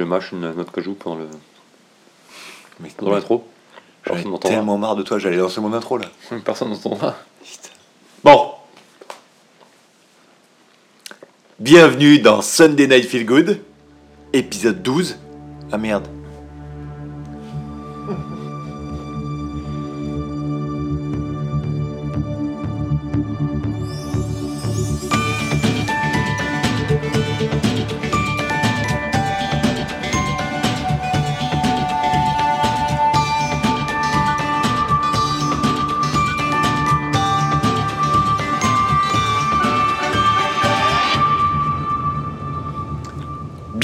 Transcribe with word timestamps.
Je 0.00 0.04
mâche 0.06 0.32
une 0.32 0.40
note 0.40 0.70
que 0.70 0.80
joue 0.80 0.94
pendant 0.94 1.16
le 1.16 1.28
Mais 2.80 2.88
pendant 2.96 3.12
l'intro. 3.12 3.46
J'en 4.06 4.16
ai 4.16 4.38
tellement 4.38 4.78
marre 4.78 4.96
de 4.96 5.02
toi, 5.02 5.18
j'allais 5.18 5.36
lancer 5.36 5.60
mon 5.60 5.74
intro 5.74 5.98
là. 5.98 6.06
Personne 6.46 6.70
n'entendra. 6.70 7.18
Bon. 8.24 8.52
Bienvenue 11.58 12.18
dans 12.18 12.40
Sunday 12.40 12.86
Night 12.86 13.04
Feel 13.04 13.26
Good, 13.26 13.60
épisode 14.32 14.82
12. 14.82 15.18
Ah 15.70 15.76
merde. 15.76 16.08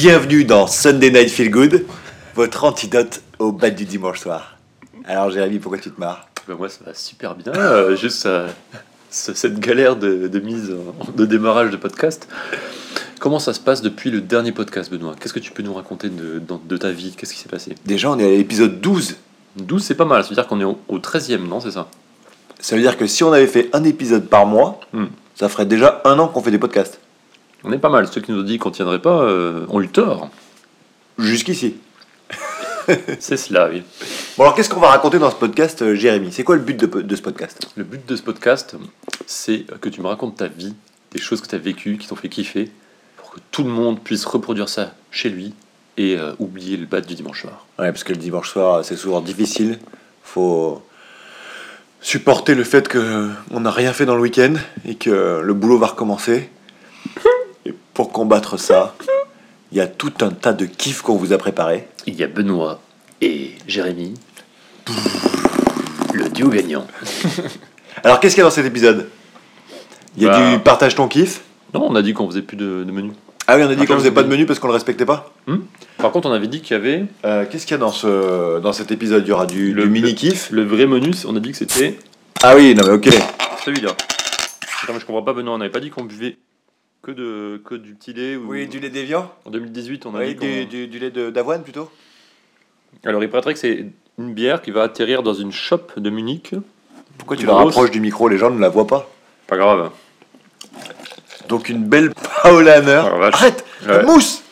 Bienvenue 0.09 0.45
dans 0.45 0.69
Sunday 0.69 1.11
Night 1.11 1.31
Feel 1.31 1.51
Good, 1.51 1.85
votre 2.37 2.63
antidote 2.63 3.23
au 3.41 3.51
bal 3.51 3.75
du 3.75 3.85
dimanche 3.87 4.21
soir. 4.21 4.57
Alors 5.05 5.33
Jérémy, 5.33 5.59
pourquoi 5.59 5.81
tu 5.81 5.91
te 5.91 5.99
marres? 5.99 6.29
Ben 6.47 6.55
moi 6.55 6.69
ça 6.69 6.79
va 6.87 6.95
super 6.95 7.35
bien. 7.35 7.53
Euh, 7.57 7.97
juste 7.97 8.25
euh, 8.25 8.47
ce- 9.11 9.35
cette 9.35 9.59
galère 9.59 9.97
de, 9.97 10.29
de 10.29 10.39
mise 10.39 10.71
en- 10.73 11.11
de 11.11 11.27
démarrage 11.27 11.73
de 11.73 11.77
podcast. 11.77 12.29
Comment 13.19 13.41
ça 13.41 13.53
se 13.53 13.59
passe 13.59 13.83
depuis 13.83 14.13
le 14.13 14.21
dernier 14.21 14.53
podcast, 14.53 14.93
Benoît? 14.93 15.17
Qu'est-ce 15.21 15.35
que 15.35 15.41
tu 15.41 15.51
peux 15.51 15.65
nous 15.65 15.75
raconter 15.75 16.09
de 16.09 16.77
ta 16.77 16.91
vie? 16.93 17.13
Qu'est-ce 17.19 17.35
qui 17.35 17.41
s'est 17.41 17.49
passé? 17.49 17.75
Déjà 17.85 18.09
on 18.09 18.19
est 18.21 18.27
à 18.27 18.31
l'épisode 18.31 18.81
12. 18.81 19.17
12, 19.57 19.83
c'est 19.83 19.97
pas 19.97 20.05
mal. 20.05 20.23
Ça 20.23 20.29
veut 20.29 20.37
dire 20.37 20.47
qu'on 20.47 20.61
est 20.61 20.65
au, 20.65 20.79
au 20.87 20.99
13e, 21.01 21.49
non? 21.49 21.59
C'est 21.59 21.73
ça 21.73 21.89
Ça 22.61 22.77
veut 22.77 22.83
dire 22.83 22.97
que 22.97 23.09
si 23.09 23.25
on 23.25 23.33
avait 23.33 23.49
fait 23.49 23.71
un 23.73 23.83
épisode 23.83 24.29
par 24.29 24.47
mois, 24.47 24.79
Hmm. 24.93 25.07
ça 25.35 25.49
ferait 25.49 25.67
déjà 25.67 26.01
un 26.05 26.17
an 26.21 26.29
qu'on 26.29 26.43
fait 26.43 26.53
des 26.53 26.59
podcasts. 26.61 27.01
On 27.67 27.73
est 27.73 27.79
pas 27.79 27.89
mal. 27.89 28.07
Ceux 28.07 28.21
qui 28.21 28.31
nous 28.31 28.41
ont 28.41 28.45
dit 28.45 28.59
qu'on 28.59 28.71
tiendrait 28.71 29.03
pas 29.03 29.23
euh, 29.23 29.67
ont 29.69 29.81
eu 29.81 29.89
tort. 29.89 30.31
Jusqu'ici. 31.19 31.75
C'est 33.19 33.37
cela, 33.37 33.69
oui. 33.69 33.83
Bon 34.37 34.45
alors 34.45 34.55
qu'est-ce 34.55 34.71
qu'on 34.71 34.79
va 34.79 34.91
raconter 34.91 35.19
dans 35.19 35.31
ce 35.31 35.35
podcast, 35.35 35.83
euh, 35.83 35.97
Jérémy? 35.97 36.31
C'est 36.31 36.45
quoi 36.45 36.55
le 36.55 36.63
but 36.63 36.79
de, 36.79 36.87
de 36.87 37.17
ce 37.17 37.23
podcast? 37.23 37.69
Le 37.75 37.83
but 37.83 38.07
de 38.07 38.15
ce 38.15 38.23
podcast, 38.23 38.77
c'est 39.27 39.65
que 39.81 39.89
tu 39.89 40.01
me 40.01 40.07
racontes 40.07 40.37
ta 40.37 40.47
vie, 40.47 40.75
des 41.11 41.19
choses 41.19 41.41
que 41.41 41.49
tu 41.49 41.57
as 41.57 41.59
vécues, 41.59 41.99
qui 41.99 42.07
t'ont 42.07 42.15
fait 42.15 42.29
kiffer, 42.29 42.71
pour 43.17 43.31
que 43.31 43.41
tout 43.51 43.65
le 43.65 43.71
monde 43.71 43.99
puisse 44.01 44.25
reproduire 44.25 44.69
ça 44.69 44.93
chez 45.11 45.31
lui 45.31 45.53
et 45.97 46.17
euh, 46.17 46.35
oublier 46.39 46.77
le 46.77 46.87
bat 46.87 47.01
du 47.01 47.17
dimanche 47.17 47.43
soir. 47.43 47.67
Ouais, 47.81 47.91
parce 47.91 48.05
que 48.05 48.13
le 48.13 48.19
dimanche 48.19 48.51
soir, 48.51 48.85
c'est 48.85 48.97
souvent 48.97 49.21
difficile. 49.21 49.81
Faut 50.23 50.85
supporter 52.01 52.55
le 52.55 52.63
fait 52.63 52.87
que 52.87 53.29
on 53.51 53.61
n'a 53.61 53.73
rien 53.73 53.93
fait 53.93 54.07
dans 54.07 54.15
le 54.15 54.23
week-end 54.23 54.55
et 54.85 54.95
que 54.95 55.41
le 55.43 55.55
boulot 55.55 55.79
va 55.79 55.89
recommencer. 55.89 56.51
Pour 57.97 58.13
combattre 58.13 58.59
ça, 58.59 58.95
il 59.73 59.79
y 59.79 59.81
a 59.81 59.87
tout 59.87 60.13
un 60.21 60.29
tas 60.29 60.53
de 60.53 60.67
kiffs 60.67 61.01
qu'on 61.01 61.17
vous 61.17 61.33
a 61.33 61.39
préparé. 61.39 61.89
Il 62.07 62.15
y 62.15 62.23
a 62.23 62.27
Benoît 62.27 62.81
et 63.23 63.53
Jérémy, 63.67 64.13
le 66.13 66.29
duo 66.29 66.49
gagnant. 66.51 66.87
Alors, 68.05 68.21
qu'est-ce 68.21 68.35
qu'il 68.35 68.43
y 68.43 68.45
a 68.45 68.49
dans 68.49 68.55
cet 68.55 68.67
épisode? 68.67 69.09
Il 70.19 70.25
y 70.25 70.27
a 70.27 70.31
Bah. 70.31 70.51
du 70.53 70.59
partage 70.61 70.95
ton 70.95 71.09
kiff? 71.09 71.41
Non, 71.73 71.87
on 71.89 71.95
a 71.97 72.03
dit 72.03 72.13
qu'on 72.13 72.29
faisait 72.29 72.43
plus 72.43 72.59
de, 72.59 72.85
de 72.85 72.93
menu. 72.93 73.13
Ah 73.47 73.57
oui, 73.57 73.63
on 73.65 73.71
a 73.71 73.75
dit 73.75 73.87
qu'on 73.87 73.95
faisait 73.95 74.11
pas 74.11 74.23
de 74.23 74.29
menu 74.29 74.45
parce 74.45 74.59
qu'on 74.59 74.67
le 74.67 74.75
respectait 74.75 75.07
pas? 75.07 75.33
Par 75.97 76.11
contre, 76.13 76.29
on 76.29 76.33
avait 76.33 76.49
dit 76.49 76.61
qu'il 76.61 76.77
y 76.77 76.81
avait 76.81 77.07
Euh, 77.25 77.47
qu'est-ce 77.51 77.65
qu'il 77.65 77.73
y 77.75 77.77
a 77.77 77.79
dans, 77.79 77.93
ce, 77.93 78.59
dans 78.61 78.75
cet 78.75 78.91
épisode? 78.93 79.23
Il 79.25 79.31
y 79.31 79.33
aura 79.33 79.47
du 79.47 79.75
mini-kiff. 79.89 80.51
le 80.51 80.65
vrai 80.67 80.85
menu, 80.87 81.13
on 81.27 81.35
a 81.35 81.41
dit 81.41 81.53
que 81.53 81.57
c'était 81.57 81.99
Ah 82.43 82.55
oui, 82.57 82.75
non 82.75 82.85
mais 82.87 82.93
ok. 82.93 83.09
celui-là. 83.65 83.93
Attends, 84.83 84.93
mais 84.93 85.01
je 85.01 85.07
comprends 85.07 85.23
pas, 85.23 85.33
Benoît, 85.33 85.55
on 85.55 85.59
n'avait 85.59 85.71
pas 85.71 85.81
dit 85.81 85.89
qu'on 85.91 86.05
buvait 86.05 86.37
que, 87.03 87.11
de, 87.13 87.61
que 87.65 87.75
du 87.75 87.95
petit 87.95 88.13
lait 88.13 88.37
ou... 88.37 88.49
Oui, 88.51 88.67
du 88.67 88.81
lait 88.81 88.91
déviant 88.91 89.31
En 89.45 89.51
2018, 89.51 90.07
on 90.07 90.15
a 90.15 90.19
Oui, 90.21 90.35
dit 90.35 90.67
du, 90.67 90.67
du- 90.67 90.89
du 90.89 90.99
lait 90.99 91.11
d'avoine 91.11 91.63
plutôt 91.63 91.91
Alors, 93.05 93.23
il 93.23 93.31
paraîtrait 93.31 93.53
que 93.55 93.61
c'est 93.61 93.87
une 94.19 94.33
bière 94.35 94.63
qui 94.63 94.71
va 94.71 94.83
atterrir 94.83 95.23
dans 95.23 95.35
une 95.35 95.53
shop 95.53 95.83
de 95.97 96.11
Munich. 96.11 96.55
Pourquoi 97.19 97.37
tu 97.37 97.47
la 97.47 97.55
rapproches 97.55 97.91
du 97.91 98.01
micro 98.01 98.29
Les 98.29 98.39
gens 98.39 98.51
ne 98.51 98.61
la 98.61 98.69
voient 98.69 98.87
pas. 98.87 99.09
Pas 99.47 99.57
grave. 99.57 99.91
Donc 101.49 101.69
une 101.69 101.85
belle 101.85 102.13
Paulaner. 102.43 103.03
Oh. 103.05 103.23
Arrête 103.23 103.65
Ouais. 103.87 104.03
Mousse 104.05 104.43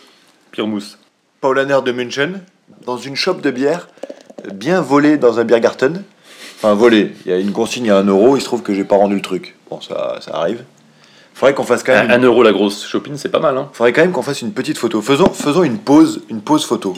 Pire 0.52 0.66
mousse. 0.66 0.98
Paulaner 1.40 1.78
de 1.84 1.92
München, 1.92 2.40
dans 2.86 2.96
une 2.96 3.16
shop 3.16 3.34
de 3.34 3.50
bière, 3.50 3.88
bien 4.54 4.80
volée 4.80 5.16
dans 5.16 5.40
un 5.40 5.44
Biergarten. 5.44 6.04
Enfin, 6.56 6.74
volée. 6.74 7.12
Il 7.26 7.32
y 7.32 7.34
a 7.34 7.38
une 7.38 7.52
consigne 7.52 7.90
à 7.90 7.96
1 7.98 8.04
euro, 8.04 8.36
il 8.36 8.40
se 8.40 8.46
trouve 8.46 8.62
que 8.62 8.72
j'ai 8.72 8.84
pas 8.84 8.96
rendu 8.96 9.16
le 9.16 9.20
truc. 9.22 9.56
Bon, 9.68 9.80
ça, 9.80 10.18
ça 10.20 10.36
arrive. 10.36 10.64
Faudrait 11.34 11.54
qu'on 11.54 11.64
fasse 11.64 11.82
quand 11.82 11.92
même. 11.92 12.10
Un 12.10 12.18
euro 12.20 12.42
la 12.42 12.52
grosse 12.52 12.86
shopping, 12.86 13.16
c'est 13.16 13.28
pas 13.28 13.40
mal, 13.40 13.56
hein 13.58 13.68
Faudrait 13.72 13.92
quand 13.92 14.02
même 14.02 14.12
qu'on 14.12 14.22
fasse 14.22 14.40
une 14.42 14.52
petite 14.52 14.78
photo. 14.78 15.02
Faisons, 15.02 15.30
faisons 15.30 15.64
une 15.64 15.78
pause, 15.78 16.22
une 16.30 16.40
pause 16.40 16.64
photo. 16.64 16.94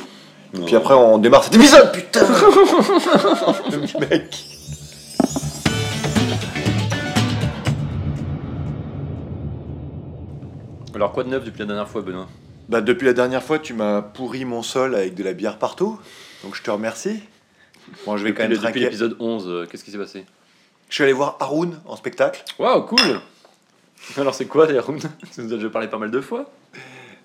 Puis 0.67 0.77
après, 0.77 0.95
on 0.95 1.19
démarre 1.19 1.45
cet 1.45 1.55
épisode, 1.55 1.91
putain 1.93 2.21
Le 3.71 4.01
mec 4.09 4.47
Alors, 10.95 11.13
quoi 11.13 11.25
de 11.25 11.29
neuf 11.29 11.45
depuis 11.45 11.61
la 11.61 11.67
dernière 11.67 11.89
fois, 11.89 12.01
Benoît? 12.03 12.27
Bah, 12.69 12.81
depuis 12.81 13.05
la 13.07 13.13
dernière 13.13 13.43
fois, 13.43 13.59
tu 13.59 13.75
m'as 13.75 14.03
pourri 14.03 14.45
mon 14.45 14.63
sol 14.63 14.95
avec 14.95 15.15
de 15.15 15.23
la 15.23 15.35
bière 15.35 15.59
partout. 15.59 15.99
Donc 16.43 16.55
je 16.57 16.63
te 16.63 16.71
remercie. 16.71 17.21
Bon, 18.05 18.17
je 18.17 18.23
vais 18.25 18.31
Depuis 18.31 18.39
quand 18.39 18.43
le- 18.45 18.49
même 18.49 18.57
depuis 18.57 18.63
trinquer. 18.63 18.81
l'épisode 18.81 19.17
11, 19.21 19.45
euh, 19.47 19.67
qu'est-ce 19.71 19.85
qui 19.85 19.91
s'est 19.91 19.99
passé? 19.99 20.25
Je 20.89 20.95
suis 20.95 21.05
allé 21.05 21.13
voir 21.13 21.37
Haroun 21.41 21.79
en 21.87 21.97
spectacle. 21.97 22.45
Waouh, 22.59 22.83
cool 22.87 23.21
Alors, 24.17 24.35
c'est 24.35 24.47
quoi, 24.47 24.67
les 24.67 24.79
Haroun 24.79 24.99
Tu 25.35 25.41
nous 25.41 25.53
as 25.53 25.57
déjà 25.57 25.71
parlé 25.71 25.89
pas 25.89 25.99
mal 25.99 26.11
de 26.11 26.21
fois 26.21 26.51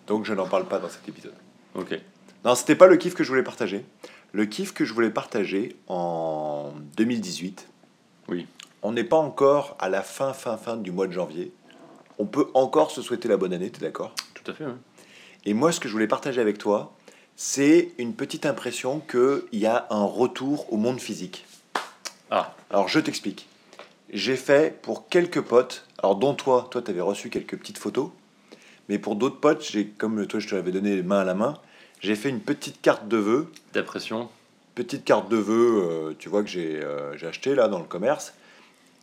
Donc 0.08 0.25
je 0.25 0.34
n'en 0.34 0.47
parle 0.47 0.66
pas 0.66 0.80
dans 0.80 0.90
cet 0.90 1.08
épisode. 1.08 1.34
Ok. 1.75 2.00
Non, 2.44 2.56
c'était 2.56 2.75
pas 2.75 2.88
le 2.88 2.97
kiff 2.97 3.14
que 3.14 3.24
je 3.24 3.30
voulais 3.30 3.44
partager. 3.44 3.86
Le 4.31 4.46
kiff 4.46 4.74
que 4.74 4.86
je 4.86 4.94
voulais 4.94 5.09
partager 5.12 5.75
en 5.88 6.74
2018. 6.97 7.68
Oui. 8.30 8.47
On 8.81 8.94
n'est 8.94 9.03
pas 9.03 9.18
encore 9.18 9.75
à 9.80 9.90
la 9.90 10.02
fin, 10.02 10.34
fin, 10.34 10.58
fin 10.58 10.78
du 10.78 10.91
mois 10.91 11.08
de 11.08 11.12
janvier. 11.12 11.52
On 12.18 12.25
peut 12.25 12.47
encore 12.53 12.91
se 12.91 13.02
souhaiter 13.02 13.28
la 13.28 13.38
bonne 13.38 13.53
année, 13.53 13.70
t'es 13.70 13.81
d'accord? 13.81 14.16
Tout 14.34 14.50
à 14.50 14.53
fait. 14.53 14.66
Et 15.46 15.53
moi, 15.53 15.72
ce 15.72 15.80
que 15.80 15.88
je 15.88 15.94
voulais 15.94 16.08
partager 16.08 16.41
avec 16.41 16.58
toi, 16.58 16.94
c'est 17.36 17.94
une 17.97 18.14
petite 18.14 18.46
impression 18.46 19.00
qu'il 19.00 19.59
y 19.59 19.66
a 19.66 19.88
un 19.90 20.03
retour 20.03 20.72
au 20.72 20.78
monde 20.78 21.00
physique. 21.00 21.46
Ah, 22.30 22.56
Alors, 22.70 22.88
je 22.88 23.00
t'explique. 23.00 23.47
J'ai 24.11 24.35
fait 24.35 24.81
pour 24.81 25.07
quelques 25.07 25.41
potes, 25.41 25.85
alors 25.99 26.16
dont 26.17 26.33
toi, 26.33 26.67
toi, 26.69 26.81
tu 26.81 26.91
avais 26.91 27.01
reçu 27.01 27.29
quelques 27.29 27.57
petites 27.57 27.77
photos, 27.77 28.09
mais 28.89 28.99
pour 28.99 29.16
d'autres 29.16 29.39
potes, 29.39 29.63
j'ai, 29.63 29.88
comme 29.88 30.27
toi, 30.27 30.39
je 30.41 30.49
te 30.49 30.55
l'avais 30.55 30.72
donné 30.73 31.01
main 31.01 31.19
à 31.22 31.23
la 31.23 31.33
main, 31.33 31.57
j'ai 32.01 32.16
fait 32.16 32.27
une 32.29 32.41
petite 32.41 32.81
carte 32.81 33.07
de 33.07 33.16
vœux 33.17 33.49
dépression. 33.73 34.27
petite 34.75 35.05
carte 35.05 35.29
de 35.29 35.38
vœux, 35.38 35.81
euh, 35.83 36.13
tu 36.19 36.27
vois, 36.27 36.44
que 36.44 36.49
j'ai 36.49 36.81
euh, 36.83 37.16
acheté 37.25 37.55
là 37.55 37.69
dans 37.69 37.79
le 37.79 37.85
commerce, 37.85 38.33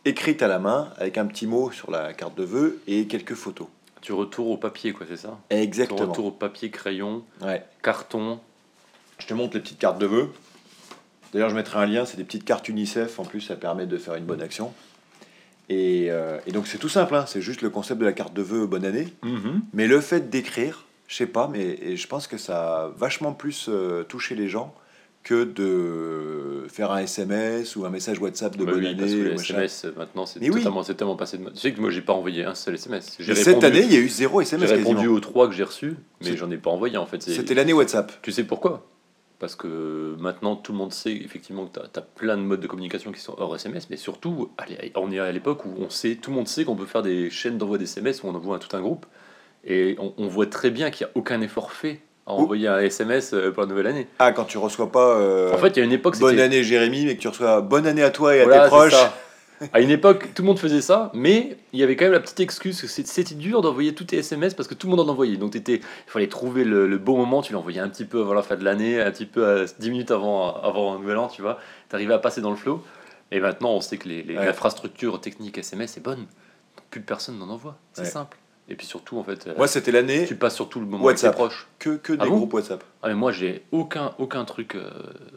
écrite 0.05 0.43
à 0.43 0.47
la 0.47 0.59
main, 0.59 0.89
avec 0.97 1.17
un 1.17 1.25
petit 1.25 1.47
mot 1.47 1.71
sur 1.71 1.89
la 1.89 2.13
carte 2.13 2.37
de 2.37 2.43
vœux 2.43 2.79
et 2.85 3.07
quelques 3.07 3.33
photos. 3.33 3.67
Tu 4.01 4.13
retours 4.13 4.49
au 4.51 4.57
papier, 4.57 4.93
quoi, 4.93 5.07
c'est 5.09 5.17
ça? 5.17 5.39
Exactement. 5.49 5.97
Tu 5.97 6.03
retours 6.05 6.25
au 6.27 6.31
papier, 6.31 6.69
crayon, 6.69 7.23
Ouais. 7.41 7.65
carton. 7.81 8.39
Je 9.17 9.25
te 9.25 9.33
montre 9.33 9.55
les 9.55 9.61
petites 9.61 9.79
cartes 9.79 9.99
de 9.99 10.05
vœux. 10.05 10.29
D'ailleurs, 11.33 11.49
je 11.49 11.55
mettrai 11.55 11.79
un 11.79 11.85
lien, 11.87 12.05
c'est 12.05 12.17
des 12.17 12.23
petites 12.23 12.45
cartes 12.45 12.69
UNICEF, 12.69 13.19
en 13.19 13.25
plus 13.25 13.41
ça 13.41 13.55
permet 13.55 13.87
de 13.87 13.97
faire 13.97 14.15
une 14.15 14.25
bonne 14.25 14.41
action. 14.41 14.71
Et, 15.69 16.07
euh, 16.09 16.37
et 16.47 16.51
donc 16.51 16.65
c'est 16.67 16.79
tout 16.79 16.89
simple, 16.89 17.13
hein, 17.15 17.25
c'est 17.27 17.41
juste 17.41 17.61
le 17.61 17.69
concept 17.69 17.99
de 18.01 18.05
la 18.05 18.13
carte 18.13 18.33
de 18.33 18.41
vœux 18.41 18.65
bonne 18.65 18.85
année. 18.85 19.07
Mhm. 19.23 19.61
Mais 19.73 19.87
le 19.87 20.01
fait 20.01 20.29
d'écrire, 20.29 20.85
je 21.07 21.15
sais 21.15 21.27
pas, 21.27 21.47
mais 21.51 21.95
je 21.95 22.07
pense 22.07 22.25
que 22.27 22.37
ça 22.37 22.85
a 22.85 22.87
vachement 22.97 23.33
plus 23.33 23.67
euh, 23.69 24.03
touché 24.03 24.33
les 24.35 24.49
gens 24.49 24.73
que 25.21 25.43
de 25.43 26.65
faire 26.69 26.91
un 26.91 26.99
SMS 26.99 27.75
ou 27.75 27.85
un 27.85 27.89
message 27.89 28.19
WhatsApp 28.19 28.55
de 28.55 28.63
Bah 28.65 28.71
bonne 28.71 28.85
oui, 28.85 28.95
parce 28.95 29.11
que 29.11 29.15
année. 29.19 29.29
les. 29.29 29.35
SMS, 29.41 29.85
euh, 29.85 29.91
maintenant, 29.97 30.25
c'est 30.25 30.39
Mais 30.39 30.49
oui. 30.49 30.63
totalement, 30.63 31.15
passé 31.15 31.37
de 31.37 31.43
mode. 31.43 31.53
Tu 31.53 31.59
sais 31.59 31.73
que 31.73 31.81
moi, 31.81 31.89
j'ai 31.91 32.01
pas 32.01 32.13
envoyé 32.13 32.45
un 32.45 32.55
seul 32.55 32.75
SMS. 32.75 33.17
J'ai 33.19 33.35
Cette 33.35 33.57
répondu- 33.57 33.65
année, 33.65 33.81
il 33.83 33.93
y 33.93 33.97
a 33.97 33.99
eu 33.99 34.07
zéro 34.09 34.39
J'ai 34.41 34.47
SMS 34.47 34.71
répondu 34.71 34.95
quasiment. 34.95 35.13
aux 35.13 35.19
trois 35.19 35.47
que 35.49 35.53
j'ai 35.53 35.63
reçus, 35.63 35.95
mais 36.23 36.37
j'en 36.37 36.49
ai 36.49 36.57
pas 36.57 36.71
envoyé, 36.71 36.97
en 36.97 37.05
fait. 37.05 37.21
C'était 37.21 37.53
l'année 37.53 37.73
WhatsApp. 37.73 38.11
Tu 38.21 38.31
sais 38.31 38.43
pourquoi? 38.45 38.87
Parce 39.39 39.55
que 39.55 40.15
maintenant, 40.19 40.57
tout 40.57 40.73
le 40.73 40.77
monde 40.77 40.91
sait 40.91 41.13
effectivement 41.13 41.65
que 41.65 41.79
tu 41.79 41.99
as, 41.99 42.01
plein 42.01 42.35
de 42.35 42.41
modes 42.41 42.59
de 42.59 42.67
communication 42.67 43.13
qui 43.13 43.21
sont 43.21 43.35
hors 43.37 43.55
SMS, 43.55 43.87
mais 43.89 43.95
surtout, 43.95 44.51
allez, 44.57 44.91
on 44.95 45.11
est 45.11 45.19
à 45.19 45.31
l'époque 45.31 45.65
où 45.65 45.69
on 45.79 45.89
sait, 45.89 46.15
tout 46.15 46.31
le 46.31 46.35
monde 46.35 46.47
sait 46.47 46.65
qu'on 46.65 46.75
peut 46.75 46.85
faire 46.85 47.01
des 47.01 47.29
chaînes 47.29 47.57
d'envoi 47.57 47.77
d'SMS 47.77 48.21
où 48.23 48.27
on 48.27 48.35
envoie 48.35 48.57
à 48.57 48.59
tout 48.59 48.75
un 48.75 48.81
groupe, 48.81 49.05
et 49.65 49.95
on, 49.97 50.13
on 50.17 50.27
voit 50.27 50.47
très 50.47 50.71
bien 50.71 50.91
qu'il 50.91 51.05
n'y 51.07 51.11
a 51.11 51.17
aucun 51.17 51.39
effort 51.39 51.71
fait 51.71 52.01
à 52.27 52.33
envoyer 52.33 52.67
un 52.67 52.79
SMS 52.79 53.33
euh, 53.33 53.51
pour 53.51 53.63
la 53.63 53.69
nouvelle 53.69 53.87
année. 53.87 54.07
Ah, 54.19 54.31
quand 54.33 54.43
tu 54.43 54.57
reçois 54.57 54.91
pas 54.91 55.17
euh, 55.17 55.53
En 55.53 55.57
fait, 55.57 55.69
il 55.69 55.79
y 55.79 55.81
a 55.81 55.85
une 55.85 55.91
époque, 55.91 56.19
bonne 56.19 56.39
année 56.39 56.63
Jérémy, 56.63 57.05
mais 57.05 57.15
que 57.15 57.21
tu 57.21 57.27
reçois 57.27 57.61
bonne 57.61 57.87
année 57.87 58.03
à 58.03 58.11
toi 58.11 58.35
et 58.35 58.41
à 58.41 58.43
Voilà, 58.43 58.63
tes 58.63 58.67
proches. 58.67 58.93
À 59.73 59.81
une 59.81 59.89
époque, 59.89 60.33
tout 60.33 60.41
le 60.41 60.47
monde 60.47 60.57
faisait 60.59 60.81
ça, 60.81 61.11
mais 61.13 61.57
il 61.73 61.79
y 61.79 61.83
avait 61.83 61.95
quand 61.95 62.05
même 62.05 62.13
la 62.13 62.19
petite 62.21 62.39
excuse 62.39 62.81
que 62.81 62.87
c'était 62.87 63.35
dur 63.35 63.61
d'envoyer 63.61 63.93
tous 63.93 64.05
tes 64.05 64.17
SMS 64.17 64.53
parce 64.53 64.67
que 64.69 64.73
tout 64.73 64.87
le 64.87 64.95
monde 64.95 65.07
en 65.07 65.11
envoyait. 65.11 65.35
Donc 65.37 65.53
il 65.55 65.81
fallait 66.07 66.27
trouver 66.27 66.63
le, 66.63 66.87
le 66.87 66.97
bon 66.97 67.17
moment, 67.17 67.41
tu 67.41 67.53
l'envoyais 67.53 67.79
un 67.81 67.89
petit 67.89 68.05
peu 68.05 68.21
avant 68.21 68.33
la 68.33 68.41
fin 68.41 68.55
de 68.55 68.63
l'année, 68.63 69.01
un 69.01 69.11
petit 69.11 69.25
peu 69.25 69.45
à 69.45 69.65
10 69.65 69.91
minutes 69.91 70.11
avant, 70.11 70.55
avant 70.55 70.95
un 70.95 70.99
nouvel 70.99 71.17
an, 71.17 71.27
tu 71.27 71.41
vois. 71.41 71.59
T'arrivais 71.89 72.13
à 72.13 72.19
passer 72.19 72.41
dans 72.41 72.49
le 72.51 72.55
flow. 72.55 72.83
Et 73.31 73.39
maintenant, 73.39 73.71
on 73.73 73.81
sait 73.81 73.97
que 73.97 74.07
les, 74.09 74.23
les- 74.23 74.35
Ouais. 74.37 74.45
l'infrastructure 74.45 75.21
technique 75.21 75.57
SMS 75.59 75.97
est 75.97 76.01
bonne. 76.01 76.25
Plus 76.89 77.01
personne 77.01 77.37
n'en 77.37 77.49
envoie. 77.49 77.77
C'est 77.93 78.01
Ouais. 78.01 78.07
simple. 78.07 78.38
Et 78.71 78.75
puis 78.75 78.85
surtout, 78.85 79.17
en 79.17 79.23
fait, 79.23 79.47
euh, 79.47 79.53
Moi, 79.57 79.67
c'était 79.67 79.91
l'année 79.91 80.25
tu 80.27 80.35
passes 80.35 80.55
surtout 80.55 80.79
le 80.79 80.85
moment 80.85 81.03
WhatsApp. 81.03 81.29
avec 81.35 81.37
tes 81.37 81.55
proches. 81.55 81.67
que, 81.79 81.95
que 81.97 82.13
des 82.13 82.19
Ah 82.21 82.25
bon 82.27 82.37
groupes 82.37 82.53
WhatsApp. 82.53 82.83
Ah, 83.01 83.07
mais 83.07 83.15
moi, 83.15 83.31
j'ai 83.31 83.63
aucun, 83.71 84.13
aucun 84.19 84.45
truc. 84.45 84.75
euh, 84.75 84.89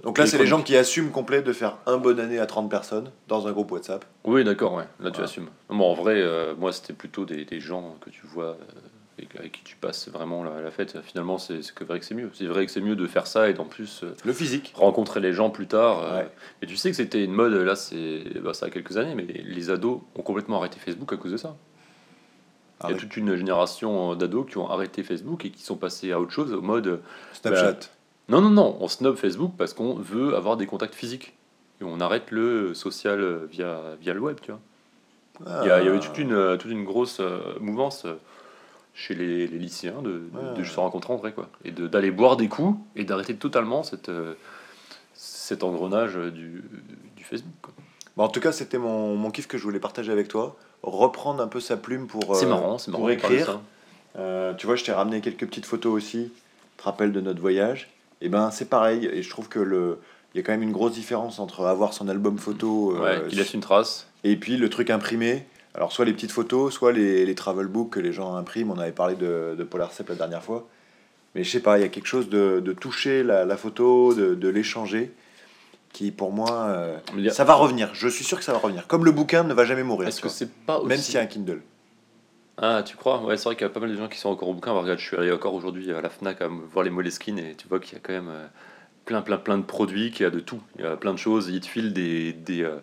Donc 0.03 0.19
là, 0.19 0.27
c'est 0.27 0.37
les 0.39 0.47
gens 0.47 0.63
qui 0.63 0.77
assument 0.77 1.11
complet 1.11 1.41
de 1.43 1.53
faire 1.53 1.79
un 1.87 1.97
bonne 1.97 2.21
année 2.21 2.39
à 2.39 2.47
30 2.47 2.71
personnes 2.71 3.11
dans 3.29 3.47
un 3.49 3.53
groupe 3.53 3.73
WhatsApp. 3.73 4.05
Oui, 4.25 4.45
d'accord, 4.45 4.75
ouais. 4.75 4.85
Là, 5.01 5.11
tu 5.11 5.21
assumes. 5.23 5.49
Non, 5.71 5.77
mais 5.77 5.85
en 5.85 5.95
vrai, 5.95 6.17
euh, 6.17 6.55
moi, 6.59 6.73
c'était 6.73 6.93
plutôt 6.93 7.25
des, 7.25 7.45
des 7.47 7.59
gens 7.61 7.97
que 8.05 8.11
tu 8.11 8.27
vois 8.27 8.49
euh, 8.51 8.55
et 9.19 9.29
avec 9.39 9.53
qui 9.53 9.63
tu 9.65 9.77
passes 9.77 10.09
vraiment 10.09 10.45
la, 10.45 10.61
la 10.61 10.71
fête. 10.71 10.99
Finalement, 11.03 11.39
c'est 11.39 11.61
vrai 11.85 12.01
que 12.01 12.05
c'est 12.05 12.15
mieux. 12.15 12.31
C'est 12.35 12.45
vrai 12.47 12.67
que 12.67 12.73
c'est 12.73 12.81
mieux 12.83 12.97
de 12.97 13.07
faire 13.07 13.27
ça 13.27 13.49
et 13.49 13.55
d'en 13.55 13.65
plus 13.65 14.05
Le 14.25 14.33
physique. 14.35 14.73
rencontrer 14.75 15.21
les 15.21 15.33
gens 15.33 15.49
plus 15.49 15.67
tard. 15.69 16.13
Ouais. 16.17 16.29
Et 16.61 16.67
tu 16.67 16.77
sais 16.77 16.91
que 16.91 16.97
c'était 16.97 17.25
une 17.25 17.33
mode, 17.33 17.53
là, 17.55 17.77
c'est 17.77 18.25
bah, 18.43 18.53
ça 18.53 18.67
a 18.67 18.71
quelques 18.71 18.97
années, 18.99 19.15
mais 19.15 19.23
les 19.25 19.71
ados 19.71 20.01
ont 20.17 20.23
complètement 20.23 20.59
arrêté 20.59 20.79
Facebook 20.79 21.11
à 21.13 21.17
cause 21.17 21.33
de 21.33 21.37
ça. 21.39 21.57
Il 22.85 22.91
y 22.91 22.95
a 22.95 22.97
toute 23.01 23.17
une 23.17 23.35
génération 23.37 24.15
d'ados 24.15 24.47
qui 24.51 24.59
ont 24.59 24.69
arrêté 24.71 25.03
Facebook 25.03 25.45
et 25.45 25.51
qui 25.51 25.63
sont 25.63 25.77
passés 25.77 26.13
à 26.13 26.21
autre 26.21 26.33
chose, 26.33 26.53
au 26.53 26.61
mode 26.63 27.01
Snapchat. 27.33 27.77
non, 28.29 28.41
non, 28.41 28.51
non, 28.51 28.77
on 28.81 28.89
snob 28.89 29.17
Facebook 29.17 29.53
parce 29.57 29.73
qu'on 29.75 29.95
veut 29.95 30.35
avoir 30.37 30.57
des 30.57 30.67
contacts 30.67 30.95
physiques. 30.95 31.35
Et 31.81 31.85
on 31.85 32.01
arrête 32.01 32.31
le 32.31 32.75
social 32.75 33.21
euh, 33.21 33.47
via, 33.51 33.81
via 34.01 34.15
le 34.15 34.21
web, 34.21 34.39
tu 34.41 34.51
vois. 34.53 34.61
Il 35.63 35.67
y, 35.67 35.71
a- 35.71 35.81
il 35.81 35.87
y 35.87 35.89
avait 35.89 35.99
toute 36.01 36.19
une, 36.19 36.33
euh, 36.33 36.57
toute 36.57 36.71
une 36.71 36.85
grosse 36.85 37.19
euh, 37.21 37.41
mouvance 37.61 38.05
euh, 38.05 38.15
chez 38.95 39.15
les, 39.15 39.47
les 39.49 39.59
lycéens 39.59 40.01
de, 40.03 40.23
de, 40.57 40.63
se 40.65 40.79
rencontrer 40.79 41.13
en 41.13 41.17
vrai, 41.17 41.33
quoi. 41.33 41.49
Et 41.65 41.73
de- 41.73 41.89
d'aller 41.89 42.11
boire 42.13 42.37
des 42.37 42.49
coups 42.49 42.79
et 42.95 43.05
d'arrêter 43.05 43.35
totalement 43.35 43.83
cette, 43.83 44.09
euh, 44.11 44.35
cet 45.15 45.63
engrenage 45.65 46.17
euh, 46.17 46.31
du, 46.31 46.63
du 47.17 47.25
Facebook. 47.25 47.53
quoi. 47.63 47.73
Bon, 48.17 48.25
en 48.25 48.29
tout 48.29 48.41
cas, 48.41 48.53
c'était 48.53 48.79
mon, 48.79 49.17
mon 49.17 49.31
kiff 49.31 49.49
que 49.49 49.59
je 49.59 49.63
voulais 49.63 49.81
partager 49.81 50.13
avec 50.13 50.29
toi. 50.29 50.57
Reprendre 50.83 51.43
un 51.43 51.47
peu 51.49 51.61
sa 51.61 51.77
plume 51.77 52.07
pour, 52.07 52.35
euh, 52.35 52.47
marrant, 52.47 52.77
marrant. 52.89 53.09
écrire. 53.09 53.61
Euh, 54.19 54.53
tu 54.55 54.67
vois, 54.67 54.77
je 54.77 54.85
t'ai 54.85 54.93
ramené 54.93 55.21
quelques 55.21 55.47
petites 55.47 55.67
photos 55.67 55.93
aussi. 55.93 56.31
Te 56.77 56.83
rappelles 56.85 57.13
de 57.13 57.21
notre 57.21 57.41
voyage 57.41 57.89
Et 58.21 58.29
ben, 58.29 58.51
c'est 58.51 58.69
pareil. 58.69 59.07
Et 59.13 59.23
je 59.23 59.31
trouve 59.31 59.49
que 59.49 59.61
le. 59.61 59.99
Il 60.35 60.39
y 60.39 60.41
a 60.41 60.45
quand 60.45 60.53
même 60.53 60.63
une 60.63 60.73
grosse 60.73 60.93
différence 60.93 61.39
entre 61.39 61.67
avoir 61.67 61.93
son 61.93 62.09
album 62.09 62.39
photo 62.39 62.97
euh, 62.97 63.03
Ouais, 63.23 63.29
qui 63.29 63.37
laisse 63.37 63.53
une 63.55 63.61
trace. 63.61 64.07
et 64.25 64.37
puis 64.37 64.57
le 64.57 64.71
truc 64.71 64.89
imprimé. 64.91 65.47
Alors, 65.75 65.93
soit 65.93 66.05
les 66.05 66.13
petites 66.13 66.33
photos, 66.33 66.73
soit 66.75 66.93
les, 66.93 67.25
les 67.25 67.35
travel 67.35 67.67
books 67.67 67.91
que 67.91 68.01
les 68.01 68.13
gens 68.13 68.35
impriment. 68.35 68.71
On 68.73 68.79
avait 68.79 68.93
parlé 68.93 69.15
de, 69.15 69.55
de 69.57 69.67
la 70.09 70.15
dernière 70.17 70.43
fois. 70.43 70.67
Mais 71.35 71.45
je 71.45 71.51
sais 71.51 71.61
pas, 71.61 71.79
il 71.79 71.83
y 71.83 71.85
a 71.85 71.89
quelque 71.89 72.07
chose 72.07 72.29
de, 72.29 72.61
de 72.61 72.73
toucher 72.73 73.23
la, 73.23 73.45
la 73.47 73.57
photo, 73.57 74.13
de, 74.15 74.35
de 74.35 74.49
l'échanger, 74.49 75.13
qui 75.93 76.11
pour 76.11 76.33
moi. 76.33 76.51
euh, 76.69 76.99
ça 77.31 77.45
va 77.45 77.55
revenir. 77.55 77.91
Je 77.95 78.09
suis 78.09 78.25
sûr 78.25 78.39
que 78.39 78.45
ça 78.45 78.53
va 78.53 78.59
revenir. 78.59 78.87
Comme 78.87 79.05
le 79.05 79.13
bouquin 79.13 79.45
ne 79.45 79.55
va 79.55 79.65
jamais 79.65 79.83
mourir. 79.83 80.09
Est-ce 80.09 80.21
que 80.21 80.29
c'est 80.29 80.51
pas 80.51 80.79
aussi... 80.79 80.89
Même 80.89 80.99
s'il 80.99 81.15
y 81.15 81.19
a 81.19 81.21
un 81.23 81.27
Kindle. 81.27 81.63
Ah, 82.59 82.83
tu 82.85 82.97
crois? 82.97 83.23
Ouais, 83.25 83.37
c'est 83.37 83.45
vrai 83.45 83.57
qu'il 83.57 83.67
y 83.67 83.71
a 83.71 83.73
pas 83.73 83.81
mal 83.81 83.91
de 83.91 83.97
gens 83.97 84.09
qui 84.09 84.19
sont 84.19 84.29
encore 84.29 84.49
au 84.49 84.55
bouquin. 84.55 84.73
Regarde, 84.73 84.99
je 84.99 85.05
suis 85.07 85.17
allé 85.17 85.33
encore 85.33 85.55
aujourd'hui 85.55 85.91
à 85.93 86.01
la 86.01 86.11
Fnac 86.11 86.43
à 86.43 86.49
voir 86.49 86.85
les 86.85 86.91
Moleskine 86.91 87.39
et 87.39 87.55
tu 87.55 87.67
vois 87.69 87.81
qu'il 87.81 87.95
y 87.95 87.97
a 87.97 88.01
quand 88.01 88.13
même 88.13 88.29
euh, 88.29 88.47
plein, 89.05 89.23
plein, 89.23 89.39
plein 89.39 89.59
de 89.59 89.65
produits, 89.65 90.11
qu'il 90.11 90.25
y 90.25 90.27
a 90.27 90.31
de 90.31 90.41
tout. 90.41 90.61
Il 90.79 90.85
y 90.85 90.87
a 90.87 90.97
plein 90.97 91.13
de 91.13 91.19
choses. 91.19 91.49
Ils 91.49 91.61
te 91.61 91.67
filent 91.67 91.93
des, 91.93 92.33
des, 92.33 92.63
euh, 92.63 92.77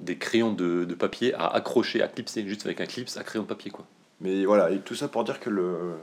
des 0.00 0.16
crayons 0.16 0.52
de, 0.52 0.84
de 0.84 0.94
papier 0.94 1.34
à 1.34 1.46
accrocher, 1.46 2.02
à 2.02 2.08
clipser, 2.08 2.46
juste 2.46 2.66
avec 2.66 2.80
un 2.80 2.86
clips 2.86 3.08
à 3.16 3.22
crayon 3.24 3.44
de 3.44 3.48
papier, 3.48 3.70
quoi. 3.70 3.86
Mais 4.20 4.44
voilà, 4.44 4.70
et 4.70 4.78
tout 4.80 4.94
ça 4.94 5.08
pour 5.08 5.24
dire 5.24 5.40
que 5.40 5.48
le. 5.48 5.94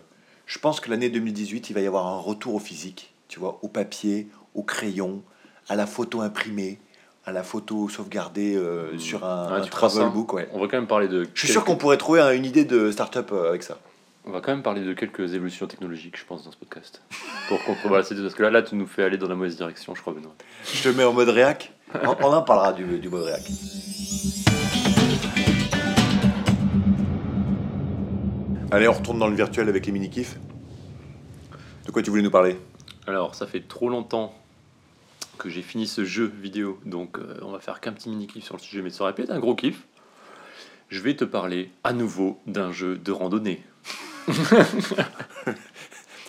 Je 0.47 0.57
pense 0.59 0.79
que 0.79 0.89
l'année 0.89 1.09
2018, 1.09 1.69
il 1.69 1.73
va 1.73 1.81
y 1.81 1.87
avoir 1.87 2.07
un 2.07 2.17
retour 2.17 2.55
au 2.55 2.59
physique, 2.59 3.13
tu 3.27 3.39
vois, 3.39 3.59
au 3.61 3.67
papier, 3.67 4.27
au 4.55 4.63
crayon, 4.63 5.21
à 5.69 5.75
la 5.75 5.85
photo 5.85 6.21
imprimée, 6.21 6.79
à 7.25 7.31
la 7.31 7.43
photo 7.43 7.89
sauvegardée 7.89 8.55
euh, 8.55 8.93
Mmh. 8.93 8.99
sur 8.99 9.25
un, 9.25 9.51
Ouais, 9.53 9.59
un 9.59 9.65
travel 9.65 10.09
book, 10.09 10.33
ouais. 10.33 10.47
On 10.53 10.59
va 10.59 10.67
quand 10.67 10.77
même 10.77 10.87
parler 10.87 11.07
de. 11.07 11.25
Je 11.33 11.39
suis 11.39 11.47
sûr 11.51 11.63
qu'on 11.65 11.75
pourrait 11.75 11.97
trouver 11.97 12.21
un- 12.21 12.31
une 12.31 12.45
idée 12.45 12.65
de 12.65 12.91
start-up 12.91 13.31
euh, 13.33 13.49
avec 13.49 13.63
ça. 13.63 13.77
On 14.25 14.31
va 14.31 14.41
quand 14.41 14.51
même 14.51 14.63
parler 14.63 14.83
de 14.83 14.93
quelques 14.93 15.33
évolutions 15.33 15.67
technologiques, 15.67 16.17
je 16.17 16.25
pense, 16.25 16.43
dans 16.43 16.51
ce 16.51 16.57
podcast. 16.57 17.01
Pour 17.47 17.63
contrebalancer 17.63 18.09
c'est 18.09 18.15
tout. 18.15 18.21
Parce 18.23 18.33
que 18.35 18.43
là, 18.43 18.49
là, 18.49 18.61
tu 18.61 18.75
nous 18.75 18.85
fais 18.87 19.03
aller 19.03 19.17
dans 19.17 19.29
la 19.29 19.35
mauvaise 19.35 19.55
direction, 19.55 19.95
je 19.95 20.01
crois, 20.01 20.13
Benoît. 20.13 20.33
Je 20.73 20.83
te 20.83 20.89
mets 20.89 21.05
en 21.05 21.13
mode 21.13 21.29
réac. 21.29 21.71
On, 22.03 22.15
on 22.21 22.33
en 22.33 22.41
parlera 22.41 22.73
du, 22.73 22.83
du 22.99 23.07
mode 23.09 23.23
réac. 23.23 23.43
Allez, 28.71 28.87
on 28.87 28.93
retourne 28.93 29.19
dans 29.19 29.27
le 29.27 29.35
virtuel 29.35 29.69
avec 29.69 29.85
les 29.85 29.91
mini-kifs. 29.91 30.37
De 31.85 31.91
quoi 31.91 32.01
tu 32.01 32.09
voulais 32.09 32.21
nous 32.21 32.31
parler? 32.31 32.57
Alors, 33.07 33.33
ça 33.35 33.47
fait 33.47 33.61
trop 33.65 33.89
longtemps 33.89 34.33
que 35.37 35.49
j'ai 35.49 35.61
fini 35.61 35.87
ce 35.87 36.03
jeu 36.05 36.31
vidéo, 36.41 36.79
donc 36.85 37.17
euh, 37.17 37.37
on 37.41 37.51
va 37.51 37.59
faire 37.59 37.79
qu'un 37.79 37.93
petit 37.93 38.09
mini-kiff 38.09 38.43
sur 38.43 38.55
le 38.55 38.61
sujet, 38.61 38.81
mais 38.81 38.89
ça 38.89 39.03
aurait 39.03 39.13
pu 39.15 39.21
être 39.23 39.31
un 39.31 39.39
gros 39.39 39.55
kiff. 39.55 39.85
Je 40.89 41.01
vais 41.01 41.15
te 41.15 41.25
parler 41.25 41.69
à 41.83 41.93
nouveau 41.93 42.39
d'un 42.47 42.71
jeu 42.71 42.97
de 42.97 43.11
randonnée. 43.11 43.61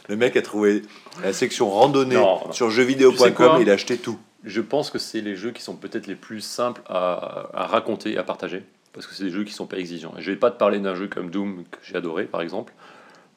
Le 0.09 0.17
mec 0.17 0.37
a 0.37 0.43
trouvé 0.43 0.83
la 1.23 1.33
section 1.33 1.69
randonnée 1.71 2.15
Non, 2.15 2.41
non. 2.47 2.53
sur 2.53 2.71
jeuxvideo.com 2.71 3.59
il 3.61 3.69
a 3.69 3.75
acheté 3.75 3.99
tout. 3.99 4.19
Je 4.45 4.61
pense 4.61 4.91
que 4.91 4.99
c'est 4.99 5.21
les 5.21 5.37
jeux 5.37 5.51
qui 5.51 5.63
sont 5.63 5.77
peut-être 5.77 6.07
les 6.07 6.15
plus 6.15 6.41
simples 6.41 6.81
à, 6.87 7.51
à 7.53 7.67
raconter 7.67 8.17
à 8.17 8.23
partager, 8.23 8.63
parce 8.93 9.07
que 9.07 9.15
c'est 9.15 9.25
des 9.25 9.31
jeux 9.31 9.45
qui 9.45 9.53
sont 9.53 9.67
pas 9.67 9.77
exigeants. 9.79 10.15
Et 10.19 10.23
je 10.23 10.31
vais 10.31 10.37
pas 10.37 10.51
te 10.51 10.57
parler 10.59 10.79
d'un 10.79 10.95
jeu 10.95 11.09
comme 11.09 11.31
Doom 11.31 11.65
que 11.71 11.79
j'ai 11.83 11.97
adoré, 11.97 12.25
par 12.25 12.41
exemple, 12.41 12.73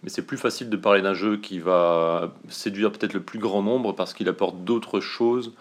mais 0.03 0.09
c'est 0.09 0.21
plus 0.23 0.37
facile 0.37 0.69
de 0.69 0.77
parler 0.77 1.01
d'un 1.01 1.13
jeu 1.13 1.37
qui 1.37 1.59
va 1.59 2.33
séduire 2.49 2.91
peut-être 2.91 3.13
le 3.13 3.21
plus 3.21 3.39
grand 3.39 3.61
nombre 3.61 3.93
parce 3.93 4.13
qu'il 4.13 4.27
apporte 4.29 4.63
d'autres 4.63 4.99
choses 4.99 5.53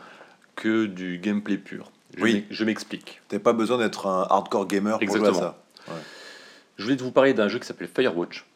que 0.57 0.87
du 0.87 1.19
gameplay 1.19 1.59
pur. 1.59 1.91
Je 2.17 2.23
Oui. 2.23 2.45
je 2.51 2.65
m'explique. 2.65 3.21
T'as 3.29 3.39
pas 3.39 3.53
besoin 3.53 3.79
d'être 3.79 4.07
un 4.07 4.27
hardcore 4.29 4.67
gamer 4.67 4.99
pour 4.99 5.17
jouer 5.17 5.29
à 5.29 5.35
ça. 5.35 5.63
Je 6.77 6.85
voulais 6.85 6.97
vous 6.97 7.13
parler 7.13 7.35
d'un 7.35 7.49
jeu 7.49 7.59
qui 7.59 7.67
s'appelle 7.67 7.89
Firewatch, 7.95 8.47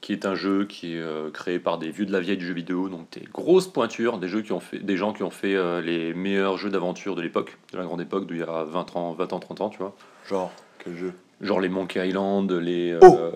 qui 0.00 0.12
est 0.12 0.26
un 0.26 0.34
jeu 0.34 0.66
qui 0.66 0.94
est 0.94 1.00
euh, 1.00 1.30
créé 1.30 1.58
par 1.58 1.78
des 1.78 1.90
vieux 1.90 2.06
de 2.06 2.12
la 2.12 2.20
vieille 2.20 2.36
du 2.36 2.46
jeu 2.46 2.54
vidéo, 2.54 2.88
donc 2.88 3.10
des 3.10 3.26
grosses 3.32 3.68
pointures, 3.68 4.18
des 4.18 4.28
jeux 4.28 4.42
qui 4.42 4.52
ont 4.52 4.60
fait, 4.60 4.78
des 4.78 4.96
gens 4.96 5.12
qui 5.12 5.22
ont 5.22 5.30
fait 5.30 5.54
euh, 5.54 5.80
les 5.80 6.12
meilleurs 6.14 6.58
jeux 6.58 6.70
d'aventure 6.70 7.16
de 7.16 7.22
l'époque, 7.22 7.56
de 7.72 7.78
la 7.78 7.84
grande 7.84 8.00
époque, 8.00 8.26
d'il 8.26 8.38
y 8.38 8.42
a 8.42 8.64
20 8.64 8.96
ans, 8.96 9.12
20 9.14 9.32
ans, 9.32 9.40
30 9.40 9.60
ans, 9.62 9.68
tu 9.70 9.78
vois. 9.78 9.96
Genre, 10.28 10.52
quel 10.84 10.96
jeu 10.96 11.12
Genre 11.40 11.60
les 11.60 11.68
Monkey 11.68 12.06
Island, 12.08 12.50
les. 12.52 12.92
euh, 12.92 12.98
Oh 13.02 13.30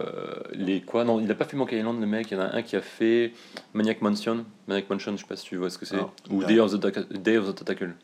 les 0.52 0.80
quoi? 0.80 1.04
Non, 1.04 1.18
il 1.20 1.26
n'a 1.26 1.34
pas 1.34 1.44
fait 1.44 1.56
Monkey 1.56 1.78
Island, 1.78 2.00
le 2.00 2.06
mec. 2.06 2.30
Il 2.30 2.34
y 2.34 2.36
en 2.40 2.42
a 2.44 2.54
un 2.56 2.62
qui 2.62 2.76
a 2.76 2.80
fait 2.80 3.32
Maniac 3.74 4.00
Mansion. 4.02 4.44
Maniac 4.68 4.88
Mansion, 4.88 5.12
je 5.16 5.22
sais 5.22 5.26
pas 5.28 5.36
si 5.36 5.44
tu 5.46 5.56
vois 5.56 5.68
ce 5.70 5.78
que 5.78 5.84
c'est. 5.86 5.96
Ou. 6.30 6.44
Day 6.44 6.60
of, 6.60 6.70
the, 6.78 7.12
Day 7.12 7.36
of 7.36 7.48
the 7.52 7.54
Tentacle. 7.58 7.94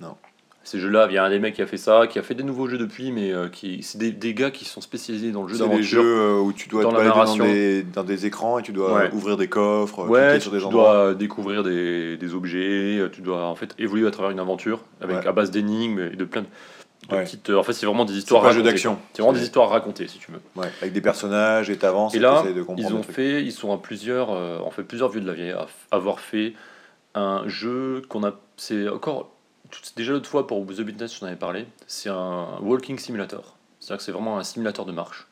Non. 0.00 0.14
Ces 0.62 0.78
jeux-là, 0.78 1.06
il 1.10 1.14
y 1.14 1.18
a 1.18 1.24
un 1.24 1.30
des 1.30 1.38
mecs 1.38 1.54
qui 1.54 1.62
a 1.62 1.66
fait 1.66 1.78
ça, 1.78 2.06
qui 2.06 2.18
a 2.18 2.22
fait 2.22 2.34
des 2.34 2.42
nouveaux 2.42 2.68
jeux 2.68 2.76
depuis, 2.76 3.12
mais 3.12 3.32
euh, 3.32 3.48
qui 3.48 3.82
c'est 3.82 3.96
des, 3.96 4.12
des 4.12 4.34
gars 4.34 4.50
qui 4.50 4.66
sont 4.66 4.82
spécialisés 4.82 5.32
dans 5.32 5.42
le 5.42 5.48
jeu 5.48 5.54
C'est 5.54 5.62
des 5.64 5.68
d'aventure. 5.70 6.02
jeux 6.02 6.20
euh, 6.20 6.38
où 6.40 6.52
tu 6.52 6.68
dois 6.68 6.82
dans 6.82 6.92
la 6.92 7.08
dans 7.08 7.36
des, 7.36 7.82
dans 7.82 8.04
des 8.04 8.26
écrans 8.26 8.58
et 8.58 8.62
tu 8.62 8.72
dois 8.72 8.92
Ouais. 8.94 9.10
ouvrir 9.12 9.38
des 9.38 9.48
coffres, 9.48 10.06
Ouais, 10.06 10.38
sur 10.38 10.52
des 10.52 10.58
tu 10.58 10.64
endroits. 10.64 11.04
dois 11.06 11.14
découvrir 11.14 11.62
des, 11.64 12.18
des 12.18 12.34
objets, 12.34 13.00
tu 13.10 13.22
dois 13.22 13.46
en 13.46 13.54
fait 13.54 13.74
évoluer 13.78 14.06
à 14.06 14.10
travers 14.10 14.30
une 14.30 14.38
aventure 14.38 14.84
avec 15.00 15.16
Ouais. 15.16 15.26
à 15.26 15.32
base 15.32 15.50
d'énigmes 15.50 16.10
et 16.12 16.16
de 16.16 16.24
plein 16.26 16.42
de, 16.42 16.46
de 17.08 17.14
Ouais. 17.14 17.24
petites. 17.24 17.50
euh, 17.50 17.56
en 17.58 17.62
fait, 17.62 17.72
c'est 17.72 17.86
vraiment 17.86 18.04
des 18.04 18.12
C'est 18.12 18.18
histoires. 18.20 18.42
pas 18.42 18.48
un 18.48 18.52
jeu 18.52 18.58
racontées, 18.58 18.72
d'action. 18.72 18.98
C'est 19.14 19.22
vraiment 19.22 19.34
C'est- 19.34 19.40
des 19.40 19.46
histoires 19.46 19.68
racontées, 19.70 20.06
si 20.08 20.18
tu 20.18 20.30
veux. 20.32 20.40
Ouais, 20.56 20.68
avec 20.80 20.92
des 20.92 21.00
personnages 21.00 21.70
et 21.70 21.76
t'avances 21.76 22.14
Et 22.14 22.18
là, 22.18 22.42
de 22.42 22.62
comprendre 22.62 22.78
ils 22.80 22.94
ont 22.94 23.02
fait, 23.02 23.42
ils 23.42 23.52
sont 23.52 23.72
à 23.72 23.78
plusieurs, 23.78 24.30
euh, 24.30 24.58
en 24.60 24.70
fait 24.70 24.82
plusieurs 24.84 25.08
vieux 25.08 25.20
de 25.20 25.26
la 25.26 25.32
vieille 25.34 25.52
à 25.52 25.66
avoir 25.90 26.20
fait 26.20 26.54
un 27.14 27.42
jeu 27.46 28.02
qu'on 28.08 28.22
a, 28.24 28.32
c'est 28.56 28.88
encore 28.88 29.32
tout- 29.70 29.80
déjà 29.96 30.12
l'autre 30.12 30.28
fois 30.28 30.46
pour 30.46 30.64
The 30.66 30.80
Business, 30.82 31.18
j'en 31.18 31.26
avais 31.26 31.36
parlé. 31.36 31.66
C'est 31.86 32.08
un 32.10 32.46
walking 32.60 32.98
simulator, 32.98 33.56
c'est-à-dire 33.80 33.98
que 33.98 34.02
c'est 34.04 34.12
vraiment 34.12 34.38
un 34.38 34.44
simulateur 34.44 34.84
de 34.84 34.92
marche. 34.92 35.26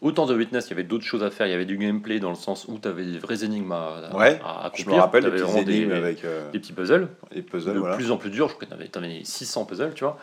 Autant 0.00 0.26
The 0.26 0.30
Witness, 0.32 0.66
il 0.66 0.70
y 0.70 0.72
avait 0.72 0.82
d'autres 0.82 1.04
choses 1.04 1.22
à 1.22 1.30
faire, 1.30 1.46
il 1.46 1.50
y 1.50 1.54
avait 1.54 1.64
du 1.64 1.76
gameplay 1.78 2.18
dans 2.18 2.28
le 2.30 2.34
sens 2.34 2.66
où 2.66 2.76
tu 2.80 2.88
avais 2.88 3.04
des 3.04 3.18
vraies 3.18 3.44
énigmes 3.44 3.70
à, 3.70 4.00
à- 4.10 4.16
Ouais, 4.16 4.40
à 4.44 4.70
Je 4.74 4.84
me 4.88 4.94
rappelle 4.94 5.22
T'avais 5.22 5.36
petites 5.36 5.48
vraiment 5.48 5.62
des- 5.64 5.76
énigmes 5.76 5.92
avec 5.92 6.24
euh, 6.24 6.50
des 6.50 6.58
petits 6.58 6.72
puzzles 6.72 7.08
les 7.30 7.42
puzzles, 7.42 7.74
de 7.74 7.78
voilà. 7.78 7.94
plus 7.94 8.10
en 8.10 8.16
plus 8.16 8.30
dur. 8.30 8.48
Je 8.48 8.54
crois 8.54 8.66
que 8.66 8.84
tu 8.84 8.98
avais, 8.98 9.20
600 9.24 9.64
puzzles, 9.64 9.92
tu 9.94 10.02
vois. 10.02 10.18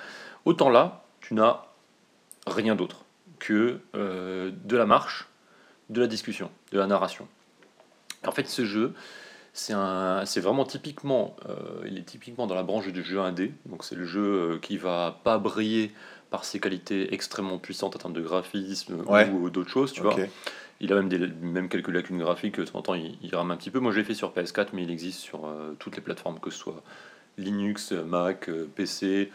Autant 0.45 0.69
là, 0.69 1.03
tu 1.21 1.33
n'as 1.33 1.61
rien 2.47 2.75
d'autre 2.75 3.05
que 3.39 3.79
euh, 3.95 4.51
de 4.65 4.77
la 4.77 4.85
marche, 4.85 5.27
de 5.89 6.01
la 6.01 6.07
discussion, 6.07 6.49
de 6.71 6.79
la 6.79 6.87
narration. 6.87 7.27
En 8.25 8.31
fait, 8.31 8.47
ce 8.47 8.65
jeu, 8.65 8.93
c'est 9.53 9.73
vraiment 10.39 10.65
typiquement, 10.65 11.35
euh, 11.47 11.55
il 11.85 11.97
est 11.97 12.03
typiquement 12.03 12.47
dans 12.47 12.55
la 12.55 12.63
branche 12.63 12.87
du 12.87 13.03
jeu 13.03 13.19
indé. 13.19 13.53
Donc 13.65 13.83
c'est 13.83 13.95
le 13.95 14.05
jeu 14.05 14.21
euh, 14.21 14.57
qui 14.59 14.77
va 14.77 15.19
pas 15.23 15.37
briller 15.37 15.91
par 16.29 16.45
ses 16.45 16.59
qualités 16.59 17.13
extrêmement 17.13 17.57
puissantes 17.57 17.95
en 17.95 17.99
termes 17.99 18.13
de 18.13 18.21
graphisme 18.21 19.01
Ouais. 19.07 19.29
ou 19.29 19.49
d'autres 19.49 19.69
choses, 19.71 19.91
tu 19.93 20.01
vois. 20.01 20.15
Il 20.81 20.93
a 20.93 20.95
même, 20.95 21.09
des, 21.09 21.19
même 21.27 21.67
quelques 21.67 21.89
lacunes 21.89 22.19
graphiques, 22.19 22.57
de 22.57 22.63
temps 22.63 22.79
en 22.79 22.81
temps 22.81 22.93
il, 22.93 23.17
il 23.21 23.35
rame 23.35 23.51
un 23.51 23.57
petit 23.57 23.69
peu. 23.71 23.79
Moi 23.79 23.91
je 23.91 23.97
l'ai 23.97 24.03
fait 24.05 24.13
sur 24.13 24.31
PS4, 24.31 24.67
mais 24.73 24.83
il 24.83 24.91
existe 24.91 25.19
sur 25.19 25.45
euh, 25.45 25.75
toutes 25.79 25.95
les 25.97 26.01
plateformes, 26.01 26.39
que 26.39 26.49
ce 26.51 26.57
soit 26.57 26.81
Linux, 27.37 27.91
Mac, 27.91 28.49
PC, 28.75 29.31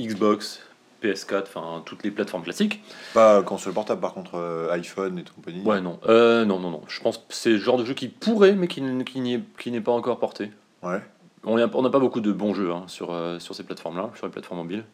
Xbox, 0.00 0.60
PS4, 1.02 1.42
enfin 1.42 1.82
toutes 1.84 2.02
les 2.04 2.10
plateformes 2.10 2.42
classiques. 2.42 2.82
Pas 3.14 3.42
console 3.42 3.72
portable, 3.74 4.00
par 4.00 4.14
contre, 4.14 4.32
euh, 4.36 4.70
iPhone 4.72 5.18
et 5.18 5.24
compagnie. 5.24 5.62
Ouais, 5.62 5.80
non. 5.80 5.98
Euh, 6.08 6.44
non, 6.44 6.58
non, 6.58 6.70
non. 6.70 6.82
Je 6.88 7.00
pense 7.00 7.18
que 7.18 7.24
c'est 7.30 7.50
le 7.50 7.58
genre 7.58 7.78
de 7.78 7.84
jeu 7.84 7.94
qui 7.94 8.08
pourrait, 8.08 8.52
mais 8.54 8.68
qui, 8.68 8.80
n- 8.80 9.04
qui 9.04 9.20
n'y 9.20 9.34
est, 9.34 9.40
qui 9.58 9.70
n'est 9.70 9.80
pas 9.80 9.92
encore 9.92 10.18
porté. 10.18 10.50
Ouais. 10.82 11.00
On 11.44 11.56
n'a 11.56 11.68
pas 11.68 11.98
beaucoup 12.00 12.20
de 12.20 12.32
bons 12.32 12.54
jeux 12.54 12.72
hein, 12.72 12.84
sur, 12.88 13.12
euh, 13.12 13.38
sur 13.38 13.54
ces 13.54 13.62
plateformes-là, 13.62 14.10
sur 14.16 14.26
les 14.26 14.32
plateformes 14.32 14.58
mobiles. 14.62 14.84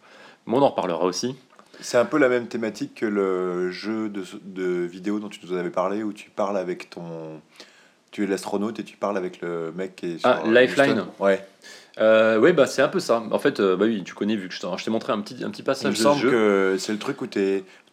Mais 0.47 0.55
on 0.57 0.61
en 0.63 0.69
reparlera 0.69 1.05
aussi. 1.05 1.35
C'est 1.81 1.97
un 1.97 2.05
peu 2.05 2.19
la 2.19 2.29
même 2.29 2.47
thématique 2.47 2.95
que 2.97 3.07
le 3.07 3.71
jeu 3.71 4.11
de, 4.11 4.23
de 4.43 4.85
vidéo 4.85 5.19
dont 5.19 5.31
tu 5.31 5.41
nous 5.45 5.55
avais 5.57 5.71
parlé, 5.71 6.03
où 6.03 6.13
tu 6.13 6.29
parles 6.29 6.59
avec 6.59 6.91
ton. 6.91 7.41
Tu 8.11 8.25
es 8.25 8.27
l'astronaute 8.27 8.79
et 8.79 8.85
tu 8.85 8.99
parles 8.99 9.17
avec 9.17 9.41
le 9.41 9.73
mec 9.75 9.97
qui 9.97 10.07
est 10.13 10.19
sur. 10.19 10.29
Ah, 10.29 10.43
euh, 10.45 10.53
Lifeline. 10.53 11.05
Ouais. 11.19 11.43
Euh, 11.99 12.39
ouais, 12.39 12.53
bah 12.55 12.67
c'est 12.67 12.81
un 12.83 12.89
peu 12.89 13.01
ça. 13.01 13.23
En 13.31 13.39
fait, 13.39 13.61
euh, 13.61 13.77
bah 13.77 13.85
oui, 13.87 14.03
tu 14.05 14.15
connais 14.15 14.35
vu 14.37 14.49
que 14.49 14.55
je 14.55 14.61
t'ai 14.85 14.91
montré 14.91 15.13
un 15.13 15.21
petit, 15.21 15.45
un 15.45 15.51
petit 15.51 15.61
Il 15.61 15.65
me 15.65 15.67
passage 15.67 15.91
de 15.93 15.97
ce 15.97 16.03
semble 16.03 16.21
jeu. 16.21 16.31
que 16.31 16.77
c'est 16.79 16.93
le 16.93 16.99
truc 16.99 17.21
où 17.21 17.27
tu 17.27 17.39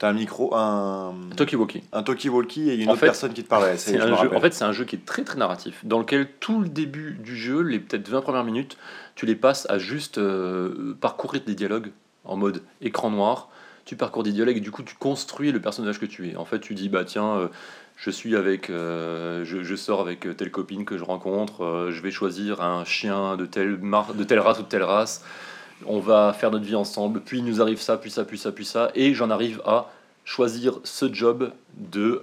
as 0.02 0.08
un 0.08 0.14
micro, 0.14 0.56
un, 0.56 1.14
Talkie-walkie. 1.36 1.84
un 1.92 2.02
talkie-walkie 2.04 2.70
et 2.70 2.76
une 2.76 2.88
En 2.90 2.92
autre 2.94 3.02
fait, 3.02 3.08
personne 3.08 3.34
qui 3.34 3.44
te 3.44 3.50
parle. 3.50 3.78
C'est- 3.78 4.00
un 4.00 4.16
jeu, 4.16 4.34
en 4.36 4.40
fait, 4.40 4.54
c'est 4.54 4.64
un 4.64 4.72
jeu 4.72 4.86
qui 4.86 4.96
est 4.96 5.06
très 5.06 5.24
très 5.24 5.38
narratif, 5.38 5.82
dans 5.84 6.00
lequel 6.00 6.28
tout 6.40 6.62
le 6.62 6.70
début 6.70 7.18
du 7.22 7.36
jeu, 7.36 7.60
les 7.62 7.80
peut-être 7.80 8.08
20 8.08 8.22
premières 8.22 8.46
minutes, 8.46 8.78
tu 9.16 9.26
les 9.26 9.36
passes 9.36 9.66
à 9.70 9.78
juste 9.80 10.18
euh, 10.18 10.96
parcourir 11.02 11.42
des 11.46 11.56
dialogues 11.56 11.92
en 12.24 12.38
mode 12.38 12.62
écran 12.82 13.10
noir. 13.12 13.50
Tu 13.90 13.96
parcours 13.96 14.22
des 14.22 14.32
dialogues 14.32 14.58
et 14.58 14.60
du 14.60 14.70
coup 14.70 14.84
tu 14.84 14.94
construis 14.94 15.52
le 15.52 15.60
personnage 15.60 16.00
que 16.00 16.06
tu 16.06 16.30
es. 16.30 16.36
En 16.36 16.46
fait, 16.46 16.60
tu 16.60 16.76
dis 16.76 16.90
bah 16.90 17.06
tiens, 17.06 17.38
euh, 17.38 17.48
je 17.96 18.12
suis 18.12 18.36
avec, 18.36 18.70
euh, 18.70 19.44
je, 19.46 19.64
je 19.64 19.76
sors 19.76 20.00
avec 20.00 20.28
euh, 20.28 20.36
telle 20.36 20.52
copine 20.52 20.86
que 20.86 20.96
je 20.96 21.04
rencontre, 21.04 21.64
euh, 21.64 21.92
je 21.92 22.00
vais 22.04 22.12
choisir 22.12 22.62
un 22.62 22.86
chien 22.86 23.36
de 23.36 23.48
telle 23.48 23.80
mar 23.80 24.14
de 24.14 24.24
telle 24.24 24.42
race 24.42 24.60
ou 24.60 24.62
de 24.62 24.68
telle 24.68 24.84
race. 24.84 25.26
On 25.88 25.98
va 25.98 26.34
faire 26.34 26.52
notre 26.52 26.66
vie 26.66 26.76
ensemble. 26.76 27.22
Puis 27.22 27.40
il 27.40 27.46
nous 27.46 27.64
arrive 27.64 27.82
ça, 27.82 27.98
puis 27.98 28.12
ça, 28.12 28.26
puis 28.26 28.38
ça, 28.38 28.52
puis 28.52 28.64
ça, 28.64 28.92
et 28.94 29.16
j'en 29.16 29.32
arrive 29.32 29.60
à 29.66 29.92
choisir 30.24 30.80
ce 30.84 31.12
job 31.12 31.52
de 31.76 32.22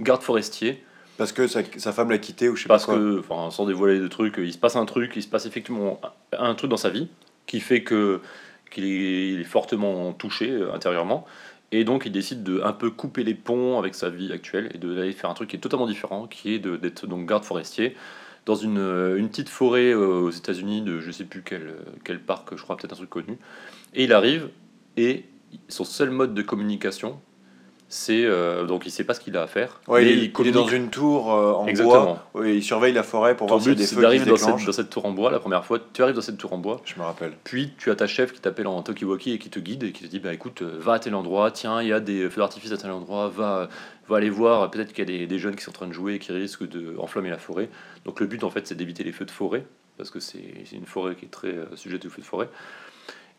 garde 0.00 0.22
forestier 0.22 0.82
Parce 1.18 1.32
que 1.32 1.48
sa, 1.48 1.60
sa 1.76 1.92
femme 1.92 2.10
l'a 2.10 2.16
quitté 2.16 2.48
ou 2.48 2.56
je 2.56 2.62
sais 2.62 2.68
parce 2.68 2.86
pas 2.86 2.94
quoi. 2.94 3.02
que, 3.02 3.18
enfin, 3.18 3.50
sans 3.50 3.66
dévoiler 3.66 4.00
de 4.00 4.08
trucs, 4.08 4.36
il 4.38 4.54
se 4.54 4.58
passe 4.58 4.76
un 4.76 4.86
truc, 4.86 5.12
il 5.16 5.22
se 5.22 5.28
passe 5.28 5.44
effectivement 5.44 6.00
un, 6.32 6.44
un 6.44 6.54
truc 6.54 6.70
dans 6.70 6.78
sa 6.78 6.88
vie 6.88 7.08
qui 7.46 7.60
fait 7.60 7.82
que 7.82 8.22
qu'il 8.72 8.84
est, 8.84 9.44
fortement 9.44 10.12
touché 10.12 10.50
euh, 10.50 10.74
intérieurement. 10.74 11.24
Et 11.70 11.84
donc, 11.84 12.04
il 12.06 12.12
décide 12.12 12.42
de 12.42 12.60
un 12.62 12.72
peu 12.72 12.90
couper 12.90 13.24
les 13.24 13.34
ponts 13.34 13.78
avec 13.78 13.94
sa 13.94 14.10
vie 14.10 14.32
actuelle 14.32 14.70
et 14.74 14.78
d'aller 14.78 15.12
faire 15.12 15.30
un 15.30 15.34
truc 15.34 15.50
qui 15.50 15.56
est 15.56 15.60
totalement 15.60 15.86
différent, 15.86 16.26
qui 16.26 16.54
est 16.54 16.58
de- 16.58 16.76
d'être 16.76 17.06
donc 17.06 17.26
garde 17.26 17.44
forestier 17.44 17.96
dans 18.44 18.56
une, 18.56 18.78
euh, 18.78 19.16
une 19.16 19.28
petite 19.28 19.48
forêt 19.48 19.92
euh, 19.92 20.20
aux 20.20 20.30
États-Unis 20.30 20.82
de 20.82 21.00
je 21.00 21.10
sais 21.10 21.24
plus 21.24 21.42
quel, 21.42 21.74
quel 22.04 22.20
parc, 22.20 22.56
je 22.56 22.62
crois 22.62 22.76
peut-être 22.76 22.92
un 22.92 22.96
truc 22.96 23.10
connu. 23.10 23.38
Et 23.94 24.04
il 24.04 24.12
arrive 24.12 24.50
et 24.96 25.24
son 25.68 25.84
seul 25.84 26.10
mode 26.10 26.34
de 26.34 26.42
communication, 26.42 27.20
c'est 27.94 28.24
euh, 28.24 28.64
donc 28.64 28.86
il 28.86 28.90
sait 28.90 29.04
pas 29.04 29.12
ce 29.12 29.20
qu'il 29.20 29.36
a 29.36 29.42
à 29.42 29.46
faire. 29.46 29.82
Ouais, 29.86 30.00
mais 30.00 30.06
il, 30.06 30.12
est- 30.12 30.16
il 30.16 30.24
est 30.24 30.32
communique 30.32 30.54
dans 30.56 30.66
une 30.68 30.88
tour 30.88 31.30
euh, 31.34 31.52
en 31.52 31.66
Exactement. 31.66 32.04
bois. 32.32 32.40
Ouais, 32.40 32.56
il 32.56 32.62
surveille 32.62 32.94
la 32.94 33.02
forêt 33.02 33.36
pour 33.36 33.48
ton 33.48 33.56
voir 33.58 33.66
but, 33.68 33.74
des 33.76 33.84
c'est 33.84 34.00
d'arriver 34.00 34.24
dans 34.24 34.34
dans 34.34 34.72
cette 34.72 34.88
tour 34.88 35.04
en 35.04 35.10
bois 35.12 35.30
la 35.30 35.38
première 35.40 35.64
fois. 35.66 35.78
Tu 35.92 36.02
arrives 36.02 36.14
dans 36.14 36.22
cette 36.22 36.38
tour 36.38 36.54
en 36.54 36.58
bois, 36.58 36.80
Je 36.86 36.94
me 36.98 37.02
rappelle. 37.04 37.32
puis 37.44 37.74
tu 37.76 37.90
as 37.90 37.94
ta 37.94 38.06
chef 38.06 38.32
qui 38.32 38.40
t'appelle 38.40 38.66
en 38.66 38.80
talkie-walkie 38.82 39.32
et 39.34 39.38
qui 39.38 39.50
te 39.50 39.58
guide 39.58 39.82
et 39.82 39.92
qui 39.92 40.04
te 40.04 40.08
dit 40.08 40.20
bah 40.20 40.32
écoute, 40.32 40.62
euh, 40.62 40.78
va 40.80 40.94
à 40.94 40.98
tel 41.00 41.14
endroit, 41.14 41.50
tiens, 41.50 41.82
il 41.82 41.88
y 41.88 41.92
a 41.92 42.00
des 42.00 42.30
feux 42.30 42.40
d'artifice 42.40 42.72
à 42.72 42.78
tel 42.78 42.90
endroit, 42.92 43.28
va, 43.28 43.68
va 44.08 44.16
aller 44.16 44.30
voir, 44.30 44.70
peut-être 44.70 44.94
qu'il 44.94 45.10
y 45.10 45.14
a 45.14 45.18
des, 45.18 45.26
des 45.26 45.38
jeunes 45.38 45.54
qui 45.54 45.62
sont 45.62 45.70
en 45.70 45.74
train 45.74 45.86
de 45.86 45.92
jouer 45.92 46.14
et 46.14 46.18
qui 46.18 46.32
risquent 46.32 46.66
d'enflammer 46.66 47.28
la 47.28 47.38
forêt. 47.38 47.68
Donc 48.06 48.20
le 48.20 48.26
but 48.26 48.42
en 48.42 48.48
fait 48.50 48.66
c'est 48.66 48.74
d'éviter 48.74 49.04
les 49.04 49.12
feux 49.12 49.26
de 49.26 49.30
forêt, 49.30 49.66
parce 49.98 50.10
que 50.10 50.18
c'est 50.18 50.40
une 50.72 50.86
forêt 50.86 51.14
qui 51.14 51.26
est 51.26 51.30
très 51.30 51.48
euh, 51.48 51.66
sujette 51.76 52.06
aux 52.06 52.10
feux 52.10 52.22
de 52.22 52.26
forêt. 52.26 52.48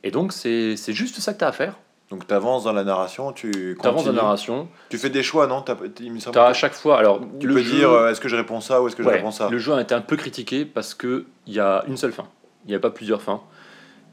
Et 0.03 0.12
donc 0.12 0.31
c'est 0.31 0.75
c'est 0.77 0.93
juste 0.93 1.19
ça 1.22 1.33
que 1.33 1.39
tu 1.39 1.43
as 1.45 1.48
à 1.48 1.51
faire. 1.53 1.79
Donc 2.10 2.27
tu 2.27 2.33
avances 2.33 2.63
dans 2.65 2.74
la 2.74 2.83
narration, 2.83 3.31
tu 3.31 3.51
Tu 3.51 3.77
avances 3.88 4.01
continues. 4.03 4.15
la 4.15 4.22
narration, 4.22 4.67
Tu 4.89 4.98
fais 4.98 5.10
des 5.10 5.24
choix, 5.24 5.48
non? 5.48 5.63
Il 6.00 6.13
me 6.13 6.19
semble 6.19 6.33
tu 6.33 6.39
as 6.39 6.45
à 6.45 6.51
que 6.51 6.57
chaque 6.57 6.74
fois. 6.74 7.00
Alors, 7.00 7.22
tu 7.39 7.48
le 7.48 7.55
peux 7.55 7.62
jeu- 7.63 7.75
dire 7.77 7.89
euh, 7.91 8.10
est-ce 8.10 8.22
que 8.22 8.29
je 8.29 8.36
réponds 8.36 8.62
ça 8.62 8.81
ou 8.81 8.88
est-ce 8.88 8.95
que 8.95 9.01
je 9.03 9.10
réponds 9.10 9.31
ça? 9.31 9.50
Le 9.50 9.57
jeu 9.57 9.74
a 9.74 9.81
été 9.81 9.95
un 9.95 10.01
peu 10.01 10.15
critiqué 10.15 10.65
parce 10.65 10.93
qu'il 10.93 11.25
y 11.48 11.60
a 11.60 11.83
une 11.88 11.98
seule 11.98 12.12
fin. 12.13 12.27
Il 12.65 12.69
n'y 12.69 12.75
a 12.75 12.79
pas 12.79 12.91
plusieurs 12.91 13.22
fins. 13.22 13.41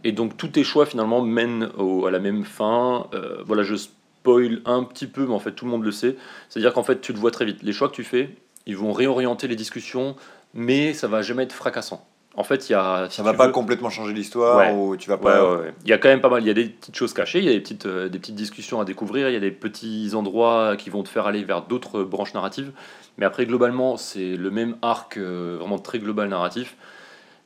Et 0.02 0.12
donc 0.12 0.36
tous 0.38 0.48
tes 0.48 0.64
choix 0.64 0.86
finalement 0.86 1.20
mènent 1.20 1.68
au- 1.76 2.06
à 2.06 2.10
la 2.10 2.20
même 2.20 2.44
fin. 2.44 3.06
Euh, 3.12 3.42
voilà, 3.44 3.62
je 3.64 3.74
spoil 3.76 4.62
un 4.64 4.82
petit 4.84 5.06
peu, 5.06 5.26
mais 5.26 5.34
en 5.34 5.38
fait 5.38 5.52
tout 5.52 5.66
le 5.66 5.70
monde 5.70 5.84
le 5.84 5.92
sait. 5.92 6.16
C'est-à-dire 6.48 6.72
qu'en 6.72 6.82
fait 6.82 7.00
tu 7.02 7.12
le 7.12 7.18
vois 7.18 7.30
très 7.32 7.44
vite. 7.44 7.62
Les 7.62 7.72
choix 7.72 7.88
que 7.90 7.94
tu 7.94 8.04
fais, 8.04 8.34
ils 8.66 8.76
vont 8.78 8.92
réorienter 8.92 9.46
les 9.46 9.56
discussions, 9.56 10.16
mais 10.54 10.94
ça 10.94 11.06
va 11.06 11.20
jamais 11.22 11.42
être 11.42 11.52
fracassant. 11.52 12.06
En 12.40 12.44
fait, 12.44 12.68
il 12.70 12.72
y 12.72 12.74
a. 12.74 13.06
si 13.10 13.16
Ça 13.18 13.22
va 13.22 13.34
pas 13.34 13.48
complètement 13.48 13.90
changer 13.90 14.14
l'histoire 14.14 14.56
Ouais. 14.56 14.72
ou 14.72 14.96
tu 14.96 15.10
vas 15.10 15.16
Ouais, 15.16 15.22
pas. 15.22 15.44
ouais, 15.56 15.60
ouais. 15.60 15.74
Il 15.84 15.90
y 15.90 15.92
a 15.92 15.98
quand 15.98 16.08
même 16.08 16.22
pas 16.22 16.30
mal. 16.30 16.42
Il 16.42 16.46
y 16.46 16.50
a 16.50 16.54
des 16.54 16.64
petites 16.70 16.96
choses 16.96 17.12
cachées, 17.12 17.38
il 17.40 17.44
y 17.44 17.48
a 17.48 17.52
des 17.52 17.60
petites, 17.60 17.84
euh, 17.84 18.08
des 18.08 18.18
petites 18.18 18.34
discussions 18.34 18.80
à 18.80 18.86
découvrir, 18.86 19.28
il 19.28 19.34
y 19.34 19.36
a 19.36 19.40
des 19.40 19.50
petits 19.50 20.12
endroits 20.14 20.74
qui 20.78 20.88
vont 20.88 21.02
te 21.02 21.08
faire 21.10 21.26
aller 21.26 21.44
vers 21.44 21.62
d'autres 21.62 22.02
branches 22.02 22.32
narratives. 22.32 22.72
Mais 23.18 23.26
après, 23.26 23.44
globalement, 23.44 23.98
c'est 23.98 24.36
le 24.36 24.50
même 24.50 24.76
arc 24.80 25.18
euh, 25.18 25.56
vraiment 25.60 25.78
très 25.78 25.98
global 25.98 26.28
narratif. 26.30 26.76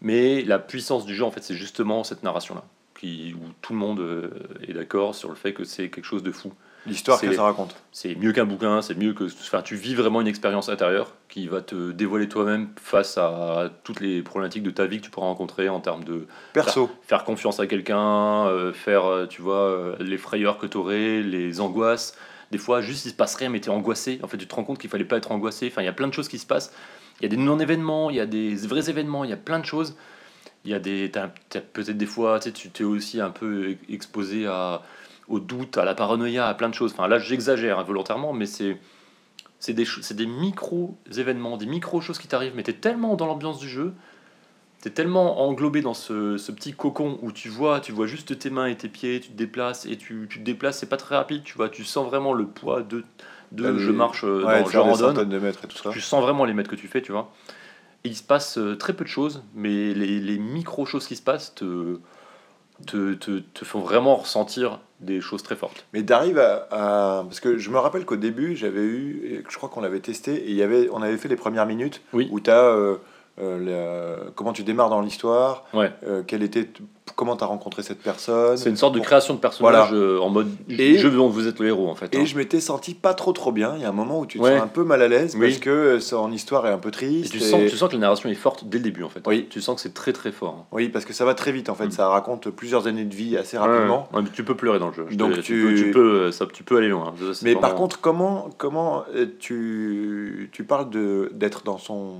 Mais 0.00 0.42
la 0.42 0.58
puissance 0.60 1.04
du 1.06 1.14
jeu, 1.14 1.24
en 1.24 1.30
fait, 1.32 1.42
c'est 1.42 1.54
justement 1.54 2.04
cette 2.04 2.22
narration-là, 2.22 2.62
qui 3.04 3.34
où 3.34 3.44
tout 3.60 3.72
le 3.74 3.78
monde 3.78 4.00
euh, 4.00 4.30
est 4.66 4.72
d'accord 4.72 5.14
sur 5.14 5.28
le 5.28 5.34
fait 5.34 5.52
que 5.52 5.64
c'est 5.64 5.90
quelque 5.90 6.04
chose 6.04 6.22
de 6.22 6.32
fou. 6.32 6.52
L'histoire 6.86 7.18
que 7.18 7.32
ça 7.32 7.42
raconte. 7.42 7.74
C'est 7.92 8.14
mieux 8.14 8.32
qu'un 8.32 8.44
bouquin, 8.44 8.82
c'est 8.82 8.94
mieux 8.94 9.14
que. 9.14 9.24
Enfin, 9.24 9.62
tu 9.62 9.74
vis 9.74 9.94
vraiment 9.94 10.20
une 10.20 10.26
expérience 10.26 10.68
intérieure 10.68 11.12
qui 11.28 11.46
va 11.48 11.62
te 11.62 11.92
dévoiler 11.92 12.28
toi-même 12.28 12.68
face 12.76 13.16
à 13.16 13.70
toutes 13.84 14.00
les 14.00 14.22
problématiques 14.22 14.62
de 14.62 14.70
ta 14.70 14.84
vie 14.84 14.98
que 14.98 15.04
tu 15.04 15.10
pourras 15.10 15.26
rencontrer 15.26 15.70
en 15.70 15.80
termes 15.80 16.04
de 16.04 16.26
Perso. 16.52 16.90
faire 17.02 17.24
confiance 17.24 17.58
à 17.58 17.66
quelqu'un, 17.66 18.46
euh, 18.46 18.74
faire, 18.74 19.06
euh, 19.06 19.26
tu 19.26 19.40
vois, 19.40 19.96
les 19.98 20.18
frayeurs 20.18 20.58
que 20.58 20.66
tu 20.66 20.76
aurais, 20.76 21.22
les 21.22 21.60
angoisses. 21.60 22.18
Des 22.50 22.58
fois, 22.58 22.82
juste 22.82 23.06
il 23.06 23.10
se 23.10 23.14
passe 23.14 23.34
rien, 23.36 23.48
mais 23.48 23.60
tu 23.60 23.70
es 23.70 23.72
angoissé. 23.72 24.20
En 24.22 24.28
fait, 24.28 24.36
tu 24.36 24.46
te 24.46 24.54
rends 24.54 24.64
compte 24.64 24.78
qu'il 24.78 24.90
fallait 24.90 25.06
pas 25.06 25.16
être 25.16 25.32
angoissé. 25.32 25.68
Enfin, 25.70 25.80
il 25.80 25.86
y 25.86 25.88
a 25.88 25.94
plein 25.94 26.08
de 26.08 26.12
choses 26.12 26.28
qui 26.28 26.38
se 26.38 26.46
passent. 26.46 26.70
Il 27.20 27.22
y 27.22 27.26
a 27.26 27.28
des 27.30 27.42
non-événements, 27.42 28.10
il 28.10 28.16
y 28.16 28.20
a 28.20 28.26
des 28.26 28.54
vrais 28.56 28.90
événements, 28.90 29.24
il 29.24 29.30
y 29.30 29.34
a 29.34 29.38
plein 29.38 29.58
de 29.58 29.64
choses. 29.64 29.96
Il 30.64 30.70
y 30.70 30.74
a 30.74 30.78
des. 30.78 31.08
peut-être 31.10 31.90
des 31.90 32.06
fois, 32.06 32.40
tu 32.40 32.50
sais, 32.54 32.68
t'es 32.70 32.84
aussi 32.84 33.20
un 33.20 33.30
peu 33.30 33.70
e- 33.72 33.76
exposé 33.88 34.46
à, 34.46 34.82
au 35.28 35.38
doute, 35.40 35.76
à 35.78 35.84
la 35.84 35.94
paranoïa, 35.94 36.46
à 36.48 36.54
plein 36.54 36.68
de 36.68 36.74
choses. 36.74 36.92
Enfin, 36.92 37.06
là, 37.08 37.18
j'exagère 37.18 37.78
hein, 37.78 37.82
volontairement, 37.82 38.32
mais 38.32 38.46
c'est. 38.46 38.78
C'est 39.60 39.72
des, 39.72 39.86
c'est 39.86 40.14
des 40.14 40.26
micro-événements, 40.26 41.56
des 41.56 41.64
micro-choses 41.64 42.18
qui 42.18 42.28
t'arrivent, 42.28 42.52
mais 42.54 42.62
tu 42.62 42.70
es 42.70 42.74
tellement 42.74 43.16
dans 43.16 43.24
l'ambiance 43.24 43.58
du 43.58 43.66
jeu, 43.68 43.94
tu 44.82 44.88
es 44.88 44.90
tellement 44.90 45.40
englobé 45.48 45.80
dans 45.80 45.94
ce, 45.94 46.36
ce 46.36 46.52
petit 46.52 46.74
cocon 46.74 47.18
où 47.22 47.32
tu 47.32 47.48
vois, 47.48 47.80
tu 47.80 47.90
vois 47.92 48.06
juste 48.06 48.38
tes 48.38 48.50
mains 48.50 48.66
et 48.66 48.76
tes 48.76 48.88
pieds, 48.90 49.20
tu 49.20 49.30
te 49.30 49.36
déplaces, 49.36 49.86
et 49.86 49.96
tu, 49.96 50.26
tu 50.28 50.40
te 50.40 50.44
déplaces, 50.44 50.78
c'est 50.80 50.88
pas 50.88 50.98
très 50.98 51.16
rapide, 51.16 51.44
tu 51.44 51.54
vois, 51.54 51.70
tu 51.70 51.82
sens 51.82 52.06
vraiment 52.06 52.34
le 52.34 52.44
poids 52.46 52.82
de, 52.82 53.04
de 53.52 53.78
je 53.78 53.90
marche, 53.90 54.24
euh, 54.24 54.44
Ouais, 54.44 54.62
dans, 54.64 54.68
je 54.68 54.76
randonne, 54.78 55.14
centaines 55.14 55.30
de 55.30 55.38
mètres 55.38 55.64
et 55.64 55.68
tout 55.68 55.78
ça. 55.78 55.88
tu 55.90 56.02
sens 56.02 56.22
vraiment 56.22 56.44
les 56.44 56.52
mètres 56.52 56.68
que 56.70 56.76
tu 56.76 56.88
fais, 56.88 57.00
tu 57.00 57.12
vois. 57.12 57.32
Et 58.04 58.10
il 58.10 58.16
se 58.16 58.22
passe 58.22 58.58
euh, 58.58 58.76
très 58.76 58.92
peu 58.92 59.04
de 59.04 59.08
choses, 59.08 59.42
mais 59.54 59.94
les, 59.94 60.20
les 60.20 60.38
micro-choses 60.38 61.06
qui 61.06 61.16
se 61.16 61.22
passent 61.22 61.54
te, 61.54 61.98
te, 62.86 63.14
te, 63.14 63.38
te 63.38 63.64
font 63.64 63.80
vraiment 63.80 64.16
ressentir 64.16 64.80
des 65.00 65.20
choses 65.22 65.42
très 65.42 65.56
fortes. 65.56 65.86
Mais 65.92 66.02
t'arrives 66.04 66.38
à, 66.38 66.68
à- 66.70 67.24
Parce 67.24 67.40
que 67.40 67.56
je 67.56 67.70
me 67.70 67.78
rappelle 67.78 68.04
qu'au 68.04 68.16
début, 68.16 68.56
j'avais 68.56 68.82
eu. 68.82 69.42
Je 69.48 69.56
crois 69.56 69.68
qu'on 69.70 69.80
l'avait 69.80 70.00
testé 70.00 70.34
et 70.34 70.50
il 70.50 70.56
y 70.56 70.62
avait, 70.62 70.88
on 70.92 71.00
avait 71.02 71.16
fait 71.16 71.28
les 71.28 71.36
premières 71.36 71.66
minutes 71.66 72.02
Oui. 72.12 72.28
où 72.30 72.40
tu 72.40 72.50
as. 73.38 74.30
comment 74.34 74.52
tu 74.52 74.62
démarres 74.62 74.90
dans 74.90 75.00
l'histoire, 75.00 75.64
Ouais. 75.74 75.92
euh, 76.06 76.22
quel 76.26 76.42
était, 76.42 76.68
comment 77.16 77.36
tu 77.36 77.44
as 77.44 77.46
rencontré 77.46 77.82
cette 77.82 78.00
personne. 78.02 78.56
C'est 78.56 78.70
une 78.70 78.76
sorte 78.76 78.94
de 78.94 79.00
création 79.00 79.34
de 79.34 79.38
personnage 79.38 79.88
Voilà. 79.90 79.92
euh, 80.02 80.18
en 80.20 80.30
mode 80.30 80.48
Et- 80.68 80.98
jeu 80.98 81.10
dont 81.10 81.28
vous 81.28 81.46
êtes 81.46 81.58
le 81.60 81.68
héros 81.68 81.88
en 81.88 81.94
fait. 81.94 82.14
Et 82.14 82.18
hein. 82.20 82.24
je 82.24 82.36
m'étais 82.36 82.60
senti 82.60 82.94
pas 82.94 83.14
trop 83.14 83.32
trop 83.32 83.52
bien. 83.52 83.74
Il 83.76 83.82
y 83.82 83.84
a 83.84 83.88
un 83.88 83.92
moment 83.92 84.20
où 84.20 84.26
tu 84.26 84.38
te 84.38 84.42
Ouais. 84.44 84.54
sens 84.54 84.62
un 84.62 84.66
peu 84.68 84.84
mal 84.84 85.02
à 85.02 85.08
l'aise 85.08 85.36
Oui. 85.38 85.48
parce 85.48 85.58
que 85.60 85.70
euh, 85.70 86.00
son 86.00 86.32
histoire 86.32 86.66
est 86.66 86.72
un 86.72 86.78
peu 86.78 86.88
Et 86.88 86.92
triste. 86.92 87.30
tu, 87.32 87.38
et- 87.38 87.40
sens, 87.40 87.60
tu 87.70 87.76
sens 87.76 87.88
que 87.88 87.94
la 87.94 88.00
narration 88.00 88.28
est 88.30 88.34
forte 88.34 88.64
dès 88.64 88.78
le 88.78 88.84
début 88.84 89.02
en 89.04 89.08
fait. 89.08 89.20
Oui. 89.26 89.46
Tu 89.50 89.60
sens 89.60 89.76
que 89.76 89.80
c'est 89.82 89.94
très 89.94 90.12
très 90.12 90.32
fort. 90.32 90.56
hein. 90.60 90.64
Oui, 90.72 90.88
parce 90.88 91.04
que 91.04 91.12
ça 91.12 91.24
va 91.24 91.34
très 91.34 91.52
vite 91.52 91.68
en 91.68 91.74
fait. 91.74 91.86
Mm. 91.86 91.90
Ça 91.92 92.08
raconte 92.08 92.50
plusieurs 92.50 92.86
années 92.86 93.04
de 93.04 93.14
vie 93.14 93.36
assez 93.36 93.58
rapidement. 93.58 94.08
Ouais, 94.12 94.22
mais 94.22 94.28
tu 94.32 94.44
peux 94.44 94.56
pleurer 94.56 94.78
dans 94.78 94.88
le 94.88 94.94
jeu. 94.94 95.06
Je 95.08 95.16
Donc 95.16 95.34
te- 95.34 95.40
tu- 95.40 95.62
peux, 95.62 95.74
tu 95.74 95.90
peux, 95.90 96.32
ça, 96.32 96.46
tu 96.52 96.62
peux 96.64 96.76
aller 96.78 96.88
loin. 96.88 97.12
Ça, 97.32 97.40
Mais 97.44 97.54
par 97.56 97.74
contre, 97.74 98.00
comment, 98.00 98.48
comment 98.58 99.04
euh, 99.14 99.26
tu, 99.38 100.48
tu 100.52 100.64
parles 100.64 100.88
d'être 101.32 101.62
dans 101.64 101.78
son, 101.78 102.14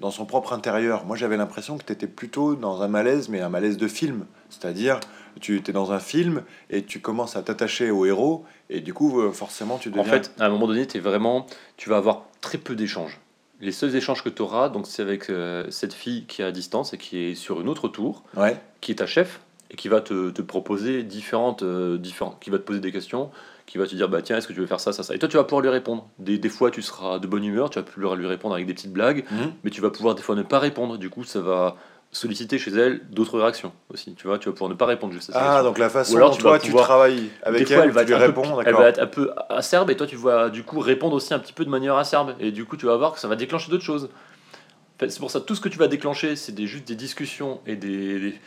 dans 0.00 0.10
son 0.10 0.26
propre 0.26 0.52
intérieur 0.52 1.04
Moi, 1.04 1.16
j'avais 1.16 1.36
l'impression 1.36 1.78
que 1.78 1.84
tu 1.84 1.92
étais 1.92 2.06
plutôt 2.06 2.54
dans 2.54 2.82
un 2.82 2.88
malaise, 2.88 3.28
mais 3.28 3.40
un 3.40 3.48
malaise 3.48 3.76
de 3.76 3.88
film. 3.88 4.26
C'est-à-dire, 4.50 5.00
tu 5.40 5.56
étais 5.56 5.72
dans 5.72 5.92
un 5.92 5.98
film 5.98 6.42
et 6.70 6.82
tu 6.82 7.00
commences 7.00 7.36
à 7.36 7.42
t'attacher 7.42 7.90
au 7.90 8.04
héros, 8.06 8.44
et 8.70 8.80
du 8.80 8.94
coup, 8.94 9.20
euh, 9.20 9.32
forcément, 9.32 9.78
tu 9.78 9.90
deviens. 9.90 10.02
En 10.02 10.06
fait, 10.06 10.32
à 10.38 10.46
un 10.46 10.48
moment 10.48 10.66
donné, 10.66 10.86
es 10.94 10.98
vraiment, 10.98 11.46
tu 11.76 11.88
vas 11.88 11.96
avoir 11.96 12.24
très 12.40 12.58
peu 12.58 12.74
d'échanges. 12.74 13.20
Les 13.60 13.72
seuls 13.72 13.94
échanges 13.94 14.22
que 14.22 14.28
tu 14.28 14.42
auras, 14.42 14.68
donc 14.68 14.86
c'est 14.86 15.02
avec 15.02 15.30
euh, 15.30 15.64
cette 15.70 15.94
fille 15.94 16.26
qui 16.26 16.42
est 16.42 16.44
à 16.44 16.52
distance 16.52 16.92
et 16.92 16.98
qui 16.98 17.18
est 17.18 17.34
sur 17.34 17.60
une 17.60 17.68
autre 17.68 17.88
tour, 17.88 18.24
ouais. 18.36 18.56
qui 18.80 18.92
est 18.92 18.96
ta 18.96 19.06
chef 19.06 19.40
et 19.70 19.76
qui 19.76 19.88
va 19.88 20.00
te, 20.00 20.30
te 20.30 20.42
proposer 20.42 21.02
différentes, 21.02 21.62
euh, 21.62 21.96
différentes, 21.96 22.38
qui 22.40 22.50
va 22.50 22.58
te 22.58 22.64
poser 22.64 22.80
des 22.80 22.92
questions, 22.92 23.30
qui 23.66 23.78
va 23.78 23.86
te 23.86 23.94
dire 23.94 24.08
bah 24.08 24.20
tiens 24.22 24.36
est-ce 24.36 24.46
que 24.48 24.52
tu 24.52 24.60
veux 24.60 24.66
faire 24.66 24.80
ça 24.80 24.92
ça 24.92 25.02
ça 25.02 25.14
et 25.14 25.18
toi 25.18 25.28
tu 25.28 25.36
vas 25.36 25.44
pouvoir 25.44 25.62
lui 25.62 25.70
répondre. 25.70 26.08
Des, 26.18 26.38
des 26.38 26.48
fois 26.48 26.70
tu 26.70 26.82
seras 26.82 27.18
de 27.18 27.26
bonne 27.26 27.44
humeur, 27.44 27.70
tu 27.70 27.78
vas 27.78 27.82
pouvoir 27.84 28.14
lui 28.16 28.26
répondre 28.26 28.54
avec 28.54 28.66
des 28.66 28.74
petites 28.74 28.92
blagues, 28.92 29.24
Mhm. 29.30 29.52
mais 29.64 29.70
tu 29.70 29.80
vas 29.80 29.90
pouvoir 29.90 30.14
des 30.14 30.22
fois 30.22 30.34
ne 30.34 30.42
pas 30.42 30.58
répondre. 30.58 30.98
Du 30.98 31.08
coup 31.10 31.24
ça 31.24 31.40
va 31.40 31.76
solliciter 32.12 32.58
chez 32.58 32.70
elle 32.70 33.00
d'autres 33.10 33.40
réactions 33.40 33.72
aussi. 33.92 34.14
Tu 34.14 34.28
vois, 34.28 34.38
tu 34.38 34.48
vas 34.48 34.52
pouvoir 34.52 34.70
ne 34.70 34.76
pas 34.76 34.86
répondre 34.86 35.12
juste 35.12 35.30
à 35.34 35.56
Ah, 35.58 35.62
donc 35.64 35.78
la 35.78 35.88
façon 35.88 36.14
Ou 36.14 36.16
alors 36.18 36.30
tu 36.36 36.42
toi 36.42 36.58
tu 36.60 36.72
travailles 36.72 37.28
avec 37.42 37.66
fois, 37.66 37.76
elle, 37.78 37.82
elle 37.86 37.90
va 37.90 38.02
tu 38.04 38.08
lui 38.12 38.14
réponds, 38.14 38.60
Elle 38.64 38.74
va 38.74 38.88
être 38.88 39.00
un 39.00 39.06
peu 39.08 39.32
acerbe 39.48 39.90
et 39.90 39.96
toi 39.96 40.06
tu 40.06 40.14
vas 40.16 40.48
du 40.50 40.62
coup 40.62 40.78
répondre 40.78 41.16
aussi 41.16 41.34
un 41.34 41.40
petit 41.40 41.52
peu 41.52 41.64
de 41.64 41.70
manière 41.70 41.96
acerbe 41.96 42.34
et 42.38 42.52
du 42.52 42.66
coup 42.66 42.76
tu 42.76 42.86
vas 42.86 42.96
voir 42.96 43.14
que 43.14 43.18
ça 43.18 43.26
va 43.26 43.34
déclencher 43.34 43.68
d'autres 43.70 43.82
choses. 43.82 44.10
C'est 45.00 45.18
pour 45.18 45.30
ça 45.32 45.40
tout 45.40 45.54
ce 45.56 45.60
que 45.60 45.68
tu 45.68 45.78
vas 45.78 45.88
déclencher 45.88 46.36
c'est 46.36 46.52
des, 46.52 46.66
juste 46.68 46.86
des 46.86 46.94
discussions 46.94 47.60
et 47.66 47.74
des, 47.74 48.20
des, 48.20 48.40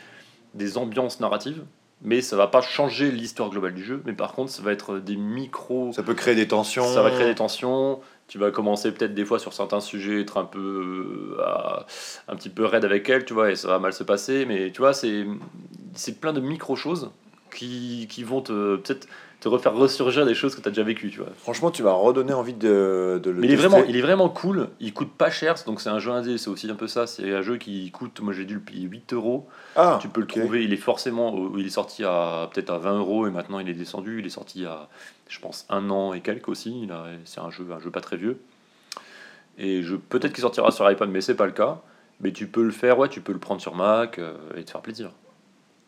des 0.54 0.78
ambiances 0.78 1.20
narratives 1.20 1.62
mais 2.02 2.20
ça 2.20 2.36
va 2.36 2.46
pas 2.46 2.60
changer 2.60 3.10
l'histoire 3.10 3.50
globale 3.50 3.74
du 3.74 3.82
jeu 3.84 4.02
mais 4.06 4.12
par 4.12 4.32
contre 4.32 4.50
ça 4.52 4.62
va 4.62 4.72
être 4.72 4.98
des 4.98 5.16
micros 5.16 5.92
Ça 5.92 6.02
peut 6.02 6.14
créer 6.14 6.34
des 6.34 6.46
tensions. 6.48 6.84
ça 6.86 7.02
va 7.02 7.10
créer 7.10 7.26
des 7.26 7.34
tensions. 7.34 8.00
Tu 8.28 8.36
vas 8.38 8.50
commencer 8.50 8.92
peut-être 8.92 9.14
des 9.14 9.24
fois 9.24 9.38
sur 9.38 9.54
certains 9.54 9.80
sujets 9.80 10.20
être 10.20 10.36
un 10.36 10.44
peu 10.44 10.58
euh, 11.38 11.42
à- 11.42 11.86
un 12.28 12.36
petit 12.36 12.50
peu 12.50 12.64
raide 12.66 12.84
avec 12.84 13.08
elle, 13.08 13.24
tu 13.24 13.32
vois, 13.32 13.50
et 13.50 13.56
ça 13.56 13.68
va 13.68 13.78
mal 13.78 13.94
se 13.94 14.02
passer. 14.04 14.44
Mais 14.44 14.70
tu 14.70 14.80
vois, 14.82 14.92
c'est 14.92 15.26
c'est 15.94 16.20
plein 16.20 16.34
de 16.34 16.40
micro 16.40 16.76
choses 16.76 17.10
qui, 17.54 18.06
qui 18.10 18.22
vont 18.24 18.42
te 18.42 18.76
peut-être 18.76 19.08
te 19.40 19.48
refaire 19.48 19.72
ressurgir 19.74 20.26
des 20.26 20.34
choses 20.34 20.56
que 20.56 20.60
tu 20.60 20.68
as 20.68 20.70
déjà 20.72 20.82
vécues, 20.82 21.10
tu 21.10 21.18
vois. 21.18 21.28
Franchement, 21.36 21.70
tu 21.70 21.82
vas 21.82 21.92
redonner 21.92 22.32
envie 22.32 22.54
de, 22.54 23.20
de 23.22 23.30
le 23.30 23.40
Mais 23.40 23.46
il 23.46 23.52
est 23.52 23.56
vraiment, 23.56 23.84
il 23.88 23.96
est 23.96 24.00
vraiment 24.00 24.28
cool. 24.28 24.68
Il 24.80 24.92
coûte 24.92 25.12
pas 25.12 25.30
cher, 25.30 25.54
donc 25.64 25.80
c'est 25.80 25.90
un 25.90 26.00
jeu 26.00 26.10
indé. 26.10 26.38
C'est 26.38 26.50
aussi 26.50 26.68
un 26.68 26.74
peu 26.74 26.88
ça. 26.88 27.06
C'est 27.06 27.32
un 27.32 27.42
jeu 27.42 27.56
qui 27.56 27.90
coûte. 27.92 28.20
Moi, 28.20 28.32
j'ai 28.32 28.44
dû 28.44 28.54
le 28.54 28.60
payer 28.60 28.86
8 28.86 29.12
euros. 29.12 29.48
Ah, 29.76 29.98
Tu 30.02 30.08
peux 30.08 30.20
le 30.20 30.26
trouver. 30.26 30.64
Il 30.64 30.72
est 30.72 30.76
forcément. 30.76 31.52
Il 31.56 31.64
est 31.66 31.70
sorti 31.70 32.04
à 32.04 32.50
peut-être 32.52 32.70
à 32.70 32.78
20 32.78 32.98
euros 32.98 33.26
et 33.28 33.30
maintenant 33.30 33.60
il 33.60 33.68
est 33.68 33.74
descendu. 33.74 34.18
Il 34.18 34.26
est 34.26 34.30
sorti 34.30 34.64
à, 34.64 34.88
je 35.28 35.38
pense, 35.38 35.66
un 35.68 35.88
an 35.90 36.14
et 36.14 36.20
quelques 36.20 36.48
aussi. 36.48 36.88
C'est 37.24 37.40
un 37.40 37.50
jeu, 37.50 37.64
un 37.72 37.80
jeu 37.80 37.90
pas 37.90 38.00
très 38.00 38.16
vieux. 38.16 38.40
Et 39.58 39.82
je 39.82 39.96
peut-être 39.96 40.32
qu'il 40.32 40.42
sortira 40.42 40.70
sur 40.70 40.90
iPad, 40.90 41.08
mais 41.10 41.20
c'est 41.20 41.34
pas 41.34 41.46
le 41.46 41.52
cas. 41.52 41.80
Mais 42.20 42.32
tu 42.32 42.48
peux 42.48 42.62
le 42.64 42.70
faire. 42.72 42.98
Ouais, 42.98 43.08
tu 43.08 43.20
peux 43.20 43.32
le 43.32 43.38
prendre 43.38 43.60
sur 43.60 43.76
Mac 43.76 44.18
euh, 44.18 44.34
et 44.56 44.64
te 44.64 44.70
faire 44.72 44.80
plaisir. 44.80 45.10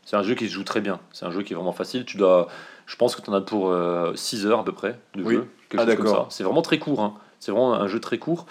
C'est 0.05 0.17
un 0.17 0.23
jeu 0.23 0.35
qui 0.35 0.49
se 0.49 0.55
joue 0.55 0.65
très 0.65 0.81
bien. 0.81 1.01
C'est 1.13 1.25
un 1.25 1.31
jeu 1.31 1.43
qui 1.43 1.53
est 1.53 1.57
vraiment 1.57 1.73
facile. 1.73 2.05
Tu 2.05 2.17
dois. 2.17 2.49
Je 2.91 2.97
pense 2.97 3.15
que 3.15 3.23
tu 3.23 3.31
en 3.31 3.35
as 3.35 3.41
pour 3.41 3.73
6 4.17 4.47
heures 4.47 4.59
à 4.59 4.65
peu 4.65 4.73
près 4.73 4.99
de 5.15 5.23
Oui. 5.23 5.35
jeu. 5.35 5.47
Quelque 5.69 5.83
Ah, 5.83 5.87
d'accord. 5.87 6.27
C'est 6.31 6.43
vraiment 6.43 6.63
très 6.63 6.81
court. 6.81 7.01
hein. 7.01 7.15
C'est 7.39 7.53
vraiment 7.53 7.73
un 7.75 7.87
jeu 7.87 8.01
très 8.01 8.19
court. 8.19 8.47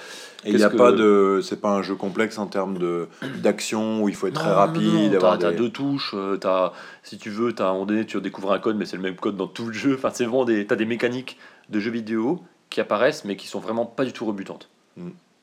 Et 0.46 0.51
il 0.51 0.55
n'y 0.55 0.63
a 0.63 0.69
pas 0.69 0.93
de. 0.93 1.41
C'est 1.43 1.60
pas 1.60 1.72
un 1.72 1.81
jeu 1.84 1.96
complexe 1.96 2.38
en 2.38 2.48
termes 2.48 2.77
de 2.77 3.08
d'action 3.43 4.01
où 4.01 4.08
il 4.10 4.15
faut 4.15 4.27
être 4.27 4.34
très 4.36 4.50
Non, 4.50 4.55
rapide. 4.55 5.17
t'as 5.19 5.38
des- 5.38 5.55
deux 5.58 5.69
touches, 5.69 6.13
euh, 6.15 6.38
t'as- 6.38 6.72
si 7.03 7.17
tu 7.17 7.29
veux, 7.29 7.51
t'as, 7.53 7.65
à 7.65 7.69
un 7.69 7.74
moment 7.74 7.86
donné, 7.86 8.05
tu 8.05 8.19
découvres 8.22 8.51
un 8.53 8.60
code, 8.60 8.77
mais 8.77 8.86
c'est 8.86 8.96
le 8.96 9.03
même 9.03 9.15
code 9.17 9.36
dans 9.36 9.46
tout 9.48 9.65
le 9.67 9.74
jeu. 9.74 9.96
Enfin, 9.96 10.10
c'est 10.13 10.24
vraiment 10.24 10.46
des, 10.46 10.65
t'as 10.65 10.75
des 10.77 10.86
mécaniques 10.86 11.38
de 11.69 11.79
jeux 11.79 11.91
vidéo 11.91 12.41
qui 12.69 12.79
apparaissent, 12.81 13.25
mais 13.25 13.36
qui 13.36 13.48
sont 13.48 13.60
vraiment 13.60 13.86
pas 13.86 14.05
du 14.05 14.13
tout 14.13 14.25
rebutantes. 14.25 14.69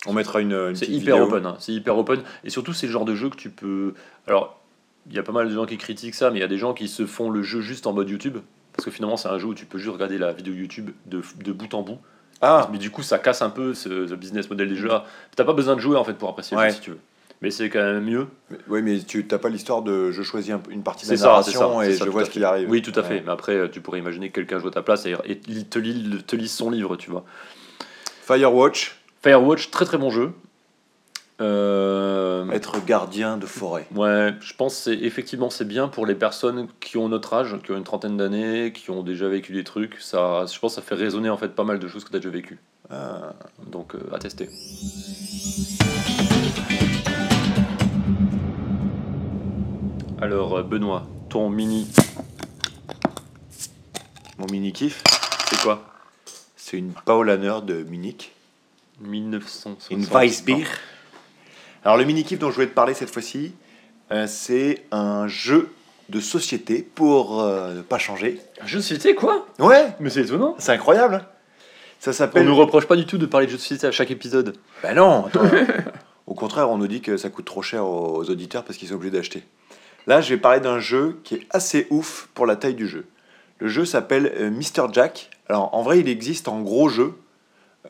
On 0.06 0.12
mettra 0.12 0.40
une, 0.40 0.52
une 0.54 0.74
C'est 0.74 0.86
hyper 0.88 1.16
vidéo. 1.16 1.28
open, 1.28 1.46
hein, 1.46 1.56
c'est 1.60 1.72
hyper 1.72 1.96
open. 1.98 2.22
Et 2.44 2.50
surtout, 2.50 2.72
c'est 2.72 2.86
le 2.86 2.92
genre 2.92 3.04
de 3.04 3.14
jeu 3.14 3.28
que 3.30 3.36
tu 3.36 3.50
peux. 3.50 3.94
Alors, 4.26 4.58
il 5.08 5.14
y 5.14 5.18
a 5.18 5.22
pas 5.22 5.32
mal 5.32 5.48
de 5.48 5.54
gens 5.54 5.66
qui 5.66 5.76
critiquent 5.78 6.14
ça, 6.14 6.30
mais 6.30 6.38
il 6.38 6.40
y 6.40 6.44
a 6.44 6.48
des 6.48 6.58
gens 6.58 6.74
qui 6.74 6.88
se 6.88 7.06
font 7.06 7.30
le 7.30 7.42
jeu 7.42 7.60
juste 7.60 7.86
en 7.86 7.92
mode 7.92 8.08
YouTube. 8.10 8.38
Parce 8.76 8.84
que 8.84 8.90
finalement, 8.90 9.16
c'est 9.16 9.28
un 9.28 9.38
jeu 9.38 9.46
où 9.46 9.54
tu 9.54 9.64
peux 9.66 9.78
juste 9.78 9.92
regarder 9.92 10.18
la 10.18 10.32
vidéo 10.32 10.52
YouTube 10.54 10.90
de, 11.06 11.22
de 11.42 11.52
bout 11.52 11.72
en 11.74 11.82
bout. 11.82 11.98
Ah, 12.42 12.68
Mais 12.70 12.78
du 12.78 12.90
coup, 12.90 13.02
ça 13.02 13.18
casse 13.18 13.40
un 13.40 13.48
peu 13.50 13.72
ce, 13.72 14.06
ce 14.06 14.14
business 14.14 14.50
model 14.50 14.68
des 14.68 14.76
jeux. 14.76 14.90
T'as 15.34 15.44
pas 15.44 15.54
besoin 15.54 15.74
de 15.76 15.80
jouer 15.80 15.96
en 15.96 16.04
fait 16.04 16.12
pour 16.14 16.28
apprécier 16.28 16.56
le 16.56 16.62
Ouais. 16.62 16.68
jeu 16.68 16.74
si 16.74 16.80
tu 16.82 16.90
veux. 16.90 16.98
Mais 17.42 17.50
c'est 17.50 17.68
quand 17.70 17.80
même 17.82 18.04
mieux. 18.04 18.26
mais- 18.50 18.58
oui, 18.68 18.82
mais 18.82 18.98
tu 19.00 19.26
n'as 19.30 19.38
pas 19.38 19.48
l'histoire 19.48 19.82
de 19.82 20.10
je 20.10 20.22
choisis 20.22 20.52
un- 20.52 20.60
une 20.70 20.82
partie 20.82 21.06
de 21.06 21.10
la 21.12 21.16
ça, 21.16 21.22
ça, 21.22 21.28
narration 21.28 21.80
c'est 21.80 21.90
et 21.92 21.94
ça, 21.96 22.04
je 22.04 22.10
vois 22.10 22.24
ce 22.24 22.30
qu'il 22.30 22.44
arrive. 22.44 22.68
Oui, 22.70 22.80
tout 22.82 22.92
à 22.98 23.02
fait. 23.02 23.22
Mais 23.24 23.32
après, 23.32 23.70
tu 23.70 23.80
pourrais 23.80 23.98
imaginer 23.98 24.28
que 24.30 24.34
quelqu'un 24.40 24.58
joue 24.58 24.68
à 24.68 24.70
ta 24.70 24.82
place 24.82 25.04
et, 25.06 25.14
et 25.26 25.40
il 25.48 25.66
te, 25.66 25.78
lit, 25.78 26.22
te 26.26 26.36
lise 26.36 26.52
son 26.52 26.70
livre, 26.70 26.96
tu 26.96 27.10
vois. 27.10 27.24
Firewatch, 28.22 28.96
Firewatch, 29.22 29.70
très 29.70 29.84
très 29.84 29.98
bon 29.98 30.10
jeu. 30.10 30.32
Euh, 31.42 32.48
être 32.50 32.82
gardien 32.82 33.36
de 33.36 33.44
forêt. 33.44 33.86
ouais, 33.94 34.34
je 34.40 34.54
pense 34.54 34.74
c'est 34.74 34.94
effectivement 34.94 35.50
c'est 35.50 35.66
bien 35.66 35.86
pour 35.86 36.06
les 36.06 36.14
personnes 36.14 36.66
qui 36.80 36.96
ont 36.96 37.10
notre 37.10 37.34
âge, 37.34 37.56
qui 37.62 37.72
ont 37.72 37.76
une 37.76 37.84
trentaine 37.84 38.16
d'années, 38.16 38.72
qui 38.72 38.90
ont 38.90 39.02
déjà 39.02 39.28
vécu 39.28 39.52
des 39.52 39.64
trucs. 39.64 39.96
Ça, 40.00 40.46
je 40.50 40.58
pense 40.58 40.76
que 40.76 40.80
ça 40.80 40.86
fait 40.86 40.94
résonner 40.94 41.28
en 41.28 41.36
fait 41.36 41.48
pas 41.48 41.64
mal 41.64 41.78
de 41.78 41.88
choses 41.88 42.04
que 42.04 42.10
tu 42.10 42.16
as 42.16 42.20
déjà 42.20 42.30
vécues. 42.30 42.58
Ah. 42.90 43.34
Donc 43.70 43.94
euh, 43.94 44.00
à 44.14 44.18
tester. 44.18 44.48
Alors 50.22 50.56
euh, 50.56 50.62
Benoît, 50.62 51.06
ton 51.28 51.50
mini, 51.50 51.86
Mon 54.38 54.46
mini 54.46 54.72
kiff, 54.72 55.02
c'est 55.50 55.60
quoi? 55.60 55.82
C'est 56.56 56.78
une 56.78 56.92
Paulaner 56.92 57.60
de 57.62 57.82
Munich. 57.82 58.32
1960. 59.00 59.90
Une 59.90 60.04
Weissbier. 60.06 60.64
Alors 61.86 61.96
le 61.96 62.04
mini 62.04 62.24
kiff 62.24 62.40
dont 62.40 62.50
je 62.50 62.56
voulais 62.56 62.66
te 62.66 62.74
parler 62.74 62.94
cette 62.94 63.10
fois-ci, 63.12 63.54
euh, 64.10 64.26
c'est 64.26 64.82
un 64.90 65.28
jeu 65.28 65.68
de 66.08 66.18
société 66.18 66.82
pour 66.82 67.40
euh, 67.40 67.74
ne 67.74 67.82
pas 67.82 67.98
changer. 67.98 68.40
Un 68.60 68.66
jeu 68.66 68.78
de 68.78 68.82
société 68.82 69.14
quoi? 69.14 69.46
Ouais, 69.60 69.86
Mais 70.00 70.10
c'est 70.10 70.22
étonnant. 70.22 70.56
c'est 70.58 70.72
incroyable. 70.72 71.14
hein. 71.14 71.26
Ça 72.00 72.10
On 72.10 72.14
s'appelle. 72.14 72.44
nous 72.44 72.56
reproche 72.56 72.86
pas 72.86 72.96
du 72.96 73.06
tout 73.06 73.18
de 73.18 73.26
parler 73.26 73.46
de 73.46 73.52
jeux 73.52 73.56
de 73.56 73.62
société 73.62 73.86
à 73.86 73.92
chaque 73.92 74.10
épisode. 74.10 74.56
Ben 74.82 74.94
non, 74.96 75.26
attends. 75.28 75.44
Au 76.26 76.34
contraire, 76.34 76.68
on 76.70 76.76
nous 76.76 76.88
dit 76.88 77.02
que 77.02 77.16
ça 77.16 77.30
coûte 77.30 77.44
trop 77.44 77.62
cher 77.62 77.86
aux 77.86 78.16
aux 78.16 78.30
auditeurs 78.30 78.64
parce 78.64 78.76
qu'ils 78.78 78.88
sont 78.88 78.94
obligés 78.96 79.12
d'acheter. 79.16 79.44
Là, 80.08 80.20
je 80.20 80.34
vais 80.34 80.40
parler 80.40 80.58
d'un 80.58 80.80
jeu 80.80 81.20
qui 81.22 81.36
est 81.36 81.46
assez 81.50 81.86
ouf 81.90 82.28
pour 82.34 82.46
la 82.46 82.56
taille 82.56 82.74
du 82.74 82.88
jeu. 82.88 83.06
Le 83.60 83.68
jeu 83.68 83.84
s'appelle 83.84 84.32
euh, 84.36 84.50
Mr. 84.50 84.92
Jack. 84.92 85.30
Alors, 85.48 85.72
en 85.72 85.82
vrai, 85.82 86.00
il 86.00 86.08
existe 86.08 86.48
en 86.48 86.62
gros 86.62 86.88
jeu, 86.88 87.14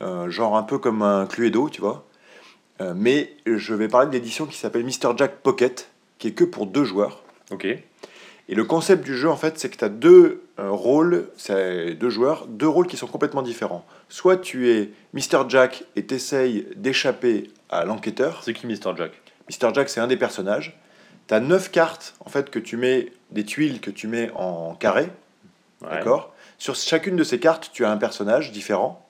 euh, 0.03 0.29
genre 0.29 0.55
un 0.59 0.63
peu 0.65 0.77
comme 0.77 1.01
un 1.01 1.25
Cluedo, 1.25 1.71
tu 1.71 1.81
vois. 1.81 2.05
Euh, 2.81 2.93
mais 2.95 3.33
je 3.47 3.75
vais 3.75 3.89
parler 3.89 4.09
de 4.09 4.13
l'édition 4.13 4.47
qui 4.47 4.57
s'appelle 4.57 4.85
Mr. 4.85 5.17
Jack 5.17 5.37
Pocket, 5.39 5.89
qui 6.19 6.29
est 6.29 6.33
que 6.33 6.45
pour 6.45 6.67
deux 6.67 6.85
joueurs. 6.85 7.23
Ok. 7.51 7.65
Et 8.49 8.55
le 8.55 8.65
concept 8.65 9.05
du 9.05 9.17
jeu, 9.17 9.29
en 9.29 9.37
fait, 9.37 9.59
c'est 9.59 9.69
que 9.69 9.77
tu 9.77 9.85
as 9.85 9.89
deux 9.89 10.43
euh, 10.61 10.71
rôles, 10.71 11.29
c'est 11.37 11.95
deux 11.95 12.11
joueurs, 12.11 12.47
deux 12.47 12.69
rôles 12.69 12.87
qui 12.87 12.97
sont 12.97 13.09
complètement 13.09 13.43
différents. 13.43 13.85
Soit 14.09 14.37
tu 14.37 14.71
es 14.71 14.91
Mr. 15.15 15.49
Jack 15.49 15.85
et 15.97 16.05
t'essayes 16.07 16.67
d'échapper 16.77 17.51
à 17.71 17.85
l'enquêteur. 17.85 18.43
C'est 18.45 18.53
qui 18.53 18.67
Mr. 18.67 18.95
Jack? 18.97 19.13
Mr. 19.51 19.75
Jack, 19.75 19.89
c'est 19.89 20.01
un 20.01 20.07
des 20.07 20.17
personnages. 20.17 20.79
Tu 21.27 21.35
as 21.35 21.41
neuf 21.41 21.73
cartes, 21.73 22.15
en 22.25 22.29
fait, 22.29 22.51
que 22.51 22.61
tu 22.61 22.77
mets, 22.77 23.13
des 23.33 23.45
tuiles 23.45 23.81
que 23.81 23.91
tu 23.91 24.07
mets 24.07 24.31
en 24.37 24.75
carré, 24.75 25.09
Ouais. 25.83 25.91
d'accord? 25.91 26.33
Sur 26.59 26.75
chacune 26.77 27.17
de 27.17 27.25
ces 27.25 27.39
cartes, 27.41 27.71
tu 27.73 27.85
as 27.85 27.91
un 27.91 27.97
personnage 27.97 28.53
différent. 28.53 29.05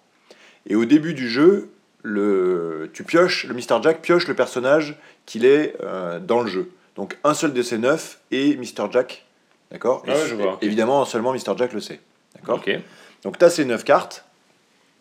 Et 0.67 0.75
au 0.75 0.85
début 0.85 1.15
du 1.15 1.29
jeu, 1.29 1.71
le, 2.07 2.89
tu 2.93 3.03
pioches, 3.03 3.47
le 3.47 3.55
Mr. 3.55 3.83
Jack 3.83 4.01
pioche 4.01 4.29
le 4.29 4.35
personnage 4.35 4.95
qu'il 5.27 5.45
est 5.45 5.75
euh, 5.83 6.21
dans 6.21 6.41
le 6.41 6.49
jeu. 6.49 6.71
Donc 6.95 7.19
un 7.25 7.35
seul 7.35 7.53
de 7.53 7.63
ces 7.63 7.79
neuf 7.79 8.21
est 8.31 8.57
Mr. 8.57 8.91
Jack, 8.93 9.27
d'accord? 9.73 10.05
Ah 10.07 10.13
ouais, 10.13 10.27
je 10.29 10.37
vois. 10.37 10.57
Évidemment, 10.63 11.05
seulement 11.05 11.33
Mr. 11.33 11.57
Jack 11.57 11.73
le 11.73 11.81
sait, 11.81 12.01
d'accord? 12.37 12.59
Ok. 12.59 12.71
Donc 13.25 13.39
tu 13.39 13.45
as 13.45 13.51
ces 13.51 13.65
neuf 13.65 13.83
cartes, 13.83 14.25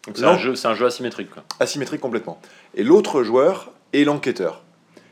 Donc 0.07 0.17
c'est 0.17 0.25
un, 0.25 0.37
jeu, 0.39 0.55
un 0.63 0.73
jeu 0.73 0.87
asymétrique. 0.87 1.29
Quoi. 1.29 1.43
asymétrique 1.59 2.01
complètement. 2.01 2.41
Et 2.73 2.83
l'autre 2.83 3.21
joueur 3.21 3.71
est 3.93 4.03
l'enquêteur. 4.03 4.63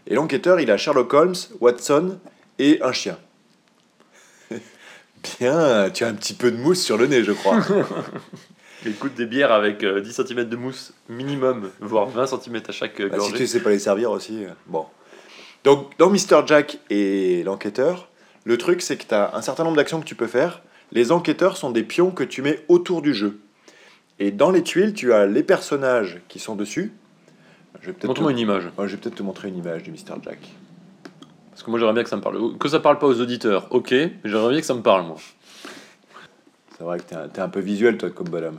Et 0.08 0.16
l'enquêteur, 0.16 0.60
il 0.60 0.72
a 0.72 0.78
Sherlock 0.78 1.14
Holmes, 1.14 1.36
Watson 1.62 2.18
et 2.58 2.80
un 2.82 2.92
chien. 2.92 3.20
Bien, 5.40 5.92
tu 5.92 6.04
as 6.04 6.08
un 6.08 6.16
petit 6.16 6.34
peu 6.34 6.52
de 6.52 6.58
mousse 6.58 6.82
sur 6.82 6.98
le 6.98 7.06
nez, 7.06 7.24
je 7.24 7.34
crois. 7.34 7.60
Écoute, 8.86 9.14
des 9.16 9.26
bières 9.26 9.52
avec 9.52 9.84
euh, 9.84 10.02
10 10.02 10.14
cm 10.28 10.44
de 10.50 10.56
mousse 10.58 10.94
minimum, 11.08 11.70
voire 11.80 12.08
20 12.08 12.26
cm 12.28 12.62
à 12.68 12.72
chaque 12.72 13.00
euh, 13.00 13.08
Bah, 13.10 13.16
si 13.16 13.20
gorgée. 13.20 13.38
tu 13.38 13.48
sais 13.48 13.62
pas 13.62 13.70
les 13.70 13.80
servir 13.80 14.12
aussi. 14.12 14.44
euh, 14.44 14.50
Bon. 14.68 14.86
Donc, 15.64 15.98
dans 15.98 16.10
Mr. 16.10 16.46
Jack 16.46 16.80
et 16.90 17.44
l'enquêteur, 17.44 18.10
le 18.44 18.58
truc, 18.58 18.82
c'est 18.82 18.98
que 18.98 19.06
tu 19.08 19.14
as 19.16 19.34
un 19.36 19.42
certain 19.42 19.64
nombre 19.64 19.78
d'actions 19.78 20.02
que 20.02 20.06
tu 20.06 20.16
peux 20.16 20.28
faire. 20.28 20.62
Les 20.92 21.12
enquêteurs 21.14 21.56
sont 21.56 21.72
des 21.72 21.84
pions 21.84 22.12
que 22.12 22.24
tu 22.26 22.42
mets 22.42 22.66
autour 22.68 23.02
du 23.02 23.14
jeu. 23.14 23.40
Et 24.20 24.32
dans 24.32 24.52
les 24.52 24.62
tuiles, 24.64 24.94
tu 24.94 25.14
as 25.14 25.26
les 25.26 25.44
personnages 25.44 26.22
qui 26.28 26.40
sont 26.40 26.56
dessus. 26.56 26.92
Je 27.82 27.88
vais 27.88 27.94
peut-être 27.94 28.02
te... 28.02 28.08
Montre-moi 28.08 28.32
une 28.32 28.40
image. 28.40 28.66
Ouais, 28.78 28.88
je 28.88 28.96
vais 28.96 29.02
peut-être 29.02 29.16
te 29.16 29.24
montrer 29.24 29.48
une 29.48 29.58
image 29.58 29.84
du 29.84 29.92
Mr. 29.92 30.16
Jack. 30.24 30.40
Parce 31.52 31.64
que 31.64 31.70
moi 31.70 31.80
j'aimerais 31.80 31.94
bien 31.94 32.04
que 32.04 32.10
ça 32.10 32.18
me 32.18 32.22
parle. 32.22 32.58
Que 32.58 32.68
ça 32.68 32.80
parle 32.80 33.00
pas 33.00 33.08
aux 33.08 33.22
auditeurs, 33.22 33.68
ok, 33.72 33.92
mais 33.92 34.12
j'aimerais 34.26 34.50
bien 34.52 34.60
que 34.60 34.66
ça 34.66 34.74
me 34.74 34.82
parle 34.82 35.06
moi. 35.06 35.18
C'est 36.78 36.84
vrai 36.84 36.98
que 37.00 37.04
t'es 37.04 37.16
un, 37.16 37.28
t'es 37.30 37.42
un 37.42 37.50
peu 37.50 37.60
visuel, 37.60 37.98
toi, 37.98 38.10
comme 38.10 38.28
bonhomme. 38.30 38.58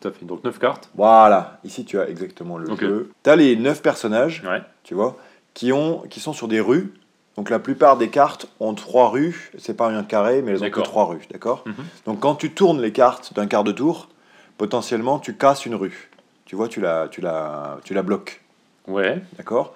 Tout 0.00 0.08
à 0.08 0.12
fait. 0.12 0.24
Donc 0.24 0.42
9 0.44 0.58
cartes. 0.58 0.88
Voilà, 0.96 1.58
ici 1.64 1.84
tu 1.84 1.98
as 2.00 2.08
exactement 2.08 2.56
le 2.58 2.74
jeu. 2.76 3.10
Tu 3.22 3.30
as 3.30 3.36
les 3.36 3.56
9 3.56 3.82
personnages, 3.82 4.42
Ouais. 4.46 4.62
tu 4.82 4.94
vois, 4.94 5.16
qui, 5.54 5.72
ont, 5.72 6.02
qui 6.10 6.20
sont 6.20 6.32
sur 6.32 6.48
des 6.48 6.60
rues. 6.60 6.92
Donc 7.36 7.48
la 7.50 7.58
plupart 7.58 7.96
des 7.96 8.08
cartes 8.08 8.46
ont 8.60 8.74
trois 8.74 9.08
rues, 9.08 9.50
c'est 9.58 9.76
pas 9.76 9.88
un 9.88 10.02
carré, 10.02 10.42
mais 10.42 10.50
elles 10.52 10.58
ont 10.58 10.60
que 10.60 10.64
D'accord. 10.66 10.84
trois 10.84 11.04
rues, 11.06 11.26
d'accord 11.30 11.62
Mhm. 11.66 11.74
Donc 12.06 12.20
quand 12.20 12.34
tu 12.34 12.50
tournes 12.52 12.80
les 12.82 12.92
cartes 12.92 13.32
d'un 13.34 13.46
quart 13.46 13.64
de 13.64 13.72
tour, 13.72 14.08
potentiellement 14.58 15.18
tu 15.18 15.34
casses 15.36 15.64
une 15.66 15.74
rue. 15.74 16.10
Tu 16.44 16.56
vois, 16.56 16.68
tu 16.68 16.80
la, 16.80 17.08
tu 17.08 17.20
la, 17.20 17.78
tu 17.84 17.94
la 17.94 18.02
bloques, 18.02 18.42
Ouais. 18.88 19.22
d'accord? 19.38 19.74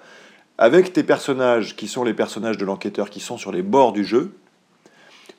Avec 0.57 0.93
tes 0.93 1.03
personnages, 1.03 1.75
qui 1.75 1.87
sont 1.87 2.03
les 2.03 2.13
personnages 2.13 2.57
de 2.57 2.65
l'enquêteur, 2.65 3.09
qui 3.09 3.19
sont 3.19 3.37
sur 3.37 3.51
les 3.51 3.61
bords 3.61 3.93
du 3.93 4.03
jeu, 4.05 4.33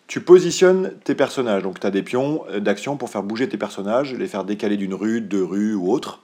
tu 0.06 0.20
positionnes 0.20 0.92
tes 1.04 1.14
personnages. 1.14 1.62
Donc 1.62 1.80
tu 1.80 1.86
as 1.86 1.90
des 1.90 2.02
pions 2.02 2.44
euh, 2.50 2.60
d'action 2.60 2.96
pour 2.96 3.10
faire 3.10 3.22
bouger 3.22 3.48
tes 3.48 3.56
personnages, 3.56 4.14
les 4.14 4.26
faire 4.26 4.44
décaler 4.44 4.76
d'une 4.76 4.94
rue, 4.94 5.20
deux 5.20 5.44
rues 5.44 5.74
ou 5.74 5.90
autre. 5.90 6.20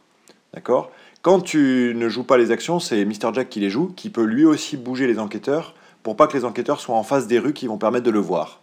D'accord? 0.55 0.91
Quand 1.23 1.41
tu 1.41 1.95
ne 1.97 2.09
joues 2.09 2.25
pas 2.25 2.37
les 2.37 2.51
actions, 2.51 2.81
c'est 2.81 3.05
Mr. 3.05 3.33
Jack 3.33 3.49
qui 3.49 3.61
les 3.61 3.71
joue, 3.71 3.93
qui 3.97 4.11
peut 4.11 4.25
lui 4.25 4.45
aussi 4.45 4.77
bouger 4.77 5.07
les 5.07 5.19
enquêteurs 5.19 5.75
pour 6.03 6.17
pas 6.17 6.27
que 6.27 6.37
les 6.37 6.45
enquêteurs 6.45 6.81
soient 6.81 6.97
en 6.97 7.05
face 7.05 7.27
des 7.29 7.39
rues 7.39 7.53
qui 7.53 7.69
vont 7.69 7.79
permettre 7.79 8.05
de 8.05 8.11
le 8.11 8.19
voir. 8.19 8.61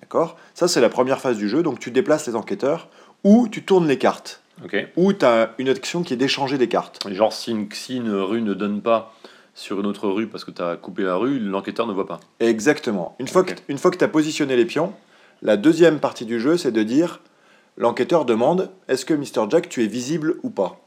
D'accord? 0.00 0.36
Ça, 0.54 0.68
c'est 0.68 0.80
la 0.80 0.88
première 0.88 1.20
phase 1.20 1.36
du 1.36 1.48
jeu. 1.48 1.62
Donc, 1.62 1.80
tu 1.80 1.90
déplaces 1.90 2.28
les 2.28 2.36
enquêteurs 2.36 2.88
ou 3.24 3.48
tu 3.48 3.64
tournes 3.64 3.88
les 3.88 3.98
cartes. 3.98 4.40
Ou 4.96 5.12
tu 5.12 5.24
as 5.24 5.52
une 5.58 5.68
action 5.68 6.02
qui 6.02 6.14
est 6.14 6.16
d'échanger 6.16 6.58
des 6.58 6.68
cartes. 6.68 7.00
Genre, 7.10 7.32
si 7.32 7.50
une, 7.50 7.68
si 7.72 7.96
une 7.96 8.12
rue 8.12 8.40
ne 8.42 8.54
donne 8.54 8.82
pas 8.82 9.14
sur 9.54 9.80
une 9.80 9.86
autre 9.86 10.08
rue 10.08 10.26
parce 10.26 10.44
que 10.44 10.50
tu 10.50 10.62
as 10.62 10.76
coupé 10.76 11.02
la 11.02 11.16
rue, 11.16 11.38
l'enquêteur 11.38 11.86
ne 11.86 11.92
voit 11.92 12.06
pas. 12.06 12.20
Exactement. 12.40 13.14
Une 13.18 13.28
fois 13.28 13.44
que, 13.44 13.54
une 13.68 13.78
fois 13.78 13.90
que 13.90 13.96
tu 13.96 14.04
as 14.04 14.08
positionné 14.08 14.56
les 14.56 14.64
pions, 14.64 14.92
la 15.42 15.56
deuxième 15.56 15.98
partie 15.98 16.24
du 16.26 16.40
jeu, 16.40 16.56
c'est 16.56 16.72
de 16.72 16.82
dire 16.82 17.20
l'enquêteur 17.76 18.24
demande 18.24 18.70
est-ce 18.88 19.04
que 19.04 19.14
Mr. 19.14 19.48
Jack, 19.50 19.68
tu 19.68 19.82
es 19.84 19.86
visible 19.86 20.36
ou 20.42 20.50
pas? 20.50 20.80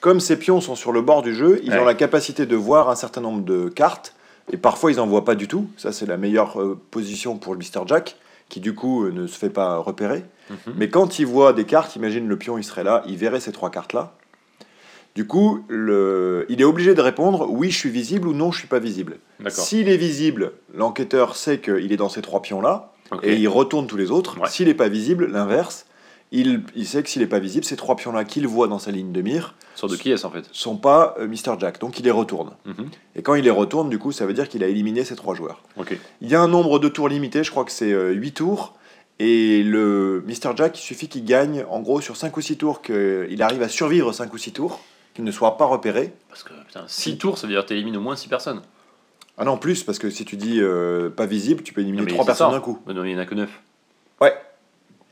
Comme 0.00 0.20
ces 0.20 0.38
pions 0.38 0.60
sont 0.60 0.74
sur 0.76 0.92
le 0.92 1.00
bord 1.02 1.22
du 1.22 1.34
jeu, 1.34 1.60
ils 1.64 1.70
Ouais. 1.72 1.78
ont 1.80 1.84
la 1.84 1.94
capacité 1.94 2.46
de 2.46 2.54
voir 2.56 2.90
un 2.90 2.94
certain 2.96 3.20
nombre 3.22 3.42
de 3.44 3.68
cartes, 3.68 4.14
et 4.52 4.56
parfois 4.56 4.92
ils 4.92 4.98
n'en 4.98 5.06
voient 5.06 5.24
pas 5.24 5.34
du 5.34 5.48
tout. 5.48 5.68
Ça, 5.76 5.90
c'est 5.92 6.06
la 6.06 6.16
meilleure 6.16 6.60
euh, 6.60 6.78
position 6.90 7.36
pour 7.38 7.54
le 7.54 7.58
Mr. 7.58 7.86
Jack, 7.86 8.16
qui 8.48 8.60
du 8.60 8.74
coup 8.74 9.04
euh, 9.04 9.10
ne 9.10 9.26
se 9.26 9.36
fait 9.38 9.50
pas 9.50 9.78
repérer. 9.78 10.24
Mhm. 10.50 10.74
Mais 10.76 10.88
quand 10.90 11.18
il 11.18 11.26
voit 11.26 11.52
des 11.52 11.64
cartes, 11.64 11.96
imagine 11.96 12.28
le 12.28 12.36
pion, 12.38 12.56
il 12.58 12.62
serait 12.64 12.84
là, 12.84 13.02
il 13.08 13.16
verrait 13.16 13.40
ces 13.40 13.50
trois 13.50 13.70
cartes-là. 13.70 14.12
Du 15.16 15.26
coup, 15.26 15.64
le... 15.68 16.44
il 16.50 16.60
est 16.60 16.64
obligé 16.64 16.94
de 16.94 17.00
répondre 17.00 17.46
oui, 17.50 17.70
je 17.70 17.78
suis 17.78 17.88
visible 17.88 18.28
ou 18.28 18.34
non, 18.34 18.52
je 18.52 18.58
suis 18.58 18.68
pas 18.68 18.78
visible. 18.78 19.16
S'il 19.48 19.88
est 19.88 19.96
visible, 19.96 20.52
l'enquêteur 20.74 21.36
sait 21.36 21.58
qu'il 21.58 21.90
est 21.90 21.96
dans 21.96 22.10
ces 22.10 22.20
trois 22.20 22.42
pions-là 22.42 22.92
et 23.22 23.34
il 23.34 23.48
retourne 23.48 23.86
tous 23.86 23.96
les 23.96 24.10
autres. 24.10 24.38
Ouais. 24.38 24.48
S'il 24.50 24.68
n'est 24.68 24.74
pas 24.74 24.88
visible, 24.88 25.26
l'inverse, 25.32 25.86
il, 26.32 26.64
il 26.74 26.86
sait 26.86 27.02
que 27.02 27.08
s'il 27.08 27.22
n'est 27.22 27.28
pas 27.28 27.38
visible, 27.38 27.64
ces 27.64 27.76
trois 27.76 27.96
pions-là 27.96 28.24
qu'il 28.24 28.46
voit 28.46 28.68
dans 28.68 28.78
sa 28.78 28.90
ligne 28.90 29.10
de 29.10 29.22
mire 29.22 29.54
Sur 29.74 29.88
de 29.88 29.96
qui 29.96 30.10
est-ce 30.10 30.26
en 30.26 30.30
fait? 30.30 30.44
sont 30.52 30.76
pas 30.76 31.14
euh, 31.18 31.26
Mr. 31.26 31.58
Jack, 31.58 31.80
donc 31.80 31.98
il 31.98 32.04
les 32.04 32.10
retourne. 32.10 32.50
Mhm. 32.66 32.90
Et 33.14 33.22
quand 33.22 33.36
il 33.36 33.44
les 33.44 33.50
retourne, 33.50 33.88
du 33.88 33.98
coup, 33.98 34.12
ça 34.12 34.26
veut 34.26 34.34
dire 34.34 34.50
qu'il 34.50 34.62
a 34.64 34.68
éliminé 34.68 35.02
ces 35.04 35.16
trois 35.16 35.34
joueurs. 35.34 35.62
Il 36.20 36.28
y 36.28 36.34
a 36.34 36.42
un 36.42 36.48
nombre 36.48 36.78
de 36.78 36.88
tours 36.88 37.08
limité, 37.08 37.42
je 37.42 37.50
crois 37.50 37.64
que 37.64 37.72
c'est 37.72 37.90
8 38.12 38.32
tours. 38.32 38.74
Et 39.18 39.62
le 39.62 40.22
Mr. 40.26 40.54
Jack, 40.56 40.78
il 40.78 40.82
suffit 40.82 41.08
qu'il 41.08 41.24
gagne, 41.24 41.64
en 41.70 41.80
gros, 41.80 42.02
sur 42.02 42.18
5 42.18 42.36
ou 42.36 42.42
6 42.42 42.58
tours, 42.58 42.82
qu'il 42.82 43.40
arrive 43.40 43.62
à 43.62 43.68
survivre 43.70 44.12
5 44.12 44.34
ou 44.34 44.36
6 44.36 44.52
tours, 44.52 44.80
qu'il 45.16 45.24
ne 45.24 45.30
soit 45.32 45.56
pas 45.56 45.64
repéré. 45.66 46.12
Parce 46.28 46.42
que 46.44 46.52
putain, 46.66 46.84
6 46.86 47.18
tours, 47.18 47.38
ça 47.38 47.46
veut 47.46 47.52
dire 47.54 47.62
que 47.62 47.68
tu 47.68 47.74
élimines 47.74 47.96
au 47.96 48.00
moins 48.00 48.14
6 48.16 48.28
personnes. 48.28 48.62
Ah 49.38 49.44
non, 49.44 49.58
plus, 49.58 49.82
parce 49.82 49.98
que 49.98 50.08
si 50.08 50.24
tu 50.24 50.36
dis 50.36 50.60
euh, 50.60 51.10
pas 51.10 51.26
visible, 51.26 51.62
tu 51.62 51.72
peux 51.74 51.80
éliminer 51.80 52.02
Non, 52.02 52.06
mais 52.06 52.12
3 52.12 52.24
c'est 52.24 52.26
personnes 52.28 52.46
ça. 52.50 52.54
d'un 52.54 52.60
coup. 52.60 52.78
Mais 52.86 52.94
non, 52.94 53.04
il 53.04 53.08
n'y 53.12 53.16
en 53.16 53.18
a 53.22 53.26
que 53.26 53.34
9. 53.34 53.50
Ouais. 54.20 54.32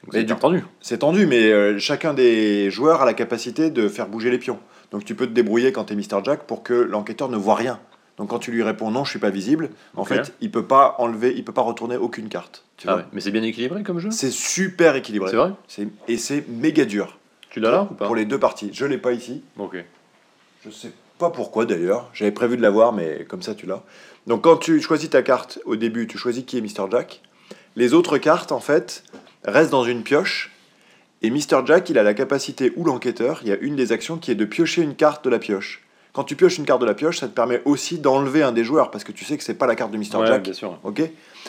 Mais 0.06 0.20
c'est 0.20 0.24
du- 0.24 0.32
entendu. 0.32 0.64
C'est 0.80 0.98
tendu, 0.98 1.26
mais 1.26 1.50
euh, 1.50 1.78
chacun 1.78 2.14
des 2.14 2.70
joueurs 2.70 3.02
a 3.02 3.04
la 3.06 3.14
capacité 3.14 3.70
de 3.70 3.88
faire 3.88 4.06
bouger 4.08 4.30
les 4.30 4.38
pions. 4.38 4.58
Donc 4.92 5.04
tu 5.04 5.14
peux 5.14 5.26
te 5.26 5.32
débrouiller 5.32 5.72
quand 5.72 5.84
tu 5.84 5.94
es 5.94 5.96
Mr. 5.96 6.22
Jack 6.24 6.44
pour 6.44 6.62
que 6.62 6.74
l'enquêteur 6.74 7.28
ne 7.28 7.36
voit 7.36 7.54
rien. 7.56 7.80
Donc 8.16 8.28
quand 8.30 8.38
tu 8.38 8.52
lui 8.52 8.62
réponds 8.62 8.90
non, 8.90 9.04
je 9.04 9.10
suis 9.10 9.18
pas 9.18 9.30
visible, 9.30 9.70
en 9.96 10.02
Ok. 10.02 10.08
fait, 10.08 10.34
il 10.40 10.50
peut 10.50 10.66
pas 10.66 10.94
enlever, 10.98 11.34
il 11.36 11.44
peut 11.44 11.52
pas 11.52 11.62
retourner 11.62 11.96
aucune 11.96 12.28
carte. 12.28 12.64
Tu 12.76 12.86
Ah 12.88 12.94
vois. 12.94 13.04
Mais 13.12 13.20
c'est 13.20 13.30
bien 13.32 13.42
équilibré 13.42 13.82
comme 13.82 13.98
jeu? 13.98 14.10
C'est 14.10 14.30
super 14.30 14.94
équilibré. 14.94 15.30
C'est 15.30 15.36
vrai? 15.36 15.50
C'est- 15.68 15.88
Et 16.06 16.16
c'est 16.16 16.46
méga 16.48 16.84
dur. 16.84 17.18
Tu 17.50 17.60
l'as 17.60 17.70
là 17.70 17.82
ou 17.90 17.94
pas? 17.94 18.06
Pour 18.06 18.14
les 18.16 18.24
deux 18.24 18.38
parties. 18.38 18.70
Je 18.72 18.84
l'ai 18.84 18.98
pas 18.98 19.12
ici. 19.12 19.42
Ok. 19.58 19.76
Je 20.64 20.70
sais 20.70 20.90
pas 21.18 21.31
pourquoi 21.31 21.64
d'ailleurs. 21.66 22.11
J'avais 22.12 22.33
prévu 22.33 22.57
de 22.57 22.62
l'avoir, 22.62 22.92
mais 22.92 23.24
comme 23.29 23.42
ça 23.42 23.55
tu 23.55 23.66
l'as. 23.66 23.83
Donc 24.27 24.42
quand 24.42 24.57
tu 24.57 24.81
choisis 24.81 25.11
ta 25.11 25.22
carte 25.22 25.59
au 25.64 25.77
début, 25.77 26.07
tu 26.07 26.18
choisis 26.18 26.44
qui 26.44 26.59
est 26.59 26.61
Mr. 26.61 26.90
Jack. 26.90 27.20
Les 27.77 27.92
autres 27.92 28.18
cartes, 28.18 28.53
en 28.53 28.61
fait, 28.61 29.05
restent 29.44 29.70
dans 29.72 29.85
une 29.85 30.03
pioche. 30.03 30.50
Et 31.22 31.31
Mr. 31.31 31.64
Jack, 31.66 31.90
il 31.90 31.98
a 31.98 32.03
la 32.03 32.14
capacité, 32.14 32.72
ou 32.77 32.85
l'enquêteur, 32.85 33.40
il 33.42 33.48
y 33.48 33.53
a 33.53 33.57
une 33.57 33.77
des 33.77 33.92
actions 33.92 34.16
qui 34.18 34.31
est 34.31 34.35
de 34.35 34.44
piocher 34.44 34.83
une 34.83 34.94
carte 34.94 35.24
de 35.24 35.31
la 35.31 35.38
pioche. 35.38 35.83
Quand 36.12 36.22
tu 36.24 36.37
pioches 36.37 36.59
une 36.59 36.64
carte 36.66 36.81
de 36.81 36.87
la 36.87 36.94
pioche, 36.94 37.18
ça 37.18 37.27
te 37.27 37.33
permet 37.35 37.61
aussi 37.64 37.98
d'enlever 37.98 38.42
un 38.42 38.53
des 38.53 38.62
joueurs, 38.62 38.90
parce 38.90 39.03
que 39.05 39.11
tu 39.12 39.24
sais 39.24 39.37
que 39.37 39.42
c'est 39.42 39.55
pas 39.55 39.66
la 39.66 39.74
carte 39.74 39.90
de 39.90 39.96
Mr. 39.98 40.16
Ouais, 40.18 40.27
Jack. 40.29 40.42
bien 40.42 40.53
sûr. 40.53 40.79
Ok? 40.85 41.03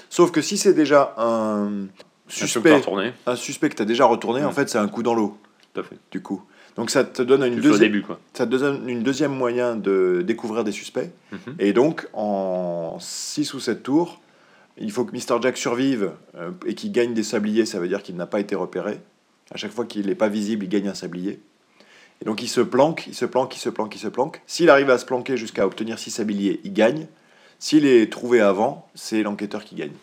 Sauf 0.09 0.31
que 0.31 0.41
si 0.41 0.57
c'est 0.57 0.73
déjà 0.73 1.13
un 1.17 1.87
suspect, 2.27 2.81
un 3.27 3.35
suspect 3.35 3.69
que 3.69 3.75
tu 3.75 3.81
as 3.81 3.85
déjà 3.85 4.05
retourné, 4.05 4.43
en 4.43 4.49
Mm. 4.49 4.53
fait, 4.53 4.69
c'est 4.69 4.77
un 4.79 4.87
coup 4.87 5.03
dans 5.03 5.13
l'eau, 5.13 5.37
Tout 5.73 5.81
à 5.81 5.83
fait. 5.83 5.97
du 6.11 6.21
coup. 6.21 6.41
Donc 6.75 6.89
ça 6.89 7.03
te 7.03 7.21
donne 7.21 7.43
une 7.43 7.55
deuxième 7.55 7.79
début 7.79 8.01
quoi. 8.01 8.19
ça 8.33 8.45
te 8.45 8.55
donne 8.55 8.89
une 8.89 9.01
deuxième 9.01 9.31
moyen 9.31 9.75
de 9.75 10.23
découvrir 10.25 10.63
des 10.63 10.73
suspects. 10.73 11.09
Mhm. 11.31 11.55
Et 11.59 11.73
donc, 11.73 12.07
en 12.13 12.97
6 12.99 13.53
ou 13.53 13.59
7 13.59 13.81
tours, 13.81 14.21
il 14.77 14.91
faut 14.91 15.05
que 15.05 15.15
Mr. 15.15 15.41
Jack 15.41 15.57
survive 15.57 16.11
euh, 16.35 16.51
et 16.65 16.75
qu'il 16.75 16.91
gagne 16.91 17.13
des 17.13 17.23
sabliers, 17.23 17.65
ça 17.65 17.79
veut 17.79 17.87
dire 17.87 18.03
qu'il 18.03 18.17
n'a 18.17 18.25
pas 18.25 18.39
été 18.39 18.55
repéré. 18.55 18.99
À 19.51 19.57
chaque 19.57 19.71
fois 19.71 19.85
qu'il 19.85 20.07
n'est 20.07 20.15
pas 20.15 20.27
visible, 20.27 20.65
il 20.65 20.69
gagne 20.69 20.89
un 20.89 20.93
sablier. 20.95 21.39
Et 22.21 22.25
donc 22.25 22.41
il 22.41 22.49
se 22.49 22.61
planque, 22.61 23.07
il 23.07 23.15
se 23.15 23.25
planque, 23.25 23.55
il 23.55 23.59
se 23.59 23.69
planque, 23.69 23.95
il 23.95 23.99
se 23.99 24.07
planque. 24.07 24.41
S'il 24.47 24.69
arrive 24.69 24.89
à 24.89 24.97
se 24.97 25.05
planquer 25.05 25.37
jusqu'à 25.37 25.65
obtenir 25.65 25.99
6 25.99 26.11
sabliers, 26.11 26.59
il 26.63 26.73
gagne. 26.73 27.07
S'il 27.59 27.85
est 27.85 28.11
trouvé 28.11 28.41
avant, 28.41 28.89
c'est 28.95 29.23
l'enquêteur 29.23 29.63
qui 29.63 29.75
gagne. 29.75 29.93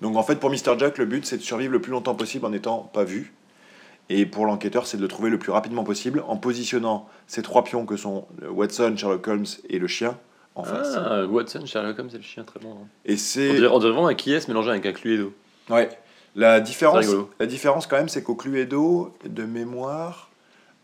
Donc 0.00 0.16
en 0.16 0.22
fait, 0.22 0.36
pour 0.36 0.50
Mr. 0.50 0.78
Jack, 0.78 0.98
le 0.98 1.04
but, 1.04 1.26
c'est 1.26 1.36
de 1.36 1.42
survivre 1.42 1.72
le 1.72 1.80
plus 1.80 1.92
longtemps 1.92 2.14
possible 2.14 2.46
en 2.46 2.50
n'étant 2.50 2.78
pas 2.78 3.04
vu. 3.04 3.32
Et 4.10 4.26
pour 4.26 4.44
l'enquêteur, 4.46 4.86
c'est 4.86 4.96
de 4.98 5.02
le 5.02 5.08
trouver 5.08 5.30
le 5.30 5.38
plus 5.38 5.50
rapidement 5.52 5.82
possible 5.84 6.22
en 6.28 6.36
positionnant 6.36 7.08
ces 7.26 7.42
trois 7.42 7.64
pions 7.64 7.86
que 7.86 7.96
sont 7.96 8.26
Watson, 8.50 8.94
Sherlock 8.96 9.26
Holmes 9.26 9.46
et 9.68 9.78
le 9.78 9.86
chien 9.86 10.18
en 10.54 10.62
face. 10.62 10.94
Ah, 10.96 11.24
Watson, 11.24 11.64
Sherlock 11.64 11.98
Holmes, 11.98 12.10
c'est 12.10 12.18
le 12.18 12.22
chien 12.22 12.44
très 12.44 12.60
bon. 12.60 12.72
hein. 12.72 12.86
Et 13.06 13.14
On 13.14 13.16
c'est. 13.16 13.54
dirait, 13.54 13.68
on 13.68 13.78
dirait 13.78 13.92
vraiment 13.92 14.08
un 14.08 14.14
qui 14.14 14.32
est 14.34 14.46
mélangé 14.48 14.70
avec 14.70 14.84
un 14.86 14.92
Cluedo. 14.92 15.32
Ouais. 15.70 15.88
La 16.36 16.60
différence, 16.60 17.06
la 17.40 17.46
différence 17.46 17.86
quand 17.86 17.96
même, 17.96 18.08
c'est 18.08 18.22
qu'au 18.22 18.34
Cluedo, 18.34 19.14
de 19.24 19.44
mémoire, 19.44 20.30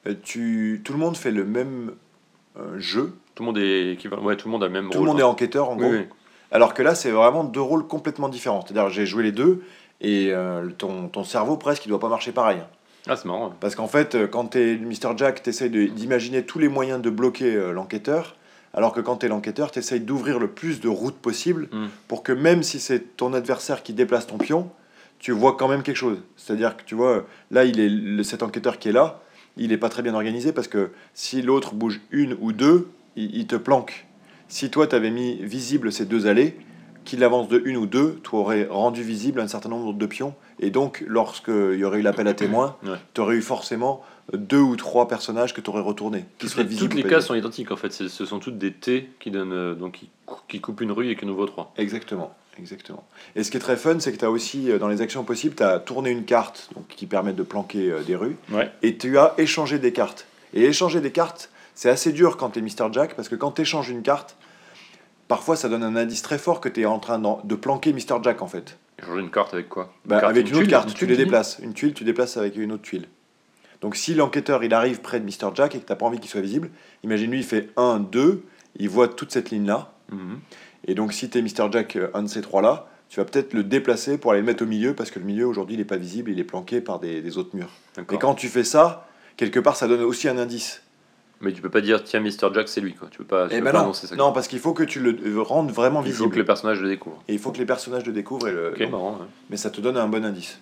euh, 0.06 0.14
tu, 0.22 0.80
tout 0.84 0.92
le 0.92 0.98
monde 0.98 1.16
fait 1.16 1.30
le 1.32 1.44
même 1.44 1.92
euh, 2.58 2.78
jeu. 2.78 3.12
Tout 3.34 3.42
le 3.42 3.46
monde 3.48 3.58
est 3.58 3.92
équivalent. 3.92 4.22
Ouais, 4.22 4.36
tout 4.36 4.48
le 4.48 4.52
monde 4.52 4.62
a 4.64 4.66
le 4.66 4.72
même 4.72 4.88
Tout 4.90 4.98
rôle. 4.98 5.06
le 5.08 5.12
monde 5.12 5.20
est 5.20 5.24
hein. 5.24 5.26
enquêteur 5.26 5.68
en 5.68 5.74
Oui, 5.74 5.80
gros. 5.82 5.90
oui. 5.90 6.06
Alors 6.52 6.72
que 6.72 6.82
là, 6.82 6.94
c'est 6.94 7.10
vraiment 7.10 7.44
deux 7.44 7.60
rôles 7.60 7.86
complètement 7.86 8.28
différents. 8.28 8.62
C'est-à-dire, 8.62 8.88
j'ai 8.90 9.06
joué 9.06 9.22
les 9.24 9.32
deux 9.32 9.62
et 10.00 10.28
euh, 10.32 10.68
ton, 10.78 11.08
ton 11.08 11.22
cerveau 11.24 11.56
presque, 11.56 11.84
il 11.84 11.90
doit 11.90 12.00
pas 12.00 12.08
marcher 12.08 12.32
pareil. 12.32 12.58
Ah, 13.06 13.16
c'est 13.16 13.24
marrant. 13.26 13.48
ouais. 13.48 13.54
Parce 13.60 13.74
qu'en 13.74 13.88
fait, 13.88 14.14
euh, 14.14 14.26
quand 14.26 14.46
t'es 14.46 14.76
Mr. 14.76 15.16
Jack, 15.16 15.42
t'essayes 15.42 15.70
d'imaginer 15.90 16.42
tous 16.44 16.58
les 16.58 16.68
moyens 16.68 17.00
de 17.00 17.10
bloquer 17.10 17.54
euh, 17.54 17.72
l'enquêteur, 17.72 18.36
alors 18.74 18.92
que 18.92 19.00
quand 19.00 19.16
t'es 19.16 19.28
l'enquêteur, 19.28 19.70
t'essayes 19.70 20.00
d'ouvrir 20.00 20.38
le 20.38 20.48
plus 20.48 20.80
de 20.80 20.88
routes 20.88 21.16
possible 21.18 21.68
Mm. 21.72 21.86
pour 22.08 22.22
que 22.22 22.32
même 22.32 22.62
si 22.62 22.78
c'est 22.78 23.16
ton 23.16 23.32
adversaire 23.34 23.82
qui 23.82 23.92
déplace 23.94 24.26
ton 24.26 24.38
pion, 24.38 24.70
tu 25.18 25.32
vois 25.32 25.56
quand 25.56 25.68
même 25.68 25.82
quelque 25.82 25.96
chose. 25.96 26.18
C'est-à-dire 26.36 26.76
que 26.76 26.82
tu 26.84 26.94
vois, 26.94 27.26
là, 27.50 27.64
il 27.64 27.80
est 27.80 27.88
le- 27.88 28.22
cet 28.22 28.42
enquêteur 28.42 28.78
qui 28.78 28.88
est 28.90 28.92
là, 28.92 29.20
il 29.56 29.72
est 29.72 29.76
pas 29.78 29.88
très 29.88 30.02
bien 30.02 30.14
organisé 30.14 30.52
parce 30.52 30.68
que 30.68 30.90
si 31.14 31.42
l'autre 31.42 31.74
bouge 31.74 32.00
une 32.10 32.36
ou 32.40 32.52
deux, 32.52 32.88
il, 33.16 33.34
il 33.36 33.46
te 33.46 33.56
planque. 33.56 34.06
Si 34.48 34.70
toi, 34.70 34.86
t'avais 34.86 35.10
mis 35.10 35.36
visible 35.42 35.90
ces 35.92 36.04
deux 36.06 36.26
allées, 36.26 36.56
qu'il 37.04 37.24
avance 37.24 37.48
de 37.48 37.60
une 37.64 37.76
ou 37.76 37.86
deux, 37.86 38.20
tu 38.22 38.34
aurais 38.36 38.66
rendu 38.70 39.02
visible 39.02 39.40
un 39.40 39.48
certain 39.48 39.68
nombre 39.68 39.92
de 39.92 40.06
pions. 40.06 40.34
Et 40.58 40.70
donc, 40.70 41.02
lorsqu'il 41.06 41.76
y 41.78 41.84
aurait 41.84 41.98
eu 41.98 42.02
l'appel 42.02 42.28
à 42.28 42.34
témoins, 42.34 42.76
Ouais. 42.84 42.96
tu 43.14 43.20
aurais 43.20 43.36
eu 43.36 43.42
forcément 43.42 44.02
deux 44.32 44.60
ou 44.60 44.76
trois 44.76 45.08
personnages 45.08 45.54
que 45.54 45.60
tu 45.60 45.70
aurais 45.70 45.80
retournés. 45.80 46.24
Qui 46.38 46.46
Toutes 46.46 46.56
les, 46.56 46.76
toutes 46.76 46.94
les 46.94 47.02
cases 47.04 47.26
sont 47.26 47.34
identiques 47.34 47.72
en 47.72 47.76
fait. 47.76 47.90
Ce 47.92 48.08
sont 48.24 48.38
toutes 48.38 48.58
des 48.58 48.72
T 48.72 49.10
qui 49.18 49.30
donnent 49.30 49.52
euh, 49.52 49.74
donc 49.74 49.92
qui, 49.92 50.08
qui 50.48 50.60
coupent 50.60 50.80
une 50.82 50.92
rue 50.92 51.10
et 51.10 51.16
qui 51.16 51.24
en 51.24 51.28
ouvrent 51.28 51.46
trois. 51.46 51.72
Exactement. 51.76 52.32
Exactement. 52.58 53.02
Et 53.36 53.42
ce 53.42 53.50
qui 53.50 53.56
est 53.56 53.60
très 53.60 53.76
fun, 53.76 53.98
c'est 54.00 54.12
que 54.12 54.18
tu 54.18 54.24
as 54.24 54.30
aussi, 54.30 54.70
euh, 54.70 54.78
dans 54.78 54.88
les 54.88 55.00
actions 55.00 55.24
possibles, 55.24 55.54
tu 55.56 55.62
as 55.62 55.78
tourné 55.80 56.10
une 56.10 56.24
carte 56.24 56.68
donc, 56.74 56.86
qui 56.88 57.06
permet 57.06 57.32
de 57.32 57.42
planquer 57.42 57.90
euh, 57.90 58.02
des 58.02 58.14
rues. 58.16 58.36
Ouais. 58.52 58.70
Et 58.82 58.96
tu 58.98 59.16
as 59.18 59.34
échangé 59.38 59.78
des 59.78 59.92
cartes. 59.92 60.26
Et 60.52 60.64
échanger 60.64 61.00
des 61.00 61.10
cartes, 61.10 61.50
c'est 61.74 61.88
assez 61.88 62.12
dur 62.12 62.36
quand 62.36 62.50
tu 62.50 62.58
es 62.58 62.62
Mr. 62.62 62.92
Jack, 62.92 63.14
parce 63.14 63.28
que 63.28 63.34
quand 63.36 63.52
tu 63.52 63.62
échanges 63.62 63.88
une 63.88 64.02
carte, 64.02 64.36
parfois 65.30 65.54
ça 65.54 65.68
donne 65.68 65.84
un 65.84 65.94
indice 65.94 66.22
très 66.22 66.38
fort 66.38 66.60
que 66.60 66.68
tu 66.68 66.80
es 66.80 66.86
en 66.86 66.98
train 66.98 67.20
de 67.20 67.54
planquer 67.54 67.92
Mr. 67.92 68.20
Jack 68.20 68.42
en 68.42 68.48
fait. 68.48 68.78
Changer 69.00 69.20
une 69.20 69.30
carte 69.30 69.54
avec 69.54 69.68
quoi? 69.68 69.94
Bah, 70.04 70.18
carte, 70.20 70.32
avec 70.32 70.48
une, 70.48 70.54
autre 70.54 70.62
tuile, 70.62 70.70
carte, 70.70 70.88
une 70.90 70.94
tu 70.96 71.06
les 71.06 71.16
déplaces. 71.16 71.60
Une 71.62 71.72
tuile, 71.72 71.94
tu 71.94 72.02
déplaces 72.02 72.36
avec 72.36 72.56
une 72.56 72.72
autre 72.72 72.82
tuile. 72.82 73.06
Donc 73.80 73.94
si 73.94 74.12
l'enquêteur 74.14 74.64
il 74.64 74.74
arrive 74.74 75.00
près 75.00 75.20
de 75.20 75.24
Mr. 75.24 75.54
Jack 75.54 75.76
et 75.76 75.78
que 75.78 75.86
tu 75.86 75.96
pas 75.96 76.04
envie 76.04 76.18
qu'il 76.18 76.28
soit 76.28 76.40
visible, 76.40 76.68
imagine 77.04 77.30
lui 77.30 77.38
il 77.38 77.44
fait 77.44 77.70
1, 77.76 78.00
2, 78.00 78.42
il 78.80 78.88
voit 78.88 79.06
toute 79.06 79.30
cette 79.30 79.50
ligne-là. 79.50 79.92
Mhm. 80.10 80.40
Et 80.88 80.94
donc 80.96 81.12
si 81.12 81.30
tu 81.30 81.38
es 81.38 81.42
Mr. 81.42 81.70
Jack, 81.70 81.94
euh, 81.94 82.10
un 82.12 82.24
de 82.24 82.28
ces 82.28 82.40
trois-là, 82.40 82.88
tu 83.08 83.20
vas 83.20 83.24
peut-être 83.24 83.54
le 83.54 83.62
déplacer 83.62 84.18
pour 84.18 84.32
aller 84.32 84.40
le 84.40 84.46
mettre 84.46 84.64
au 84.64 84.66
milieu 84.66 84.94
parce 84.94 85.12
que 85.12 85.20
le 85.20 85.24
milieu 85.24 85.46
aujourd'hui 85.46 85.76
il 85.76 85.78
n'est 85.78 85.84
pas 85.84 85.96
visible, 85.96 86.32
il 86.32 86.40
est 86.40 86.44
planqué 86.44 86.80
par 86.80 86.98
des, 86.98 87.22
des 87.22 87.38
autres 87.38 87.54
murs. 87.54 87.70
Et 87.98 88.18
quand 88.18 88.34
tu 88.34 88.48
fais 88.48 88.64
ça, 88.64 89.08
quelque 89.36 89.60
part 89.60 89.76
ça 89.76 89.86
donne 89.86 90.02
aussi 90.02 90.28
un 90.28 90.38
indice. 90.38 90.82
Mais 91.42 91.52
tu 91.52 91.62
peux 91.62 91.70
pas 91.70 91.80
dire 91.80 92.04
tiens 92.04 92.20
Mr 92.20 92.52
Jack 92.52 92.68
c'est 92.68 92.80
lui 92.82 92.94
quoi. 92.94 93.08
Tu 93.10 93.18
peux 93.18 93.24
pas. 93.24 93.48
tu 93.48 93.54
Et 93.54 93.58
peux 93.58 93.64
ben 93.64 93.72
pas 93.72 93.78
non, 93.78 93.84
annoncer 93.84 94.06
ça. 94.06 94.14
non 94.16 94.32
parce 94.32 94.46
qu'il 94.46 94.58
faut 94.58 94.74
que 94.74 94.82
tu 94.82 95.00
le 95.00 95.40
rendes 95.40 95.70
vraiment 95.72 96.00
Il 96.00 96.06
faut 96.12 96.24
visible. 96.24 96.30
que 96.34 96.38
les 96.38 96.44
personnages 96.44 96.80
le 96.80 96.88
découvrent. 96.88 97.22
Et 97.28 97.32
il 97.32 97.38
faut 97.38 97.50
que 97.50 97.58
les 97.58 97.64
personnages 97.66 98.04
le 98.04 98.12
découvrent, 98.12 98.48
et 98.48 98.52
le... 98.52 98.70
Ok, 98.72 98.80
marrant. 98.90 99.12
ouais. 99.12 99.26
mais 99.48 99.56
ça 99.56 99.70
te 99.70 99.80
donne 99.80 99.96
un 99.96 100.06
bon 100.08 100.24
indice. 100.24 100.58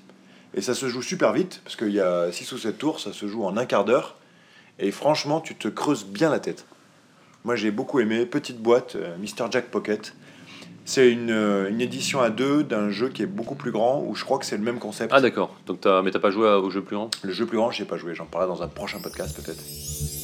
Et 0.54 0.60
ça 0.60 0.74
se 0.74 0.86
joue 0.88 1.02
super 1.02 1.32
vite, 1.32 1.60
parce 1.64 1.76
qu'il 1.76 1.90
y 1.92 2.00
a 2.00 2.30
6 2.32 2.52
ou 2.52 2.58
7 2.58 2.78
tours, 2.78 3.00
ça 3.00 3.12
se 3.12 3.26
joue 3.26 3.44
en 3.44 3.56
un 3.56 3.66
quart 3.66 3.84
d'heure. 3.84 4.16
Et 4.78 4.90
franchement, 4.92 5.40
tu 5.40 5.54
te 5.56 5.66
creuses 5.68 6.06
bien 6.06 6.30
la 6.30 6.38
tête. 6.38 6.64
Moi, 7.44 7.56
j'ai 7.56 7.70
beaucoup 7.72 7.98
aimé. 8.00 8.24
Petite 8.24 8.58
boîte, 8.60 8.94
euh, 8.96 9.16
Mr. 9.18 9.46
Jack 9.50 9.66
Pocket. 9.70 10.14
C'est 10.84 11.10
une, 11.10 11.30
euh, 11.30 11.68
une 11.68 11.80
édition 11.82 12.20
à 12.20 12.30
deux 12.30 12.62
d'un 12.64 12.88
jeu 12.88 13.08
qui 13.10 13.22
est 13.22 13.26
beaucoup 13.26 13.56
plus 13.56 13.72
grand, 13.72 14.02
où 14.06 14.14
je 14.14 14.24
crois 14.24 14.38
que 14.38 14.46
c'est 14.46 14.56
le 14.56 14.62
même 14.64 14.78
concept. 14.78 15.12
Ah 15.14 15.20
d'accord. 15.20 15.54
Donc 15.66 15.80
mais 16.04 16.10
t'as 16.12 16.18
pas 16.18 16.30
joué 16.30 16.48
au 16.48 16.70
jeu 16.70 16.80
plus 16.82 16.96
grand? 16.96 17.10
Le 17.24 17.32
jeu 17.32 17.44
plus 17.44 17.58
grand, 17.58 17.70
je 17.70 17.84
pas 17.84 17.98
joué. 17.98 18.14
J'en 18.14 18.24
parlerai 18.24 18.48
dans 18.50 18.62
un 18.62 18.68
prochain 18.68 18.98
podcast, 19.00 19.36
peut-être. 19.36 20.17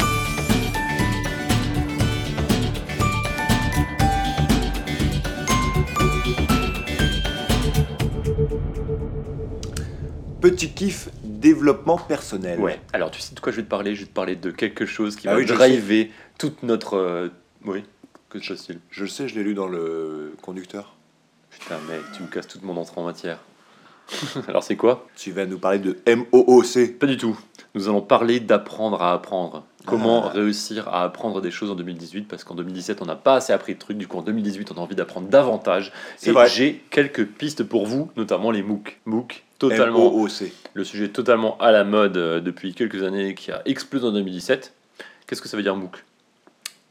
Petit 10.51 10.73
kiff 10.73 11.09
développement 11.23 11.97
personnel. 11.97 12.61
Ouais. 12.61 12.79
Alors, 12.93 13.11
tu 13.11 13.19
sais 13.23 13.35
de 13.35 13.41
quoi 13.41 13.51
je 13.51 13.57
vais 13.57 13.63
te 13.63 13.69
parler? 13.71 13.95
Je 13.95 14.01
vais 14.03 14.07
te 14.07 14.13
parler 14.13 14.37
de 14.37 14.51
quelque 14.51 14.85
chose 14.85 15.17
qui 15.17 15.27
Ah 15.27 15.33
va 15.33 15.39
oui, 15.39 15.47
driver 15.47 16.11
toute 16.37 16.63
notre. 16.63 16.97
euh, 16.99 17.29
Oui. 17.65 17.83
Que 18.29 18.39
chose-t-il 18.43 18.79
Je 18.91 19.05
le 19.05 19.09
sais, 19.09 19.27
je 19.27 19.35
l'ai 19.37 19.43
lu 19.43 19.55
dans 19.55 19.69
le 19.69 20.35
conducteur. 20.43 20.97
Putain, 21.51 21.79
mec, 21.89 22.01
tu 22.15 22.23
me 22.23 22.29
casses 22.29 22.49
toute 22.49 22.63
mon 22.63 22.77
entrée 22.77 23.01
en 23.01 23.05
matière. 23.05 23.39
Alors, 24.49 24.63
c'est 24.63 24.77
quoi 24.77 25.07
Tu 25.17 25.33
vas 25.33 25.47
nous 25.47 25.59
parler 25.59 25.79
de 25.79 25.97
MOOC. 26.07 26.99
Pas 26.99 27.07
du 27.07 27.17
tout. 27.17 27.39
Nous 27.75 27.89
allons 27.89 28.03
parler 28.03 28.41
d'apprendre 28.41 29.03
à 29.03 29.13
apprendre. 29.13 29.65
Comment 29.87 30.27
Ah. 30.27 30.31
réussir 30.31 30.89
à 30.89 31.05
apprendre 31.05 31.41
des 31.43 31.51
choses 31.51 31.71
en 31.71 31.75
2018 31.75 32.27
Parce 32.29 32.43
qu'en 32.45 32.55
2017, 32.55 33.03
on 33.03 33.05
n'a 33.07 33.17
pas 33.17 33.35
assez 33.37 33.53
appris 33.53 33.75
de 33.75 33.79
trucs. 33.79 33.99
Du 33.99 34.07
coup, 34.07 34.17
en 34.17 34.23
2018, 34.23 34.73
on 34.73 34.77
a 34.77 34.81
envie 34.81 34.95
d'apprendre 34.95 35.29
davantage. 35.29 35.93
Et 36.25 36.33
j'ai 36.47 36.83
quelques 36.91 37.27
pistes 37.27 37.65
pour 37.65 37.87
vous, 37.87 38.11
notamment 38.17 38.51
les 38.51 38.63
MOOC. 38.63 38.99
MOOC, 39.05 39.43
totalement. 39.59 40.11
MOOC. 40.11 40.53
Le 40.73 40.85
sujet 40.85 41.09
totalement 41.09 41.59
à 41.59 41.71
la 41.73 41.85
mode 41.85 42.17
euh, 42.17 42.41
depuis 42.41 42.75
quelques 42.75 43.03
années 43.03 43.35
qui 43.35 43.51
a 43.53 43.61
explosé 43.67 44.07
en 44.07 44.13
2017. 44.13 44.73
Qu'est-ce 45.27 45.43
que 45.43 45.49
ça 45.49 45.57
veut 45.57 45.63
dire 45.63 45.77
MOOC? 45.77 46.03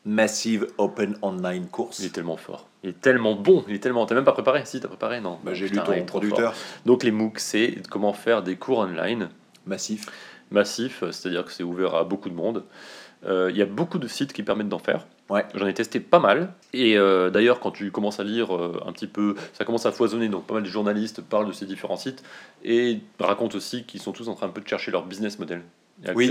Massive 0.05 0.67
Open 0.77 1.17
Online 1.21 1.63
Il 1.63 1.69
Course. 1.69 1.99
est 2.01 2.09
tellement 2.09 2.37
fort. 2.37 2.67
Il 2.83 2.89
est 2.89 2.99
tellement 3.01 3.35
bon. 3.35 3.63
Il 3.67 3.75
est 3.75 3.79
tellement. 3.79 4.05
T'as 4.05 4.15
même 4.15 4.25
pas 4.25 4.33
préparé 4.33 4.65
Si, 4.65 4.79
t'as 4.81 4.89
préparé 4.89 5.21
Non. 5.21 5.39
Bah, 5.43 5.53
J'ai 5.53 5.67
lu 5.69 5.77
il 5.77 6.03
ton 6.03 6.21
fort. 6.21 6.53
Donc, 6.85 7.03
les 7.03 7.11
MOOC, 7.11 7.39
c'est 7.39 7.81
comment 7.89 8.11
faire 8.13 8.43
des 8.43 8.55
cours 8.57 8.79
online 8.79 9.29
Massif. 9.65 10.07
massif, 10.51 11.03
c'est-à-dire 11.11 11.45
que 11.45 11.51
c'est 11.53 11.63
ouvert 11.63 11.95
à 11.95 12.03
beaucoup 12.03 12.29
de 12.29 12.35
monde. 12.35 12.63
Euh, 13.25 13.49
Il 13.49 13.57
y 13.57 13.61
a 13.61 13.65
beaucoup 13.65 13.97
de 13.97 14.07
sites 14.09 14.33
qui 14.33 14.43
permettent 14.43 14.67
d'en 14.67 14.79
faire. 14.79 15.07
Ouais. 15.29 15.45
J'en 15.55 15.65
ai 15.67 15.73
testé 15.73 16.01
pas 16.01 16.19
mal. 16.19 16.51
Et 16.73 16.97
euh, 16.97 17.29
d'ailleurs, 17.29 17.61
quand 17.61 17.71
tu 17.71 17.89
commences 17.89 18.19
à 18.19 18.25
lire 18.25 18.53
euh, 18.53 18.83
un 18.85 18.91
petit 18.91 19.07
peu, 19.07 19.35
ça 19.53 19.63
commence 19.63 19.85
à 19.85 19.93
foisonner. 19.93 20.27
Donc, 20.27 20.45
pas 20.45 20.55
mal 20.55 20.63
de 20.63 20.67
journalistes 20.67 21.21
parlent 21.21 21.47
de 21.47 21.53
ces 21.53 21.65
différents 21.65 21.95
sites 21.95 22.21
et 22.65 22.99
racontent 23.21 23.55
aussi 23.55 23.85
qu'ils 23.85 24.01
sont 24.01 24.11
tous 24.11 24.27
en 24.27 24.35
train 24.35 24.47
un 24.47 24.49
peu 24.49 24.59
de 24.59 24.67
chercher 24.67 24.91
leur 24.91 25.05
business 25.05 25.39
model. 25.39 25.61
Et 26.05 26.11
Oui. 26.11 26.27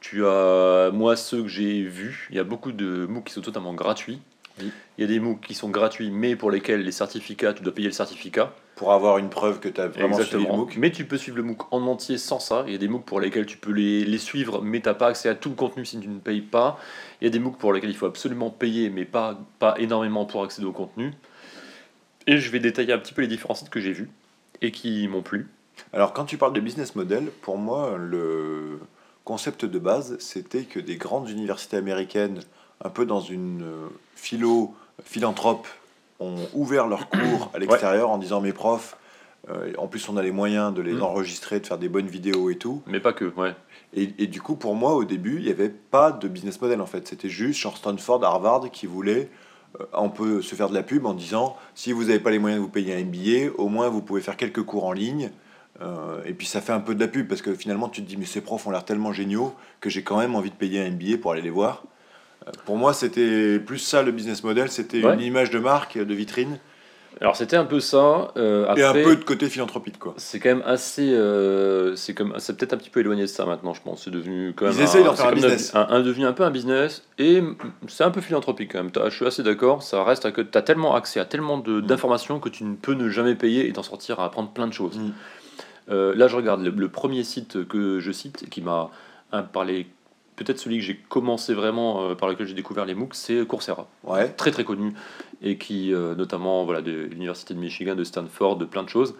Tu 0.00 0.24
as, 0.26 0.90
moi, 0.92 1.16
ceux 1.16 1.42
que 1.42 1.48
j'ai 1.48 1.82
vus, 1.82 2.28
il 2.30 2.36
y 2.36 2.38
a 2.38 2.44
beaucoup 2.44 2.72
de 2.72 3.06
MOOC 3.06 3.24
qui 3.24 3.32
sont 3.34 3.42
totalement 3.42 3.74
gratuits. 3.74 4.20
Oui. 4.60 4.72
Il 4.98 5.02
y 5.02 5.04
a 5.04 5.06
des 5.06 5.20
MOOC 5.20 5.40
qui 5.40 5.54
sont 5.54 5.68
gratuits, 5.68 6.10
mais 6.10 6.36
pour 6.36 6.50
lesquels 6.50 6.82
les 6.82 6.92
certificats, 6.92 7.52
tu 7.52 7.62
dois 7.62 7.74
payer 7.74 7.88
le 7.88 7.94
certificat. 7.94 8.54
Pour 8.76 8.92
avoir 8.92 9.18
une 9.18 9.28
preuve 9.28 9.60
que 9.60 9.68
tu 9.68 9.80
as 9.80 9.88
vraiment 9.88 10.18
suivi 10.18 10.44
le 10.44 10.50
MOOC. 10.50 10.76
Mais 10.78 10.90
tu 10.90 11.04
peux 11.04 11.18
suivre 11.18 11.36
le 11.36 11.42
MOOC 11.42 11.72
en 11.72 11.86
entier 11.86 12.16
sans 12.16 12.40
ça. 12.40 12.64
Il 12.66 12.72
y 12.72 12.74
a 12.74 12.78
des 12.78 12.88
MOOC 12.88 13.04
pour 13.04 13.20
lesquels 13.20 13.46
tu 13.46 13.58
peux 13.58 13.72
les, 13.72 14.04
les 14.04 14.18
suivre, 14.18 14.62
mais 14.62 14.80
tu 14.80 14.88
n'as 14.88 14.94
pas 14.94 15.08
accès 15.08 15.28
à 15.28 15.34
tout 15.34 15.50
le 15.50 15.54
contenu 15.54 15.84
si 15.84 16.00
tu 16.00 16.08
ne 16.08 16.18
payes 16.18 16.40
pas. 16.40 16.78
Il 17.20 17.24
y 17.24 17.26
a 17.26 17.30
des 17.30 17.38
MOOC 17.38 17.58
pour 17.58 17.72
lesquels 17.72 17.90
il 17.90 17.96
faut 17.96 18.06
absolument 18.06 18.50
payer, 18.50 18.88
mais 18.88 19.04
pas, 19.04 19.38
pas 19.58 19.74
énormément 19.78 20.24
pour 20.24 20.42
accéder 20.44 20.66
au 20.66 20.72
contenu. 20.72 21.12
Et 22.26 22.38
je 22.38 22.50
vais 22.50 22.58
détailler 22.58 22.92
un 22.92 22.98
petit 22.98 23.12
peu 23.12 23.22
les 23.22 23.28
différents 23.28 23.54
sites 23.54 23.70
que 23.70 23.80
j'ai 23.80 23.92
vus 23.92 24.10
et 24.62 24.70
qui 24.70 25.08
m'ont 25.08 25.22
plu. 25.22 25.48
Alors, 25.92 26.12
quand 26.12 26.24
tu 26.24 26.36
parles 26.36 26.52
de 26.52 26.60
business 26.60 26.94
model, 26.94 27.30
pour 27.42 27.58
moi, 27.58 27.96
le 27.98 28.78
concept 29.24 29.64
de 29.64 29.78
base, 29.78 30.16
c'était 30.18 30.62
que 30.64 30.80
des 30.80 30.96
grandes 30.96 31.28
universités 31.28 31.76
américaines, 31.76 32.40
un 32.82 32.88
peu 32.90 33.06
dans 33.06 33.20
une 33.20 33.62
euh, 33.62 33.88
philo 34.16 34.74
philanthrope, 35.04 35.66
ont 36.18 36.36
ouvert 36.54 36.86
leurs 36.86 37.08
cours 37.08 37.50
à 37.54 37.58
l'extérieur 37.58 38.10
en 38.10 38.18
disant 38.18 38.40
mes 38.40 38.52
profs, 38.52 38.96
euh, 39.48 39.72
en 39.78 39.86
plus 39.86 40.08
on 40.08 40.16
a 40.18 40.22
les 40.22 40.32
moyens 40.32 40.74
de 40.74 40.82
les 40.82 40.92
Mm. 40.94 41.02
enregistrer, 41.02 41.60
de 41.60 41.66
faire 41.66 41.78
des 41.78 41.88
bonnes 41.88 42.08
vidéos 42.08 42.50
et 42.50 42.56
tout. 42.56 42.82
Mais 42.86 43.00
pas 43.00 43.12
que, 43.14 43.24
ouais. 43.36 43.54
Et, 43.94 44.12
et 44.18 44.26
du 44.26 44.40
coup, 44.42 44.54
pour 44.54 44.74
moi, 44.74 44.94
au 44.94 45.04
début, 45.04 45.36
il 45.38 45.44
n'y 45.44 45.50
avait 45.50 45.70
pas 45.70 46.12
de 46.12 46.28
business 46.28 46.60
model 46.60 46.80
en 46.80 46.86
fait. 46.86 47.08
C'était 47.08 47.30
juste 47.30 47.58
genre 47.60 47.76
Stanford, 47.76 48.22
Harvard 48.24 48.70
qui 48.70 48.86
voulait 48.86 49.30
euh, 49.80 49.84
on 49.94 50.10
peut 50.10 50.42
se 50.42 50.54
faire 50.54 50.68
de 50.68 50.74
la 50.74 50.82
pub 50.82 51.06
en 51.06 51.14
disant 51.14 51.56
si 51.74 51.92
vous 51.92 52.04
n'avez 52.04 52.18
pas 52.20 52.30
les 52.30 52.38
moyens 52.38 52.60
de 52.60 52.64
vous 52.64 52.70
payer 52.70 52.94
un 52.94 53.04
MBA, 53.04 53.54
au 53.56 53.68
moins 53.68 53.88
vous 53.88 54.02
pouvez 54.02 54.20
faire 54.20 54.36
quelques 54.36 54.62
cours 54.62 54.84
en 54.84 54.92
ligne. 54.92 55.30
Euh, 55.82 56.20
et 56.26 56.34
puis 56.34 56.46
ça 56.46 56.60
fait 56.60 56.72
un 56.72 56.80
peu 56.80 56.94
de 56.94 57.00
la 57.00 57.08
pub 57.08 57.26
parce 57.26 57.40
que 57.40 57.54
finalement 57.54 57.88
tu 57.88 58.02
te 58.02 58.06
dis 58.08 58.16
mais 58.18 58.26
ces 58.26 58.42
profs 58.42 58.66
ont 58.66 58.70
l'air 58.70 58.84
tellement 58.84 59.12
géniaux 59.14 59.54
que 59.80 59.88
j'ai 59.88 60.02
quand 60.02 60.18
même 60.18 60.34
envie 60.34 60.50
de 60.50 60.54
payer 60.54 60.80
un 60.84 60.90
MBA 60.90 61.16
pour 61.22 61.32
aller 61.32 61.40
les 61.42 61.48
voir. 61.50 61.84
Euh, 62.46 62.50
pour 62.66 62.76
moi 62.76 62.92
c'était 62.92 63.58
plus 63.58 63.78
ça 63.78 64.02
le 64.02 64.12
business 64.12 64.44
model, 64.44 64.70
c'était 64.70 65.02
Ouais. 65.02 65.14
une 65.14 65.20
image 65.22 65.50
de 65.50 65.58
marque, 65.58 65.96
de 65.96 66.14
vitrine 66.14 66.58
Alors 67.22 67.34
c'était 67.34 67.56
un 67.56 67.64
peu 67.64 67.80
ça. 67.80 68.30
euh, 68.36 68.74
et 68.74 68.82
un 68.82 68.92
peu 68.92 69.16
de 69.16 69.24
côté 69.24 69.48
philanthropique 69.48 69.98
quoi. 69.98 70.12
C'est 70.18 70.38
quand 70.38 70.50
même 70.50 70.62
assez. 70.66 71.16
c'est 71.96 72.12
comme, 72.14 72.34
c'est 72.38 72.56
peut-être 72.58 72.74
un 72.74 72.76
petit 72.76 72.90
peu 72.90 73.00
éloigné 73.00 73.22
de 73.22 73.26
ça 73.26 73.46
maintenant, 73.46 73.72
je 73.74 73.80
pense. 73.80 74.04
C'est 74.04 74.10
devenu 74.10 74.52
quand 74.54 74.66
même. 74.66 74.74
Ils 74.76 74.82
essayent 74.82 75.04
d'en 75.04 75.14
faire 75.14 75.28
un 75.28 75.32
business. 75.32 75.74
Un, 75.74 75.86
un- 75.90 76.00
devenu 76.02 76.26
un 76.26 76.32
peu 76.34 76.44
un 76.44 76.50
business 76.50 77.02
et 77.18 77.42
c'est 77.88 78.04
un 78.04 78.10
peu 78.10 78.20
philanthropique 78.20 78.72
quand 78.72 78.82
même. 78.82 78.90
Je 79.06 79.14
suis 79.14 79.26
assez 79.26 79.42
d'accord. 79.42 79.82
Ça 79.82 80.04
reste 80.04 80.30
que 80.32 80.42
tu 80.42 80.56
as 80.58 80.62
tellement 80.62 80.94
accès 80.94 81.20
à 81.20 81.24
tellement 81.24 81.56
Mm. 81.56 81.80
d'informations 81.82 82.38
que 82.38 82.48
tu 82.50 82.64
ne 82.64 82.74
peux 82.74 82.92
ne 82.94 83.08
jamais 83.08 83.34
payer 83.34 83.66
et 83.68 83.72
t'en 83.72 83.82
sortir 83.82 84.20
à 84.20 84.26
apprendre 84.26 84.50
plein 84.50 84.66
de 84.66 84.72
choses. 84.74 84.98
Mm. 84.98 85.12
Euh, 85.90 86.14
là, 86.14 86.28
je 86.28 86.36
regarde 86.36 86.62
le, 86.62 86.70
le 86.70 86.88
premier 86.88 87.24
site 87.24 87.66
que 87.66 88.00
je 88.00 88.12
cite 88.12 88.48
qui 88.48 88.60
m'a 88.62 88.90
hein, 89.32 89.42
parlé. 89.42 89.86
Peut-être 90.36 90.58
celui 90.58 90.78
que 90.78 90.84
j'ai 90.84 90.96
commencé 90.96 91.52
vraiment, 91.52 92.02
euh, 92.02 92.14
par 92.14 92.28
lequel 92.28 92.46
j'ai 92.46 92.54
découvert 92.54 92.86
les 92.86 92.94
MOOC, 92.94 93.14
c'est 93.14 93.46
Coursera 93.46 93.88
Ouais. 94.04 94.28
très 94.28 94.50
très 94.50 94.64
connu 94.64 94.94
et 95.42 95.58
qui 95.58 95.92
euh, 95.92 96.14
notamment 96.14 96.64
voilà 96.64 96.80
de 96.80 96.92
l'université 96.92 97.52
de 97.54 97.58
Michigan, 97.58 97.94
de 97.94 98.04
Stanford, 98.04 98.56
de 98.56 98.64
plein 98.64 98.82
de 98.82 98.88
choses. 98.88 99.14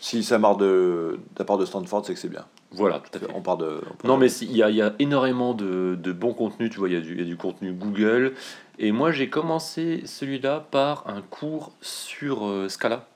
Si 0.00 0.24
ça 0.24 0.38
marre 0.38 0.56
de, 0.56 1.18
de 1.18 1.38
la 1.38 1.44
part 1.44 1.58
de 1.58 1.64
Stanford, 1.66 2.04
c'est 2.06 2.14
que 2.14 2.18
c'est 2.18 2.28
bien. 2.30 2.46
Voilà, 2.72 3.00
tout 3.00 3.10
à 3.16 3.20
fait. 3.20 3.26
On 3.34 3.42
part 3.42 3.58
de. 3.58 3.80
on 3.90 3.94
part 3.94 4.06
Non, 4.06 4.14
de- 4.14 4.20
mais 4.20 4.32
il 4.32 4.56
y 4.56 4.62
a, 4.62 4.70
il 4.70 4.76
y 4.76 4.82
a 4.82 4.94
énormément 4.98 5.54
de, 5.54 5.96
de 6.00 6.12
bons 6.12 6.32
contenus, 6.32 6.70
tu 6.70 6.78
vois, 6.78 6.88
il 6.88 6.94
y, 6.94 6.96
a 6.96 7.00
du- 7.00 7.12
il 7.12 7.18
y 7.20 7.22
a 7.22 7.26
du 7.26 7.36
contenu 7.36 7.72
Google. 7.72 8.32
Et 8.78 8.92
moi, 8.92 9.12
j'ai 9.12 9.28
commencé 9.28 10.02
celui-là 10.06 10.66
par 10.70 11.04
un 11.06 11.20
cours 11.20 11.72
sur 11.82 12.48
Scala. 12.68 13.06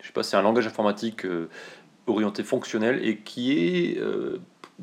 Je 0.00 0.06
sais 0.06 0.12
pas, 0.12 0.22
c'est 0.22 0.36
un 0.36 0.42
langage 0.42 0.66
informatique 0.66 1.26
orienté 2.06 2.42
fonctionnel 2.42 3.00
et 3.06 3.18
qui 3.18 3.52
est, 3.52 3.98
euh, 3.98 4.38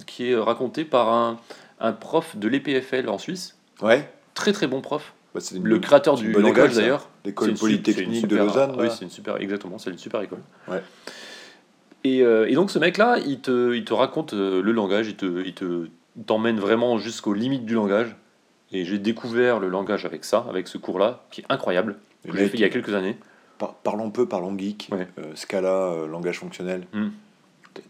qui 0.06 0.32
est 0.32 0.36
raconté 0.36 0.86
par 0.86 1.14
un, 1.14 1.38
un 1.80 1.94
prof 1.94 2.36
de 2.38 2.48
l'EPFL 2.48 3.10
en 3.10 3.18
Suisse. 3.18 3.58
Ouais. 3.82 4.10
Très 4.34 4.54
très 4.54 4.68
bon 4.68 4.82
prof. 4.82 5.14
Bah, 5.34 5.42
une 5.54 5.64
Le 5.64 5.80
créateur 5.80 6.16
du 6.16 6.32
langage 6.32 6.76
d'ailleurs. 6.76 7.10
L'école 7.26 7.54
polytechnique 7.56 8.28
de 8.28 8.38
Lausanne. 8.38 8.76
oui, 8.78 8.88
c'est 8.92 9.04
une 9.06 9.10
super, 9.10 9.38
exactement, 9.42 9.78
c'est 9.78 9.90
une 9.90 9.98
super 9.98 10.22
école. 10.22 10.42
Ouais. 10.68 10.82
Et, 12.04 12.22
euh, 12.22 12.48
et 12.50 12.54
donc 12.54 12.70
ce 12.70 12.80
mec-là, 12.80 13.18
il 13.26 13.40
te, 13.40 13.74
il 13.74 13.86
te 13.86 13.94
raconte 13.94 14.34
euh, 14.34 14.62
le 14.62 14.72
langage, 14.72 15.08
il 15.08 15.16
te, 15.16 15.44
il 15.46 15.54
te 15.54 15.88
t'emmène 16.28 16.60
vraiment 16.60 16.98
jusqu'aux 16.98 17.34
limites 17.34 17.66
du 17.66 17.74
langage. 17.74 18.16
Et 18.72 18.86
j'ai 18.86 18.98
découvert 18.98 19.60
le 19.60 19.70
langage 19.70 20.06
avec 20.06 20.26
ça, 20.26 20.46
avec 20.50 20.68
ce 20.68 20.78
cours-là, 20.78 21.24
qui 21.32 21.42
est 21.42 21.46
incroyable, 21.50 21.98
que 22.28 22.36
j'ai 22.36 22.48
fait 22.48 22.58
il 22.58 22.62
y 22.62 22.66
a 22.66 22.70
quelques 22.70 22.94
années. 22.94 23.18
Par- 23.66 23.74
parlons 23.76 24.10
peu, 24.10 24.26
parlons 24.28 24.58
geek. 24.58 24.90
Ouais. 24.92 25.08
Euh, 25.20 25.32
Scala, 25.36 25.70
euh, 25.70 26.08
langage 26.08 26.40
fonctionnel. 26.40 26.86
Hmm. 26.94 27.10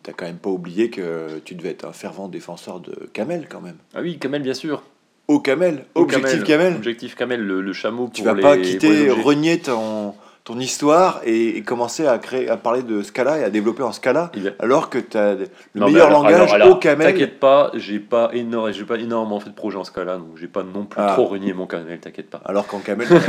T'as 0.03 0.13
quand 0.13 0.25
même 0.25 0.37
pas 0.37 0.49
oublié 0.49 0.89
que 0.89 1.39
tu 1.43 1.55
devais 1.55 1.69
être 1.69 1.85
un 1.85 1.91
fervent 1.93 2.27
défenseur 2.29 2.79
de 2.79 3.09
Camel 3.11 3.47
quand 3.49 3.59
même. 3.61 3.75
Ah 3.93 4.01
oui, 4.01 4.17
Camel, 4.17 4.41
bien 4.41 4.53
sûr. 4.53 4.83
Au 5.27 5.39
Camel, 5.39 5.85
objectif 5.95 6.43
Camel. 6.43 6.75
Objectif 6.75 7.15
Camel, 7.15 7.41
le, 7.41 7.61
le 7.61 7.73
chameau 7.73 8.09
Tu 8.13 8.23
vas 8.23 8.33
les- 8.33 8.41
pas 8.41 8.57
quitter, 8.57 9.09
renier 9.09 9.59
ton, 9.59 10.13
ton 10.43 10.59
histoire 10.59 11.21
et, 11.23 11.57
et 11.57 11.61
commencer 11.61 12.05
à 12.05 12.17
créer, 12.17 12.49
à 12.49 12.57
parler 12.57 12.83
de 12.83 13.01
Scala 13.01 13.39
et 13.39 13.43
à 13.45 13.49
développer 13.49 13.81
en 13.83 13.93
Scala, 13.93 14.29
alors 14.59 14.89
que 14.89 14.97
tu 14.97 15.17
as 15.17 15.35
le 15.35 15.47
Non, 15.75 15.85
meilleur 15.85 16.07
alors- 16.07 16.23
langage 16.23 16.41
alors- 16.41 16.53
alors, 16.55 16.69
au 16.71 16.75
Camel. 16.75 17.07
T'inquiète 17.13 17.39
pas, 17.39 17.71
j'ai 17.75 17.99
pas, 17.99 18.29
énorme, 18.33 18.71
j'ai 18.73 18.83
pas 18.83 18.97
énormément 18.97 19.39
fait 19.39 19.49
de 19.51 19.55
projets 19.55 19.77
en 19.77 19.85
Scala, 19.85 20.17
donc 20.17 20.35
j'ai 20.37 20.47
pas 20.47 20.63
non 20.63 20.83
plus 20.85 20.99
Ah. 21.01 21.13
trop 21.13 21.25
renié 21.27 21.53
mon 21.53 21.65
Camel, 21.65 21.99
t'inquiète 21.99 22.29
pas. 22.29 22.41
Alors 22.43 22.67
qu'en 22.67 22.79
Camel, 22.79 23.07
t'en 23.07 23.15
as, 23.15 23.19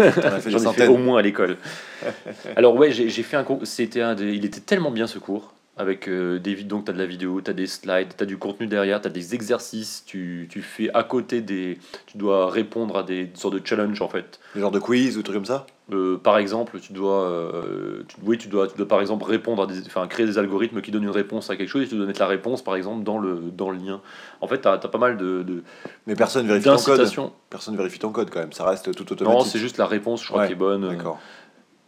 fait 0.41 0.51
des 0.51 0.59
fait 0.59 0.89
au 0.89 0.97
moins 0.97 1.19
à 1.19 1.23
l'école. 1.23 1.57
Alors 2.57 2.75
ouais, 2.75 2.91
j'ai 2.91 3.09
j'ai 3.09 3.23
fait 3.23 3.37
un 3.37 3.45
cours. 3.45 3.61
C'était 3.63 4.01
un 4.01 4.15
des, 4.17 4.33
il 4.35 4.45
était 4.45 4.61
tellement 4.61 4.91
bien 4.91 5.07
ce 5.07 5.19
cours 5.21 5.53
avec 5.77 6.09
euh, 6.09 6.39
des 6.39 6.55
vidéos. 6.55 6.77
Donc 6.77 6.85
t'as 6.87 6.93
de 6.93 6.99
la 6.99 7.07
vidéo, 7.07 7.41
t'as 7.41 7.53
des 7.53 7.67
slides, 7.67 8.15
t'as 8.17 8.25
du 8.25 8.39
contenu 8.39 8.67
derrière, 8.67 9.01
t'as 9.01 9.09
des 9.11 9.35
exercices. 9.35 10.05
Tu, 10.07 10.47
tu 10.51 10.63
fais 10.63 10.91
à 10.95 11.03
côté 11.03 11.41
des, 11.41 11.79
tu 12.07 12.17
dois 12.19 12.51
répondre 12.51 12.97
à 12.97 13.03
des 13.03 13.31
sortes 13.35 13.55
de 13.55 13.61
challenges 13.65 14.01
en 14.03 14.09
fait. 14.09 14.41
Des 14.55 14.61
genres 14.61 14.71
de 14.71 14.79
quiz 14.79 15.17
ou 15.19 15.23
trucs 15.23 15.35
comme 15.37 15.45
ça? 15.45 15.67
Euh, 15.93 16.17
par 16.17 16.39
exemple, 16.39 16.81
tu 16.81 16.95
dois, 16.95 17.25
euh, 17.29 18.03
tu, 18.09 18.17
oui, 18.25 18.39
tu 18.39 18.49
dois, 18.49 18.67
tu 18.69 18.75
dois 18.79 18.89
par 18.89 19.03
exemple 19.03 19.25
répondre 19.27 19.65
à 19.65 19.67
des, 19.67 19.81
enfin 19.87 20.07
créer 20.07 20.25
des 20.25 20.39
algorithmes 20.39 20.81
qui 20.81 20.91
donnent 20.91 21.03
une 21.03 21.11
réponse 21.11 21.51
à 21.51 21.57
quelque 21.57 21.69
chose 21.69 21.83
et 21.83 21.87
tu 21.89 21.95
dois 21.97 22.07
mettre 22.07 22.21
la 22.21 22.27
réponse 22.27 22.63
par 22.65 22.75
exemple 22.75 23.05
dans 23.05 23.19
le 23.19 23.35
dans 23.55 23.71
le 23.71 23.77
lien. 23.77 24.01
En 24.41 24.49
fait, 24.49 24.63
t'as 24.63 24.73
as 24.73 24.79
pas 24.79 24.97
mal 24.97 25.19
de 25.19 25.43
de- 25.43 25.63
Mais 26.07 26.15
personne 26.15 26.47
vérifie 26.47 26.65
ton 26.65 26.77
code. 26.79 27.11
Personne 27.51 27.77
vérifie 27.77 27.99
ton 27.99 28.13
code 28.13 28.31
quand 28.31 28.41
même. 28.41 28.53
Ça 28.55 28.65
reste 28.65 28.95
tout 28.95 29.13
automatique. 29.13 29.39
Non, 29.39 29.45
c'est 29.45 29.59
juste 29.59 29.77
la 29.77 29.87
réponse, 29.87 30.23
je 30.23 30.29
crois, 30.29 30.41
Ouais, 30.41 30.47
qui 30.47 30.53
est 30.53 30.57
bonne. 30.57 30.89
D'accord. 30.89 31.21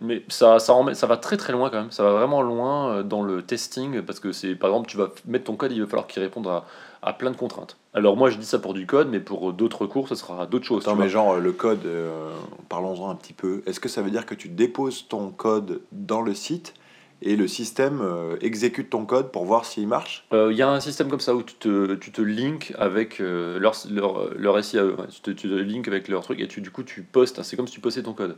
Mais 0.01 0.23
ça, 0.29 0.59
ça, 0.59 0.75
ça 0.93 1.07
va 1.07 1.17
très 1.17 1.37
très 1.37 1.53
loin 1.53 1.71
quand 1.71 1.81
même. 1.81 1.91
Ça 1.91 2.03
va 2.03 2.13
vraiment 2.13 2.43
loin 2.43 2.91
euh, 2.91 3.03
dans 3.03 3.23
le 3.23 3.43
testing 3.43 4.03
parce 4.03 4.21
que 4.21 4.33
c'est 4.33 4.55
par 4.55 4.71
exemple, 4.71 4.89
tu 4.89 4.97
vas 4.97 5.09
mettre 5.27 5.45
ton 5.45 5.57
code, 5.57 5.73
il 5.73 5.81
va 5.81 5.87
falloir 5.87 6.07
qu'il 6.07 6.23
réponde 6.23 6.47
à, 6.47 6.65
à 7.03 7.13
plein 7.13 7.31
de 7.31 7.37
contraintes. 7.37 7.77
Alors 7.95 8.17
moi, 8.17 8.29
je 8.29 8.37
dis 8.37 8.45
ça 8.45 8.59
pour 8.59 8.75
du 8.75 8.85
code, 8.85 9.09
mais 9.09 9.21
pour 9.21 9.53
d'autres 9.53 9.87
cours, 9.87 10.09
ce 10.09 10.15
sera 10.15 10.45
d'autres 10.47 10.67
choses. 10.67 10.85
vois. 10.85 10.95
mais 10.97 11.09
genre 11.09 11.35
euh, 11.35 11.41
le 11.41 11.53
code, 11.53 11.87
euh, 11.87 12.31
parlons-en 12.69 13.09
un 13.09 13.15
petit 13.15 13.33
peu. 13.33 13.63
Est-ce 13.67 13.81
que 13.81 13.89
ça 13.89 14.03
veut 14.03 14.11
dire 14.11 14.27
que 14.27 14.35
tu 14.35 14.49
déposes 14.49 15.07
ton 15.09 15.31
code 15.31 15.81
dans 15.93 16.21
le 16.21 16.35
site 16.35 16.75
et 17.22 17.35
le 17.37 17.48
système 17.48 18.00
euh, 18.02 18.37
exécute 18.40 18.90
ton 18.90 19.07
code 19.07 19.33
pour 19.33 19.44
voir 19.46 19.64
s'il 19.64 19.88
marche. 19.88 20.26
Il 20.33 20.52
y 20.57 20.62
a 20.62 20.68
un 20.68 20.81
système 20.81 21.09
comme 21.09 21.20
ça 21.20 21.35
où 21.35 21.42
tu 21.42 21.55
te, 21.55 21.94
tu 21.94 22.12
te 22.12 22.20
links 22.20 22.72
avec 22.79 23.20
euh, 23.20 23.59
leur, 23.59 23.74
leur, 23.90 24.35
leur 24.37 24.62
SI 24.64 24.79
à 24.79 24.85
eux. 24.85 24.96
Ouais. 24.98 25.07
Tu, 25.11 25.20
te, 25.20 25.31
tu 25.31 25.48
te 25.48 25.55
links 25.55 25.88
avec 25.88 26.09
leur 26.09 26.22
truc 26.22 26.40
et 26.40 26.46
tu, 26.48 26.61
du 26.61 26.70
coup 26.70 26.83
tu 26.83 27.02
postes. 27.02 27.42
C'est 27.42 27.57
comme 27.57 27.66
si 27.66 27.74
tu 27.74 27.81
postais 27.81 28.02
ton 28.02 28.12
code. 28.12 28.37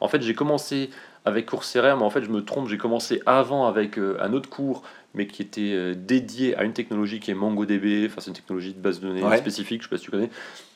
En 0.00 0.08
fait, 0.08 0.22
j'ai 0.22 0.34
commencé 0.34 0.90
avec 1.24 1.46
Coursera, 1.46 1.94
mais 1.96 2.02
en 2.02 2.10
fait, 2.10 2.22
je 2.24 2.30
me 2.30 2.44
trompe. 2.44 2.68
J'ai 2.68 2.78
commencé 2.78 3.22
avant 3.26 3.66
avec 3.66 3.98
euh, 3.98 4.16
un 4.20 4.32
autre 4.32 4.48
cours, 4.48 4.82
mais 5.14 5.26
qui 5.26 5.42
était 5.42 5.72
euh, 5.74 5.94
dédié 5.96 6.56
à 6.56 6.64
une 6.64 6.72
technologie 6.72 7.20
qui 7.20 7.30
est 7.30 7.34
MongoDB. 7.34 8.06
Enfin, 8.06 8.20
c'est 8.20 8.28
une 8.30 8.36
technologie 8.36 8.74
de 8.74 8.80
base 8.80 9.00
de 9.00 9.08
données 9.08 9.22
Ouais. 9.24 9.36
spécifique, 9.38 9.82
je 9.82 9.86
sais 9.88 9.90
pas 9.90 9.98
si 9.98 10.04
tu 10.04 10.10
connais. 10.10 10.30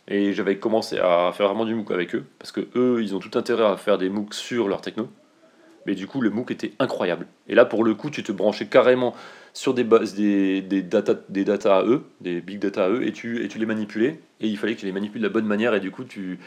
Et 0.09 0.33
j'avais 0.33 0.59
commencé 0.59 0.99
à 0.99 1.31
faire 1.33 1.47
vraiment 1.47 1.65
du 1.65 1.75
MOOC 1.75 1.91
avec 1.93 2.15
eux, 2.17 2.25
parce 2.41 2.51
que 2.51 2.67
eux, 2.75 3.01
ils 3.03 3.15
ont 3.15 3.21
tout 3.21 3.39
intérêt 3.39 3.65
à 3.65 3.77
faire 3.77 3.97
des 3.97 4.09
MOOC 4.09 4.35
sur 4.35 4.67
leur 4.67 4.81
techno. 4.81 5.09
Mais 5.91 5.97
du 5.97 6.07
coup, 6.07 6.21
le 6.21 6.31
MOOC 6.31 6.53
était 6.53 6.73
incroyable. 6.79 7.27
Et 7.49 7.57
là, 7.57 7.65
pour 7.65 7.83
le 7.83 7.97
coup, 7.97 8.11
tu 8.11 8.23
te 8.23 8.31
branchais 8.31 8.67
carrément 8.67 9.13
sur 9.55 9.75
des 9.75 9.83
bases, 9.83 10.15
des, 10.15 10.63
data, 10.83 11.15
des 11.29 11.45
data 11.45 11.79
à 11.79 11.83
eux, 11.83 12.05
des 12.21 12.41
big 12.41 12.61
data 12.61 12.85
à 12.85 12.91
eux, 12.91 13.05
et 13.05 13.11
tu, 13.11 13.45
et 13.45 13.49
les 13.49 13.67
manipulais. 13.67 14.21
Et 14.41 14.47
il 14.47 14.57
fallait 14.57 14.77
que 14.77 14.79
tu 14.79 14.87
les 14.87 14.93
manipules 14.93 15.21
de 15.21 15.27
la 15.27 15.33
bonne 15.33 15.47
manière. 15.47 15.75
Et 15.75 15.81
du 15.81 15.91
coup, 15.91 16.05
tu, 16.05 16.39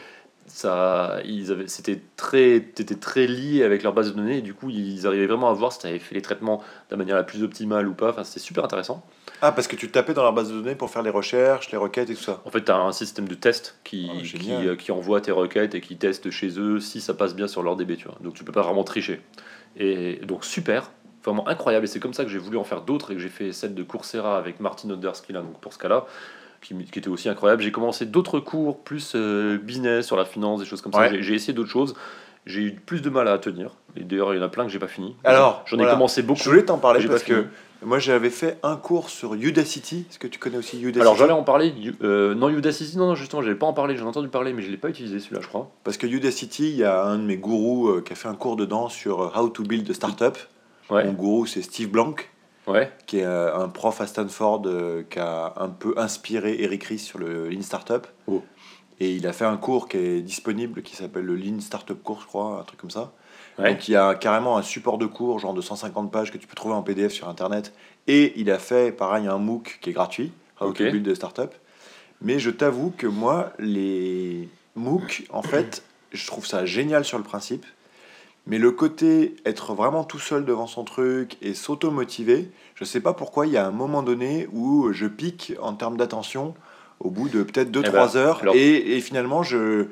ça, 0.46 1.18
ils 1.26 1.52
avaient, 1.52 1.68
c'était 1.68 2.00
très, 2.16 2.60
t'étais 2.60 2.94
très 2.94 3.26
lié 3.26 3.64
avec 3.64 3.82
leur 3.82 3.92
base 3.92 4.12
de 4.12 4.16
données. 4.16 4.38
Et 4.38 4.40
du 4.40 4.54
coup, 4.54 4.70
ils 4.70 5.06
arrivaient 5.06 5.26
vraiment 5.26 5.50
à 5.50 5.52
voir 5.52 5.74
si 5.74 5.80
tu 5.80 5.86
avais 5.88 5.98
fait 5.98 6.14
les 6.14 6.22
traitements 6.22 6.62
de 6.88 6.92
la 6.92 6.96
manière 6.96 7.16
la 7.16 7.22
plus 7.22 7.42
optimale 7.42 7.86
ou 7.86 7.92
pas. 7.92 8.08
Enfin, 8.08 8.24
c'était 8.24 8.40
super 8.40 8.64
intéressant. 8.64 9.04
Ah, 9.46 9.52
parce 9.52 9.68
que 9.68 9.76
tu 9.76 9.90
tapais 9.90 10.14
dans 10.14 10.22
leur 10.22 10.32
base 10.32 10.48
de 10.48 10.54
données 10.54 10.74
pour 10.74 10.88
faire 10.88 11.02
les 11.02 11.10
recherches, 11.10 11.70
les 11.70 11.76
requêtes 11.76 12.08
et 12.08 12.14
tout 12.14 12.22
ça. 12.22 12.40
En 12.46 12.50
fait, 12.50 12.64
tu 12.64 12.72
as 12.72 12.78
un 12.78 12.92
système 12.92 13.28
de 13.28 13.34
test 13.34 13.78
qui, 13.84 14.10
Ah, 14.10 14.22
qui, 14.22 14.50
euh, 14.50 14.74
qui 14.74 14.90
envoie 14.90 15.20
tes 15.20 15.32
requêtes 15.32 15.74
et 15.74 15.82
qui 15.82 15.98
teste 15.98 16.30
chez 16.30 16.58
eux 16.58 16.80
si 16.80 17.02
ça 17.02 17.12
passe 17.12 17.36
bien 17.36 17.46
sur 17.46 17.62
leur 17.62 17.76
DB. 17.76 17.98
Tu 17.98 18.06
vois. 18.06 18.16
Donc 18.22 18.32
tu 18.32 18.42
peux 18.42 18.52
pas 18.52 18.62
vraiment 18.62 18.84
tricher. 18.84 19.20
Et 19.76 20.16
donc 20.24 20.46
super, 20.46 20.90
vraiment 21.22 21.46
incroyable. 21.46 21.84
Et 21.84 21.88
c'est 21.88 22.00
comme 22.00 22.14
ça 22.14 22.24
que 22.24 22.30
j'ai 22.30 22.38
voulu 22.38 22.56
en 22.56 22.64
faire 22.64 22.80
d'autres 22.80 23.10
et 23.10 23.16
que 23.16 23.20
j'ai 23.20 23.28
fait 23.28 23.52
celle 23.52 23.74
de 23.74 23.82
Coursera 23.82 24.38
avec 24.38 24.60
Martin 24.60 24.88
Oderski 24.88 25.34
là, 25.34 25.42
donc 25.42 25.60
pour 25.60 25.74
ce 25.74 25.78
cas-là, 25.78 26.06
qui, 26.62 26.74
qui 26.86 26.98
était 26.98 27.08
aussi 27.08 27.28
incroyable. 27.28 27.62
J'ai 27.62 27.72
commencé 27.72 28.06
d'autres 28.06 28.40
cours 28.40 28.82
plus 28.82 29.12
euh, 29.14 29.58
business 29.58 30.06
sur 30.06 30.16
la 30.16 30.24
finance, 30.24 30.60
des 30.60 30.66
choses 30.66 30.80
comme 30.80 30.94
ça. 30.94 31.00
Ouais. 31.00 31.22
J'ai 31.22 31.34
essayé 31.34 31.52
d'autres 31.52 31.68
choses. 31.70 31.94
J'ai 32.46 32.60
eu 32.62 32.72
plus 32.72 33.00
de 33.00 33.10
mal 33.10 33.26
à 33.28 33.38
tenir. 33.38 33.70
Et 33.96 34.04
d'ailleurs, 34.04 34.34
il 34.34 34.38
y 34.38 34.40
en 34.40 34.44
a 34.44 34.48
plein 34.48 34.64
que 34.64 34.70
j'ai 34.70 34.78
pas 34.78 34.88
fini. 34.88 35.16
Alors, 35.24 35.62
j'en 35.66 35.76
voilà. 35.76 35.92
ai 35.92 35.94
commencé 35.94 36.22
beaucoup. 36.22 36.40
Je 36.42 36.50
voulais 36.50 36.64
t'en 36.64 36.78
parler 36.78 37.06
parce 37.06 37.22
que 37.22 37.46
moi 37.82 37.98
j'avais 37.98 38.30
fait 38.30 38.58
un 38.62 38.76
cours 38.76 39.08
sur 39.08 39.34
Udacity. 39.34 40.06
Est-ce 40.10 40.18
que 40.18 40.26
tu 40.26 40.38
connais 40.38 40.56
aussi 40.58 40.78
Udacity? 40.80 41.00
Alors 41.00 41.16
j'allais 41.16 41.32
en 41.32 41.42
parler. 41.42 41.72
euh, 42.02 42.34
non, 42.34 42.48
Udacity, 42.50 42.98
non, 42.98 43.06
non, 43.08 43.14
justement, 43.14 43.40
j'avais 43.42 43.54
pas 43.54 43.66
en 43.66 43.72
parlé. 43.72 43.96
J'en 43.96 44.04
ai 44.06 44.08
entendu 44.08 44.28
parler, 44.28 44.52
mais 44.52 44.62
je 44.62 44.70
l'ai 44.70 44.76
pas 44.76 44.88
utilisé 44.90 45.20
celui-là, 45.20 45.40
je 45.42 45.48
crois. 45.48 45.70
Parce 45.84 45.96
que 45.96 46.06
Udacity, 46.06 46.70
il 46.70 46.76
y 46.76 46.84
a 46.84 47.02
un 47.04 47.18
de 47.18 47.24
mes 47.24 47.36
gourous 47.36 47.88
euh, 47.88 48.02
qui 48.02 48.12
a 48.12 48.16
fait 48.16 48.28
un 48.28 48.34
cours 48.34 48.56
dedans 48.56 48.88
sur 48.88 49.22
euh, 49.22 49.30
How 49.40 49.48
to 49.48 49.62
Build 49.62 49.88
a 49.90 49.94
Startup. 49.94 50.36
Ouais, 50.90 51.04
Mon 51.04 51.12
gourou, 51.12 51.46
c'est 51.46 51.62
Steve 51.62 51.88
Blank, 51.90 52.30
ouais. 52.66 52.92
qui 53.06 53.20
est 53.20 53.24
euh, 53.24 53.56
un 53.56 53.68
prof 53.68 54.02
à 54.02 54.06
Stanford 54.06 54.62
euh, 54.66 55.02
qui 55.08 55.18
a 55.18 55.54
un 55.56 55.70
peu 55.70 55.94
inspiré 55.96 56.56
Eric 56.62 56.84
Ries 56.84 56.98
sur 56.98 57.18
le 57.18 57.48
Lean 57.48 57.62
Startup. 57.62 58.06
Oh. 58.26 58.42
Et 59.00 59.14
il 59.14 59.26
a 59.26 59.32
fait 59.32 59.44
un 59.44 59.56
cours 59.56 59.88
qui 59.88 59.96
est 59.96 60.20
disponible, 60.20 60.82
qui 60.82 60.94
s'appelle 60.96 61.24
le 61.24 61.34
Lean 61.36 61.60
Startup 61.60 62.00
Course, 62.00 62.22
je 62.22 62.26
crois, 62.26 62.60
un 62.60 62.62
truc 62.64 62.80
comme 62.80 62.90
ça. 62.90 63.12
Ouais. 63.58 63.72
Donc 63.72 63.88
il 63.88 63.92
y 63.92 63.96
a 63.96 64.14
carrément 64.14 64.56
un 64.56 64.62
support 64.62 64.98
de 64.98 65.06
cours, 65.06 65.38
genre 65.38 65.54
de 65.54 65.60
150 65.60 66.10
pages, 66.10 66.30
que 66.32 66.38
tu 66.38 66.46
peux 66.46 66.54
trouver 66.54 66.74
en 66.74 66.82
PDF 66.82 67.12
sur 67.12 67.28
Internet. 67.28 67.72
Et 68.06 68.32
il 68.36 68.50
a 68.50 68.58
fait, 68.58 68.92
pareil, 68.92 69.26
un 69.26 69.38
MOOC 69.38 69.78
qui 69.80 69.90
est 69.90 69.92
gratuit, 69.92 70.32
How 70.60 70.68
Ok. 70.68 70.76
to 70.78 70.84
Build 70.84 71.08
a 71.08 71.14
Startup. 71.14 71.52
Mais 72.20 72.38
je 72.38 72.50
t'avoue 72.50 72.92
que 72.96 73.06
moi, 73.06 73.52
les 73.58 74.48
MOOC, 74.76 75.26
en 75.30 75.42
fait, 75.42 75.82
je 76.12 76.26
trouve 76.26 76.46
ça 76.46 76.64
génial 76.64 77.04
sur 77.04 77.18
le 77.18 77.24
principe. 77.24 77.66
Mais 78.46 78.58
le 78.58 78.70
côté 78.72 79.36
être 79.46 79.72
vraiment 79.74 80.04
tout 80.04 80.18
seul 80.18 80.44
devant 80.44 80.66
son 80.66 80.84
truc 80.84 81.38
et 81.40 81.54
s'auto-motiver, 81.54 82.50
je 82.74 82.84
sais 82.84 83.00
pas 83.00 83.14
pourquoi 83.14 83.46
il 83.46 83.54
y 83.54 83.56
a 83.56 83.66
un 83.66 83.70
moment 83.70 84.02
donné 84.02 84.48
où 84.52 84.92
je 84.92 85.06
pique 85.06 85.54
en 85.62 85.72
termes 85.72 85.96
d'attention 85.96 86.54
au 87.00 87.10
bout 87.10 87.28
de 87.28 87.42
peut-être 87.42 87.70
2-3 87.70 87.82
Eh 87.86 87.90
ben, 87.90 88.16
heures 88.16 88.38
alors- 88.42 88.54
et, 88.54 88.96
et 88.96 89.00
finalement 89.00 89.42
je 89.42 89.86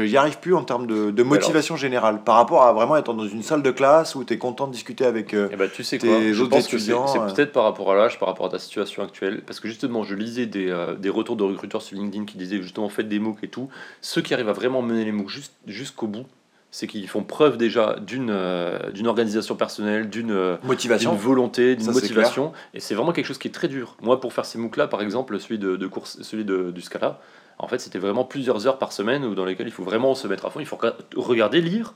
n'y 0.00 0.16
arrive 0.16 0.38
plus 0.38 0.54
en 0.54 0.64
termes 0.64 0.86
de, 0.86 1.10
de 1.10 1.22
motivation 1.22 1.76
générale 1.76 2.22
par 2.24 2.36
rapport 2.36 2.62
à 2.64 2.72
vraiment 2.72 2.96
être 2.96 3.12
dans 3.14 3.26
une 3.26 3.42
salle 3.42 3.62
de 3.62 3.70
classe 3.70 4.14
où 4.14 4.24
tu 4.24 4.34
es 4.34 4.38
content 4.38 4.66
de 4.66 4.72
discuter 4.72 5.04
avec 5.04 5.34
euh, 5.34 5.48
Eh 5.52 5.56
ben, 5.56 5.68
tu 5.72 5.84
sais 5.84 5.98
tes 5.98 6.08
quoi 6.08 6.18
Je 6.32 6.42
pense 6.44 6.66
que 6.66 6.78
c'est 6.78 6.86
étudiants, 6.86 7.06
c'est 7.06 7.18
euh. 7.18 7.32
peut-être 7.32 7.52
par 7.52 7.64
rapport 7.64 7.92
à 7.92 7.94
l'âge, 7.96 8.18
par 8.18 8.28
rapport 8.28 8.46
à 8.46 8.50
ta 8.50 8.58
situation 8.58 9.02
actuelle. 9.02 9.42
Parce 9.46 9.60
que 9.60 9.68
justement, 9.68 10.02
je 10.02 10.14
lisais 10.14 10.46
des, 10.46 10.68
euh, 10.70 10.94
des 10.96 11.08
retours 11.10 11.36
de 11.36 11.44
recruteurs 11.44 11.82
sur 11.82 11.96
LinkedIn 11.96 12.24
qui 12.24 12.36
disaient 12.38 12.60
justement 12.62 12.88
faites 12.88 13.08
des 13.08 13.18
MOOC 13.18 13.38
et 13.44 13.48
tout. 13.48 13.68
Ceux 14.00 14.22
qui 14.22 14.34
arrivent 14.34 14.48
à 14.48 14.52
vraiment 14.52 14.82
mener 14.82 15.04
les 15.04 15.12
MOOC 15.12 15.30
jusqu'au 15.66 16.06
bout, 16.06 16.26
c'est 16.70 16.86
qu'ils 16.86 17.08
font 17.08 17.22
preuve 17.22 17.56
déjà 17.56 17.96
d'une 18.00 18.28
euh, 18.30 18.90
d'une 18.90 19.06
organisation 19.06 19.54
personnelle, 19.56 20.10
d'une 20.10 20.30
euh, 20.32 20.56
motivation. 20.64 21.12
d'une 21.12 21.20
volonté, 21.20 21.76
d'une 21.76 21.86
motivation. 22.10 22.52
Et 22.74 22.80
c'est 22.80 22.94
vraiment 22.94 23.12
quelque 23.12 23.26
chose 23.26 23.38
qui 23.38 23.48
est 23.48 23.52
très 23.52 23.68
dur. 23.68 23.96
Moi, 24.02 24.20
pour 24.20 24.32
faire 24.32 24.44
ces 24.44 24.58
MOOC-là, 24.58 24.86
par 24.88 25.00
exemple, 25.00 25.38
celui, 25.40 25.58
de, 25.58 25.76
de 25.76 25.86
course, 25.86 26.20
celui 26.22 26.44
de, 26.44 26.70
du 26.70 26.80
Scala, 26.82 27.18
en 27.58 27.68
fait, 27.68 27.78
c'était 27.80 27.98
vraiment 27.98 28.24
plusieurs 28.24 28.66
heures 28.66 28.78
par 28.78 28.92
semaine 28.92 29.24
où, 29.24 29.34
dans 29.34 29.44
lesquelles 29.46 29.68
il 29.68 29.72
faut 29.72 29.84
vraiment 29.84 30.14
se 30.14 30.28
mettre 30.28 30.44
à 30.44 30.50
fond. 30.50 30.60
Il 30.60 30.66
faut 30.66 30.76
rega- 30.76 30.96
regarder, 31.16 31.60
lire. 31.62 31.94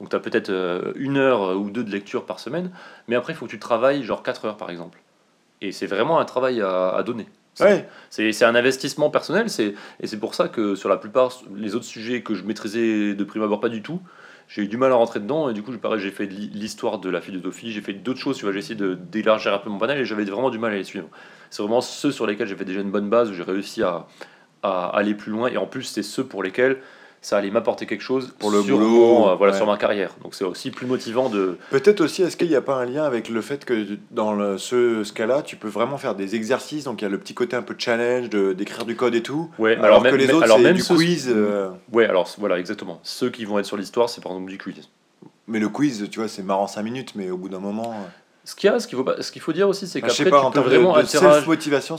Donc, 0.00 0.08
tu 0.08 0.16
as 0.16 0.20
peut-être 0.20 0.48
euh, 0.50 0.92
une 0.96 1.18
heure 1.18 1.56
ou 1.60 1.68
deux 1.70 1.84
de 1.84 1.90
lecture 1.90 2.24
par 2.24 2.40
semaine. 2.40 2.70
Mais 3.08 3.16
après, 3.16 3.34
il 3.34 3.36
faut 3.36 3.44
que 3.46 3.50
tu 3.50 3.58
travailles 3.58 4.02
genre 4.02 4.22
4 4.22 4.46
heures, 4.46 4.56
par 4.56 4.70
exemple. 4.70 4.98
Et 5.60 5.70
c'est 5.72 5.86
vraiment 5.86 6.18
un 6.18 6.24
travail 6.24 6.60
à, 6.62 6.88
à 6.88 7.02
donner. 7.02 7.26
C'est- 7.54 7.64
Ouais. 7.64 7.88
C'est 8.10 8.44
un 8.44 8.54
investissement 8.54 9.10
personnel. 9.10 9.46
Et 10.00 10.06
c'est 10.06 10.18
pour 10.18 10.34
ça 10.34 10.48
que 10.48 10.74
sur 10.74 10.88
la 10.88 10.96
plupart, 10.96 11.32
les 11.54 11.74
autres 11.74 11.84
sujets 11.84 12.22
que 12.22 12.34
je 12.34 12.44
maîtrisais 12.44 13.14
de 13.14 13.24
prime 13.24 13.42
abord 13.42 13.60
pas 13.60 13.68
du 13.68 13.82
tout, 13.82 14.00
j'ai 14.48 14.62
eu 14.62 14.68
du 14.68 14.76
mal 14.76 14.92
à 14.92 14.94
rentrer 14.96 15.20
dedans. 15.20 15.48
Et 15.50 15.54
du 15.54 15.62
coup, 15.62 15.72
pareil, 15.78 16.00
j'ai 16.00 16.10
fait 16.10 16.26
l'histoire 16.26 16.98
de 16.98 17.10
la 17.10 17.20
philosophie, 17.20 17.70
j'ai 17.72 17.80
fait 17.82 17.92
d'autres 17.94 18.20
choses. 18.20 18.36
Tu 18.38 18.44
vois, 18.44 18.52
j'ai 18.52 18.58
essayé 18.60 18.74
de- 18.74 18.94
d'élargir 18.94 19.52
un 19.54 19.58
peu 19.58 19.70
mon 19.70 19.78
panel 19.78 19.98
et 19.98 20.04
j'avais 20.04 20.24
vraiment 20.24 20.50
du 20.50 20.58
mal 20.58 20.72
à 20.72 20.76
les 20.76 20.84
suivre. 20.84 21.08
C'est 21.50 21.62
vraiment 21.62 21.80
ceux 21.82 22.10
sur 22.10 22.26
lesquels 22.26 22.48
j'ai 22.48 22.56
fait 22.56 22.64
déjà 22.64 22.80
une 22.80 22.90
bonne 22.90 23.10
base, 23.10 23.30
où 23.30 23.34
j'ai 23.34 23.42
réussi 23.42 23.82
à, 23.82 24.06
à 24.62 24.88
aller 24.96 25.14
plus 25.14 25.32
loin. 25.32 25.48
Et 25.48 25.56
en 25.58 25.66
plus, 25.66 25.84
c'est 25.84 26.02
ceux 26.02 26.24
pour 26.24 26.42
lesquels 26.42 26.78
ça 27.22 27.38
allait 27.38 27.50
m'apporter 27.52 27.86
quelque 27.86 28.02
chose 28.02 28.34
Pour 28.40 28.50
le 28.50 28.60
sur, 28.62 28.76
boulot, 28.76 29.28
euh, 29.28 29.34
voilà, 29.36 29.52
ouais. 29.52 29.56
sur 29.58 29.66
ma 29.66 29.76
carrière. 29.78 30.10
Donc 30.22 30.34
c'est 30.34 30.44
aussi 30.44 30.70
plus 30.72 30.86
motivant 30.86 31.28
de. 31.28 31.56
Peut-être 31.70 32.00
aussi, 32.02 32.22
est-ce 32.22 32.36
qu'il 32.36 32.48
n'y 32.48 32.56
a 32.56 32.60
pas 32.60 32.74
un 32.74 32.84
lien 32.84 33.04
avec 33.04 33.28
le 33.28 33.40
fait 33.40 33.64
que 33.64 33.86
dans 34.10 34.34
le- 34.34 34.58
ce, 34.58 35.04
ce 35.04 35.12
cas-là, 35.12 35.42
tu 35.42 35.56
peux 35.56 35.68
vraiment 35.68 35.96
faire 35.98 36.14
des 36.16 36.34
exercices, 36.34 36.84
donc 36.84 37.00
il 37.00 37.04
y 37.04 37.06
a 37.06 37.10
le 37.10 37.18
petit 37.18 37.32
côté 37.34 37.54
un 37.56 37.62
peu 37.62 37.74
challenge, 37.78 38.28
d'écrire 38.28 38.84
du 38.84 38.96
code 38.96 39.14
et 39.14 39.22
tout, 39.22 39.48
Ouais, 39.58 39.72
alors, 39.74 39.84
alors 39.84 40.02
que 40.02 40.08
même- 40.08 40.16
les 40.16 40.32
autres, 40.32 40.46
c'est 40.48 40.62
même 40.62 40.76
du 40.76 40.82
quiz. 40.84 41.28
euh, 41.34 41.70
Ouais, 41.92 42.06
alors 42.06 42.28
voilà, 42.38 42.58
exactement. 42.58 42.98
Ceux 43.04 43.30
qui 43.30 43.44
vont 43.44 43.58
être 43.60 43.66
sur 43.66 43.76
l'histoire, 43.76 44.08
c'est 44.10 44.20
par 44.22 44.32
exemple 44.32 44.50
du 44.50 44.58
quiz. 44.58 44.88
mais 45.46 45.58
le 45.60 45.68
quiz, 45.68 46.08
tu 46.10 46.18
vois, 46.18 46.28
c'est 46.28 46.42
marrant 46.42 46.66
5 46.66 46.82
minutes, 46.82 47.12
mais 47.14 47.30
au 47.30 47.36
bout 47.36 47.48
d'un 47.48 47.58
moment... 47.60 47.94
Ce 48.44 48.56
qu'il 48.56 48.68
y 48.68 48.72
a, 48.72 48.80
ce 48.80 48.88
qu'il 48.88 48.98
faut, 48.98 49.06
ce 49.20 49.30
qu'il 49.30 49.40
faut 49.40 49.52
dire 49.52 49.68
aussi, 49.68 49.86
c'est 49.86 50.00
je 50.00 50.04
qu'après, 50.06 50.24
pas, 50.30 50.44
tu 50.46 50.50
peux 50.52 50.58
de, 50.64 50.64
vraiment 50.64 50.94
de 50.94 50.98
interagir. 50.98 51.44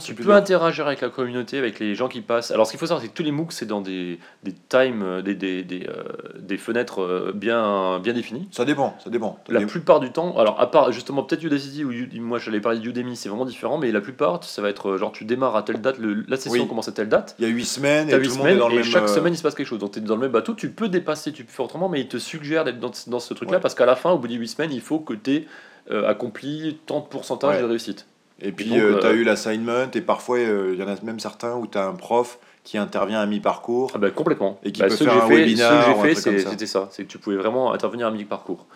Tu 0.04 0.14
peux 0.14 0.32
interagir 0.34 0.86
avec 0.86 1.00
la 1.00 1.08
communauté, 1.08 1.56
avec 1.56 1.78
les 1.78 1.94
gens 1.94 2.06
qui 2.08 2.20
passent. 2.20 2.50
Alors, 2.50 2.66
ce 2.66 2.72
qu'il 2.72 2.78
faut 2.78 2.84
savoir, 2.86 3.00
c'est 3.00 3.08
que 3.08 3.14
tous 3.14 3.22
les 3.22 3.30
MOOC, 3.32 3.50
c'est 3.52 3.64
dans 3.64 3.80
des, 3.80 4.18
des 4.42 4.52
times, 4.68 5.02
euh, 5.02 5.22
des, 5.22 5.34
des, 5.34 5.62
des, 5.62 5.86
euh, 5.88 6.02
des 6.38 6.58
fenêtres 6.58 7.00
euh, 7.02 7.32
bien, 7.34 7.98
bien 7.98 8.12
définies. 8.12 8.46
Ça 8.52 8.66
dépend, 8.66 8.94
ça 9.02 9.08
dépend. 9.08 9.38
La 9.48 9.60
plupart 9.62 10.00
du 10.00 10.12
temps, 10.12 10.36
alors 10.36 10.60
à 10.60 10.70
part 10.70 10.92
justement 10.92 11.22
peut-être 11.22 11.42
Udacity 11.42 11.82
ou 11.82 11.92
moi 12.20 12.38
j'allais 12.38 12.60
parler 12.60 12.78
d'Udemy, 12.78 13.16
c'est 13.16 13.30
vraiment 13.30 13.46
différent, 13.46 13.78
mais 13.78 13.90
la 13.90 14.02
plupart 14.02 14.44
ça 14.44 14.60
va 14.60 14.68
être 14.68 14.98
genre 14.98 15.12
tu 15.12 15.24
démarres 15.24 15.56
à 15.56 15.62
telle 15.62 15.80
date, 15.80 15.96
le- 15.98 16.24
la 16.28 16.36
session 16.36 16.62
Oui. 16.62 16.68
commence 16.68 16.88
à 16.88 16.92
telle 16.92 17.08
date, 17.08 17.34
Il 17.38 17.46
y 17.46 17.50
a 17.50 17.50
8 17.50 17.64
semaines 17.64 18.10
et 18.10 18.16
8 18.16 18.28
tout 18.28 18.34
monde 18.36 18.46
est 18.46 18.50
semaines 18.50 18.58
dans 18.58 18.68
le 18.68 18.74
et 18.74 18.76
même... 18.78 18.84
chaque 18.84 19.08
semaine 19.08 19.32
il 19.32 19.36
se 19.38 19.42
passe 19.42 19.54
quelque 19.54 19.66
chose. 19.66 19.78
Donc 19.78 19.92
tu 19.92 19.98
es 19.98 20.02
dans 20.02 20.14
le 20.16 20.20
même 20.20 20.30
bateau, 20.32 20.52
tu 20.54 20.68
peux 20.70 20.88
dépasser, 20.88 21.32
tu 21.32 21.44
peux 21.44 21.52
faire 21.52 21.64
autrement, 21.64 21.88
mais 21.88 22.00
il 22.02 22.08
te 22.08 22.18
suggère 22.18 22.64
d'être 22.64 22.78
dans, 22.80 22.90
dans 23.06 23.20
ce 23.20 23.32
truc-là 23.32 23.56
Ouais. 23.56 23.60
parce 23.62 23.74
qu'à 23.74 23.86
la 23.86 23.96
fin, 23.96 24.10
au 24.10 24.18
bout 24.18 24.28
des 24.28 24.34
8 24.34 24.48
semaines, 24.48 24.72
il 24.72 24.80
faut 24.82 24.98
que 24.98 25.14
tu 25.14 25.32
aies 25.34 25.46
accompli 25.90 26.78
tant 26.86 27.00
de 27.00 27.06
pourcentage 27.06 27.56
Ouais. 27.56 27.62
de 27.62 27.66
réussite. 27.66 28.06
Et 28.40 28.52
puis, 28.52 28.66
tu 28.70 28.74
as 28.74 28.82
euh, 28.82 29.12
eu 29.14 29.22
l'assignment, 29.24 29.90
et 29.94 30.00
parfois, 30.00 30.38
euh, 30.38 30.70
il 30.74 30.80
y 30.80 30.82
en 30.82 30.88
a 30.88 30.96
même 31.02 31.20
certains 31.20 31.54
où 31.56 31.66
tu 31.66 31.78
as 31.78 31.84
un 31.86 31.94
prof 31.94 32.38
qui 32.64 32.78
intervient 32.78 33.20
à 33.20 33.26
mi-parcours. 33.26 33.90
Ah 33.94 33.98
bah 33.98 34.10
complètement. 34.10 34.58
Et 34.64 34.72
qui 34.72 34.80
Bah, 34.80 34.88
peut 34.88 34.96
faire 34.96 35.12
j'ai 35.12 35.20
un 35.20 35.26
fait, 35.28 35.36
webinar 35.36 35.84
ceux 35.84 35.92
que 35.92 36.08
j'ai 36.08 36.14
fait, 36.14 36.40
c'était 36.50 36.66
ça, 36.66 36.88
c'est 36.90 37.04
que 37.04 37.08
tu 37.08 37.18
pouvais 37.18 37.36
vraiment 37.36 37.72
intervenir 37.72 38.06
à 38.06 38.10
mi-parcours. 38.10 38.66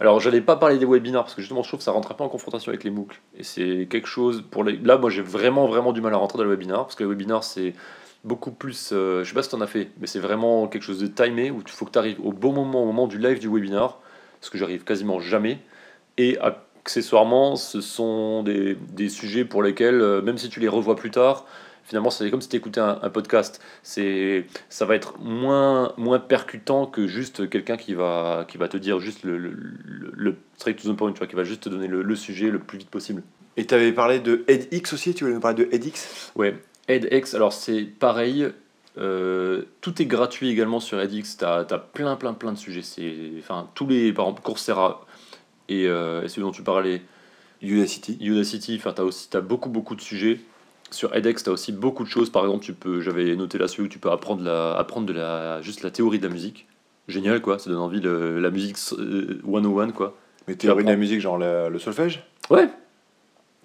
Alors 0.00 0.20
j'allais 0.20 0.40
pas 0.40 0.54
parler 0.56 0.78
des 0.78 0.84
webinars 0.84 1.24
parce 1.24 1.34
que 1.34 1.40
justement 1.40 1.62
je 1.62 1.68
trouve 1.68 1.78
que 1.78 1.84
ça 1.84 1.90
rentre 1.90 2.12
un 2.12 2.14
peu 2.14 2.22
en 2.22 2.28
confrontation 2.28 2.70
avec 2.70 2.84
les 2.84 2.90
MOOC 2.90 3.20
et 3.36 3.42
c'est 3.42 3.88
quelque 3.90 4.06
chose 4.06 4.44
pour 4.48 4.62
les 4.62 4.76
là 4.76 4.96
moi 4.96 5.10
j'ai 5.10 5.22
vraiment 5.22 5.66
vraiment 5.66 5.92
du 5.92 6.00
mal 6.00 6.14
à 6.14 6.16
rentrer 6.18 6.38
dans 6.38 6.44
le 6.44 6.50
webinar 6.50 6.84
parce 6.84 6.94
que 6.94 7.02
le 7.02 7.08
webinar 7.10 7.42
c'est 7.42 7.74
beaucoup 8.22 8.52
plus 8.52 8.90
euh, 8.92 9.24
je 9.24 9.28
sais 9.28 9.34
pas 9.34 9.42
si 9.42 9.48
tu 9.48 9.56
en 9.56 9.60
as 9.60 9.66
fait 9.66 9.88
mais 10.00 10.06
c'est 10.06 10.20
vraiment 10.20 10.68
quelque 10.68 10.84
chose 10.84 11.00
de 11.00 11.08
timé 11.08 11.50
où 11.50 11.62
il 11.66 11.68
faut 11.72 11.84
que 11.84 11.90
tu 11.90 11.98
arrives 11.98 12.20
au 12.24 12.32
bon 12.32 12.52
moment 12.52 12.84
au 12.84 12.86
moment 12.86 13.08
du 13.08 13.18
live 13.18 13.40
du 13.40 13.48
webinar 13.48 13.98
ce 14.40 14.50
que 14.50 14.58
j'arrive 14.58 14.84
quasiment 14.84 15.18
jamais 15.18 15.58
et 16.18 16.36
accessoirement 16.40 17.56
ce 17.56 17.80
sont 17.80 18.42
des, 18.42 18.74
des 18.74 19.08
sujets 19.08 19.44
pour 19.44 19.62
lesquels 19.62 20.00
euh, 20.00 20.20
même 20.22 20.36
si 20.38 20.48
tu 20.50 20.60
les 20.60 20.68
revois 20.68 20.96
plus 20.96 21.10
tard 21.10 21.46
finalement 21.84 22.10
c'est 22.10 22.30
comme 22.30 22.42
si 22.42 22.50
tu 22.50 22.56
écoutais 22.56 22.80
un, 22.80 22.98
un 23.00 23.08
podcast. 23.08 23.62
C'est 23.82 24.44
ça 24.68 24.84
va 24.84 24.94
être 24.94 25.18
moins 25.20 25.94
moins 25.96 26.18
percutant 26.18 26.84
que 26.84 27.06
juste 27.06 27.48
quelqu'un 27.48 27.78
qui 27.78 27.94
va 27.94 28.44
qui 28.46 28.58
va 28.58 28.68
te 28.68 28.76
dire 28.76 29.00
juste 29.00 29.24
le, 29.24 29.38
le, 29.38 29.50
le- 29.50 30.12
le 30.14 30.36
straight 30.58 30.82
to 30.82 30.92
the 30.92 30.96
point 30.96 31.12
tu 31.12 31.18
vois 31.18 31.26
qui 31.26 31.36
va 31.36 31.44
juste 31.44 31.62
te 31.62 31.68
donner 31.70 31.86
le, 31.88 32.02
le 32.02 32.14
sujet 32.14 32.50
le 32.50 32.58
plus 32.58 32.76
vite 32.78 32.90
possible. 32.90 33.22
Et 33.56 33.66
tu 33.66 33.74
avais 33.74 33.92
parlé 33.92 34.20
de 34.20 34.44
edX 34.48 34.92
aussi, 34.92 35.14
tu 35.14 35.24
voulais 35.24 35.34
nous 35.34 35.40
parler 35.40 35.64
de 35.64 35.68
edX 35.74 36.30
ouais 36.36 36.56
edX 36.88 37.34
alors 37.34 37.52
c'est 37.54 37.82
pareil 37.82 38.48
euh, 38.98 39.62
tout 39.80 40.02
est 40.02 40.06
gratuit 40.06 40.50
également 40.50 40.80
sur 40.80 41.00
edX 41.00 41.36
tu 41.38 41.44
as, 41.44 41.64
plein 41.94 42.16
plein 42.16 42.34
plein 42.34 42.52
de 42.52 42.58
sujets. 42.58 42.82
C'est 42.82 43.14
enfin 43.38 43.68
tous 43.74 43.86
les 43.86 44.12
par 44.12 44.26
exemple 44.26 44.42
Coursera 44.42 45.06
et, 45.68 45.86
euh, 45.86 46.22
et 46.22 46.28
celui 46.28 46.42
dont 46.42 46.52
tu 46.52 46.62
parlais, 46.62 47.02
Udacity. 47.62 48.16
Udacity, 48.20 48.76
enfin, 48.78 48.92
tu 48.92 49.00
as 49.00 49.04
aussi 49.04 49.28
t'as 49.30 49.40
beaucoup, 49.40 49.68
beaucoup 49.68 49.96
de 49.96 50.00
sujets. 50.00 50.40
Sur 50.90 51.14
edX, 51.14 51.42
tu 51.42 51.50
as 51.50 51.52
aussi 51.52 51.72
beaucoup 51.72 52.04
de 52.04 52.08
choses. 52.08 52.30
Par 52.30 52.44
exemple, 52.44 52.64
tu 52.64 52.72
peux, 52.72 53.00
j'avais 53.00 53.34
noté 53.36 53.58
là-dessus 53.58 53.82
où 53.82 53.88
tu 53.88 53.98
peux 53.98 54.10
apprendre, 54.10 54.42
la, 54.44 54.74
apprendre 54.76 55.06
de 55.06 55.12
la, 55.12 55.60
juste 55.60 55.82
la 55.82 55.90
théorie 55.90 56.18
de 56.18 56.26
la 56.26 56.32
musique. 56.32 56.66
Génial, 57.08 57.40
quoi. 57.42 57.58
Ça 57.58 57.68
donne 57.70 57.78
envie, 57.80 58.00
le- 58.00 58.38
la 58.38 58.50
musique 58.50 58.76
euh, 58.98 59.40
101, 59.44 59.90
quoi. 59.90 60.16
Mais 60.46 60.54
théorie 60.54 60.84
de 60.84 60.88
la 60.88 60.96
musique, 60.96 61.20
genre 61.20 61.36
le, 61.38 61.68
le 61.68 61.78
solfège? 61.78 62.22
Ouais. 62.48 62.68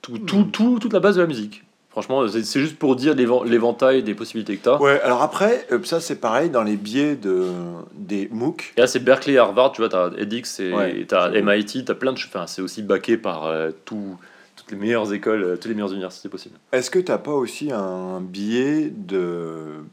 Tout, 0.02 0.18
tout, 0.18 0.44
tout- 0.46 0.80
toute 0.80 0.92
la 0.94 1.00
base 1.00 1.16
de 1.16 1.22
la 1.22 1.28
musique. 1.28 1.64
Franchement, 1.94 2.28
c'est 2.28 2.60
juste 2.60 2.78
pour 2.80 2.96
dire 2.96 3.14
l'éventail 3.16 4.02
des 4.04 4.16
possibilités 4.16 4.58
que 4.58 4.64
tu 4.64 4.70
as. 4.70 4.82
Ouais, 4.82 5.00
alors 5.02 5.22
après, 5.22 5.66
euh, 5.72 5.80
ça 5.84 6.02
c'est 6.02 6.16
pareil 6.16 6.50
dans 6.50 6.64
les 6.64 6.76
biais 6.76 7.16
de, 7.16 7.46
des 7.94 8.28
MOOC. 8.32 8.74
Et 8.76 8.82
là, 8.82 8.88
c'est 8.88 9.00
Berkeley 9.00 9.38
Harvard, 9.38 9.72
tu 9.74 9.82
vois, 9.82 9.90
tu 9.90 9.96
as 9.96 10.10
edX 10.18 10.60
et 10.60 10.74
Ouais, 10.74 11.06
tu 11.08 11.14
as. 11.14 11.30
MIT, 11.32 11.86
tu 11.86 11.92
as 11.92 11.96
plein 11.96 12.12
de 12.12 12.18
choses. 12.18 12.32
Enfin, 12.34 12.48
c'est 12.48 12.64
aussi 12.64 12.82
backé 12.82 13.16
par 13.16 13.46
euh, 13.46 13.70
tout- 13.86 14.18
toutes 14.56 14.72
les 14.72 14.78
meilleures 14.78 15.14
écoles, 15.14 15.44
euh, 15.44 15.54
toutes 15.56 15.66
les 15.68 15.76
meilleures 15.76 15.94
universités 15.94 16.30
possibles. 16.30 16.56
Est-ce 16.72 16.90
que 16.90 16.98
t'as 16.98 17.20
pas 17.20 17.32
aussi 17.34 17.72
un 17.72 18.22
biais 18.22 18.92
de 18.92 19.84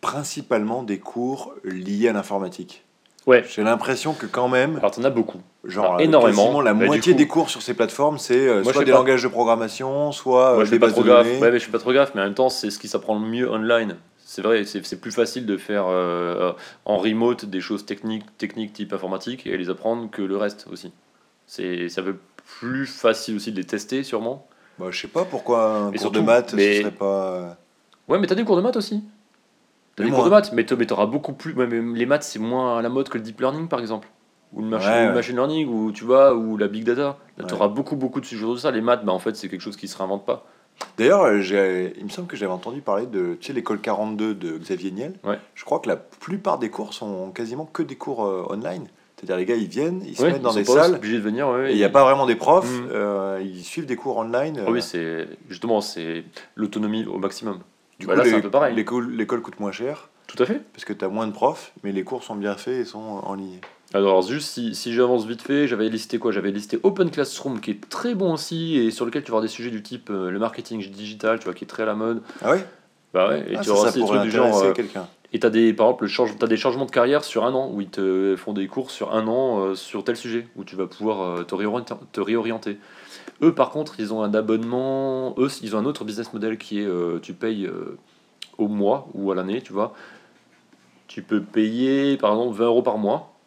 principalement 0.00 0.84
des 0.84 0.98
cours 0.98 1.54
liés 1.64 2.08
à 2.08 2.12
l'informatique? 2.12 2.84
Ouais. 3.26 3.44
J'ai 3.48 3.62
l'impression 3.64 4.14
que 4.14 4.26
quand 4.26 4.48
même, 4.48 4.76
Alors, 4.76 4.92
tu 4.92 5.00
en 5.00 5.04
as 5.04 5.10
beaucoup. 5.10 5.40
Genre 5.68 5.94
euh, 5.96 5.98
énormément. 5.98 6.60
la 6.60 6.74
Bah, 6.74 6.86
moitié 6.86 7.12
coup- 7.12 7.18
des 7.18 7.26
cours 7.28 7.50
sur 7.50 7.62
ces 7.62 7.74
plateformes, 7.74 8.18
c'est 8.18 8.34
euh, 8.48 8.64
soit 8.64 8.84
des 8.84 8.90
pas- 8.90 8.98
langages 8.98 9.22
de 9.22 9.28
programmation, 9.28 10.10
soit 10.12 10.54
Moi, 10.54 10.62
euh, 10.62 10.64
je 10.64 10.70
des 10.70 10.78
bases 10.78 10.92
trop 10.92 11.02
de 11.02 11.08
données. 11.08 11.38
Ouais, 11.38 11.50
mais 11.52 11.58
je 11.58 11.64
fais 11.66 11.70
pas 11.72 11.78
trop 11.78 11.92
gaffe, 11.92 12.12
mais 12.14 12.20
en 12.22 12.24
même 12.24 12.34
temps, 12.34 12.48
c'est 12.48 12.70
ce 12.70 12.78
qui 12.78 12.88
s'apprend 12.88 13.14
le 13.18 13.26
mieux 13.26 13.50
online. 13.50 13.96
C'est 14.24 14.42
vrai, 14.42 14.64
c'est 14.64 15.00
plus 15.00 15.12
facile 15.12 15.46
de 15.46 15.56
faire 15.56 15.84
euh, 15.88 16.52
en 16.84 16.98
remote 16.98 17.44
des 17.46 17.60
choses 17.60 17.86
techniques, 17.86 18.24
techniques 18.36 18.72
type 18.74 18.92
informatique 18.92 19.46
et 19.46 19.56
les 19.56 19.70
apprendre 19.70 20.10
que 20.10 20.20
le 20.22 20.36
reste 20.36 20.66
aussi. 20.70 20.92
C'est 21.46 21.88
ça 21.88 22.02
veut 22.02 22.18
plus 22.60 22.86
facile 22.86 23.36
aussi 23.36 23.52
de 23.52 23.56
les 23.56 23.64
tester, 23.64 24.02
sûrement. 24.02 24.46
Bah, 24.78 24.86
je 24.90 25.00
sais 25.00 25.08
pas 25.08 25.24
pourquoi 25.24 25.64
un 25.76 25.90
Mais 25.90 25.98
cours 25.98 26.10
de 26.10 26.20
maths, 26.20 26.52
mais- 26.54 26.74
ce 26.76 26.80
serait 26.82 26.90
pas. 26.92 27.56
Ouais, 28.06 28.18
mais 28.18 28.26
t'as 28.26 28.34
des 28.34 28.44
cours 28.44 28.56
de 28.56 28.60
maths 28.62 28.76
aussi. 28.76 29.02
T'as 29.96 30.04
des 30.04 30.10
cours 30.10 30.24
de 30.24 30.30
maths, 30.30 30.52
mais 30.52 30.64
t'a- 30.64 30.76
mais 30.76 30.86
t'auras 30.86 31.06
beaucoup 31.06 31.32
plus. 31.32 31.54
ouais, 31.54 31.66
mais 31.66 31.80
les 31.98 32.06
maths, 32.06 32.22
c'est 32.22 32.38
moins 32.38 32.78
à 32.78 32.82
la 32.82 32.88
mode 32.88 33.08
que 33.08 33.18
le 33.18 33.24
deep 33.24 33.40
learning, 33.40 33.66
par 33.66 33.80
exemple. 33.80 34.08
Ou 34.52 34.62
le 34.62 34.68
machine, 34.68 34.88
Ouais, 34.90 34.96
ou 34.96 35.02
le 35.02 35.08
ouais. 35.08 35.14
machine 35.14 35.36
learning, 35.36 35.68
ou 35.68 35.92
tu 35.92 36.04
vois, 36.04 36.34
ou 36.34 36.56
la 36.56 36.68
big 36.68 36.84
data. 36.84 37.02
Là, 37.02 37.44
Ouais. 37.44 37.46
T'auras 37.50 37.68
beaucoup, 37.68 37.96
beaucoup 37.96 38.20
de 38.20 38.26
sujets 38.26 38.46
de 38.46 38.56
ça. 38.56 38.70
Les 38.70 38.80
maths, 38.80 39.04
bah, 39.04 39.12
en 39.12 39.18
fait, 39.18 39.36
c'est 39.36 39.48
quelque 39.48 39.60
chose 39.60 39.76
qui 39.76 39.88
se 39.88 39.96
réinvente 39.98 40.24
pas. 40.24 40.46
D'ailleurs, 40.96 41.24
euh, 41.24 41.90
il 41.98 42.04
me 42.04 42.08
semble 42.08 42.28
que 42.28 42.36
j'avais 42.36 42.52
entendu 42.52 42.80
parler 42.80 43.06
de 43.06 43.34
tu 43.40 43.48
sais, 43.48 43.52
l'école 43.52 43.80
42 43.80 44.34
de 44.34 44.58
Xavier 44.58 44.90
Niel. 44.92 45.14
Je 45.54 45.64
crois 45.64 45.80
que 45.80 45.88
la 45.88 45.96
plupart 45.96 46.58
des 46.58 46.70
cours 46.70 46.94
sont 46.94 47.30
quasiment 47.32 47.66
que 47.66 47.82
des 47.82 47.96
cours 47.96 48.24
euh, 48.24 48.46
online. 48.48 48.86
C'est-à-dire 49.16 49.36
les 49.36 49.44
gars, 49.44 49.56
ils 49.56 49.66
viennent, 49.66 50.00
ils 50.06 50.16
se 50.16 50.22
mettent 50.22 50.40
dans 50.42 50.54
des 50.54 50.64
salles, 50.64 50.94
obligés 50.94 51.16
de 51.16 51.22
venir. 51.22 51.48
ouais, 51.48 51.70
et 51.70 51.74
il 51.74 51.76
n'y 51.76 51.82
a 51.82 51.88
pas 51.88 52.04
vraiment 52.04 52.24
des 52.26 52.36
profs, 52.36 52.70
Mhm. 52.82 52.88
euh, 52.92 53.40
ils 53.42 53.64
suivent 53.64 53.86
des 53.86 53.96
cours 53.96 54.16
online. 54.16 54.62
Ah 54.64 54.70
oui, 54.70 54.80
c'est 54.80 55.26
justement 55.48 55.80
c'est 55.80 56.22
l'autonomie 56.54 57.04
au 57.06 57.18
maximum. 57.18 57.58
du 57.98 58.06
bah 58.06 58.12
coup, 58.12 58.18
là, 58.20 58.24
c'est 58.24 58.34
un 58.34 58.40
peu 58.40 58.50
pareil. 58.50 58.76
L'école 58.76 59.10
l'école 59.10 59.42
coûte 59.42 59.58
moins 59.58 59.72
cher, 59.72 60.08
Tout 60.28 60.40
à 60.40 60.46
fait. 60.46 60.62
parce 60.72 60.84
que 60.84 60.92
tu 60.92 61.04
as 61.04 61.08
moins 61.08 61.26
de 61.26 61.32
profs, 61.32 61.72
mais 61.82 61.90
les 61.90 62.04
cours 62.04 62.22
sont 62.22 62.36
bien 62.36 62.54
faits 62.54 62.74
et 62.82 62.84
sont 62.84 63.00
en 63.00 63.34
ligne. 63.34 63.58
Alors 63.94 64.20
juste 64.20 64.50
si, 64.50 64.74
si 64.74 64.92
j'avance 64.92 65.24
vite 65.24 65.40
fait, 65.40 65.66
j'avais 65.66 65.88
listé 65.88 66.18
quoi? 66.18 66.30
J'avais 66.30 66.50
listé 66.50 66.78
Open 66.82 67.10
Classroom 67.10 67.60
qui 67.60 67.70
est 67.70 67.88
très 67.88 68.14
bon 68.14 68.34
aussi 68.34 68.76
et 68.76 68.90
sur 68.90 69.06
lequel 69.06 69.22
tu 69.22 69.30
vas 69.30 69.36
avoir 69.36 69.42
des 69.42 69.48
sujets 69.48 69.70
du 69.70 69.82
type 69.82 70.10
euh, 70.10 70.30
le 70.30 70.38
marketing 70.38 70.78
digital, 70.90 71.38
tu 71.38 71.46
vois, 71.46 71.54
qui 71.54 71.64
est 71.64 71.68
très 71.68 71.84
à 71.84 71.86
la 71.86 71.94
mode. 71.94 72.22
Ah 72.42 72.50
ouais? 72.50 72.66
Bah 73.14 73.28
ouais. 73.28 73.46
Et 73.48 73.56
Ah, 73.56 73.60
tu 73.62 73.70
auras 73.70 73.88
aussi 73.88 74.00
des 74.00 74.04
trucs 74.04 74.22
du 74.22 74.30
genre. 74.30 74.62
euh, 74.62 74.74
et 75.32 75.40
t'as 75.40 75.50
des 75.50 75.72
par 75.72 75.86
exemple 75.86 76.04
le 76.04 76.08
change, 76.08 76.36
t'as 76.38 76.46
des 76.46 76.56
changements 76.58 76.84
de 76.86 76.90
carrière 76.90 77.24
sur 77.24 77.44
un 77.44 77.52
an 77.54 77.70
où 77.72 77.80
ils 77.80 77.88
te 77.88 78.34
font 78.36 78.52
des 78.52 78.66
cours 78.66 78.90
sur 78.90 79.14
un 79.14 79.26
an 79.26 79.60
euh, 79.60 79.74
sur 79.74 80.04
tel 80.04 80.16
sujet 80.16 80.46
où 80.56 80.64
tu 80.64 80.74
vas 80.76 80.86
pouvoir 80.86 81.44
te, 81.46 81.54
réorienter, 81.54 81.94
te 82.12 82.20
réorienter. 82.20 82.78
Eux 83.42 83.54
par 83.54 83.70
contre 83.70 84.00
ils 84.00 84.12
ont 84.12 84.22
un 84.22 84.32
abonnement, 84.34 85.34
eux 85.38 85.48
ils 85.62 85.76
ont 85.76 85.78
un 85.78 85.84
autre 85.84 86.04
business 86.04 86.32
model 86.32 86.56
qui 86.58 86.80
est 86.80 86.88
tu 87.20 87.34
payes 87.34 87.70
au 88.56 88.68
mois 88.68 89.08
ou 89.14 89.30
à 89.30 89.34
l'année, 89.34 89.60
tu 89.62 89.72
vois. 89.72 89.94
Tu 91.08 91.22
peux 91.22 91.42
payer 91.42 92.16
par 92.16 92.32
exemple 92.32 92.56
20 92.56 92.64
euros 92.64 92.82
par 92.82 92.96
mois 92.96 93.37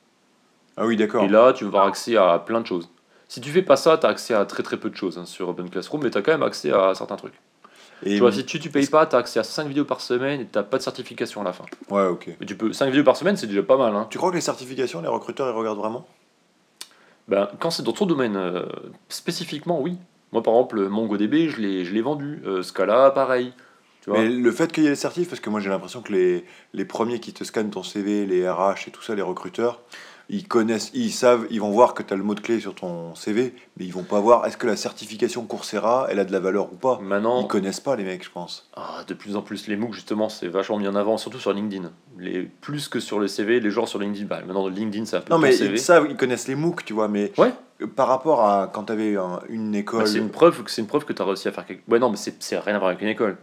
Ah 0.78 0.86
oui, 0.86 0.96
d'accord. 0.98 1.24
et 1.24 1.28
là 1.28 1.54
tu 1.54 1.64
vas 1.66 1.70
avoir 1.70 1.86
accès 1.88 2.16
à 2.18 2.40
plein 2.40 2.62
de 2.62 2.68
choses. 2.68 2.90
Si 3.28 3.40
tu 3.42 3.50
fais 3.50 3.62
pas 3.62 3.76
ça, 3.78 3.98
tu 3.98 4.06
as 4.06 4.10
accès 4.10 4.34
à 4.34 4.46
très 4.46 4.64
très 4.64 4.78
peu 4.78 4.90
de 4.90 4.96
choses 4.96 5.18
hein, 5.18 5.26
sur 5.26 5.48
Open 5.50 5.70
Classroom, 5.70 6.04
mais 6.04 6.10
tu 6.12 6.18
as 6.18 6.22
quand 6.22 6.32
même 6.34 6.44
accès 6.44 6.72
à 6.72 6.94
certains 6.96 7.16
trucs. 7.16 7.34
Et- 8.04 8.16
Tu 8.16 8.20
vois, 8.20 8.32
si 8.32 8.44
tu, 8.46 8.60
tu 8.60 8.70
payes 8.70 8.88
pas, 8.88 9.06
tu 9.06 9.16
as 9.16 9.20
accès 9.20 9.40
à 9.40 9.44
5 9.44 9.68
vidéos 9.68 9.86
par 9.86 10.02
semaine 10.02 10.42
et 10.42 10.46
tu 10.46 10.60
pas 10.64 10.78
de 10.78 10.82
certification 10.84 11.42
à 11.42 11.44
la 11.44 11.54
fin. 11.54 11.66
Ouais, 11.90 12.08
ok. 12.08 12.30
Mais 12.40 12.46
tu 12.46 12.56
peux 12.58 12.74
5 12.74 12.88
vidéos 12.88 13.04
par 13.04 13.16
semaine, 13.16 13.38
c'est 13.38 13.48
déjà 13.48 13.62
pas 13.64 13.78
mal. 13.78 13.96
Hein. 13.96 14.08
Tu 14.10 14.18
crois 14.18 14.32
que 14.32 14.36
les 14.36 14.42
certifications, 14.42 15.02
les 15.02 15.08
recruteurs, 15.08 15.48
ils 15.48 15.58
regardent 15.58 15.78
vraiment? 15.78 16.08
Ben, 17.28 17.48
quand 17.60 17.70
c'est 17.70 17.84
dans 17.84 17.92
ton 17.94 18.06
domaine 18.06 18.36
euh, 18.36 18.64
spécifiquement, 19.10 19.80
oui. 19.80 19.98
Moi, 20.32 20.42
par 20.42 20.54
exemple, 20.56 20.80
MongoDB, 20.88 21.50
je 21.50 21.62
l'ai, 21.62 21.86
je 21.86 21.94
l'ai 21.94 22.02
vendu. 22.02 22.42
Euh, 22.46 22.64
Scala, 22.64 23.12
pareil. 23.12 23.54
Tu 24.02 24.10
vois? 24.10 24.20
Mais 24.20 24.30
le 24.30 24.52
fait 24.52 24.72
qu'il 24.72 24.84
y 24.84 24.88
ait 24.88 24.92
les 24.92 24.96
certifs, 24.96 25.30
parce 25.30 25.40
que 25.40 25.50
moi 25.52 25.60
j'ai 25.60 25.70
l'impression 25.70 26.02
que 26.02 26.12
les, 26.12 26.44
les 26.74 26.86
premiers 26.86 27.20
qui 27.20 27.34
te 27.34 27.44
scannent 27.44 27.70
ton 27.70 27.84
CV, 27.84 28.26
les 28.26 28.50
RH 28.50 28.88
et 28.88 28.92
tout 28.92 29.04
ça, 29.04 29.14
les 29.14 29.22
recruteurs, 29.22 29.80
ils 30.34 30.48
connaissent, 30.48 30.92
ils 30.94 31.12
savent, 31.12 31.46
ils 31.50 31.60
vont 31.60 31.72
voir 31.72 31.94
que 31.94 32.02
tu 32.04 32.14
as 32.14 32.16
le 32.18 32.24
mot-clé 32.24 32.62
sur 32.62 32.74
ton 32.74 33.14
CV, 33.16 33.54
mais 33.78 33.84
ils 33.86 33.92
vont 33.92 34.04
pas 34.04 34.20
voir 34.22 34.46
est-ce 34.46 34.56
que 34.56 34.66
la 34.66 34.78
certification 34.78 35.44
Coursera, 35.46 36.08
elle 36.10 36.20
a 36.20 36.24
de 36.26 36.32
la 36.32 36.40
valeur 36.40 36.72
ou 36.72 36.76
pas? 36.78 37.00
Maintenant, 37.02 37.42
Ils 37.42 37.48
connaissent 37.48 37.82
pas 37.82 37.98
les 37.98 38.06
mecs, 38.06 38.24
je 38.24 38.32
pense. 38.32 38.70
ah, 38.78 39.04
de 39.06 39.14
plus 39.14 39.36
en 39.36 39.42
plus, 39.42 39.68
les 39.68 39.76
MOOC, 39.76 39.94
justement, 39.94 40.30
c'est 40.30 40.48
vachement 40.48 40.78
mis 40.80 40.88
en 40.88 40.96
avant, 40.96 41.18
surtout 41.18 41.40
sur 41.40 41.52
LinkedIn. 41.52 41.92
Les, 42.18 42.44
plus 42.44 42.88
que 42.88 43.00
sur 43.02 43.20
le 43.20 43.28
CV, 43.28 43.60
les 43.60 43.72
gens 43.72 43.86
sur 43.86 44.00
LinkedIn, 44.00 44.26
bah, 44.26 44.40
maintenant, 44.46 44.68
LinkedIn, 44.70 45.04
c'est 45.06 45.18
un 45.18 45.22
peu 45.22 45.34
Non, 45.34 45.40
mais 45.40 45.52
CV. 45.52 45.74
ils 45.74 45.80
savent, 45.80 46.08
ils 46.10 46.16
connaissent 46.16 46.48
les 46.48 46.56
MOOC, 46.56 46.86
tu 46.86 46.94
vois, 46.94 47.10
mais 47.10 47.34
Ouais. 47.38 47.52
par 47.96 48.08
rapport 48.08 48.46
à 48.46 48.70
quand 48.74 48.86
tu 48.86 48.94
avais 48.94 49.18
une 49.50 49.76
école. 49.76 50.02
Bah, 50.04 50.06
c'est 50.06 50.20
une 50.20 50.30
preuve 50.30 50.64
que 50.64 50.72
c'est 50.72 50.82
une 50.82 50.88
preuve 50.88 51.04
que 51.04 51.12
tu 51.14 51.22
as 51.22 51.26
réussi 51.26 51.50
à 51.50 51.52
faire 51.52 51.66
quelque 51.66 51.82
Ouais, 51.92 52.00
non, 52.00 52.10
mais 52.10 52.18
c'est, 52.18 52.42
c'est 52.42 52.58
rien 52.58 52.76
à 52.76 52.80
voir 52.80 52.90
avec 52.90 53.02
une 53.02 53.10
école. 53.10 53.38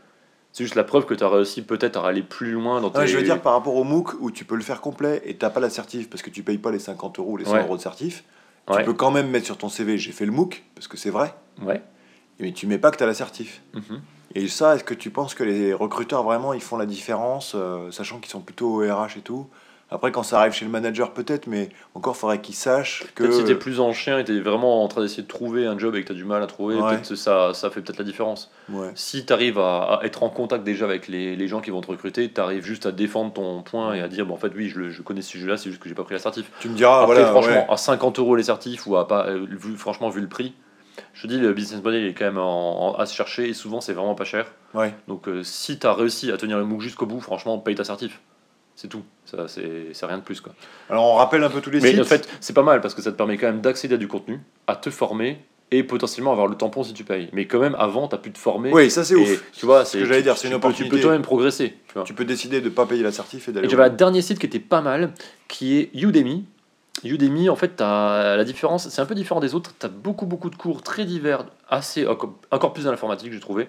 C'est 0.53 0.65
juste 0.65 0.75
la 0.77 0.85
preuve 0.85 1.05
que 1.07 1.15
tu 1.15 1.23
as 1.23 1.29
réussi 1.29 1.63
peut-être 1.63 1.99
à 2.05 2.09
aller 2.09 2.23
plus 2.23 2.51
loin 2.53 2.81
dans 2.81 2.91
tes. 2.91 3.01
Non, 3.01 3.07
je 3.07 3.17
veux 3.17 3.23
dire 3.23 3.41
par 3.41 3.53
rapport 3.53 3.75
au 3.77 3.85
MOOC 3.85 4.15
où 4.21 4.31
tu 4.31 4.45
peux 4.45 4.57
le 4.57 4.63
faire 4.63 4.81
complet 4.81 5.23
et 5.25 5.37
t'as 5.37 5.51
pas 5.51 5.61
la 5.61 5.71
certif 5.71 6.09
parce 6.11 6.23
que 6.23 6.31
tu 6.31 6.43
payes 6.43 6.59
pas 6.59 6.71
les 6.73 6.79
50 6.79 7.19
euros 7.19 7.33
ou 7.33 7.37
les 7.37 7.45
100 7.45 7.53
Ouais. 7.53 7.63
euros 7.63 7.77
de 7.77 7.83
certif. 7.83 8.25
Ouais. 8.69 8.79
Tu 8.79 8.85
peux 8.85 8.95
quand 8.95 9.11
même 9.11 9.29
mettre 9.31 9.47
sur 9.47 9.57
ton 9.57 9.69
CV 9.69 9.99
j'ai 9.99 10.13
fait 10.13 10.27
le 10.27 10.33
MOOC 10.33 10.65
parce 10.75 10.89
que 10.89 10.97
c'est 10.97 11.11
vrai, 11.11 11.35
Ouais. 11.63 11.83
mais 12.41 12.53
tu 12.53 12.67
mets 12.67 12.79
pas 12.79 12.91
que 12.91 12.97
tu 12.97 13.03
as 13.05 13.07
la 13.07 13.15
certif. 13.15 13.63
Mhm. 13.75 14.01
Et 14.35 14.49
ça, 14.49 14.75
est-ce 14.75 14.85
que 14.85 14.95
tu 14.95 15.11
penses 15.11 15.35
que 15.35 15.45
les 15.45 15.73
recruteurs 15.73 16.23
vraiment 16.23 16.53
ils 16.53 16.61
font 16.61 16.77
la 16.77 16.87
différence, 16.87 17.53
euh, 17.55 17.91
sachant 17.91 18.19
qu'ils 18.19 18.31
sont 18.31 18.41
plutôt 18.41 18.83
au 18.83 18.95
RH 18.95 19.17
et 19.19 19.21
tout 19.23 19.47
Après, 19.91 20.13
quand 20.13 20.23
ça 20.23 20.41
arrive 20.41 20.53
chez 20.53 20.67
le 20.67 20.71
manager, 20.71 21.13
peut-être, 21.15 21.47
mais 21.47 21.71
encore 21.95 22.15
faudrait 22.15 22.41
qu'ils 22.43 22.55
sachent 22.55 23.05
que. 23.15 23.23
Peut-être 23.25 23.35
si 23.37 23.45
t'es 23.45 23.55
plus 23.55 23.81
en 23.81 23.93
chien 23.95 24.19
et 24.19 24.25
t'es 24.25 24.39
vraiment 24.41 24.85
en 24.85 24.89
train 24.89 25.01
d'essayer 25.01 25.23
de 25.23 25.29
trouver 25.29 25.65
un 25.67 25.79
job 25.79 25.95
et 25.97 26.03
que 26.03 26.09
t'as 26.09 26.15
du 26.15 26.25
mal 26.27 26.43
à 26.43 26.47
trouver, 26.47 26.75
Ouais. 26.77 26.91
peut-être 26.97 27.15
ça, 27.15 27.55
ça 27.55 27.71
fait 27.71 27.81
peut-être 27.81 27.97
la 27.99 28.05
différence. 28.05 28.51
Ouais. 28.69 28.91
Si 28.95 29.25
t'arrives 29.25 29.59
à, 29.59 30.01
à 30.01 30.05
être 30.05 30.23
en 30.23 30.29
contact 30.29 30.63
déjà 30.63 30.85
avec 30.85 31.09
les, 31.09 31.37
les 31.37 31.49
gens 31.49 31.61
qui 31.63 31.71
vont 31.71 31.81
te 31.81 31.87
recruter, 31.91 32.29
t'arrives 32.31 32.65
juste 32.65 32.85
à 32.85 32.93
défendre 32.93 33.33
ton 33.33 33.63
point 33.63 33.95
et 33.95 34.03
à 34.03 34.09
dire, 34.09 34.27
bon, 34.27 34.35
en 34.35 34.39
fait, 34.39 34.53
oui, 34.55 34.69
je, 34.69 34.79
le- 34.79 34.91
je 34.91 35.01
connais 35.01 35.23
ce 35.23 35.31
sujet-là, 35.31 35.57
c'est 35.57 35.71
juste 35.71 35.83
que 35.83 35.89
j'ai 35.89 35.95
pas 35.95 36.05
pris 36.05 36.15
la 36.15 36.21
certif. 36.21 36.51
Tu 36.61 36.69
me 36.69 36.75
diras, 36.75 37.03
Après, 37.03 37.15
voilà, 37.15 37.31
franchement, 37.31 37.53
ouais. 37.67 37.73
à 37.73 37.77
50 37.79 38.19
euros 38.19 38.37
les 38.37 38.43
certifs 38.43 38.87
ou 38.87 38.97
à 38.97 39.09
pas, 39.09 39.27
euh, 39.29 39.47
vu, 39.49 39.75
franchement, 39.77 40.11
vu 40.11 40.21
le 40.21 40.29
prix, 40.29 40.53
je 41.15 41.23
te 41.23 41.27
dis, 41.29 41.39
le 41.39 41.53
business 41.55 41.83
model 41.83 42.03
il 42.03 42.09
est 42.09 42.15
quand 42.15 42.25
même 42.27 42.39
en- 42.39 42.89
en- 42.91 42.95
à 42.95 43.07
se 43.07 43.15
chercher 43.15 43.49
et 43.49 43.55
souvent 43.55 43.81
c'est 43.81 43.93
vraiment 43.95 44.15
pas 44.17 44.25
cher. 44.25 44.53
Ouais. 44.75 44.93
Donc 45.07 45.29
euh, 45.29 45.43
si 45.45 45.79
t'as 45.79 45.95
réussi 45.95 46.31
à 46.33 46.37
tenir 46.37 46.59
le 46.59 46.65
MOOC 46.65 46.81
jusqu'au 46.83 47.07
bout, 47.07 47.21
franchement, 47.21 47.57
paye 47.59 47.77
ta 47.77 47.85
certif. 47.85 48.21
C'est 48.81 48.87
tout. 48.87 49.03
Ça, 49.25 49.47
c'est 49.49 50.07
rien 50.07 50.19
de 50.19 50.23
plus. 50.23 50.41
Quoi. 50.41 50.55
Alors, 50.89 51.05
on 51.05 51.15
rappelle 51.17 51.43
un 51.43 51.51
peu 51.51 51.61
tous 51.61 51.71
les 51.71 51.81
Mais 51.81 51.91
sites. 51.91 52.01
en 52.01 52.05
fait, 52.05 52.29
c'est 52.41 52.53
pas 52.53 52.63
mal 52.63 52.81
parce 52.81 52.95
que 52.95 53.03
ça 53.03 53.11
te 53.11 53.17
permet 53.17 53.37
quand 53.37 53.49
même 53.49 53.61
d'accéder 53.61 53.97
à 53.97 53.99
du 53.99 54.07
contenu, 54.07 54.39
à 54.69 54.77
te 54.77 54.89
former 54.89 55.45
et 55.73 55.83
potentiellement 55.83 56.31
avoir 56.31 56.47
le 56.47 56.55
tampon 56.55 56.85
si 56.85 56.95
tu 56.95 57.03
payes. 57.03 57.29
Mais 57.33 57.47
quand 57.49 57.59
même, 57.59 57.75
avant, 57.77 58.07
t'as 58.07 58.19
pu 58.19 58.31
te 58.31 58.39
former. 58.39 58.73
oui, 58.73 58.89
ça 58.89 59.03
c'est 59.03 59.17
ouf. 59.17 59.43
Tu 59.53 59.67
vois, 59.67 59.85
ce 59.85 59.93
c'est 59.93 59.99
que 59.99 60.05
j'allais 60.05 60.19
tu- 60.21 60.23
dire, 60.27 60.37
c'est 60.37 60.43
tu 60.43 60.47
une 60.47 60.53
peux- 60.53 60.57
opportunité. 60.69 60.91
Tu 60.95 60.97
peux 60.97 61.03
toi-même 61.03 61.23
progresser. 61.23 61.75
Tu 61.89 61.95
vois. 61.95 62.05
Tu 62.05 62.15
peux 62.15 62.25
décider 62.25 62.61
de 62.61 62.69
pas 62.69 62.87
payer 62.87 63.03
la 63.03 63.11
certif 63.11 63.49
et 63.49 63.53
d'aller. 63.53 63.69
J'avais 63.69 63.83
un 63.83 63.89
dernier 63.91 64.23
site 64.23 64.39
qui 64.39 64.47
était 64.47 64.61
pas 64.61 64.81
mal, 64.81 65.13
qui 65.49 65.77
est 65.79 65.91
Udemy. 65.95 66.45
Udemy, 67.03 67.49
en 67.49 67.57
fait, 67.57 67.75
t'as 67.77 68.37
la 68.37 68.45
différence, 68.45 68.89
c'est 68.91 69.01
un 69.03 69.07
peu 69.07 69.17
différent 69.17 69.41
des 69.41 69.57
autres. 69.57 69.73
Tu 69.79 69.87
as 69.87 69.89
beaucoup, 69.89 70.27
beaucoup 70.27 70.51
de 70.51 70.57
cours 70.57 70.83
très 70.83 71.05
divers, 71.05 71.45
assez, 71.69 72.07
encore 72.07 72.73
plus 72.73 72.85
dans 72.85 72.93
l'informatique, 72.93 73.33
j'ai 73.33 73.41
trouvé. 73.41 73.67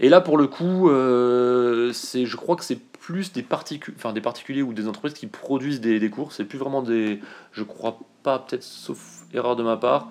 Et 0.00 0.08
là, 0.08 0.20
pour 0.20 0.36
le 0.36 0.48
coup, 0.48 0.90
euh, 0.90 1.92
c'est, 1.92 2.26
je 2.26 2.36
crois 2.36 2.56
que 2.56 2.64
c'est 2.64 2.78
plus 3.06 3.32
des, 3.34 3.42
particu 3.42 3.92
enfin, 3.98 4.14
des 4.14 4.22
particuliers 4.22 4.62
ou 4.62 4.72
des 4.72 4.88
entreprises 4.88 5.12
qui 5.12 5.26
produisent 5.26 5.80
des, 5.82 6.00
des 6.00 6.08
cours. 6.08 6.32
C'est 6.32 6.44
plus 6.44 6.56
vraiment 6.58 6.80
des. 6.80 7.20
Je 7.52 7.62
crois 7.62 7.98
pas, 8.22 8.38
peut-être 8.38 8.62
sauf 8.62 9.24
erreur 9.34 9.56
de 9.56 9.62
ma 9.62 9.76
part. 9.76 10.08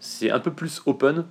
C'est 0.00 0.30
un 0.30 0.38
peu 0.40 0.50
plus 0.50 0.80
open. 0.86 1.26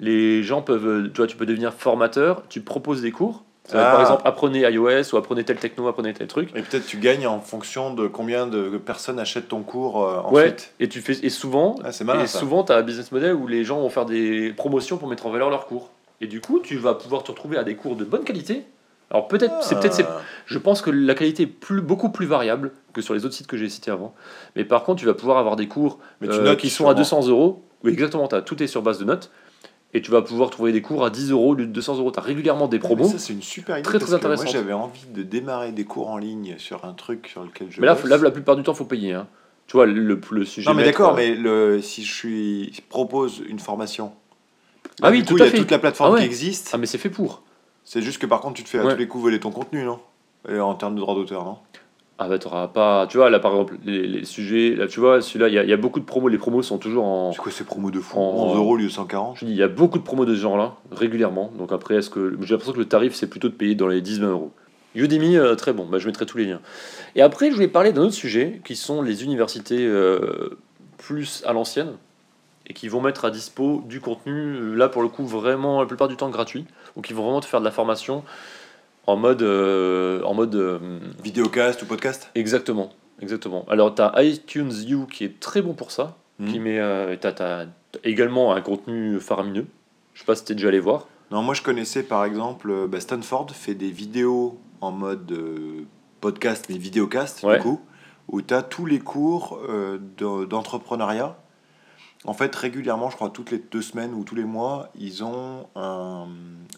Les 0.00 0.42
gens 0.42 0.62
peuvent. 0.62 1.10
Tu 1.12 1.16
vois, 1.18 1.26
tu 1.26 1.36
peux 1.36 1.44
devenir 1.44 1.74
formateur, 1.74 2.44
tu 2.48 2.62
proposes 2.62 3.02
des 3.02 3.12
cours. 3.12 3.44
Ça 3.64 3.76
va 3.76 3.82
être, 3.82 3.88
Ah. 3.88 3.92
Par 3.92 4.00
exemple, 4.00 4.22
apprenez 4.24 4.60
iOS 4.60 5.12
ou 5.12 5.16
apprenez 5.18 5.44
tel 5.44 5.58
techno, 5.58 5.86
apprenez 5.86 6.14
tel 6.14 6.26
truc. 6.28 6.48
Et 6.54 6.62
peut-être 6.62 6.86
tu 6.86 6.96
gagnes 6.96 7.26
en 7.26 7.40
fonction 7.40 7.92
de 7.92 8.06
combien 8.06 8.46
de 8.46 8.78
personnes 8.78 9.18
achètent 9.18 9.48
ton 9.48 9.62
cours 9.62 10.02
euh, 10.02 10.22
Ouais, 10.30 10.44
ensuite. 10.44 10.72
et 10.80 10.88
tu 10.88 11.02
fais 11.02 11.12
et 11.22 11.28
souvent, 11.28 11.74
Ah, 11.84 11.92
c'est 11.92 12.04
malin 12.04 12.22
et 12.22 12.26
ça. 12.26 12.38
souvent 12.38 12.64
tu 12.64 12.72
as 12.72 12.76
un 12.76 12.82
business 12.82 13.12
model 13.12 13.34
où 13.34 13.46
les 13.46 13.64
gens 13.64 13.78
vont 13.80 13.90
faire 13.90 14.06
des 14.06 14.54
promotions 14.56 14.96
pour 14.96 15.08
mettre 15.08 15.26
en 15.26 15.30
valeur 15.30 15.50
leurs 15.50 15.66
cours. 15.66 15.90
Et 16.22 16.26
du 16.26 16.40
coup, 16.40 16.60
tu 16.60 16.78
vas 16.78 16.94
pouvoir 16.94 17.22
te 17.22 17.30
retrouver 17.32 17.58
à 17.58 17.64
des 17.64 17.74
cours 17.76 17.94
de 17.96 18.04
bonne 18.06 18.24
qualité. 18.24 18.64
Alors 19.10 19.26
peut-être, 19.28 19.62
c'est 19.62 19.78
peut-être, 19.80 20.02
Ah. 20.06 20.20
je 20.46 20.58
pense 20.58 20.82
que 20.82 20.90
la 20.90 21.14
qualité 21.14 21.44
est 21.44 21.46
plus, 21.46 21.80
beaucoup 21.80 22.10
plus 22.10 22.26
variable 22.26 22.72
que 22.92 23.00
sur 23.00 23.14
les 23.14 23.24
autres 23.24 23.34
sites 23.34 23.46
que 23.46 23.56
j'ai 23.56 23.68
cités 23.70 23.90
avant. 23.90 24.14
Mais 24.54 24.64
par 24.64 24.84
contre, 24.84 25.00
tu 25.00 25.06
vas 25.06 25.14
pouvoir 25.14 25.38
avoir 25.38 25.56
des 25.56 25.66
cours 25.68 25.98
Mais 26.20 26.28
tu 26.28 26.34
euh, 26.34 26.54
qui 26.56 26.68
sont 26.68 26.84
à 26.88 26.94
sûrement. 26.94 27.22
200 27.22 27.28
euros 27.28 27.64
Oui, 27.84 27.92
exactement, 27.92 28.28
tout 28.28 28.62
est 28.62 28.66
sur 28.66 28.82
base 28.82 28.98
de 28.98 29.04
notes. 29.04 29.30
Et 29.94 30.02
tu 30.02 30.10
vas 30.10 30.20
pouvoir 30.20 30.50
trouver 30.50 30.72
des 30.72 30.82
cours 30.82 31.02
à 31.02 31.08
10 31.08 31.30
euros 31.30 31.52
au 31.52 31.54
lieu 31.54 31.64
de 31.66 31.72
200 31.72 31.96
euros. 31.96 32.10
Tu 32.12 32.18
as 32.18 32.22
régulièrement 32.22 32.68
des 32.68 32.76
Mais 32.76 32.80
promos. 32.84 33.08
ça, 33.08 33.18
c'est 33.18 33.32
une 33.32 33.40
super 33.40 33.78
idée. 33.78 33.82
Très, 33.82 33.98
très 33.98 34.18
que 34.20 34.26
Moi, 34.26 34.44
j'avais 34.44 34.74
envie 34.74 35.06
de 35.06 35.22
démarrer 35.22 35.72
des 35.72 35.84
cours 35.86 36.10
en 36.10 36.18
ligne 36.18 36.56
sur 36.58 36.84
un 36.84 36.92
truc 36.92 37.28
sur 37.32 37.42
lequel 37.42 37.68
je. 37.70 37.80
Mais 37.80 37.86
là, 37.86 37.96
la 38.04 38.30
plupart 38.30 38.56
du 38.56 38.62
temps, 38.62 38.74
faut 38.74 38.84
payer. 38.84 39.14
hein. 39.14 39.26
Tu 39.66 39.78
vois, 39.78 39.86
le, 39.86 40.20
le 40.30 40.44
sujet. 40.44 40.68
non, 40.68 40.74
mais 40.76 40.84
d'accord, 40.84 41.12
euh, 41.12 41.16
mais 41.16 41.34
le, 41.34 41.80
si 41.80 42.04
je 42.04 42.12
suis, 42.14 42.72
propose 42.90 43.42
une 43.48 43.58
formation. 43.58 44.12
Ah 45.02 45.10
oui, 45.10 45.18
du 45.20 45.24
tout 45.24 45.36
coup, 45.36 45.42
à 45.42 45.46
il 45.46 45.46
y 45.46 45.48
a 45.48 45.52
fait. 45.52 45.58
toute 45.58 45.70
la 45.70 45.78
plateforme 45.78 46.10
Ah 46.10 46.14
ouais. 46.14 46.20
qui 46.20 46.26
existe. 46.26 46.70
Ah, 46.74 46.78
mais 46.78 46.86
c'est 46.86 46.98
fait 46.98 47.08
pour. 47.10 47.42
C'est 47.90 48.02
juste 48.02 48.18
que 48.18 48.26
par 48.26 48.40
contre, 48.42 48.54
tu 48.54 48.64
te 48.64 48.68
fais 48.68 48.78
à 48.80 48.84
Ouais. 48.84 48.92
tous 48.92 48.98
les 48.98 49.08
coups 49.08 49.24
voler 49.24 49.40
ton 49.40 49.50
contenu, 49.50 49.82
non? 49.82 49.98
Et 50.46 50.60
en 50.60 50.74
termes 50.74 50.94
de 50.94 51.00
droit 51.00 51.14
d'auteur, 51.14 51.42
non? 51.44 51.56
Ah 52.18 52.28
bah 52.28 52.38
t'auras 52.38 52.68
pas. 52.68 53.06
Tu 53.06 53.16
vois, 53.16 53.30
là 53.30 53.38
par 53.38 53.52
exemple, 53.52 53.78
les, 53.82 54.06
les 54.06 54.24
sujets. 54.26 54.74
Là, 54.74 54.88
tu 54.88 55.00
vois, 55.00 55.22
celui-là, 55.22 55.48
il 55.48 55.54
y, 55.66 55.70
y 55.70 55.72
a 55.72 55.76
beaucoup 55.78 55.98
de 55.98 56.04
promos. 56.04 56.28
Les 56.28 56.36
promos 56.36 56.60
sont 56.62 56.76
toujours 56.76 57.04
en. 57.06 57.32
C'est 57.32 57.38
quoi 57.38 57.50
ces 57.50 57.64
promos 57.64 57.90
de 57.90 58.00
fou? 58.00 58.18
En- 58.18 58.48
11 58.50 58.56
euros 58.56 58.72
au 58.72 58.76
lieu 58.76 58.84
de 58.84 58.90
140 58.90 59.38
Je 59.38 59.46
dis, 59.46 59.52
il 59.52 59.56
y 59.56 59.62
a 59.62 59.68
beaucoup 59.68 59.98
de 59.98 60.02
promos 60.04 60.26
de 60.26 60.34
ce 60.34 60.40
genre-là, 60.40 60.74
régulièrement. 60.90 61.50
Donc 61.56 61.72
après, 61.72 61.94
est-ce 61.94 62.10
que. 62.10 62.36
J'ai 62.42 62.50
l'impression 62.54 62.74
que 62.74 62.78
le 62.78 62.84
tarif, 62.84 63.14
c'est 63.14 63.28
plutôt 63.30 63.48
de 63.48 63.54
payer 63.54 63.74
dans 63.74 63.88
les 63.88 64.02
10-20 64.02 64.22
euros. 64.30 64.50
Udemy, 64.94 65.36
euh, 65.38 65.54
très 65.54 65.72
bon. 65.72 65.86
Bah, 65.86 65.98
je 65.98 66.06
mettrai 66.08 66.26
tous 66.26 66.36
les 66.38 66.44
liens. 66.44 66.60
Et 67.14 67.22
après, 67.22 67.48
je 67.50 67.54
voulais 67.54 67.68
parler 67.68 67.92
d'un 67.92 68.02
autre 68.02 68.12
sujet, 68.14 68.60
qui 68.64 68.76
sont 68.76 69.00
les 69.00 69.24
universités 69.24 69.86
euh, 69.86 70.58
plus 70.98 71.42
à 71.46 71.52
l'ancienne, 71.54 71.92
et 72.68 72.74
qui 72.74 72.88
vont 72.88 73.00
mettre 73.00 73.24
à 73.24 73.30
dispo 73.30 73.82
du 73.86 74.00
contenu, 74.00 74.74
là 74.76 74.88
pour 74.88 75.02
le 75.02 75.08
coup, 75.08 75.26
vraiment, 75.26 75.80
la 75.80 75.86
plupart 75.86 76.08
du 76.08 76.16
temps 76.16 76.28
gratuit, 76.30 76.66
ou 76.96 77.00
qui 77.02 77.12
vont 77.14 77.22
vraiment 77.24 77.40
te 77.40 77.46
faire 77.46 77.60
de 77.60 77.64
la 77.64 77.70
formation 77.70 78.24
en 79.06 79.16
mode. 79.16 79.42
euh, 79.42 80.22
en 80.24 80.34
mode 80.34 80.54
euh, 80.54 80.98
Vidéocast 81.22 81.82
ou 81.82 81.86
podcast? 81.86 82.30
Exactement, 82.34 82.90
exactement. 83.20 83.64
Alors, 83.68 83.94
tu 83.94 84.02
as 84.02 84.12
iTunes 84.22 84.72
U 84.88 85.06
qui 85.10 85.24
est 85.24 85.40
très 85.40 85.62
bon 85.62 85.72
pour 85.74 85.90
ça, 85.90 86.16
Mhm. 86.38 86.48
qui 86.52 86.60
met, 86.60 86.78
euh, 86.78 87.16
t'as, 87.20 87.32
t'as 87.32 87.64
également 88.04 88.52
un 88.52 88.60
contenu 88.60 89.18
faramineux. 89.18 89.66
Je 90.14 90.20
sais 90.20 90.26
pas 90.26 90.34
si 90.36 90.44
t'es 90.44 90.54
déjà 90.54 90.68
allé 90.68 90.80
voir. 90.80 91.06
Non, 91.30 91.42
moi 91.42 91.52
je 91.54 91.62
connaissais 91.62 92.02
par 92.02 92.24
exemple, 92.24 92.70
euh, 92.70 92.86
bah, 92.86 93.00
Stanford 93.00 93.50
fait 93.52 93.74
des 93.74 93.90
vidéos 93.90 94.58
en 94.80 94.92
mode 94.92 95.30
euh, 95.32 95.84
podcast, 96.20 96.66
mais 96.68 96.76
vidéocast 96.78 97.42
Ouais. 97.44 97.56
du 97.56 97.62
coup, 97.62 97.80
où 98.28 98.40
tu 98.42 98.52
as 98.54 98.62
tous 98.62 98.86
les 98.86 98.98
cours 98.98 99.58
de- 100.18 100.44
d'entrepreneuriat. 100.44 101.36
En 102.24 102.32
fait, 102.34 102.54
régulièrement, 102.54 103.10
je 103.10 103.16
crois 103.16 103.30
toutes 103.30 103.50
les 103.50 103.58
deux 103.58 103.82
semaines 103.82 104.12
ou 104.14 104.24
tous 104.24 104.34
les 104.34 104.44
mois, 104.44 104.88
ils 104.98 105.22
ont 105.24 105.66
un, 105.76 106.26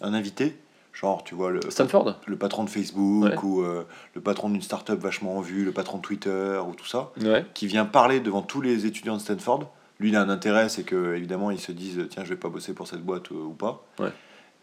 un 0.02 0.14
invité. 0.14 0.56
Genre, 0.92 1.24
tu 1.24 1.34
vois, 1.34 1.50
le, 1.50 1.60
Stanford 1.70 2.16
le 2.26 2.36
patron 2.36 2.64
de 2.64 2.68
Facebook 2.70 3.24
Ouais. 3.24 3.38
ou 3.42 3.62
euh, 3.62 3.84
le 4.14 4.20
patron 4.20 4.50
d'une 4.50 4.60
startup 4.60 4.98
vachement 5.00 5.36
en 5.38 5.40
vue, 5.40 5.64
le 5.64 5.72
patron 5.72 5.96
de 5.98 6.02
Twitter 6.02 6.58
ou 6.68 6.74
tout 6.74 6.84
ça, 6.86 7.10
Ouais. 7.22 7.46
qui 7.54 7.66
vient 7.68 7.84
parler 7.86 8.20
devant 8.20 8.42
tous 8.42 8.60
les 8.60 8.84
étudiants 8.86 9.16
de 9.16 9.20
Stanford. 9.22 9.70
Lui, 9.98 10.10
il 10.10 10.16
a 10.16 10.20
un 10.22 10.28
intérêt, 10.28 10.68
c'est 10.68 10.82
que 10.82 11.14
évidemment, 11.14 11.50
ils 11.50 11.60
se 11.60 11.72
disent 11.72 12.06
tiens, 12.10 12.24
je 12.24 12.30
vais 12.30 12.36
pas 12.40 12.48
bosser 12.48 12.74
pour 12.74 12.86
cette 12.88 13.02
boîte 13.02 13.30
euh, 13.32 13.36
ou 13.36 13.52
pas. 13.54 13.84
Ouais. 13.98 14.10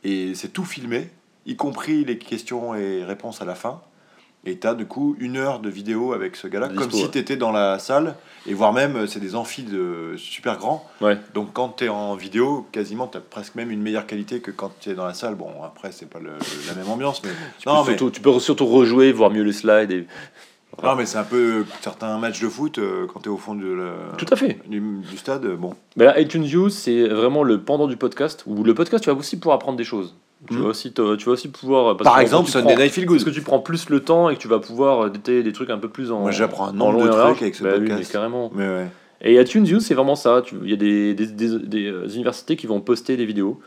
Et 0.03 0.35
c'est 0.35 0.49
tout 0.49 0.65
filmé, 0.65 1.09
y 1.47 1.55
compris 1.55 2.05
les 2.05 2.17
questions 2.19 2.75
et 2.75 3.03
réponses 3.03 3.41
à 3.41 3.45
la 3.45 3.55
fin. 3.55 3.81
Et 4.49 4.57
tu 4.57 4.65
as 4.65 4.73
du 4.75 4.85
coup 4.85 5.15
une 5.19 5.35
heure 5.35 5.59
de 5.59 5.69
vidéo 5.69 6.13
avec 6.13 6.37
ce 6.37 6.47
gars-là, 6.47 6.69
comme 6.69 6.89
si 6.89 7.03
ouais. 7.03 7.09
tu 7.11 7.17
étais 7.17 7.35
dans 7.35 7.51
la 7.51 7.79
salle, 7.79 8.15
et 8.47 8.53
voire 8.53 8.71
même, 8.71 8.95
euh, 8.95 9.05
c'est 9.05 9.19
des 9.19 9.35
amphis 9.35 9.63
de 9.63 10.13
super 10.15 10.57
grands. 10.57 10.87
Ouais. 11.01 11.17
Donc 11.33 11.51
quand 11.51 11.67
tu 11.77 11.83
es 11.83 11.89
en 11.89 12.15
vidéo, 12.15 12.65
quasiment, 12.71 13.07
tu 13.07 13.17
as 13.17 13.21
presque 13.21 13.55
même 13.55 13.71
une 13.71 13.81
meilleure 13.81 14.07
qualité 14.07 14.39
que 14.39 14.51
quand 14.51 14.71
tu 14.79 14.89
es 14.89 14.93
dans 14.93 15.05
la 15.05 15.13
salle. 15.13 15.35
Bon, 15.35 15.49
après, 15.65 15.91
c'est 15.91 16.09
pas 16.09 16.19
le- 16.19 16.31
la 16.67 16.73
même 16.75 16.89
ambiance, 16.89 17.21
mais. 17.25 17.29
Tu, 17.59 17.67
non, 17.67 17.83
peux 17.83 17.91
mais, 17.91 17.97
surtout, 17.97 18.09
tu 18.09 18.21
peux 18.21 18.39
surtout 18.39 18.67
rejouer, 18.67 19.11
voir 19.11 19.31
mieux 19.31 19.43
les 19.43 19.51
slides. 19.51 19.91
Et... 19.91 20.07
non, 20.81 20.95
mais 20.95 21.05
c'est 21.05 21.17
un 21.17 21.25
peu 21.25 21.65
certains 21.81 22.17
matchs 22.17 22.39
de 22.41 22.47
foot, 22.47 22.77
euh, 22.77 23.05
quand 23.13 23.19
tu 23.19 23.25
es 23.27 23.31
au 23.31 23.37
fond 23.37 23.53
de 23.53 23.67
la- 23.67 24.15
Tout 24.17 24.27
à 24.31 24.37
fait. 24.37 24.59
du, 24.65 24.79
du 24.79 25.17
stade, 25.17 25.43
euh, 25.43 25.57
bon. 25.57 25.73
Mais 25.97 26.05
là, 26.05 26.17
iTunes 26.21 26.45
U, 26.45 26.69
c'est 26.69 27.05
vraiment 27.09 27.43
le 27.43 27.59
pendant 27.59 27.87
du 27.87 27.97
podcast, 27.97 28.43
où 28.47 28.63
le 28.63 28.73
podcast, 28.73 29.03
tu 29.03 29.09
vas 29.09 29.15
aussi 29.17 29.37
pouvoir 29.37 29.57
apprendre 29.57 29.77
des 29.77 29.83
choses. 29.83 30.15
Tu, 30.49 30.57
vas 30.57 30.69
aussi 30.69 30.91
te- 30.93 31.15
tu 31.15 31.25
vas 31.25 31.31
aussi 31.33 31.47
pouvoir. 31.49 31.97
parce 31.97 32.09
Par 32.09 32.19
exemple, 32.19 32.49
Sunday 32.49 32.75
Night 32.75 32.91
Feel 32.91 33.05
Parce 33.05 33.17
Good. 33.23 33.25
que 33.25 33.29
tu 33.37 33.41
prends 33.43 33.59
plus 33.59 33.89
le 33.89 33.99
temps 34.01 34.29
et 34.29 34.35
que 34.35 34.39
tu 34.41 34.47
vas 34.47 34.59
pouvoir 34.59 35.05
euh, 35.05 35.09
détailler 35.09 35.43
des 35.43 35.53
trucs 35.53 35.69
un 35.69 35.77
peu 35.77 35.89
plus 35.89 36.11
en. 36.11 36.19
Moi, 36.21 36.31
j'apprends 36.31 36.67
un 36.67 36.73
nombre 36.73 36.97
de 37.03 37.07
trucs 37.07 37.15
large. 37.17 37.41
avec 37.41 37.55
ce 37.55 37.63
Bah 37.63 37.69
oui, 37.75 37.81
mais 37.81 37.89
podcast. 37.89 38.11
carrément. 38.11 38.51
Mais 38.55 38.67
ouais. 38.67 38.87
Et 39.21 39.39
iTunes 39.41 39.65
U, 39.67 39.79
c'est 39.79 39.93
vraiment 39.95 40.15
ça. 40.15 40.43
Il 40.63 40.69
y 40.69 40.73
a 40.73 40.77
des, 40.77 41.13
des, 41.13 41.25
des- 41.27 41.59
des, 41.59 41.87
euh, 41.87 42.07
universités 42.09 42.55
qui 42.55 42.67
vont 42.67 42.81
poster 42.81 43.17
des 43.17 43.25
vidéos. 43.25 43.59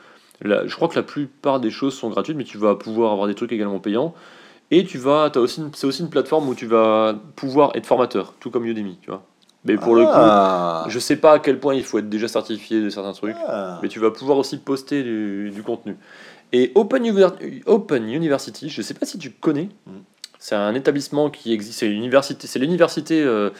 Là, 0.43 0.63
je 0.67 0.75
crois 0.75 0.89
que 0.89 0.95
la 0.97 1.03
plupart 1.03 1.61
des 1.61 1.71
choses 1.71 1.95
sont 1.95 2.09
gratuites, 2.09 2.37
mais 2.37 2.45
tu 2.45 2.57
vas 2.57 2.75
pouvoir 2.77 3.13
avoir 3.13 3.27
des 3.27 3.35
trucs 3.35 3.53
également 3.53 3.79
payants. 3.79 4.15
Et 4.71 4.85
tu 4.85 4.97
vas, 4.99 5.25
as 5.35 5.39
aussi, 5.39 5.61
c'est 5.75 5.87
aussi 5.87 6.03
une 6.03 6.09
plateforme 6.11 6.49
où 6.49 6.55
tu 6.55 6.67
vas 6.67 7.15
pouvoir 7.35 7.73
être 7.75 7.87
formateur, 7.87 8.35
tout 8.39 8.51
comme 8.51 8.65
Udemy, 8.65 8.99
tu 9.03 9.11
vois. 9.11 9.23
Mais 9.67 9.77
pour 9.77 9.95
le 9.97 10.05
coup, 10.05 10.11
Ah. 10.15 10.85
je 10.89 10.99
sais 10.99 11.17
pas 11.17 11.33
à 11.33 11.39
quel 11.41 11.59
point 11.59 11.75
il 11.75 11.83
faut 11.83 11.99
être 11.99 12.09
déjà 12.09 12.29
certifié 12.29 12.81
de 12.81 12.89
certains 12.89 13.13
trucs, 13.13 13.37
Ah. 13.47 13.79
mais 13.83 13.89
tu 13.89 13.99
vas 13.99 14.11
pouvoir 14.13 14.39
aussi 14.39 14.57
poster 14.57 15.03
du, 15.03 15.51
du 15.51 15.63
contenu. 15.63 15.97
Et 16.53 16.73
Open, 16.75 17.05
University, 18.09 18.69
je 18.69 18.83
sais 18.83 18.95
pas 18.95 19.07
si 19.07 19.19
tu 19.19 19.31
connais, 19.31 19.69
Mm. 19.87 19.91
c'est 20.39 20.55
un 20.55 20.75
établissement 20.75 21.31
qui 21.31 21.53
existe, 21.53 21.79
c'est 21.81 21.89
l'université, 21.89 22.47
c'est 22.47 22.59
l'université 22.59 23.23
euh, 23.23 23.51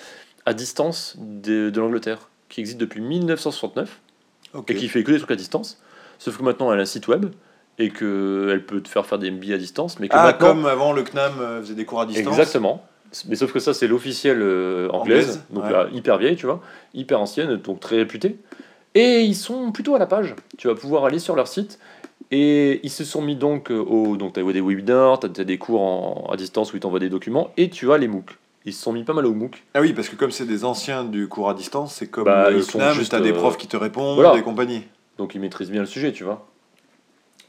à 0.47 0.55
distance 0.55 1.17
de, 1.19 1.71
de 1.71 1.81
l'Angleterre, 1.81 2.29
qui 2.49 2.61
existe 2.61 2.79
depuis 2.79 3.01
1969 3.01 4.01
Ok. 4.55 4.71
et 4.71 4.75
qui 4.75 4.89
fait 4.89 5.05
que 5.05 5.13
des 5.13 5.19
trucs 5.19 5.31
à 5.31 5.37
distance. 5.37 5.81
Sauf 6.19 6.37
que 6.37 6.43
maintenant 6.43 6.73
elle 6.73 6.81
a 6.81 6.83
un 6.83 6.87
site 6.87 7.07
web 7.09 7.27
et 7.79 7.91
qu'elle 7.91 8.65
peut 8.67 8.81
te 8.83 8.89
faire 8.89 9.07
faire 9.07 9.19
des 9.19 9.31
MBA 9.31 9.55
à 9.55 9.59
distance, 9.59 9.99
mais 10.01 10.09
que 10.09 10.17
Ah, 10.17 10.25
maintenant, 10.25 10.49
comme 10.49 10.67
avant 10.67 10.93
le 10.93 11.03
CNAM 11.03 11.33
euh, 11.41 11.61
faisait 11.63 11.75
des 11.75 11.85
cours 11.85 12.01
à 12.01 12.07
distance. 12.07 12.27
Exactement. 12.27 12.85
Mais 13.29 13.35
sauf 13.37 13.53
que 13.53 13.59
ça, 13.59 13.73
c'est 13.75 13.89
l'officielle 13.89 14.41
euh, 14.43 14.89
anglaise, 14.91 15.29
Anglaise, 15.29 15.43
donc 15.51 15.65
ouais. 15.65 15.73
là, 15.73 15.89
hyper 15.93 16.19
vieille, 16.19 16.37
tu 16.37 16.47
vois, 16.47 16.61
hyper 16.95 17.21
ancienne, 17.21 17.57
donc 17.57 17.81
très 17.81 17.97
réputée. 17.97 18.37
Et 18.95 19.23
ils 19.23 19.35
sont 19.35 19.73
plutôt 19.73 19.95
à 19.95 19.99
la 19.99 20.07
page. 20.07 20.35
Tu 20.59 20.67
vas 20.69 20.75
pouvoir 20.75 21.05
aller 21.05 21.19
sur 21.21 21.35
leur 21.37 21.49
site. 21.49 21.79
Et 22.31 22.81
ils 22.85 22.91
se 22.91 23.05
sont 23.05 23.23
mis 23.23 23.35
donc 23.37 23.71
euh, 23.71 23.79
au. 23.79 24.17
Donc, 24.17 24.35
tu 24.35 24.41
as 24.41 24.53
des 24.53 24.61
webinars, 24.61 25.19
tu 25.21 25.27
as, 25.41 25.45
des 25.45 25.59
cours 25.59 25.81
en- 25.83 26.31
à 26.33 26.37
distance 26.37 26.73
où 26.73 26.77
ils 26.77 26.81
t'envoient 26.81 27.01
des 27.01 27.09
documents, 27.09 27.51
et 27.57 27.71
tu 27.71 27.91
as 27.93 27.99
les 27.99 28.07
MOOC. 28.09 28.31
Ils 28.67 28.73
se 28.73 28.83
sont 28.83 28.93
mis 28.93 29.05
pas 29.05 29.15
mal 29.15 29.27
au 29.27 29.33
MOOC. 29.35 29.63
Ah 29.75 29.81
oui, 29.81 29.93
parce 29.93 30.09
que 30.09 30.17
comme 30.17 30.31
c'est 30.31 30.47
des 30.47 30.65
anciens 30.65 31.03
du 31.05 31.29
cours 31.29 31.49
à 31.51 31.55
distance, 31.55 31.95
c'est 31.95 32.09
comme 32.09 32.25
Bah, 32.25 32.51
le 32.51 32.59
ils 32.59 32.63
sont 32.63 32.79
juste, 32.93 33.11
t'as 33.11 33.21
des 33.21 33.33
euh, 33.33 33.37
profs 33.37 33.57
qui 33.57 33.67
te 33.67 33.77
répondent, 33.77 34.15
voilà. 34.17 34.35
des 34.35 34.43
compagnies. 34.43 34.83
Donc, 35.19 35.35
ils 35.35 35.41
maîtrisent 35.41 35.71
bien 35.71 35.81
le 35.81 35.87
sujet, 35.87 36.13
tu 36.13 36.23
vois. 36.25 36.47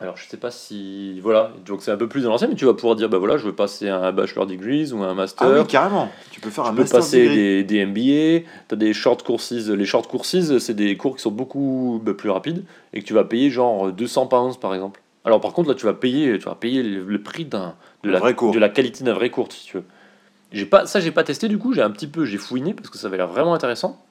Alors, 0.01 0.17
je 0.17 0.27
sais 0.27 0.37
pas 0.37 0.49
si. 0.51 1.19
Voilà. 1.21 1.51
Donc, 1.65 1.81
c'est 1.83 1.91
un 1.91 1.97
peu 1.97 2.07
plus 2.09 2.23
dans 2.23 2.29
l'ancien, 2.31 2.47
mais 2.47 2.55
tu 2.55 2.65
vas 2.65 2.73
pouvoir 2.73 2.95
dire 2.95 3.07
bah 3.07 3.19
voilà, 3.19 3.37
je 3.37 3.45
veux 3.45 3.53
passer 3.53 3.87
un 3.87 4.11
bachelor 4.11 4.47
degrees 4.47 4.91
ou 4.93 5.03
un 5.03 5.13
master. 5.13 5.47
Ah 5.47 5.59
oui, 5.59 5.67
carrément. 5.67 6.09
Tu 6.31 6.41
peux 6.41 6.49
faire 6.49 6.65
un 6.65 6.69
Tu 6.69 6.75
peux 6.75 6.81
master 6.81 6.99
passer 6.99 7.21
degree. 7.23 7.63
des, 7.63 7.63
des 7.63 7.85
MBA, 7.85 8.47
tu 8.67 8.73
as 8.73 8.75
des 8.75 8.93
short 8.93 9.21
courses. 9.23 9.51
Les 9.51 9.85
short 9.85 10.07
courses, 10.07 10.57
c'est 10.57 10.73
des 10.73 10.97
cours 10.97 11.15
qui 11.15 11.21
sont 11.21 11.31
beaucoup 11.31 12.01
bah, 12.03 12.13
plus 12.15 12.29
rapides 12.31 12.63
et 12.93 13.01
que 13.01 13.05
tu 13.05 13.13
vas 13.13 13.23
payer 13.23 13.49
genre 13.51 13.91
200 13.91 14.25
pounds 14.27 14.57
par 14.57 14.73
exemple. 14.73 15.01
Alors 15.23 15.39
par 15.39 15.53
contre, 15.53 15.69
là, 15.69 15.75
tu 15.75 15.85
vas 15.85 15.93
payer, 15.93 16.37
tu 16.39 16.45
vas 16.45 16.55
payer 16.55 16.81
le, 16.81 17.03
le 17.03 17.21
prix 17.21 17.45
d'un, 17.45 17.75
de, 18.03 18.09
Un 18.09 18.13
la, 18.13 18.19
vrai 18.19 18.33
cours. 18.33 18.51
de 18.53 18.59
la 18.59 18.69
qualité 18.69 19.03
d'un 19.03 19.13
vrai 19.13 19.29
cours, 19.29 19.51
si 19.51 19.65
tu 19.67 19.77
veux. 19.77 19.83
J'ai 20.51 20.65
pas, 20.65 20.87
ça, 20.87 20.99
j'ai 20.99 21.11
pas 21.11 21.23
testé 21.23 21.47
du 21.47 21.57
coup, 21.59 21.73
j'ai 21.73 21.81
un 21.83 21.91
petit 21.91 22.07
peu, 22.07 22.25
j'ai 22.25 22.37
fouiné 22.39 22.73
parce 22.73 22.89
que 22.89 22.97
ça 22.97 23.05
avait 23.07 23.17
l'air 23.17 23.27
vraiment 23.27 23.53
intéressant. 23.53 24.03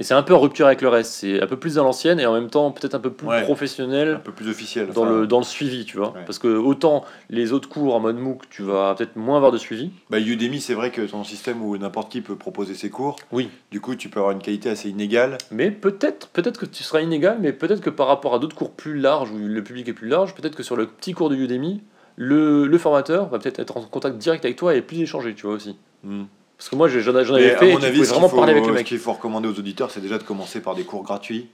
Et 0.00 0.02
c'est 0.02 0.14
un 0.14 0.22
peu 0.22 0.34
en 0.34 0.40
rupture 0.40 0.64
avec 0.66 0.80
le 0.80 0.88
reste, 0.88 1.12
c'est 1.12 1.42
un 1.42 1.46
peu 1.46 1.58
plus 1.58 1.78
à 1.78 1.82
l'ancienne 1.82 2.18
et 2.18 2.24
en 2.26 2.32
même 2.32 2.48
temps 2.48 2.70
peut-être 2.70 2.94
un 2.94 3.00
peu 3.00 3.10
plus 3.12 3.28
Ouais. 3.28 3.42
professionnel 3.42 4.14
Un 4.14 4.20
peu 4.20 4.32
plus 4.32 4.48
officiel. 4.48 4.88
dans, 4.88 5.02
enfin, 5.02 5.10
le, 5.20 5.26
dans 5.26 5.38
le 5.38 5.44
suivi, 5.44 5.84
tu 5.84 5.98
vois. 5.98 6.12
Ouais. 6.14 6.22
Parce 6.24 6.38
que 6.38 6.48
autant 6.48 7.04
les 7.28 7.52
autres 7.52 7.68
cours 7.68 7.94
en 7.94 8.00
mode 8.00 8.16
MOOC, 8.16 8.48
tu 8.48 8.62
vas 8.62 8.94
peut-être 8.94 9.16
moins 9.16 9.36
avoir 9.36 9.52
de 9.52 9.58
suivi. 9.58 9.90
Bah, 10.08 10.18
Udemy, 10.18 10.60
c'est 10.60 10.72
vrai 10.72 10.90
que 10.90 11.02
ton 11.02 11.22
système 11.22 11.62
où 11.62 11.76
n'importe 11.76 12.10
qui 12.10 12.22
peut 12.22 12.34
proposer 12.36 12.72
ses 12.74 12.88
cours, 12.88 13.16
Oui. 13.30 13.50
du 13.70 13.80
coup, 13.82 13.94
tu 13.94 14.08
peux 14.08 14.20
avoir 14.20 14.32
une 14.32 14.40
qualité 14.40 14.70
assez 14.70 14.88
inégale. 14.88 15.36
Mais 15.50 15.70
peut-être 15.70 16.28
peut-être 16.28 16.58
que 16.58 16.66
tu 16.66 16.82
seras 16.82 17.02
inégal, 17.02 17.36
mais 17.40 17.52
peut-être 17.52 17.82
que 17.82 17.90
par 17.90 18.06
rapport 18.06 18.34
à 18.34 18.38
d'autres 18.38 18.56
cours 18.56 18.70
plus 18.72 18.98
larges, 18.98 19.30
où 19.30 19.36
le 19.38 19.62
public 19.62 19.86
est 19.88 19.92
plus 19.92 20.08
large, 20.08 20.34
peut-être 20.34 20.56
que 20.56 20.62
sur 20.62 20.76
le 20.76 20.86
petit 20.86 21.12
cours 21.12 21.28
de 21.28 21.36
Udemy, 21.36 21.82
le, 22.16 22.66
le 22.66 22.78
formateur 22.78 23.28
va 23.28 23.38
peut-être 23.38 23.60
être 23.60 23.76
en 23.76 23.82
contact 23.82 24.16
direct 24.16 24.44
avec 24.46 24.56
toi 24.56 24.74
et 24.74 24.80
plus 24.80 25.00
échanger, 25.00 25.34
tu 25.34 25.46
vois 25.46 25.56
aussi. 25.56 25.76
Hmm. 26.04 26.24
Parce 26.60 26.68
que 26.68 26.76
moi, 26.76 26.88
j'en 26.88 27.14
avais 27.14 27.52
à 27.54 27.56
fait, 27.56 27.70
et 27.70 27.72
mon 27.72 27.82
avis, 27.82 28.04
ce 28.04 28.10
vraiment 28.10 28.28
faut, 28.28 28.36
parler 28.36 28.52
avec 28.52 28.64
le 28.64 28.68
ce 28.68 28.74
mec. 28.74 28.86
qu'il 28.86 28.98
faut 28.98 29.14
recommander 29.14 29.48
aux 29.48 29.58
auditeurs, 29.58 29.90
c'est 29.90 30.02
déjà 30.02 30.18
de 30.18 30.24
commencer 30.24 30.60
par 30.60 30.74
des 30.74 30.84
cours 30.84 31.02
gratuits. 31.02 31.48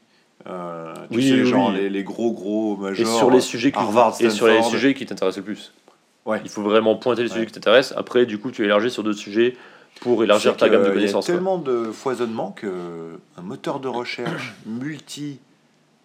Euh, 0.48 0.92
tu 1.12 1.18
Oui, 1.18 1.28
sais, 1.28 1.34
oui, 1.34 1.46
genre 1.46 1.68
oui. 1.70 1.76
les, 1.76 1.90
les 1.90 2.02
gros, 2.02 2.32
gros 2.32 2.76
Et 2.76 2.80
majors. 2.82 3.16
sur 3.18 3.30
les 3.30 3.40
sujets 3.40 3.70
qui 3.70 3.78
Harvard, 3.78 4.16
et 4.20 4.30
sur 4.30 4.48
les 4.48 4.64
sujets 4.64 4.94
qui 4.94 5.07
t'intéressent 5.07 5.36
le 5.38 5.44
plus. 5.44 5.72
Ouais. 6.24 6.40
Il 6.42 6.50
faut 6.50 6.62
vraiment 6.62 6.96
pointer 6.96 7.22
les 7.22 7.28
Ouais. 7.28 7.34
sujets 7.34 7.46
qui 7.46 7.52
t'intéressent. 7.52 7.96
Après, 7.96 8.26
du 8.26 8.38
coup, 8.38 8.50
tu 8.50 8.64
élargis 8.64 8.90
sur 8.90 9.04
d'autres 9.04 9.20
sujets 9.20 9.57
pour 10.00 10.24
élargir 10.24 10.57
ta 10.57 10.68
gamme 10.68 10.82
de 10.82 10.90
connaissances. 10.90 11.28
Il 11.28 11.30
y 11.30 11.34
a 11.36 11.38
quoi. 11.38 11.44
tellement 11.54 11.59
de 11.59 11.92
foisonnement 11.92 12.50
que 12.50 12.66
un 13.38 13.42
moteur 13.42 13.78
de 13.78 13.86
recherche 13.86 14.54
multi, 14.66 15.38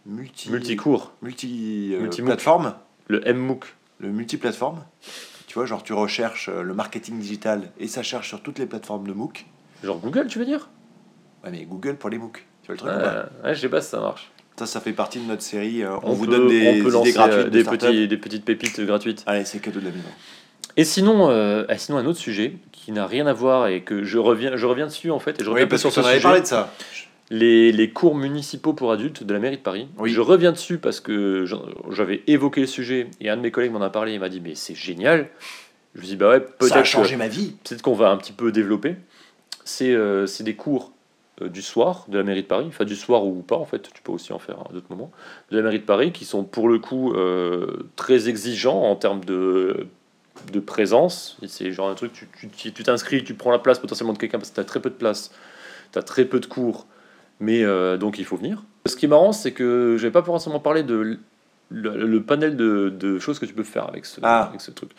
multi, 0.05 0.51
Multi-cours, 0.51 1.11
multi, 1.23 1.89
euh, 1.95 2.07
plateforme, 2.23 2.75
le 3.07 3.21
MMOOC. 3.33 3.65
le 3.99 4.09
multiplateforme. 4.09 4.83
Tu 5.51 5.55
vois, 5.55 5.65
genre 5.65 5.83
tu 5.83 5.91
recherches 5.91 6.47
euh, 6.47 6.61
le 6.61 6.73
marketing 6.73 7.19
digital 7.19 7.71
et 7.77 7.89
ça 7.89 8.03
cherche 8.03 8.29
sur 8.29 8.39
toutes 8.41 8.57
les 8.57 8.65
plateformes 8.65 9.05
de 9.05 9.11
MOOC. 9.11 9.45
Genre 9.83 9.99
Google, 9.99 10.27
tu 10.27 10.39
veux 10.39 10.45
dire? 10.45 10.69
Ouais, 11.43 11.49
mais 11.51 11.65
Google 11.65 11.97
pour 11.97 12.09
les 12.09 12.17
MOOC. 12.17 12.45
Tu 12.63 12.67
vois 12.67 12.75
le 12.75 12.77
truc 12.77 12.89
ou 12.89 12.99
pas? 13.01 13.13
Ouais, 13.43 13.49
ouais, 13.49 13.55
je 13.55 13.59
sais 13.59 13.67
pas 13.67 13.81
si 13.81 13.89
ça 13.89 13.99
marche. 13.99 14.31
Ça, 14.57 14.65
ça 14.65 14.79
fait 14.79 14.93
partie 14.93 15.19
de 15.19 15.25
notre 15.25 15.41
série. 15.41 15.83
euh, 15.83 15.97
on, 16.03 16.13
vous 16.13 16.23
peut- 16.25 16.31
donne 16.31 16.47
des 16.47 16.79
idées 16.79 17.11
gratuites 17.11 17.47
euh, 17.47 17.49
des, 17.49 17.63
startups. 17.63 17.85
petits, 17.85 18.07
des 18.07 18.15
petites 18.17 18.45
pépites 18.45 18.79
gratuites. 18.79 19.23
Allez, 19.27 19.43
c'est 19.43 19.59
cadeau 19.59 19.81
de 19.81 19.85
la 19.87 19.91
maison. 19.91 20.07
Et 20.77 20.85
sinon, 20.85 21.29
euh, 21.29 21.65
ah, 21.67 21.77
sinon 21.77 21.97
un 21.97 22.05
autre 22.05 22.19
sujet 22.19 22.53
qui 22.71 22.93
n'a 22.93 23.05
rien 23.05 23.27
à 23.27 23.33
voir 23.33 23.67
et 23.67 23.81
que 23.81 24.05
je 24.05 24.19
reviens, 24.19 24.55
je 24.55 24.65
reviens 24.65 24.85
dessus 24.87 25.11
en 25.11 25.19
fait. 25.19 25.41
Et 25.41 25.43
je 25.43 25.49
reviens 25.49 25.65
Oui, 25.65 25.69
parce 25.69 25.81
sur 25.81 25.89
que 25.89 25.95
ce 25.95 26.01
sujet. 26.03 26.21
parlé 26.21 26.39
de 26.39 26.45
ça. 26.45 26.71
Les, 27.33 27.71
les 27.71 27.89
cours 27.91 28.13
municipaux 28.15 28.73
pour 28.73 28.91
adultes 28.91 29.23
de 29.23 29.33
la 29.33 29.39
mairie 29.39 29.55
de 29.57 29.61
Paris. 29.61 29.87
Oui. 29.97 30.11
Je 30.11 30.19
reviens 30.19 30.51
dessus 30.51 30.77
parce 30.77 30.99
que 30.99 31.45
j'avais 31.91 32.21
évoqué 32.27 32.59
le 32.61 32.67
sujet 32.67 33.07
et 33.21 33.29
un 33.29 33.37
de 33.37 33.41
mes 33.41 33.51
collègues 33.51 33.71
m'en 33.71 33.81
a 33.81 33.89
parlé 33.89 34.11
et 34.13 34.19
m'a 34.19 34.27
dit 34.29 34.41
mais 34.41 34.53
c'est 34.53 34.75
génial. 34.75 35.29
Je 35.95 36.01
me 36.01 36.05
dit 36.05 36.15
bah 36.17 36.29
ouais 36.29 36.39
Ça 36.39 36.43
a 36.43 36.51
peut-être 36.57 36.81
que- 36.83 36.87
changé 36.87 37.15
ma 37.15 37.27
vie. 37.29 37.55
peut-être 37.63 37.81
qu'on 37.81 37.93
va 37.95 38.09
un 38.11 38.17
petit 38.17 38.33
peu 38.33 38.51
développer. 38.51 38.95
C'est 39.63 39.91
euh, 39.93 40.27
c'est 40.27 40.43
des 40.43 40.55
cours 40.55 40.91
euh, 41.41 41.47
du 41.47 41.61
soir 41.61 42.05
de 42.09 42.17
la 42.17 42.23
mairie 42.25 42.41
de 42.43 42.47
Paris, 42.47 42.65
enfin 42.67 42.83
du 42.83 42.95
soir 42.97 43.25
ou 43.25 43.41
pas 43.41 43.55
en 43.55 43.65
fait, 43.65 43.89
tu 43.93 44.01
peux 44.03 44.11
aussi 44.11 44.33
en 44.33 44.39
faire 44.39 44.57
à 44.69 44.73
d'autres 44.73 44.87
moments, 44.89 45.11
de 45.51 45.57
la 45.57 45.63
mairie 45.63 45.79
de 45.79 45.85
Paris 45.85 46.11
qui 46.11 46.25
sont 46.25 46.43
pour 46.43 46.67
le 46.67 46.79
coup 46.79 47.13
euh, 47.13 47.89
très 47.95 48.27
exigeants 48.27 48.81
en 48.83 48.95
termes 48.97 49.23
de, 49.23 49.87
de 50.51 50.59
présence. 50.59 51.37
C'est 51.47 51.71
genre 51.71 51.89
un 51.89 51.95
truc, 51.95 52.11
tu 52.11 52.27
tu- 52.37 52.49
tu 52.49 52.73
tu 52.73 52.83
t'inscris, 52.83 53.23
tu 53.23 53.35
prends 53.35 53.51
la 53.51 53.59
place 53.59 53.79
potentiellement 53.79 54.13
de 54.13 54.17
quelqu'un 54.17 54.37
parce 54.39 54.49
que 54.49 54.55
tu 54.55 54.61
as 54.61 54.65
très 54.65 54.81
peu 54.81 54.89
de 54.89 54.95
place, 54.95 55.31
tu 55.93 55.99
as 55.99 56.03
très 56.03 56.25
peu 56.25 56.39
de 56.41 56.45
cours, 56.47 56.87
mais 57.41 57.63
euh, 57.63 57.97
donc 57.97 58.17
il 58.19 58.25
faut 58.25 58.37
venir. 58.37 58.63
Ce 58.85 58.95
qui 58.95 59.05
est 59.05 59.09
marrant, 59.09 59.33
c'est 59.33 59.51
que 59.51 59.95
je 59.97 60.03
vais 60.03 60.11
pas 60.11 60.23
forcément 60.23 60.59
parler 60.59 60.83
de 60.83 61.17
le, 61.73 62.05
le 62.05 62.21
panel 62.23 62.55
de, 62.57 62.89
de 62.89 63.17
choses 63.19 63.39
que 63.39 63.45
tu 63.45 63.53
peux 63.53 63.63
faire 63.63 63.87
avec 63.87 64.05
ce, 64.05 64.19
Ah. 64.23 64.43
avec 64.49 64.59
ce 64.61 64.71
truc. 64.71 64.91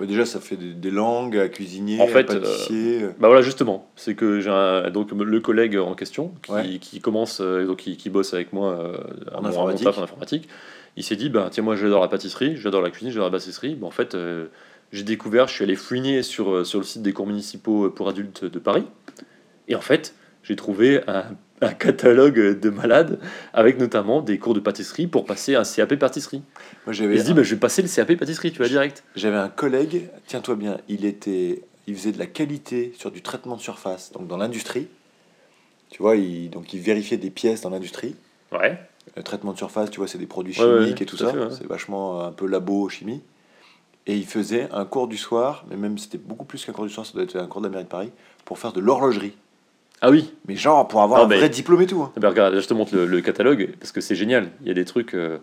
Déjà, 0.00 0.26
ça 0.26 0.40
fait 0.40 0.56
des, 0.56 0.72
des 0.74 0.90
langues 0.90 1.36
à 1.36 1.48
cuisiner, 1.48 2.00
En 2.00 2.06
fait, 2.08 2.30
à 2.30 2.34
pâtissier. 2.34 3.02
euh, 3.04 3.08
Bah 3.20 3.28
voilà 3.28 3.42
justement, 3.42 3.88
c'est 3.96 4.14
que 4.14 4.40
j'ai 4.40 4.50
un- 4.50 4.90
donc 4.90 5.10
le 5.12 5.40
collègue 5.40 5.76
en 5.76 5.94
question 5.94 6.32
qui, 6.42 6.52
Ouais. 6.52 6.78
qui 6.80 7.00
commence 7.00 7.40
euh, 7.40 7.66
donc 7.66 7.78
qui, 7.78 7.96
qui 7.96 8.10
bosse 8.10 8.34
avec 8.34 8.52
moi 8.52 8.92
En 9.34 9.42
mon- 9.42 9.48
informatique. 9.48 9.86
en 9.88 10.02
informatique. 10.02 10.48
Il 10.96 11.02
s'est 11.04 11.16
dit 11.16 11.28
bah 11.28 11.48
tiens 11.50 11.62
moi 11.62 11.76
j'adore 11.76 12.00
la 12.00 12.08
pâtisserie, 12.08 12.56
j'adore 12.56 12.80
la 12.82 12.90
cuisine, 12.90 13.10
j'adore 13.10 13.28
la 13.28 13.38
pâtisserie. 13.38 13.74
Bah, 13.74 13.86
en 13.86 13.90
fait 13.90 14.14
euh, 14.14 14.46
j'ai 14.92 15.02
découvert, 15.04 15.46
je 15.46 15.52
suis 15.54 15.62
allé 15.64 15.76
fouiner 15.76 16.22
sur 16.22 16.66
sur 16.66 16.78
le 16.80 16.84
site 16.84 17.02
des 17.02 17.12
cours 17.12 17.26
municipaux 17.26 17.88
pour 17.90 18.08
adultes 18.08 18.44
de 18.44 18.58
Paris 18.58 18.84
et 19.68 19.74
en 19.76 19.80
fait 19.80 20.14
j'ai 20.42 20.56
trouvé 20.56 21.02
un, 21.06 21.24
un 21.60 21.72
catalogue 21.72 22.60
de 22.60 22.70
malades 22.70 23.18
avec 23.52 23.78
notamment 23.78 24.20
des 24.20 24.38
cours 24.38 24.54
de 24.54 24.60
pâtisserie 24.60 25.06
pour 25.06 25.24
passer 25.24 25.54
un 25.54 25.62
CAP 25.64 25.96
pâtisserie. 25.96 26.42
Moi, 26.86 26.94
Il 26.94 27.20
se 27.20 27.24
dit 27.24 27.34
bah, 27.34 27.42
je 27.42 27.54
vais 27.54 27.60
passer 27.60 27.82
le 27.82 27.88
CAP 27.88 28.14
pâtisserie, 28.16 28.52
tu 28.52 28.58
vas 28.58 28.68
direct. 28.68 29.04
J'avais 29.14 29.36
un 29.36 29.48
collègue, 29.48 30.08
tiens-toi 30.26 30.56
bien, 30.56 30.78
il 30.88 31.04
était, 31.04 31.62
il 31.86 31.96
faisait 31.96 32.12
de 32.12 32.18
la 32.18 32.26
qualité 32.26 32.92
sur 32.96 33.10
du 33.10 33.22
traitement 33.22 33.56
de 33.56 33.60
surface, 33.60 34.12
donc 34.12 34.26
dans 34.26 34.36
l'industrie. 34.36 34.88
Tu 35.90 36.02
vois, 36.02 36.16
il, 36.16 36.50
donc 36.50 36.74
il 36.74 36.80
vérifiait 36.80 37.16
des 37.16 37.30
pièces 37.30 37.62
dans 37.62 37.70
l'industrie. 37.70 38.16
Ouais. 38.52 38.78
Le 39.16 39.22
traitement 39.22 39.52
de 39.52 39.56
surface, 39.58 39.90
tu 39.90 39.98
vois, 39.98 40.08
c'est 40.08 40.18
des 40.18 40.26
produits 40.26 40.58
Ouais, 40.58 40.66
ouais, 40.66 40.82
chimiques 40.82 41.02
et 41.02 41.06
tout 41.06 41.16
tout 41.16 41.24
ça. 41.24 41.32
C'est 41.50 41.66
vachement 41.66 42.20
euh, 42.20 42.28
un 42.28 42.32
peu 42.32 42.46
labo 42.46 42.88
chimie. 42.88 43.22
Et 44.08 44.16
il 44.16 44.26
faisait 44.26 44.68
un 44.72 44.84
cours 44.84 45.08
du 45.08 45.16
soir, 45.16 45.64
mais 45.68 45.76
même 45.76 45.98
c'était 45.98 46.18
beaucoup 46.18 46.44
plus 46.44 46.64
qu'un 46.64 46.72
cours 46.72 46.86
du 46.86 46.92
soir, 46.92 47.06
ça 47.06 47.12
doit 47.12 47.22
être 47.22 47.36
un 47.36 47.46
cours 47.46 47.60
de 47.60 47.66
la 47.66 47.70
mairie 47.70 47.84
de 47.84 47.88
Paris, 47.88 48.10
pour 48.44 48.58
faire 48.58 48.72
de 48.72 48.80
l'horlogerie. 48.80 49.34
Ah 50.02 50.10
oui, 50.10 50.32
Mais 50.46 50.56
genre 50.56 50.86
pour 50.88 51.00
avoir 51.02 51.20
Ah, 51.20 51.24
un 51.24 51.26
vrai 51.26 51.48
diplôme 51.48 51.80
et 51.82 51.86
tout. 51.86 52.02
hein. 52.02 52.12
Ben, 52.16 52.28
regarde, 52.28 52.60
je 52.60 52.66
te 52.66 52.74
montre 52.74 52.94
le, 52.94 53.06
le 53.06 53.20
catalogue 53.22 53.70
parce 53.80 53.92
que 53.92 54.00
c'est 54.00 54.14
génial. 54.14 54.50
Il 54.62 54.68
y 54.68 54.70
a 54.70 54.74
des 54.74 54.84
trucs. 54.84 55.14
euh, 55.14 55.38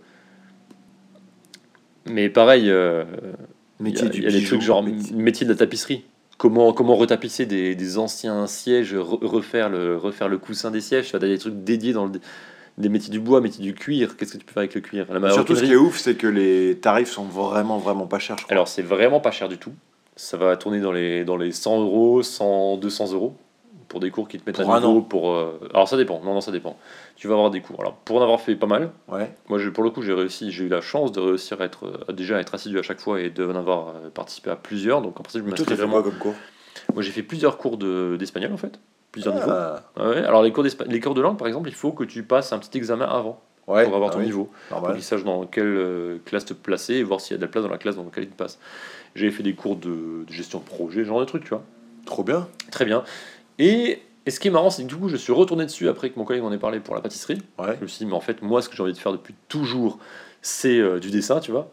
Mais 2.06 2.30
pareil, 2.30 2.70
euh, 2.70 3.04
il 3.80 3.88
y 3.88 3.91
Métier 3.91 4.08
a, 4.08 4.10
du 4.10 4.18
il 4.20 4.24
y 4.24 4.28
a 4.28 4.32
des 4.32 4.38
bijou, 4.39 4.47
trucs 4.58 4.62
genre 4.62 4.84
métier- 4.84 5.16
métier 5.16 5.45
de 5.47 5.51
la 5.51 5.58
tapisserie. 5.58 6.04
Comment, 6.38 6.74
comment 6.74 6.95
retapisser 6.95 7.45
des, 7.45 7.76
des 7.76 7.97
anciens 7.97 8.47
sièges, 8.47 8.93
re- 8.95 9.26
refaire 9.26 9.70
le, 9.70 9.97
refaire 9.97 10.28
le 10.28 10.38
coussin 10.38 10.72
des 10.72 10.82
sièges. 10.82 11.10
Tu 11.10 11.16
as 11.16 11.20
des 11.20 11.38
trucs 11.38 11.64
dédiés 11.64 11.93
dans 11.93 12.06
le, 12.08 12.12
des 12.78 12.89
métiers 12.89 13.12
du 13.12 13.20
bois, 13.20 13.39
métiers 13.39 13.64
du 13.64 13.74
cuir. 13.74 14.18
Qu'est-ce 14.18 14.34
que 14.34 14.38
tu 14.38 14.45
peux 14.45 14.51
faire 14.54 14.62
avec 14.62 14.76
le 14.76 14.82
cuir? 14.82 15.06
La 15.12 15.32
Surtout, 15.32 15.56
ce 15.56 15.64
qui 15.64 15.72
est 15.72 15.76
ouf, 15.78 15.97
c'est 15.99 16.16
que 16.16 16.28
les 16.28 16.78
tarifs 16.80 17.10
sont 17.10 17.24
vraiment, 17.26 17.78
vraiment 17.78 18.08
pas 18.08 18.20
chers, 18.20 18.38
je 18.38 18.43
crois. 18.43 18.51
Alors, 18.51 18.68
c'est 18.68 18.82
vraiment 18.82 19.20
pas 19.20 19.32
cher 19.32 19.47
du 19.47 19.58
tout. 19.58 19.72
Ça 20.16 20.38
va 20.38 20.58
tourner 20.58 20.80
dans 20.80 20.91
les, 20.91 21.24
dans 21.24 21.38
les 21.38 21.51
100 21.51 21.80
euros, 21.82 22.22
100, 22.22 22.78
200 22.78 23.14
euros 23.14 23.36
pour 23.94 24.00
des 24.00 24.10
cours 24.10 24.28
qui 24.28 24.39
te 24.39 24.44
mettent 24.50 24.60
Pour 24.60 24.72
à 24.72 24.78
un 24.78 24.80
niveau. 24.82 24.98
an. 24.98 25.02
Pour, 25.02 25.30
euh, 25.32 25.60
Alors, 25.72 25.88
ça 25.88 25.98
dépend. 25.98 26.20
Non, 26.22 26.34
non, 26.34 26.41
ça 26.41 26.52
dépend. 26.52 26.76
Tu 27.16 27.28
vas 27.28 27.36
avoir 27.36 27.52
des 27.52 27.62
cours. 27.62 27.80
Alors, 27.80 27.94
pour 27.94 28.18
en 28.18 28.24
avoir 28.24 28.41
fait 28.41 28.56
pas 28.56 28.66
mal, 28.66 28.89
ouais. 29.08 29.32
moi, 29.50 29.60
je- 29.60 29.70
pour 29.70 29.84
le 29.84 29.91
coup, 29.91 30.02
j'ai 30.02 30.14
réussi, 30.14 30.52
j'ai 30.52 30.64
eu 30.64 30.68
la 30.68 30.82
chance 30.82 31.12
de 31.12 31.20
réussir 31.22 31.62
à 31.62 31.66
être 31.66 31.86
euh, 32.10 32.12
déjà 32.12 32.38
à 32.38 32.39
être 32.39 32.56
assidu 32.56 32.80
à 32.80 32.82
chaque 32.82 33.00
fois 33.00 33.22
et 33.22 33.30
d'en 33.30 33.56
avoir 33.56 33.89
euh, 33.89 34.10
participé 34.10 34.50
à 34.50 34.56
plusieurs. 34.56 35.04
Donc, 35.04 35.20
en 35.20 35.24
principe, 35.24 35.46
je 35.46 35.50
m'inscris 35.52 35.74
à 35.74 35.76
vraiment. 35.76 36.02
quoi 36.02 36.04
comme 36.10 36.18
cours? 36.18 36.36
Moi, 36.96 37.04
j'ai 37.04 37.12
fait 37.12 37.22
plusieurs 37.22 37.58
cours 37.60 37.78
de- 37.78 38.16
d'espagnol 38.18 38.52
en 38.52 38.58
fait, 38.58 38.80
plusieurs 39.12 39.36
niveaux. 39.36 39.52
Ah, 39.52 39.84
Ah 39.96 40.10
ouais, 40.10 40.18
Alors, 40.24 40.41
les 40.41 40.52
cours, 40.52 40.64
les 40.64 41.00
cours 41.00 41.14
de 41.14 41.22
langue, 41.22 41.38
par 41.38 41.48
exemple, 41.48 41.70
il 41.70 41.76
faut 41.76 41.91
que 41.91 42.04
tu 42.04 42.24
passes 42.24 42.52
un 42.52 42.58
petit 42.58 42.76
examen 42.80 43.06
avant 43.06 43.39
ouais, 43.68 43.84
pour 43.86 43.94
avoir 43.96 44.10
ah 44.10 44.14
ton 44.14 44.20
oui, 44.22 44.26
niveau, 44.26 44.50
pour 44.70 44.78
Normal. 44.78 44.96
qu'ils 44.96 45.04
sachent 45.04 45.24
dans 45.24 45.46
quelle 45.46 45.66
euh, 45.68 46.18
classe 46.26 46.46
te 46.46 46.54
placer 46.56 46.96
et 46.96 47.04
voir 47.04 47.22
s'il 47.22 47.34
y 47.34 47.36
a 47.36 47.38
de 47.38 47.44
la 47.44 47.48
place 47.48 47.64
dans 47.64 47.70
la 47.70 47.78
classe 47.78 47.96
dans 47.96 48.06
laquelle 48.06 48.26
tu 48.28 48.34
passes. 48.36 48.58
J'ai 49.14 49.30
fait 49.30 49.44
des 49.44 49.54
cours 49.54 49.76
de, 49.76 50.26
de 50.28 50.34
gestion 50.34 50.58
de 50.58 50.64
projet, 50.66 51.06
genre 51.06 51.20
de 51.20 51.26
trucs, 51.26 51.44
tu 51.44 51.50
vois. 51.50 51.62
Trop 52.06 52.24
bien. 52.24 52.48
Très 52.72 52.84
bien. 52.86 53.04
Et, 53.60 54.01
et 54.26 54.32
ce 54.32 54.39
qui 54.39 54.47
est 54.47 54.51
marrant, 54.51 54.70
c'est 54.70 54.84
que 54.84 54.88
du 54.88 54.95
coup, 54.95 55.10
je 55.10 55.18
suis 55.18 55.34
retourné 55.34 55.66
dessus 55.66 55.89
après 55.89 56.10
que 56.10 56.20
mon 56.20 56.26
collègue 56.26 56.43
m'en 56.43 56.51
ait 56.51 56.58
parlé 56.58 56.80
pour 56.80 56.95
la 56.95 57.01
pâtisserie. 57.01 57.41
Ouais. 57.60 57.76
Je 57.78 57.84
me 57.84 57.88
suis 57.88 57.99
dit, 57.99 58.06
mais 58.06 58.16
en 58.16 58.22
fait, 58.22 58.41
moi, 58.41 58.62
ce 58.62 58.70
que 58.70 58.76
j'ai 58.76 58.84
envie 58.84 58.93
de 58.93 58.97
faire 58.97 59.12
depuis 59.12 59.36
toujours, 59.47 59.99
c'est 60.41 60.78
euh, 60.78 60.99
du 60.99 61.12
dessin, 61.12 61.39
tu 61.39 61.51
vois. 61.51 61.72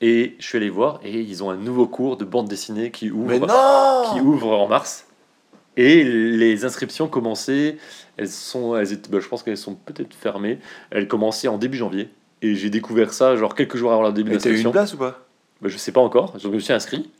Et 0.00 0.36
je 0.38 0.46
suis 0.46 0.58
allé 0.58 0.70
voir, 0.70 1.00
et 1.04 1.20
ils 1.20 1.42
ont 1.42 1.50
un 1.50 1.56
nouveau 1.56 1.86
cours 1.86 2.16
de 2.16 2.24
bande 2.24 2.48
dessinée 2.48 2.90
qui 2.90 3.10
ouvre, 3.10 3.46
qui 4.12 4.20
ouvre 4.20 4.58
en 4.58 4.68
mars. 4.68 5.06
Et 5.76 6.04
les 6.04 6.64
inscriptions 6.64 7.08
commençaient, 7.08 7.78
elles 8.16 8.28
sont, 8.28 8.76
elles 8.76 8.92
étaient, 8.92 9.10
bah, 9.10 9.18
je 9.20 9.28
pense 9.28 9.42
qu'elles 9.42 9.56
sont 9.56 9.74
peut-être 9.74 10.14
fermées. 10.14 10.58
Elles 10.90 11.08
commençaient 11.08 11.48
en 11.48 11.58
début 11.58 11.78
janvier. 11.78 12.10
Et 12.42 12.54
j'ai 12.54 12.70
découvert 12.70 13.12
ça, 13.12 13.36
genre 13.36 13.54
quelques 13.54 13.76
jours 13.76 13.92
avant 13.92 14.02
le 14.02 14.12
début 14.12 14.34
Et 14.34 14.38
t'as 14.38 14.50
eu 14.50 14.60
une 14.60 14.70
place 14.70 14.94
ou 14.94 14.98
pas? 14.98 15.26
Bah, 15.60 15.68
je 15.68 15.76
sais 15.76 15.92
pas 15.92 16.00
encore, 16.00 16.32
donc 16.32 16.42
je 16.42 16.48
me 16.48 16.58
suis 16.58 16.72
inscrit. 16.72 17.10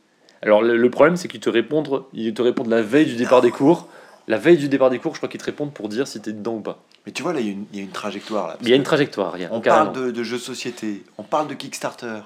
Alors 0.44 0.62
le, 0.62 0.76
le 0.76 0.90
problème 0.90 1.16
c'est 1.16 1.26
qu'ils 1.28 1.40
te 1.40 1.50
répondent, 1.50 2.04
ils 2.12 2.32
te 2.34 2.42
répondent 2.42 2.68
la 2.68 2.82
veille 2.82 3.06
du 3.06 3.16
départ 3.16 3.40
des 3.40 3.50
cours. 3.50 3.88
La 4.28 4.38
veille 4.38 4.56
du 4.56 4.68
départ 4.68 4.88
des 4.88 4.98
cours, 4.98 5.12
je 5.14 5.18
crois 5.18 5.28
qu'ils 5.28 5.40
te 5.40 5.44
répondent 5.44 5.72
pour 5.74 5.88
dire 5.90 6.06
si 6.06 6.18
t'es 6.20 6.32
dedans 6.32 6.54
ou 6.54 6.60
pas. 6.60 6.78
Mais 7.04 7.12
tu 7.12 7.22
vois, 7.22 7.34
là, 7.34 7.40
il 7.40 7.46
y, 7.46 7.48
a 7.50 7.52
une- 7.52 7.66
il 7.74 7.78
y 7.78 7.82
a 7.82 7.84
une 7.84 7.90
trajectoire. 7.90 8.46
Là, 8.48 8.56
il 8.62 8.68
y 8.70 8.72
a 8.72 8.76
une 8.76 8.82
trajectoire, 8.82 9.36
il 9.36 9.42
y 9.42 9.44
a 9.44 9.48
on 9.52 9.60
carrément. 9.60 9.92
parle 9.92 10.06
de, 10.06 10.10
de 10.12 10.22
jeux 10.22 10.38
de 10.38 10.42
société, 10.42 11.02
on 11.18 11.22
parle 11.24 11.46
de 11.48 11.52
Kickstarter, 11.54 12.20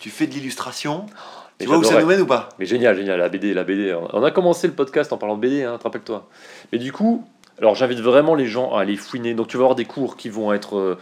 tu 0.00 0.10
fais 0.10 0.26
de 0.26 0.32
l'illustration. 0.34 1.06
Mais 1.58 1.64
Tu 1.64 1.68
vois 1.68 1.78
où 1.78 1.82
ça 1.82 1.90
j'adorais. 1.90 2.02
nous 2.02 2.08
mène 2.08 2.20
ou 2.22 2.26
pas? 2.26 2.50
Mais 2.58 2.66
génial, 2.66 2.94
génial, 2.96 3.18
la 3.18 3.28
BD, 3.30 3.54
la 3.54 3.64
BD. 3.64 3.94
On 4.12 4.22
a 4.22 4.30
commencé 4.30 4.66
le 4.66 4.72
podcast 4.74 5.12
en 5.14 5.18
parlant 5.18 5.36
de 5.36 5.40
BD, 5.40 5.62
hein, 5.62 5.76
te 5.78 5.84
rappelle-toi. 5.84 6.26
Mais 6.72 6.78
du 6.78 6.90
coup, 6.92 7.24
alors 7.58 7.74
j'invite 7.74 8.00
vraiment 8.00 8.34
les 8.34 8.46
gens 8.46 8.74
à 8.74 8.80
aller 8.82 8.96
fouiner. 8.96 9.32
Donc 9.34 9.48
tu 9.48 9.56
vas 9.58 9.62
avoir 9.64 9.74
des 9.76 9.84
cours 9.86 10.16
qui 10.18 10.28
vont 10.30 10.52
être 10.54 10.76
euh, 10.78 10.98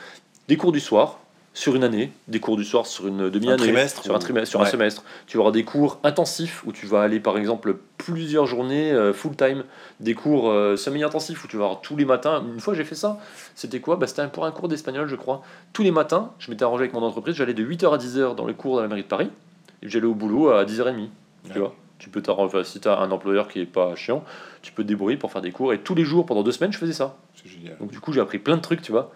des 0.49 0.57
cours 0.57 0.71
du 0.73 0.81
soir 0.81 1.19
sur 1.59 1.75
une 1.75 1.83
année, 1.83 2.13
des 2.29 2.39
cours 2.39 2.57
du 2.57 2.63
soir 2.65 2.87
sur 2.87 3.09
une 3.09 3.31
demi-année, 3.31 3.57
trimestre 3.57 4.05
sur 4.05 4.15
un 4.15 4.21
trimestre, 4.21 4.49
sur 4.51 4.61
un 4.61 4.65
semestre. 4.67 5.03
Tu 5.27 5.39
avoir 5.39 5.51
des 5.51 5.65
cours 5.65 5.99
intensifs 6.05 6.63
où 6.65 6.71
tu 6.71 6.87
vas 6.87 7.01
aller 7.03 7.19
par 7.19 7.37
exemple 7.37 7.77
plusieurs 7.97 8.47
journées 8.47 8.93
euh, 8.93 9.13
full 9.13 9.35
time, 9.35 9.65
des 9.99 10.15
cours 10.15 10.51
euh, 10.51 10.77
semi-intensifs 10.77 11.43
où 11.45 11.49
tu 11.49 11.57
vas 11.57 11.65
avoir 11.65 11.81
tous 11.81 11.97
les 11.97 12.05
matins. 12.05 12.45
Une 12.55 12.61
fois 12.61 12.75
j'ai 12.75 12.85
fait 12.85 12.95
ça. 12.95 13.19
C'était 13.57 13.81
quoi? 13.81 13.97
Bah, 13.97 14.07
C'était 14.07 14.23
un- 14.23 14.29
pour 14.29 14.45
un 14.47 14.53
cours 14.53 14.69
d'espagnol, 14.69 15.09
je 15.09 15.17
crois. 15.17 15.43
Tous 15.73 15.83
les 15.83 15.91
matins, 15.91 16.31
je 16.39 16.49
m'étais 16.53 16.63
arrangé 16.63 16.83
avec 16.83 16.93
mon 16.95 17.03
entreprise, 17.03 17.35
j'allais 17.35 17.55
de 17.55 17.65
8h 17.65 17.93
à 17.93 17.99
10h 17.99 18.37
dans 18.37 18.47
les 18.47 18.55
cours 18.55 18.77
de 18.77 18.83
la 18.83 18.87
mairie 18.89 19.03
de 19.03 19.09
Paris 19.09 19.29
et 19.83 19.89
j'allais 19.89 20.07
au 20.07 20.15
boulot 20.15 20.51
à 20.51 20.65
10h30. 20.65 21.09
Tu 21.45 21.53
Ouais. 21.55 21.59
vois 21.59 21.75
tu 21.99 22.11
peux 22.11 22.23
t'arranger, 22.23 22.63
si 22.63 22.79
tu 22.79 22.87
as 22.87 22.97
un 23.01 23.11
employeur 23.11 23.49
qui 23.49 23.59
est 23.61 23.67
pas 23.67 23.97
chiant, 23.97 24.23
tu 24.63 24.71
peux 24.71 24.85
te 24.85 24.89
débrouiller 24.89 25.17
pour 25.17 25.33
faire 25.33 25.43
des 25.43 25.51
cours. 25.51 25.73
Et 25.73 25.81
tous 25.81 25.97
les 25.97 26.05
jours, 26.05 26.25
pendant 26.27 26.45
deux 26.45 26.53
semaines, 26.53 26.73
je 26.73 26.79
faisais 26.79 26.93
ça. 26.93 27.17
C'est 27.35 27.51
génial. 27.51 27.77
Donc 27.81 27.91
du 27.91 27.99
coup, 27.99 28.13
j'ai 28.13 28.21
appris 28.21 28.39
plein 28.39 28.57
de 28.57 28.63
trucs, 28.63 28.83
tu 28.83 28.93
vois. 28.93 29.11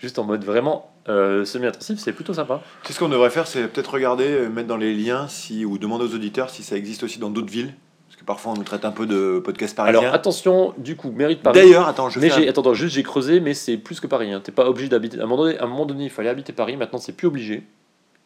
Juste 0.00 0.18
en 0.18 0.24
mode 0.24 0.44
vraiment 0.44 0.90
euh, 1.08 1.44
semi-intensif, 1.44 1.98
c'est 1.98 2.12
plutôt 2.12 2.34
sympa. 2.34 2.60
Qu'est-ce 2.84 2.98
qu'on 2.98 3.08
devrait 3.08 3.30
faire 3.30 3.46
C'est 3.46 3.66
peut-être 3.66 3.92
regarder, 3.94 4.26
euh, 4.28 4.48
mettre 4.48 4.68
dans 4.68 4.76
les 4.76 4.94
liens 4.94 5.26
si, 5.28 5.64
ou 5.64 5.78
demander 5.78 6.04
aux 6.04 6.14
auditeurs 6.14 6.50
si 6.50 6.62
ça 6.62 6.76
existe 6.76 7.02
aussi 7.02 7.18
dans 7.18 7.30
d'autres 7.30 7.50
villes. 7.50 7.74
Parce 8.08 8.20
que 8.20 8.24
parfois 8.24 8.52
on 8.52 8.54
nous 8.56 8.62
traite 8.64 8.84
un 8.84 8.90
peu 8.92 9.06
de 9.06 9.38
podcast 9.38 9.74
parisien. 9.76 10.00
Alors 10.00 10.14
attention, 10.14 10.72
du 10.78 10.94
coup, 10.96 11.10
mérite 11.10 11.42
Paris. 11.42 11.58
D'ailleurs, 11.58 11.88
attends, 11.88 12.10
je 12.10 12.20
mais 12.20 12.30
fais 12.30 12.42
j'ai, 12.42 12.46
un- 12.46 12.50
attends, 12.50 12.74
juste 12.74 12.94
j'ai 12.94 13.02
creusé, 13.02 13.40
mais 13.40 13.54
c'est 13.54 13.76
plus 13.76 13.98
que 14.00 14.06
Paris. 14.06 14.32
Hein. 14.32 14.40
T'es 14.42 14.52
pas 14.52 14.68
obligé 14.68 14.88
d'habiter. 14.88 15.18
À 15.18 15.24
un 15.24 15.26
moment 15.26 15.42
donné, 15.44 15.58
à 15.58 15.64
un 15.64 15.66
moment 15.66 15.84
donné, 15.86 16.04
il 16.04 16.10
fallait 16.10 16.28
habiter 16.28 16.52
Paris. 16.52 16.76
Maintenant, 16.76 16.98
c'est 16.98 17.12
plus 17.12 17.26
obligé. 17.26 17.64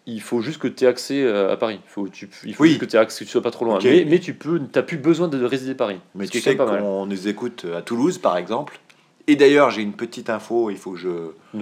Il 0.07 0.21
faut 0.21 0.41
juste 0.41 0.59
que 0.59 0.67
tu 0.69 0.85
aies 0.85 0.89
accès 0.89 1.23
euh, 1.23 1.53
à 1.53 1.57
Paris. 1.57 1.79
Il 1.85 1.89
faut, 1.91 2.09
tu, 2.09 2.29
il 2.45 2.55
faut 2.55 2.65
Oui. 2.65 2.71
juste 2.71 2.81
que 2.81 2.87
tu 2.87 2.97
accès, 2.97 3.21
que 3.21 3.25
tu 3.29 3.33
sois 3.33 3.43
pas 3.43 3.53
trop 3.53 3.65
loin. 3.65 3.79
Mais, 3.85 4.05
mais 4.09 4.19
tu 4.19 4.35
peux, 4.35 4.61
t'as 4.61 4.83
plus 4.83 4.97
besoin 4.99 5.29
de 5.29 5.45
résider 5.45 5.75
Paris. 5.75 6.01
Mais 6.17 6.27
tu 6.27 6.41
sais 6.41 6.57
qu'on 6.57 7.07
nous 7.07 7.29
écoute 7.29 7.65
à 7.77 7.83
Toulouse, 7.83 8.19
par 8.19 8.37
exemple. 8.37 8.79
Et 9.29 9.37
d'ailleurs, 9.37 9.71
j'ai 9.71 9.83
une 9.83 9.93
petite 9.93 10.31
info, 10.31 10.71
il 10.71 10.77
faut 10.77 10.93
que 10.93 10.99
je... 10.99 11.09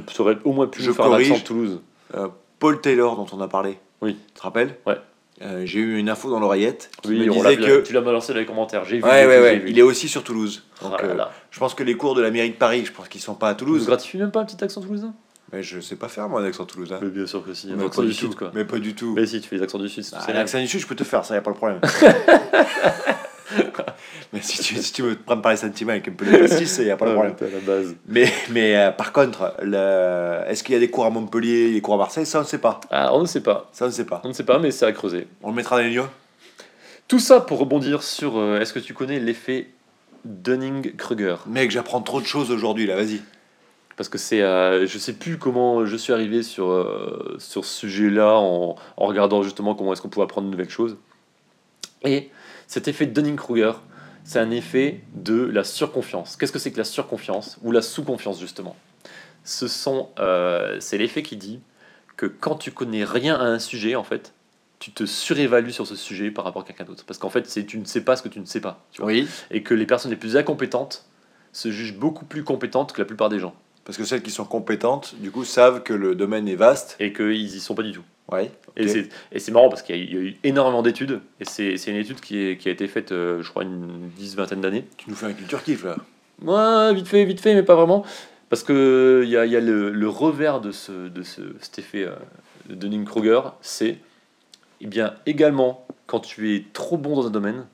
Tu 0.06 0.20
aurais 0.22 0.38
au 0.44 0.52
moins 0.52 0.66
pu 0.66 0.82
Je 0.82 0.92
faire 0.92 1.04
un 1.04 1.08
corrige. 1.08 1.30
accent 1.30 1.44
Toulouse. 1.44 1.80
Euh, 2.14 2.28
Paul 2.58 2.80
Taylor, 2.80 3.16
dont 3.16 3.26
on 3.32 3.40
a 3.40 3.48
parlé. 3.48 3.78
Oui. 4.00 4.16
Tu 4.28 4.32
te 4.34 4.42
rappelles 4.42 4.76
Ouais. 4.86 4.96
Euh, 5.42 5.62
j'ai 5.64 5.78
eu 5.78 5.96
une 5.98 6.11
info 6.11 6.30
dans 6.30 6.38
l'oreillette 6.40 6.90
qui 7.02 7.08
Oui, 7.11 7.26
me 7.26 7.30
on 7.32 7.36
disait 7.42 7.56
que... 7.56 7.80
tu 7.80 7.92
l'as 7.94 8.02
balancé 8.02 8.32
dans 8.34 8.38
les 8.40 8.44
commentaires. 8.46 8.84
J'ai 8.84 8.98
vu. 8.98 9.02
Ouais, 9.04 9.26
ouais, 9.26 9.40
ouais. 9.40 9.56
vu. 9.58 9.70
Il 9.70 9.78
est 9.78 9.82
aussi 9.82 10.06
sur 10.08 10.22
Toulouse. 10.22 10.64
Donc, 10.82 10.92
Ah 10.98 11.02
là 11.02 11.08
euh, 11.08 11.14
là. 11.14 11.32
je 11.50 11.58
pense 11.58 11.72
que 11.74 11.82
les 11.82 11.96
cours 11.96 12.14
de 12.14 12.20
la 12.20 12.30
mairie 12.30 12.50
de 12.50 12.56
Paris, 12.56 12.84
je 12.84 12.92
pense 12.92 13.08
qu'ils 13.08 13.22
sont 13.22 13.34
pas 13.34 13.48
à 13.48 13.52
Vous 13.52 13.58
Toulouse. 13.61 13.86
gratifie 13.86 14.18
même 14.18 14.30
pas 14.30 14.40
un 14.40 14.44
petit 14.44 14.62
accent 14.62 14.82
toulousain? 14.82 15.14
Mais 15.52 15.62
je 15.62 15.80
sais 15.80 15.96
pas 15.96 16.08
faire, 16.08 16.28
moi, 16.28 16.42
l'accent 16.42 16.66
toulousain. 16.66 16.98
Mais 17.02 17.08
bien 17.08 17.26
sûr 17.26 17.42
que 17.44 17.54
si. 17.54 17.68
Mais 17.68 17.82
Un 17.82 17.86
accent 17.86 18.02
pas 18.02 18.06
du 18.06 18.08
du 18.12 18.14
sud, 18.14 18.34
quoi. 18.34 18.50
Mais 18.54 18.64
pas 18.66 18.78
du 18.78 18.94
tout. 18.94 19.14
Mais 19.14 19.26
si, 19.26 19.40
tu 19.40 19.48
fais 19.48 19.56
les 19.56 19.62
accents 19.62 19.78
du 19.78 19.88
sud, 19.88 20.04
c'est 20.04 20.14
Ah, 20.16 20.32
L'accent 20.32 20.61
du 20.61 20.66
sud, 20.68 20.80
je 20.80 20.86
peux 20.86 20.94
te 20.94 21.04
faire, 21.04 21.24
ça 21.24 21.34
y 21.34 21.38
a 21.38 21.42
pas 21.42 21.50
de 21.52 21.56
problème. 21.56 21.80
mais 24.32 24.40
si 24.42 24.62
tu, 24.62 24.76
si 24.76 24.92
tu 24.92 25.03
veux 25.03 25.16
prendre 25.16 25.42
par 25.42 25.51
les 25.53 25.57
sentiments 25.59 25.92
avec 25.92 26.07
un 26.09 26.12
peu 26.12 26.24
de 26.24 26.36
pastis, 26.38 26.78
il 26.78 26.86
y 26.86 26.90
a 26.90 26.96
pas 26.96 27.07
de 27.07 27.12
problème. 27.14 27.34
à 27.40 27.44
la 27.44 27.61
base. 27.61 27.94
Mais, 28.07 28.32
mais 28.51 28.76
euh, 28.76 28.90
par 28.92 29.12
contre, 29.12 29.55
le- 29.62 30.42
est-ce 30.48 30.62
qu'il 30.62 30.74
y 30.74 30.76
a 30.76 30.80
des 30.80 30.90
cours 30.90 31.05
à 31.07 31.11
Montpellier, 31.11 31.72
des 31.72 31.80
cours 31.80 31.94
à 31.94 31.98
Marseille? 31.98 32.26
Ça, 32.26 32.38
on 32.38 32.42
ne 32.42 32.46
sait 32.46 32.59
pas. 32.59 32.80
Ah, 32.90 33.14
on 33.14 33.20
ne 33.20 33.26
sait 33.26 33.42
pas. 33.42 33.68
Ça, 33.72 33.84
on 33.86 33.88
ne 33.88 33.92
sait 33.92 34.05
pas. 34.07 34.20
On 34.24 34.28
ne 34.28 34.32
sait 34.32 34.44
pas, 34.44 34.59
mais 34.59 34.70
c'est 34.70 34.86
à 34.86 34.92
creuser. 34.92 35.26
On 35.42 35.48
le 35.51 35.55
mettra 35.57 35.76
dans 35.76 35.82
les 35.82 35.90
liens. 35.94 36.11
Tout 37.09 37.18
ça 37.18 37.40
pour 37.40 37.59
rebondir 37.59 38.03
sur. 38.03 38.38
euh, 38.38 38.61
Est-ce 38.61 38.72
que 38.72 38.78
tu 38.78 38.94
connais 38.94 39.18
l'effet 39.18 39.68
Dunning-Kruger? 40.24 41.36
Mec, 41.46 41.70
j'apprends 41.70 42.01
trop 42.03 42.20
de 42.20 42.26
choses 42.26 42.51
aujourd'hui, 42.51 42.86
là, 42.86 42.96
vas-y. 42.96 43.20
parce 43.96 44.09
que 44.09 44.16
c'est, 44.18 44.42
euh, 44.42 44.86
je 44.86 44.98
sais 44.98 45.12
plus 45.14 45.36
comment 45.38 45.84
je 45.86 45.96
suis 45.96 46.12
arrivé 46.12 46.42
sur, 46.42 46.70
euh, 46.70 47.36
sur 47.38 47.64
ce 47.64 47.80
sujet-là 47.80 48.34
en, 48.38 48.76
en 48.96 49.07
regardant 49.07 49.42
justement 49.42 49.74
comment 49.74 49.92
est-ce 49.92 50.01
qu'on 50.03 50.09
pouvait 50.09 50.24
apprendre 50.24 50.46
de 50.46 50.53
nouvelles 50.53 50.70
choses. 50.70 50.96
Et 52.05 52.30
cet 52.70 52.86
effet 52.86 53.04
de 53.04 53.12
Dunning-Kruger, 53.12 53.72
c'est 54.22 54.38
un 54.38 54.52
effet 54.52 55.00
de 55.14 55.42
la 55.42 55.64
surconfiance. 55.64 56.36
Qu'est-ce 56.36 56.52
que 56.52 56.60
c'est 56.60 56.70
que 56.70 56.78
la 56.78 56.84
surconfiance 56.84 57.58
ou 57.62 57.72
la 57.72 57.82
sous-confiance 57.82 58.38
justement? 58.38 58.76
Ce 59.42 59.66
sont, 59.66 60.10
euh, 60.20 60.76
c'est 60.78 60.96
l'effet 60.96 61.24
qui 61.24 61.36
dit 61.36 61.58
que 62.16 62.26
quand 62.26 62.54
tu 62.54 62.70
connais 62.70 63.02
rien 63.02 63.34
à 63.34 63.42
un 63.42 63.58
sujet, 63.58 63.96
en 63.96 64.04
fait, 64.04 64.34
tu 64.78 64.92
te 64.92 65.04
surévalues 65.04 65.72
sur 65.72 65.84
ce 65.84 65.96
sujet 65.96 66.30
par 66.30 66.44
rapport 66.44 66.62
à 66.62 66.64
quelqu'un 66.64 66.84
d'autre. 66.84 67.04
Parce 67.04 67.18
qu'en 67.18 67.28
fait, 67.28 67.48
c'est 67.48 67.66
tu 67.66 67.76
ne 67.76 67.84
sais 67.84 68.02
pas 68.02 68.14
ce 68.14 68.22
que 68.22 68.28
tu 68.28 68.38
ne 68.38 68.44
sais 68.44 68.60
pas. 68.60 68.86
Tu 68.92 69.02
vois 69.02 69.10
Oui. 69.10 69.26
Et 69.50 69.64
que 69.64 69.74
les 69.74 69.84
personnes 69.84 70.12
les 70.12 70.16
plus 70.16 70.36
incompétentes 70.36 71.06
se 71.52 71.72
jugent 71.72 71.96
beaucoup 71.96 72.24
plus 72.24 72.44
compétentes 72.44 72.92
que 72.92 73.00
la 73.00 73.04
plupart 73.04 73.30
des 73.30 73.40
gens. 73.40 73.56
Parce 73.84 73.98
que 73.98 74.04
celles 74.04 74.22
qui 74.22 74.30
sont 74.30 74.44
compétentes, 74.44 75.16
du 75.18 75.32
coup, 75.32 75.44
savent 75.44 75.82
que 75.82 75.92
le 75.92 76.14
domaine 76.14 76.46
est 76.46 76.54
vaste. 76.54 76.94
Et 77.00 77.12
qu'ils 77.12 77.56
y 77.56 77.58
sont 77.58 77.74
pas 77.74 77.82
du 77.82 77.90
tout. 77.90 78.04
Ouais. 78.32 78.50
Et 78.76 78.86
c'est- 78.88 79.08
Et 79.32 79.38
c'est 79.38 79.52
marrant 79.52 79.68
parce 79.68 79.82
qu'il 79.82 79.96
y, 79.96 79.98
a 79.98 80.02
eu- 80.02 80.06
il 80.06 80.14
y 80.14 80.16
a 80.18 80.20
eu 80.20 80.36
énormément 80.44 80.82
d'études. 80.82 81.20
Et 81.40 81.44
c'est 81.44 81.74
une 81.88 81.96
étude 81.96 82.20
qui, 82.20 82.38
est- 82.38 82.56
qui 82.56 82.68
a 82.68 82.72
été 82.72 82.86
faite, 82.88 83.12
euh, 83.12 83.42
je 83.42 83.50
crois, 83.50 83.62
une 83.64 84.08
dix, 84.16 84.36
vingtaine 84.36 84.60
d'années. 84.60 84.84
Tu 84.96 85.10
nous 85.10 85.16
fais 85.16 85.26
un 85.26 85.32
culture 85.32 85.62
kiff 85.62 85.84
là. 85.84 85.96
Ouais, 86.42 86.94
vite 86.94 87.08
fait, 87.08 87.24
vite 87.24 87.40
fait, 87.40 87.54
mais 87.54 87.62
pas 87.62 87.74
vraiment. 87.74 88.04
Parce 88.48 88.62
que 88.62 89.22
il 89.24 89.30
y 89.30 89.36
a, 89.36 89.44
y 89.46 89.56
a 89.56 89.60
le, 89.60 89.90
le 89.90 90.08
revers 90.08 90.60
de, 90.60 90.72
ce, 90.72 91.08
de 91.08 91.22
ce, 91.22 91.40
cet 91.60 91.78
effet 91.78 92.04
euh, 92.04 92.14
de 92.68 92.74
Dunning-Kruger, 92.74 93.40
c'est 93.60 93.98
eh 94.80 94.86
bien 94.86 95.14
également 95.26 95.86
quand 96.06 96.20
tu 96.20 96.54
es 96.56 96.64
trop 96.72 96.96
bon 96.96 97.14
dans 97.16 97.26
un 97.26 97.30
domaine, 97.30 97.66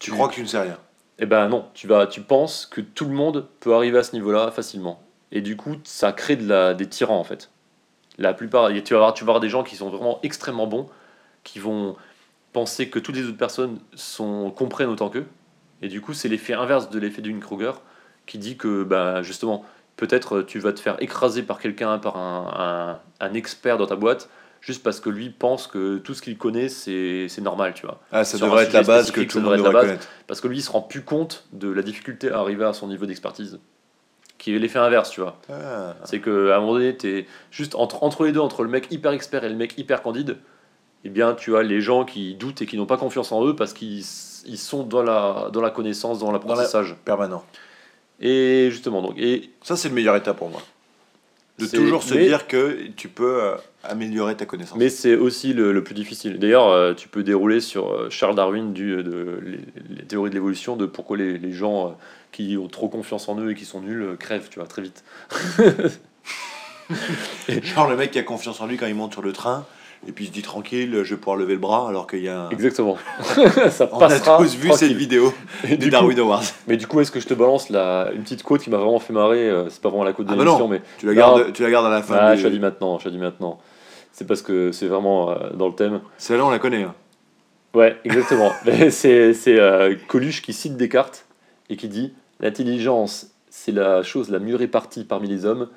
Tu 0.00 0.10
crois 0.12 0.28
que 0.28 0.34
tu 0.34 0.42
ne 0.42 0.46
sais 0.46 0.60
rien. 0.60 0.78
eh 1.18 1.26
ben 1.26 1.48
non, 1.48 1.66
tu 1.74 1.86
vas, 1.86 2.06
tu 2.06 2.20
penses 2.20 2.66
que 2.66 2.80
tout 2.80 3.04
le 3.06 3.12
monde 3.14 3.46
peut 3.60 3.74
arriver 3.74 3.98
à 3.98 4.02
ce 4.02 4.12
niveau-là 4.14 4.50
facilement. 4.50 5.02
Et 5.32 5.40
du 5.40 5.56
coup, 5.56 5.74
ça 5.84 6.12
crée 6.12 6.36
de 6.36 6.46
la, 6.48 6.72
des 6.74 6.86
tyrans 6.88 7.18
en 7.18 7.24
fait. 7.24 7.50
La 8.18 8.34
plupart, 8.34 8.70
tu 8.84 8.94
vas, 8.94 9.00
avoir, 9.00 9.14
tu 9.14 9.24
vas 9.24 9.38
des 9.40 9.48
gens 9.48 9.62
qui 9.62 9.76
sont 9.76 9.90
vraiment 9.90 10.18
extrêmement 10.22 10.66
bons, 10.66 10.88
qui 11.44 11.58
vont 11.58 11.96
penser 12.52 12.88
que 12.88 12.98
toutes 12.98 13.16
les 13.16 13.24
autres 13.24 13.36
personnes 13.36 13.78
sont, 13.94 14.50
comprennent 14.50 14.88
autant 14.88 15.10
qu'eux. 15.10 15.26
Et 15.82 15.88
du 15.88 16.00
coup, 16.00 16.14
c'est 16.14 16.28
l'effet 16.28 16.54
inverse 16.54 16.88
de 16.88 16.98
l'effet 16.98 17.20
d'une 17.20 17.40
Kruger 17.40 17.72
qui 18.24 18.38
dit 18.38 18.56
que 18.56 18.82
bah, 18.82 19.22
justement, 19.22 19.64
peut-être 19.96 20.42
tu 20.42 20.58
vas 20.58 20.72
te 20.72 20.80
faire 20.80 20.96
écraser 21.02 21.42
par 21.42 21.58
quelqu'un, 21.58 21.98
par 21.98 22.16
un, 22.16 22.98
un, 23.20 23.26
un 23.26 23.34
expert 23.34 23.76
dans 23.76 23.86
ta 23.86 23.96
boîte, 23.96 24.30
juste 24.60 24.82
parce 24.82 25.00
que 25.00 25.10
lui 25.10 25.30
pense 25.30 25.66
que 25.66 25.98
tout 25.98 26.14
ce 26.14 26.22
qu'il 26.22 26.36
connaît, 26.36 26.68
c'est 26.68 27.28
normal, 27.40 27.74
tu 27.74 27.86
vois. 27.86 28.00
Ah, 28.10 28.24
ça 28.24 28.36
Sur 28.36 28.46
devrait 28.46 28.64
être 28.64 28.72
la 28.72 28.82
base 28.82 29.10
que 29.10 29.20
tout 29.20 29.38
le 29.38 29.44
monde 29.44 29.56
devrait 29.56 29.68
devrait 29.70 29.86
connaître. 29.86 30.08
Parce 30.26 30.40
que 30.40 30.48
lui, 30.48 30.58
il 30.58 30.62
se 30.62 30.70
rend 30.70 30.82
plus 30.82 31.02
compte 31.02 31.46
de 31.52 31.70
la 31.70 31.82
difficulté 31.82 32.30
à 32.30 32.38
arriver 32.38 32.64
à 32.64 32.72
son 32.72 32.88
niveau 32.88 33.06
d'expertise. 33.06 33.60
Qui 34.38 34.54
est 34.54 34.58
l'effet 34.58 34.78
inverse, 34.78 35.10
tu 35.10 35.20
vois. 35.20 35.38
Ah. 35.50 35.94
C'est 36.04 36.20
qu'à 36.20 36.30
un 36.30 36.60
moment 36.60 36.74
donné, 36.74 36.96
tu 36.96 37.08
es 37.18 37.26
juste 37.50 37.74
entre, 37.74 38.02
entre 38.02 38.24
les 38.24 38.32
deux, 38.32 38.40
entre 38.40 38.62
le 38.62 38.68
mec 38.68 38.86
hyper 38.90 39.12
expert 39.12 39.44
et 39.44 39.48
le 39.48 39.54
mec 39.56 39.78
hyper 39.78 40.02
candide, 40.02 40.36
eh 41.04 41.08
bien, 41.08 41.34
tu 41.34 41.56
as 41.56 41.62
les 41.62 41.80
gens 41.80 42.04
qui 42.04 42.34
doutent 42.34 42.60
et 42.62 42.66
qui 42.66 42.76
n'ont 42.76 42.86
pas 42.86 42.98
confiance 42.98 43.32
en 43.32 43.46
eux 43.46 43.56
parce 43.56 43.72
qu'ils 43.72 44.04
ils 44.48 44.58
sont 44.58 44.84
dans 44.84 45.02
la, 45.02 45.48
dans 45.52 45.60
la 45.60 45.70
connaissance, 45.70 46.18
dans 46.18 46.30
l'apprentissage. 46.32 46.94
Permanent. 47.04 47.44
Et 48.20 48.68
justement, 48.70 49.02
donc, 49.02 49.18
et 49.18 49.50
Ça, 49.62 49.76
c'est 49.76 49.88
le 49.88 49.94
meilleur 49.94 50.16
état 50.16 50.34
pour 50.34 50.48
moi. 50.48 50.62
De 51.58 51.66
toujours 51.66 52.02
se 52.02 52.14
mais- 52.14 52.26
dire 52.26 52.46
que 52.46 52.88
tu 52.96 53.08
peux 53.08 53.42
euh, 53.42 53.56
améliorer 53.90 54.34
ta 54.36 54.44
connaissance. 54.46 54.78
Mais 54.78 54.88
c'est 54.88 55.14
aussi 55.16 55.52
le, 55.52 55.72
le 55.72 55.82
plus 55.84 55.94
difficile. 55.94 56.38
D'ailleurs, 56.38 56.68
euh, 56.68 56.94
tu 56.94 57.08
peux 57.08 57.22
dérouler 57.22 57.60
sur 57.60 57.92
euh, 57.92 58.08
Charles 58.10 58.34
Darwin 58.34 58.72
du, 58.72 59.02
de, 59.02 59.40
les, 59.44 59.58
les 59.96 60.02
théories 60.04 60.30
de 60.30 60.34
l'évolution, 60.34 60.76
de 60.76 60.86
pourquoi 60.86 61.16
les, 61.16 61.38
les 61.38 61.52
gens 61.52 61.86
euh, 61.86 61.90
qui 62.32 62.56
ont 62.56 62.68
trop 62.68 62.88
confiance 62.88 63.28
en 63.28 63.38
eux 63.40 63.50
et 63.50 63.54
qui 63.54 63.64
sont 63.64 63.80
nuls 63.80 64.02
euh, 64.02 64.16
crèvent, 64.16 64.48
tu 64.50 64.58
vois, 64.58 64.68
très 64.68 64.82
vite. 64.82 65.04
Genre 67.48 67.88
le 67.88 67.96
mec 67.96 68.10
qui 68.12 68.18
a 68.18 68.22
confiance 68.22 68.60
en 68.60 68.66
lui 68.66 68.76
quand 68.76 68.86
il 68.86 68.94
monte 68.94 69.12
sur 69.12 69.22
le 69.22 69.32
train, 69.32 69.64
et 70.06 70.12
puis 70.12 70.24
il 70.24 70.28
se 70.28 70.32
dit 70.32 70.42
tranquille, 70.42 71.00
je 71.02 71.14
vais 71.14 71.16
pouvoir 71.18 71.36
lever 71.36 71.54
le 71.54 71.58
bras, 71.58 71.88
alors 71.88 72.06
qu'il 72.06 72.20
y 72.22 72.28
a 72.28 72.42
un... 72.42 72.50
Exactement. 72.50 72.96
Ça 73.70 73.88
On 73.92 73.96
a 73.96 74.08
passera. 74.08 74.36
tous 74.38 74.54
vu 74.54 74.68
tranquille. 74.68 74.88
cette 74.88 74.96
vidéo 74.96 75.32
Et 75.68 75.76
des 75.76 75.90
Darwin 75.90 76.18
Awards. 76.20 76.44
mais 76.68 76.76
du 76.76 76.86
coup, 76.86 77.00
est-ce 77.00 77.10
que 77.10 77.18
je 77.18 77.26
te 77.26 77.34
balance 77.34 77.70
la, 77.70 78.10
une 78.14 78.22
petite 78.22 78.42
quote 78.44 78.60
qui 78.62 78.70
m'a 78.70 78.76
vraiment 78.76 79.00
fait 79.00 79.12
marrer 79.12 79.48
euh, 79.50 79.68
C'est 79.68 79.80
pas 79.82 79.88
vraiment 79.88 80.04
la 80.04 80.12
quote 80.12 80.26
de 80.26 80.32
Ah 80.32 80.36
bah 80.36 80.44
l'émission, 80.44 80.68
mais 80.68 80.80
Tu 80.98 81.06
la 81.06 81.12
Non. 81.12 81.18
gardes, 81.18 81.52
tu 81.52 81.62
la 81.62 81.70
gardes 81.70 81.86
à 81.86 81.90
la 81.90 82.02
fin. 82.02 82.14
ah, 82.20 82.36
je 82.36 82.42
te 82.44 82.48
dis 82.48 82.60
maintenant. 82.60 82.98
Je 83.00 83.04
te 83.04 83.08
dis 83.08 83.18
maintenant. 83.18 83.58
C'est 84.16 84.26
parce 84.26 84.40
que 84.40 84.72
c'est 84.72 84.86
vraiment 84.86 85.30
euh, 85.30 85.50
dans 85.50 85.68
le 85.68 85.74
thème. 85.74 86.00
Celle-là, 86.16 86.46
on 86.46 86.50
la 86.50 86.58
connaît. 86.58 86.84
hein. 86.84 86.94
Ouais, 87.74 87.98
exactement. 88.02 88.50
C'est 88.90 89.34
euh, 89.48 89.94
Coluche 90.08 90.40
qui 90.40 90.54
cite 90.54 90.78
Descartes 90.78 91.26
et 91.68 91.76
qui 91.76 91.86
dit 91.86 92.14
L'intelligence, 92.40 93.34
c'est 93.50 93.72
la 93.72 94.02
chose 94.02 94.30
la 94.30 94.38
mieux 94.38 94.56
répartie 94.56 95.04
parmi 95.04 95.28
les 95.28 95.44
hommes, 95.44 95.68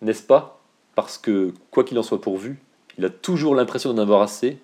n'est-ce 0.00 0.22
pas? 0.22 0.60
Parce 0.94 1.18
que, 1.18 1.52
quoi 1.72 1.82
qu'il 1.82 1.98
en 1.98 2.04
soit 2.04 2.20
pourvu, 2.20 2.60
il 2.98 3.04
a 3.04 3.10
toujours 3.10 3.56
l'impression 3.56 3.92
d'en 3.92 4.02
avoir 4.02 4.22
assez, 4.22 4.58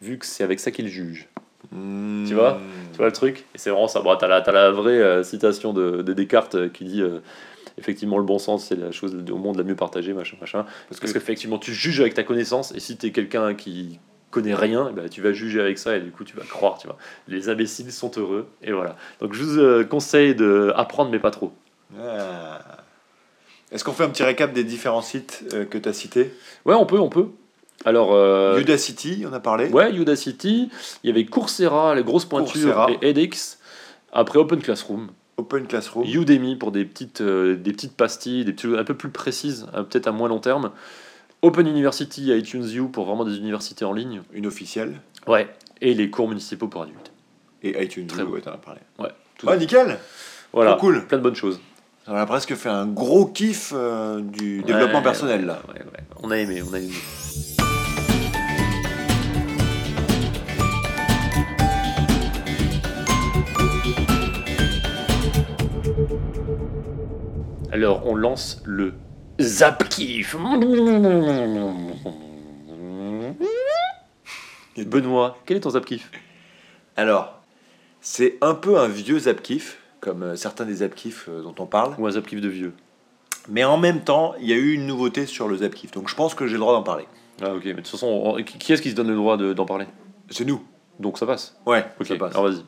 vu 0.00 0.16
que 0.16 0.24
c'est 0.24 0.42
avec 0.42 0.58
ça 0.58 0.70
qu'il 0.70 0.88
juge. 0.88 1.28
Hmm. 1.70 2.24
Tu 2.26 2.32
vois? 2.32 2.58
Tu 2.92 2.96
vois 2.96 3.06
le 3.06 3.12
truc? 3.12 3.44
Et 3.54 3.58
c'est 3.58 3.68
vraiment 3.68 3.88
ça. 3.88 4.00
Bon, 4.00 4.16
t'as 4.16 4.28
la, 4.28 4.40
t'as 4.40 4.52
la 4.52 4.70
vraie 4.70 4.92
euh, 4.98 5.22
citation 5.22 5.74
de, 5.74 6.00
de 6.00 6.12
Descartes 6.14 6.72
qui 6.72 6.84
dit 6.84 7.02
euh, 7.02 7.18
effectivement 7.78 8.18
le 8.18 8.24
bon 8.24 8.38
sens 8.38 8.66
c'est 8.66 8.76
la 8.76 8.90
chose 8.92 9.16
au 9.30 9.36
monde 9.36 9.56
la 9.56 9.64
mieux 9.64 9.76
partagée, 9.76 10.12
machin, 10.12 10.36
machin. 10.40 10.64
Parce 10.64 11.00
Parce 11.00 11.12
que 11.12 11.18
qu'effectivement 11.18 11.58
tu 11.58 11.72
juges 11.72 12.00
avec 12.00 12.14
ta 12.14 12.22
connaissance 12.24 12.72
et 12.74 12.80
si 12.80 12.96
t'es 12.96 13.12
quelqu'un 13.12 13.54
qui 13.54 13.98
connaît 14.30 14.54
rien, 14.54 14.88
eh 14.90 14.94
ben, 14.94 15.08
tu 15.08 15.22
vas 15.22 15.32
juger 15.32 15.60
avec 15.60 15.78
ça 15.78 15.96
et 15.96 16.00
du 16.00 16.10
coup 16.10 16.24
tu 16.24 16.36
vas 16.36 16.44
croire, 16.44 16.78
tu 16.78 16.86
vois. 16.86 16.98
Les 17.28 17.48
imbéciles 17.48 17.90
sont 17.92 18.10
heureux 18.18 18.46
et 18.62 18.72
voilà. 18.72 18.96
Donc 19.20 19.32
je 19.32 19.42
vous 19.42 19.58
euh, 19.58 19.84
conseille 19.84 20.34
de 20.34 20.72
apprendre 20.76 21.10
mais 21.10 21.18
pas 21.18 21.30
trop. 21.30 21.52
Ah. 21.98 22.60
Est-ce 23.70 23.84
qu'on 23.84 23.92
fait 23.92 24.04
un 24.04 24.08
petit 24.08 24.22
récap 24.22 24.52
des 24.52 24.64
différents 24.64 25.02
sites 25.02 25.44
euh, 25.52 25.64
que 25.64 25.78
tu 25.78 25.88
as 25.88 25.92
cités? 25.92 26.32
Ouais, 26.64 26.74
on 26.74 26.86
peut, 26.86 26.98
on 26.98 27.08
peut. 27.08 27.28
Alors, 27.84 28.12
euh, 28.12 28.58
Udacity, 28.58 29.24
on 29.28 29.32
a 29.32 29.40
parlé. 29.40 29.68
ouais, 29.68 29.94
Udacity, 29.94 30.68
il 31.04 31.06
y 31.08 31.10
avait 31.10 31.24
Coursera, 31.26 31.94
les 31.94 32.02
grosses 32.02 32.24
pointures 32.24 32.74
Coursera. 32.74 32.90
et 33.02 33.10
edX. 33.10 33.58
Après 34.12 34.38
Open 34.38 34.60
Classroom, 34.60 35.08
Open 35.38 35.66
Classroom. 35.66 36.04
Udemy 36.04 36.56
pour 36.56 36.72
des 36.72 36.84
petites, 36.84 37.20
euh, 37.22 37.56
des 37.56 37.72
petites 37.72 37.94
pastilles, 37.96 38.44
des 38.44 38.52
petites 38.52 38.70
choses 38.70 38.78
un 38.78 38.84
peu 38.84 38.94
plus 38.94 39.08
précises, 39.08 39.66
euh, 39.74 39.82
peut-être 39.84 40.08
à 40.08 40.12
moins 40.12 40.28
long 40.28 40.40
terme. 40.40 40.72
Open 41.42 41.66
University, 41.66 42.32
iTunes 42.36 42.66
U 42.74 42.88
pour 42.88 43.06
vraiment 43.06 43.24
des 43.24 43.38
universités 43.38 43.84
en 43.84 43.92
ligne. 43.92 44.22
Une 44.32 44.46
officielle. 44.46 45.00
Ouais. 45.26 45.48
Et 45.80 45.94
les 45.94 46.10
cours 46.10 46.28
municipaux 46.28 46.66
pour 46.66 46.82
adultes. 46.82 47.12
Et 47.62 47.82
iTunes, 47.82 48.08
Très 48.08 48.22
U, 48.22 48.24
bon. 48.26 48.32
ouais, 48.32 48.40
t'en 48.40 48.50
as 48.52 48.56
parlé. 48.58 48.80
Ouais. 48.98 49.10
Tout 49.38 49.46
Ouais, 49.46 49.56
nickel. 49.56 49.98
Voilà. 50.52 50.72
Trop 50.72 50.80
cool. 50.80 51.06
Plein 51.06 51.18
de 51.18 51.22
bonnes 51.22 51.36
choses. 51.36 51.60
On 52.08 52.14
a 52.14 52.26
presque 52.26 52.54
fait 52.54 52.70
un 52.70 52.86
gros 52.86 53.26
kiff 53.26 53.72
euh, 53.76 54.20
du 54.20 54.62
développement 54.62 55.02
personnel 55.02 55.44
là. 55.46 55.60
ouais, 55.68 55.74
ouais. 55.80 56.04
On 56.22 56.30
a 56.30 56.38
aimé, 56.38 56.62
on 56.68 56.72
a 56.72 56.78
aimé. 56.80 56.94
Alors, 67.78 68.04
on 68.08 68.16
lance 68.16 68.60
le 68.64 68.94
Zap 69.40 69.88
Kiff. 69.88 70.34
Benoît, 74.76 75.38
quel 75.46 75.56
est 75.56 75.60
ton 75.60 75.70
Zap 75.70 75.84
Kiff? 75.86 76.10
Alors, 76.96 77.40
c'est 78.00 78.36
un 78.40 78.54
peu 78.54 78.78
un 78.78 78.88
vieux 78.88 79.20
Zapkiff, 79.20 79.78
comme 80.00 80.24
euh, 80.24 80.34
certains 80.34 80.64
des 80.64 80.74
Zapkiff 80.74 81.28
euh, 81.28 81.42
dont 81.42 81.54
on 81.60 81.66
parle. 81.66 81.94
Ou 81.98 82.06
un 82.08 82.10
Zap 82.10 82.26
Kiff 82.26 82.40
de 82.40 82.48
vieux 82.48 82.72
Mais 83.48 83.62
en 83.62 83.76
même 83.76 84.00
temps, 84.02 84.34
il 84.40 84.48
y 84.48 84.52
a 84.52 84.56
eu 84.56 84.72
une 84.72 84.86
nouveauté 84.86 85.24
sur 85.26 85.46
le 85.46 85.58
Zapkiff. 85.58 85.92
Donc 85.92 86.08
je 86.08 86.16
pense 86.16 86.34
que 86.34 86.48
j'ai 86.48 86.54
le 86.54 86.58
droit 86.60 86.72
d'en 86.72 86.82
parler. 86.82 87.06
Ah, 87.40 87.54
ok, 87.54 87.62
mais 87.64 87.74
de 87.74 87.76
toute 87.78 87.86
façon, 87.88 88.08
on- 88.08 88.42
qui 88.42 88.58
qui 88.58 88.72
est-ce 88.72 88.82
qui 88.82 88.90
se 88.90 88.96
donne 88.96 89.06
le 89.08 89.14
droit 89.14 89.36
de- 89.36 89.52
d'en 89.52 89.66
parler? 89.66 89.86
C'est 90.30 90.44
nous. 90.44 90.60
Donc 90.98 91.16
ça 91.16 91.26
passe. 91.26 91.56
Ouais, 91.64 91.84
Ok, 92.00 92.08
ça 92.08 92.16
passe. 92.16 92.32
alors 92.34 92.48
vas-y. 92.50 92.64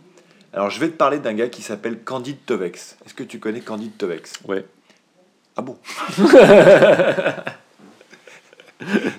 Alors 0.53 0.71
je 0.71 0.79
vais 0.79 0.87
te 0.89 0.97
parler 0.97 1.19
d'un 1.19 1.35
gars 1.35 1.49
qui 1.49 1.63
s'appelle 1.63 1.99
Candide 2.05 2.39
Tovex. 2.47 2.97
Est-ce 3.05 3.15
que 3.15 3.25
tu 3.25 3.41
connais 3.41 3.61
Candide 3.61 3.97
Tovex? 3.97 4.35
Ouais. 4.47 4.65
Ah 5.61 5.63
bon 5.63 5.77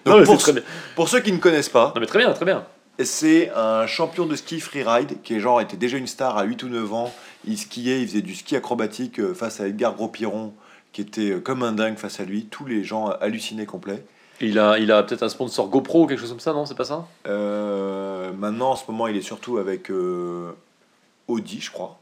Non, 0.07 0.17
mais 0.17 0.23
pour, 0.23 0.39
très 0.39 0.53
bien. 0.53 0.63
pour 0.95 1.07
ceux 1.07 1.19
qui 1.19 1.31
ne 1.31 1.37
connaissent 1.37 1.69
pas, 1.69 1.91
Non, 1.93 2.01
mais 2.01 2.07
très 2.07 2.17
bien, 2.17 2.33
très 2.33 2.45
bien. 2.45 2.65
c'est 2.99 3.51
un 3.55 3.85
champion 3.85 4.25
de 4.25 4.35
ski 4.35 4.59
freeride 4.59 5.21
qui 5.21 5.35
est 5.35 5.39
genre 5.39 5.61
était 5.61 5.77
déjà 5.77 5.97
une 5.97 6.07
star 6.07 6.35
à 6.39 6.43
8 6.43 6.63
ou 6.63 6.69
9 6.69 6.93
ans. 6.93 7.13
Il 7.45 7.59
skiait, 7.59 8.01
il 8.01 8.07
faisait 8.07 8.21
du 8.23 8.33
ski 8.33 8.55
acrobatique 8.55 9.19
euh, 9.19 9.35
face 9.35 9.59
à 9.61 9.67
Edgar 9.67 9.93
Gros-Piron 9.93 10.53
qui 10.93 11.01
était 11.01 11.29
euh, 11.29 11.39
comme 11.39 11.61
un 11.61 11.73
dingue 11.73 11.97
face 11.97 12.19
à 12.19 12.23
lui. 12.23 12.45
Tous 12.49 12.65
les 12.65 12.83
gens 12.83 13.09
hallucinaient 13.21 13.67
complet. 13.67 14.03
Il 14.39 14.57
a, 14.57 14.79
il 14.79 14.91
a 14.91 15.03
peut-être 15.03 15.21
un 15.21 15.29
sponsor 15.29 15.69
GoPro 15.69 16.05
ou 16.05 16.07
quelque 16.07 16.19
chose 16.19 16.29
comme 16.31 16.39
ça, 16.39 16.53
non? 16.53 16.65
C'est 16.65 16.73
pas 16.73 16.85
ça? 16.85 17.05
Euh, 17.27 18.31
maintenant, 18.33 18.71
en 18.71 18.75
ce 18.75 18.83
moment, 18.89 19.05
il 19.05 19.15
est 19.15 19.21
surtout 19.21 19.59
avec 19.59 19.91
euh, 19.91 20.51
Audi, 21.27 21.61
je 21.61 21.69
crois. 21.69 21.99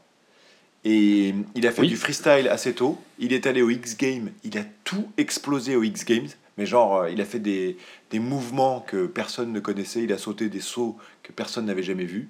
Et 0.84 1.34
il 1.54 1.66
a 1.66 1.72
fait 1.72 1.82
Oui. 1.82 1.88
du 1.88 1.96
freestyle 1.96 2.48
assez 2.48 2.72
tôt. 2.74 2.98
Il 3.18 3.32
est 3.32 3.46
allé 3.46 3.60
au 3.62 3.68
X 3.70 3.96
Games. 3.98 4.30
Il 4.44 4.56
a 4.58 4.62
tout 4.84 5.06
explosé 5.18 5.76
au 5.76 5.82
X 5.82 6.04
Games. 6.04 6.28
Mais 6.56 6.66
genre, 6.66 7.02
euh, 7.02 7.10
il 7.10 7.20
a 7.20 7.24
fait 7.24 7.38
des, 7.38 7.76
des 8.10 8.18
mouvements 8.18 8.80
que 8.80 9.06
personne 9.06 9.52
ne 9.52 9.60
connaissait. 9.60 10.02
Il 10.02 10.12
a 10.12 10.18
sauté 10.18 10.48
des 10.48 10.60
sauts 10.60 10.96
que 11.22 11.32
personne 11.32 11.66
n'avait 11.66 11.82
jamais 11.82 12.04
vus. 12.04 12.28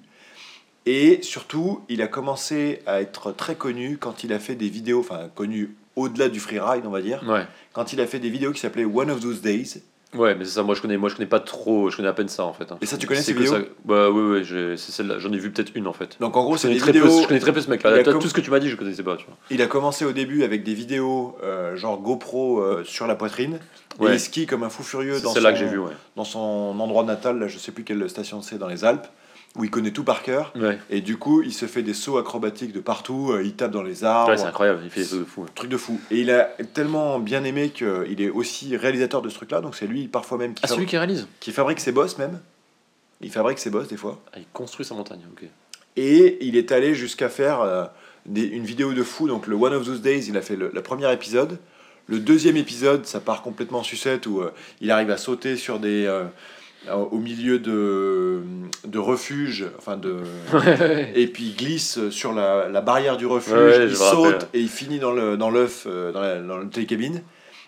Et 0.85 1.19
surtout, 1.21 1.81
il 1.89 2.01
a 2.01 2.07
commencé 2.07 2.79
à 2.85 3.01
être 3.01 3.31
très 3.31 3.55
connu 3.55 3.97
quand 3.97 4.23
il 4.23 4.33
a 4.33 4.39
fait 4.39 4.55
des 4.55 4.69
vidéos, 4.69 4.99
enfin 4.99 5.29
connu 5.35 5.75
au-delà 5.95 6.27
du 6.29 6.39
freeride, 6.39 6.83
on 6.85 6.89
va 6.89 7.01
dire, 7.01 7.23
Ouais. 7.27 7.45
quand 7.73 7.93
il 7.93 8.01
a 8.01 8.07
fait 8.07 8.19
des 8.19 8.29
vidéos 8.29 8.51
qui 8.51 8.59
s'appelaient 8.61 8.85
One 8.85 9.11
of 9.11 9.19
Those 9.21 9.41
Days. 9.41 9.81
Ouais, 10.13 10.35
mais 10.35 10.43
c'est 10.43 10.51
ça, 10.51 10.63
moi 10.63 10.75
je 10.75 10.81
connais, 10.81 10.97
moi 10.97 11.07
je 11.09 11.15
connais 11.15 11.27
pas 11.29 11.39
trop, 11.39 11.89
je 11.89 11.95
connais 11.95 12.09
à 12.09 12.13
peine 12.13 12.27
ça 12.27 12.43
en 12.43 12.51
fait. 12.51 12.69
hein. 12.71 12.77
Et 12.81 12.85
ça, 12.85 12.97
tu 12.97 13.07
connais 13.07 13.21
ces 13.21 13.31
vidéos 13.31 13.53
ça- 13.53 13.61
Bah 13.85 14.09
ouais, 14.09 14.43
j'ai- 14.43 14.75
c'est 14.75 14.91
celle-là, 14.91 15.19
j'en 15.19 15.31
ai 15.31 15.37
vu 15.37 15.51
peut-être 15.51 15.71
une 15.75 15.87
en 15.87 15.93
fait. 15.93 16.17
Donc 16.19 16.35
en 16.35 16.43
gros, 16.43 16.57
c'est 16.57 16.67
des 16.67 16.77
très 16.77 16.91
peu, 16.91 16.99
vidéos. 16.99 17.21
je 17.21 17.27
connais 17.27 17.39
très 17.39 17.53
peu 17.53 17.61
ce 17.61 17.69
mec-là. 17.69 18.03
com- 18.03 18.19
Tout 18.19 18.27
ce 18.27 18.33
que 18.33 18.41
tu 18.41 18.51
m'as 18.51 18.59
dit, 18.59 18.69
je 18.69 18.75
connaissais 18.75 19.03
pas, 19.03 19.15
tu 19.15 19.25
vois. 19.25 19.37
Il 19.49 19.61
a 19.61 19.67
commencé 19.67 20.03
au 20.03 20.11
début 20.11 20.43
avec 20.43 20.63
des 20.63 20.73
vidéos 20.73 21.37
euh, 21.43 21.77
genre 21.77 21.99
GoPro 22.01 22.59
euh, 22.61 22.83
sur 22.83 23.07
la 23.07 23.15
poitrine. 23.15 23.59
Et 23.99 24.03
Ouais. 24.03 24.13
il 24.15 24.19
skie 24.19 24.45
comme 24.45 24.63
un 24.63 24.69
fou 24.69 24.83
furieux 24.83 25.19
dans 25.21 25.33
son, 25.33 25.39
que 25.41 25.63
vu, 25.65 25.77
ouais. 25.77 25.91
dans 26.15 26.23
son 26.23 26.39
endroit 26.79 27.03
natal, 27.03 27.39
là, 27.39 27.47
je 27.47 27.57
sais 27.57 27.71
plus 27.71 27.83
quelle 27.83 28.09
station 28.09 28.41
c'est, 28.41 28.57
dans 28.57 28.67
les 28.67 28.83
Alpes, 28.85 29.07
où 29.57 29.65
il 29.65 29.69
connaît 29.69 29.91
tout 29.91 30.03
par 30.05 30.23
cœur. 30.23 30.53
Ouais, 30.55 30.79
Et 30.89 31.01
du 31.01 31.17
coup, 31.17 31.41
il 31.41 31.53
se 31.53 31.65
fait 31.65 31.83
des 31.83 31.93
sauts 31.93 32.17
acrobatiques 32.17 32.71
de 32.71 32.79
partout, 32.79 33.31
euh, 33.33 33.43
il 33.43 33.53
tape 33.53 33.71
dans 33.71 33.83
les 33.83 34.03
arbres. 34.05 34.31
ouais 34.31 34.37
c'est 34.37 34.45
incroyable, 34.45 34.79
il 34.85 34.89
fait 34.89 35.01
des 35.01 35.07
trucs 35.07 35.19
de 35.19 35.25
fou. 35.25 35.41
ouais. 35.41 35.47
truc 35.53 35.69
de 35.69 35.77
fou. 35.77 35.99
Et 36.09 36.21
il 36.21 36.31
a 36.31 36.43
tellement 36.73 37.19
bien 37.19 37.43
aimé 37.43 37.69
qu'il 37.69 38.21
est 38.21 38.29
aussi 38.29 38.77
réalisateur 38.77 39.21
de 39.21 39.27
ce 39.29 39.35
truc-là, 39.35 39.59
donc 39.61 39.75
c'est 39.75 39.87
lui 39.87 40.07
parfois 40.07 40.37
même 40.37 40.53
qui, 40.53 40.61
Ah, 40.63 40.67
celui 40.67 40.85
qui 40.85 40.97
réalise? 40.97 41.27
qui 41.41 41.51
fabrique 41.51 41.79
ses 41.81 41.91
boss 41.91 42.17
même. 42.17 42.39
Il 43.19 43.29
fabrique 43.31 43.59
ses 43.59 43.69
boss 43.69 43.87
des 43.89 43.97
fois. 43.97 44.21
Ah, 44.33 44.37
il 44.39 44.45
construit 44.53 44.85
sa 44.85 44.95
montagne, 44.95 45.19
ok. 45.31 45.43
Et 45.97 46.37
il 46.45 46.55
est 46.55 46.71
allé 46.71 46.95
jusqu'à 46.95 47.27
faire 47.27 47.59
euh, 47.59 47.83
des- 48.25 48.45
une 48.47 48.63
vidéo 48.63 48.93
de 48.93 49.03
fou. 49.03 49.27
Donc 49.27 49.47
le 49.47 49.55
One 49.57 49.73
of 49.73 49.85
Those 49.85 50.01
Days, 50.01 50.27
il 50.29 50.37
a 50.37 50.41
fait 50.41 50.55
le, 50.55 50.71
le 50.73 50.81
premier 50.81 51.11
épisode. 51.11 51.59
Le 52.07 52.19
deuxième 52.19 52.55
épisode, 52.57 53.05
ça 53.05 53.19
part 53.19 53.41
complètement 53.41 53.79
en 53.79 53.83
sucette 53.83 54.25
où 54.27 54.39
euh, 54.41 54.51
il 54.79 54.89
arrive 54.91 55.11
à 55.11 55.17
sauter 55.17 55.57
sur 55.57 55.79
des... 55.79 56.05
euh, 56.05 56.23
au 56.89 57.17
milieu 57.19 57.59
de, 57.59 58.41
de 58.87 58.99
refuges, 58.99 59.65
enfin 59.77 59.97
de... 59.97 60.17
et 61.15 61.27
puis 61.27 61.43
il 61.45 61.55
glisse 61.55 62.09
sur 62.09 62.33
la, 62.33 62.69
la 62.69 62.81
barrière 62.81 63.17
du 63.17 63.25
refuge, 63.25 63.53
Ouais, 63.53 63.85
il 63.87 63.95
saute 63.95 64.25
rappelle. 64.25 64.47
et 64.53 64.59
il 64.59 64.69
finit 64.69 64.99
dans 64.99 65.11
le 65.11 65.37
dans 65.37 65.49
l'œuf, 65.51 65.85
euh, 65.87 66.11
dans, 66.11 66.21
la, 66.21 66.39
dans 66.39 66.57
le 66.57 66.69
télécabine. 66.69 67.21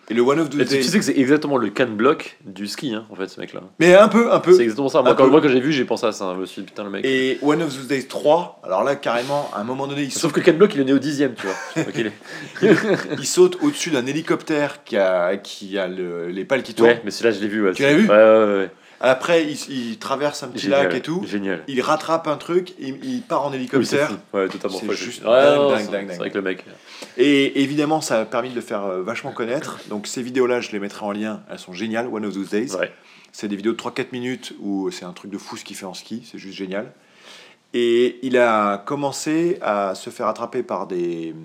Et 0.09 0.13
le 0.15 0.21
One 0.21 0.37
of 0.41 0.47
Et 0.59 0.65
tu, 0.65 0.83
sais 0.83 0.99
que 0.99 1.05
c'est 1.05 1.17
exactement 1.17 1.55
le 1.55 1.69
can 1.69 1.87
block 1.87 2.37
du 2.43 2.67
ski, 2.67 2.93
hein, 2.93 3.05
en 3.09 3.15
fait, 3.15 3.29
ce 3.29 3.39
mec-là. 3.39 3.61
Mais 3.79 3.95
un 3.95 4.09
peu, 4.09 4.33
un 4.33 4.39
peu. 4.41 4.51
C'est 4.53 4.63
exactement 4.63 4.89
ça. 4.89 5.01
Moi, 5.01 5.15
quand, 5.15 5.27
moi, 5.29 5.39
quand 5.39 5.47
j'ai 5.47 5.61
vu, 5.61 5.71
j'ai 5.71 5.85
pensé 5.85 6.05
à 6.05 6.11
ça. 6.11 6.33
Je 6.35 6.41
me 6.41 6.45
suis 6.45 6.61
dit, 6.61 6.65
putain, 6.65 6.83
le 6.83 6.89
mec. 6.89 7.05
Et 7.05 7.37
One 7.41 7.61
of 7.61 7.69
Those 7.73 7.87
Days 7.87 8.07
3, 8.07 8.59
alors 8.65 8.83
là, 8.83 8.97
carrément, 8.97 9.49
à 9.55 9.61
un 9.61 9.63
moment 9.63 9.87
donné, 9.87 10.01
il 10.03 10.11
saute, 10.11 10.21
Sauf 10.23 10.31
que 10.33 10.41
Ken 10.41 10.57
Block, 10.57 10.75
il 10.75 10.81
est 10.81 10.83
né 10.83 10.91
au 10.91 10.99
dixième, 10.99 11.35
tu 11.35 11.47
vois. 11.47 11.55
Donc, 11.85 11.93
il 11.95 12.07
est- 12.07 13.17
il 13.17 13.25
saute 13.25 13.59
au-dessus 13.61 13.91
d'un 13.91 14.05
hélicoptère 14.05 14.83
qui 14.83 14.97
a, 14.97 15.37
qui 15.37 15.77
a 15.77 15.87
le- 15.87 16.27
les 16.27 16.43
pales 16.43 16.63
qui 16.63 16.73
tournent. 16.73 16.89
Ouais, 16.89 17.01
mais 17.05 17.11
celui-là, 17.11 17.31
je 17.37 17.39
l'ai 17.41 17.47
vu. 17.47 17.63
Ouais, 17.65 17.71
Tu 17.71 17.83
l'as 17.83 17.93
vu? 17.93 18.03
Ouais, 18.09 18.13
ouais, 18.13 18.57
ouais. 18.57 18.69
Après, 19.05 19.43
il, 19.43 19.57
il 19.69 19.99
traverse 19.99 20.43
un 20.43 20.47
petit 20.47 20.63
Génial, 20.63 20.87
lac 20.87 20.95
et 20.95 21.01
tout. 21.01 21.23
Génial. 21.27 21.61
Il 21.67 21.81
rattrape 21.81 22.25
un 22.27 22.37
truc, 22.37 22.73
il, 22.79 23.03
il 23.03 23.21
part 23.21 23.45
en 23.45 23.51
Oui, 23.51 23.53
c'est 23.53 23.57
hélicoptère. 23.97 24.09
fou. 24.09 24.15
Ouais, 24.37 24.47
totalement 24.47 24.77
C'est 24.79 24.93
juste 24.95 25.23
dingue, 25.23 25.89
dingue, 25.91 26.07
dingue, 26.17 26.29
que 26.31 26.37
le 26.37 26.41
mec. 26.41 26.63
et 27.17 27.61
évidemment, 27.61 27.99
ça 27.99 28.21
a 28.21 28.25
permis 28.25 28.49
de 28.49 28.55
le 28.55 28.61
faire 28.61 28.85
euh, 28.85 29.03
vachement 29.03 29.33
connaître. 29.33 29.79
Donc 29.89 30.07
ces 30.07 30.21
vidéos-là, 30.21 30.61
je 30.61 30.71
les 30.71 30.79
mettrai 30.79 31.05
en 31.05 31.11
lien. 31.11 31.41
Elles 31.51 31.59
sont 31.59 31.73
géniales. 31.73 32.07
One 32.07 32.25
of 32.25 32.33
Those 32.33 32.49
Days. 32.49 32.75
Ouais. 32.75 32.91
C'est 33.33 33.49
des 33.49 33.57
vidéos 33.57 33.73
de 33.73 33.77
3-4 33.77 34.07
minutes 34.13 34.53
où 34.61 34.89
c'est 34.89 35.05
un 35.05 35.11
truc 35.13 35.29
de 35.31 35.37
fou 35.37 35.57
ce 35.57 35.65
qu'il 35.65 35.75
fait 35.75 35.85
en 35.85 35.93
ski. 35.93 36.25
C'est 36.31 36.37
juste 36.37 36.57
génial. 36.57 36.91
Et 37.73 38.19
il 38.21 38.37
a 38.37 38.77
commencé 38.77 39.57
à 39.61 39.95
se 39.95 40.11
faire 40.11 40.27
attraper 40.27 40.63
par 40.63 40.87
des, 40.87 41.35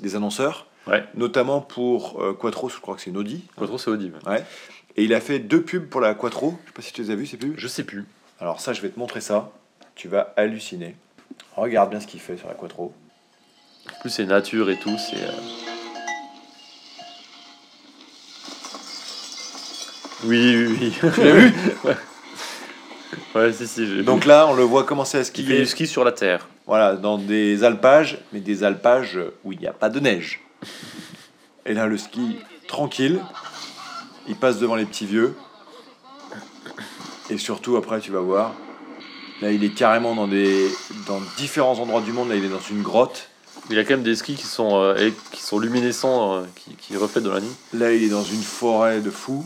des 0.00 0.16
annonceurs. 0.16 0.66
Ouais. 0.88 1.04
Notamment 1.14 1.60
pour 1.60 2.20
euh, 2.22 2.32
Quattro, 2.32 2.68
je 2.68 2.78
crois 2.80 2.94
que 2.96 3.00
c'est 3.00 3.10
une 3.10 3.16
Audi. 3.16 3.44
Trop, 3.56 3.78
c'est 3.78 3.90
audible. 3.90 4.18
Et 4.96 5.04
il 5.04 5.12
a 5.14 5.20
fait 5.20 5.38
deux 5.38 5.62
pubs 5.62 5.86
pour 5.86 6.00
la 6.00 6.14
Quattro. 6.14 6.58
Je 6.64 6.68
sais 6.68 6.72
pas 6.74 6.82
si 6.82 6.92
tu 6.92 7.02
les 7.02 7.10
as 7.10 7.16
vues 7.16 7.26
ces 7.26 7.36
pubs. 7.36 7.54
Je 7.56 7.68
sais 7.68 7.84
plus. 7.84 8.04
Alors 8.40 8.60
ça, 8.60 8.72
je 8.72 8.80
vais 8.80 8.88
te 8.88 8.98
montrer 8.98 9.20
ça. 9.20 9.50
Tu 9.94 10.08
vas 10.08 10.32
halluciner. 10.36 10.96
Regarde 11.54 11.90
bien 11.90 12.00
ce 12.00 12.06
qu'il 12.06 12.20
fait 12.20 12.36
sur 12.36 12.48
la 12.48 12.54
Quattro. 12.54 12.92
En 13.94 14.00
plus, 14.00 14.10
c'est 14.10 14.24
nature 14.24 14.70
et 14.70 14.76
tout. 14.78 14.96
C'est. 14.98 15.16
euh, 15.22 15.30
Oui, 20.24 20.66
oui, 20.66 20.76
oui. 20.80 21.10
Tu 21.14 21.22
l'as 21.22 21.32
vu? 21.32 21.52
Ouais, 23.34 23.52
si, 23.52 23.66
si. 23.66 23.86
j'ai 23.86 23.94
vu. 23.96 24.02
Donc 24.02 24.24
là, 24.24 24.46
on 24.48 24.54
le 24.54 24.62
voit 24.62 24.84
commencer 24.84 25.18
à 25.18 25.20
il 25.20 25.24
fait 25.26 25.30
skier. 25.30 25.58
du 25.58 25.66
ski 25.66 25.86
sur 25.86 26.04
la 26.04 26.12
terre. 26.12 26.48
Voilà, 26.66 26.94
dans 26.96 27.18
des 27.18 27.62
alpages, 27.64 28.18
mais 28.32 28.40
des 28.40 28.64
alpages 28.64 29.18
où 29.44 29.52
il 29.52 29.58
n'y 29.58 29.66
a 29.66 29.72
pas 29.72 29.88
de 29.90 30.00
neige. 30.00 30.40
Et 31.66 31.74
là, 31.74 31.86
le 31.86 31.98
ski 31.98 32.38
tranquille. 32.66 33.20
Il 34.28 34.36
passe 34.36 34.58
devant 34.58 34.74
les 34.76 34.84
petits 34.84 35.06
vieux. 35.06 35.34
Et 37.30 37.38
surtout, 37.38 37.76
après, 37.76 38.00
tu 38.00 38.12
vas 38.12 38.20
voir. 38.20 38.54
Là, 39.42 39.50
il 39.52 39.62
est 39.64 39.70
carrément 39.74 40.14
dans, 40.14 40.28
des, 40.28 40.68
dans 41.06 41.20
différents 41.36 41.78
endroits 41.78 42.00
du 42.00 42.12
monde. 42.12 42.28
Là, 42.28 42.36
il 42.36 42.44
est 42.44 42.48
dans 42.48 42.60
une 42.70 42.82
grotte. 42.82 43.28
Il 43.68 43.76
y 43.76 43.78
a 43.78 43.84
quand 43.84 43.94
même 43.94 44.02
des 44.02 44.14
skis 44.14 44.34
qui 44.36 44.46
sont, 44.46 44.76
euh, 44.76 45.10
qui 45.32 45.42
sont 45.42 45.58
luminescents, 45.58 46.36
euh, 46.36 46.42
qui, 46.54 46.74
qui 46.76 46.96
reflètent 46.96 47.24
dans 47.24 47.32
la 47.34 47.40
nuit. 47.40 47.50
Là, 47.74 47.92
il 47.92 48.02
est 48.04 48.08
dans 48.08 48.22
une 48.22 48.42
forêt 48.42 49.00
de 49.00 49.10
fous. 49.10 49.44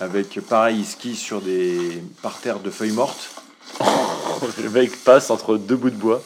Avec, 0.00 0.38
pareil, 0.48 0.78
il 0.80 0.86
skie 0.86 1.14
sur 1.16 1.40
des 1.40 2.02
parterres 2.22 2.60
de 2.60 2.70
feuilles 2.70 2.92
mortes. 2.92 3.30
le 4.62 4.70
mec 4.70 5.02
passe 5.04 5.30
entre 5.30 5.56
deux 5.56 5.76
bouts 5.76 5.90
de 5.90 5.96
bois. 5.96 6.22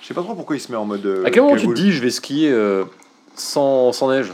Je 0.00 0.06
sais 0.08 0.14
pas 0.14 0.22
trop 0.22 0.34
pourquoi 0.34 0.56
il 0.56 0.60
se 0.60 0.70
met 0.70 0.76
en 0.76 0.84
mode. 0.84 1.06
euh, 1.06 1.24
à 1.24 1.30
quel 1.30 1.42
moment 1.42 1.56
tu 1.56 1.66
te 1.68 1.72
dis 1.72 1.92
je 1.92 2.02
vais 2.02 2.10
skier 2.10 2.54
sans, 3.36 3.92
sans 3.92 4.10
neige? 4.10 4.32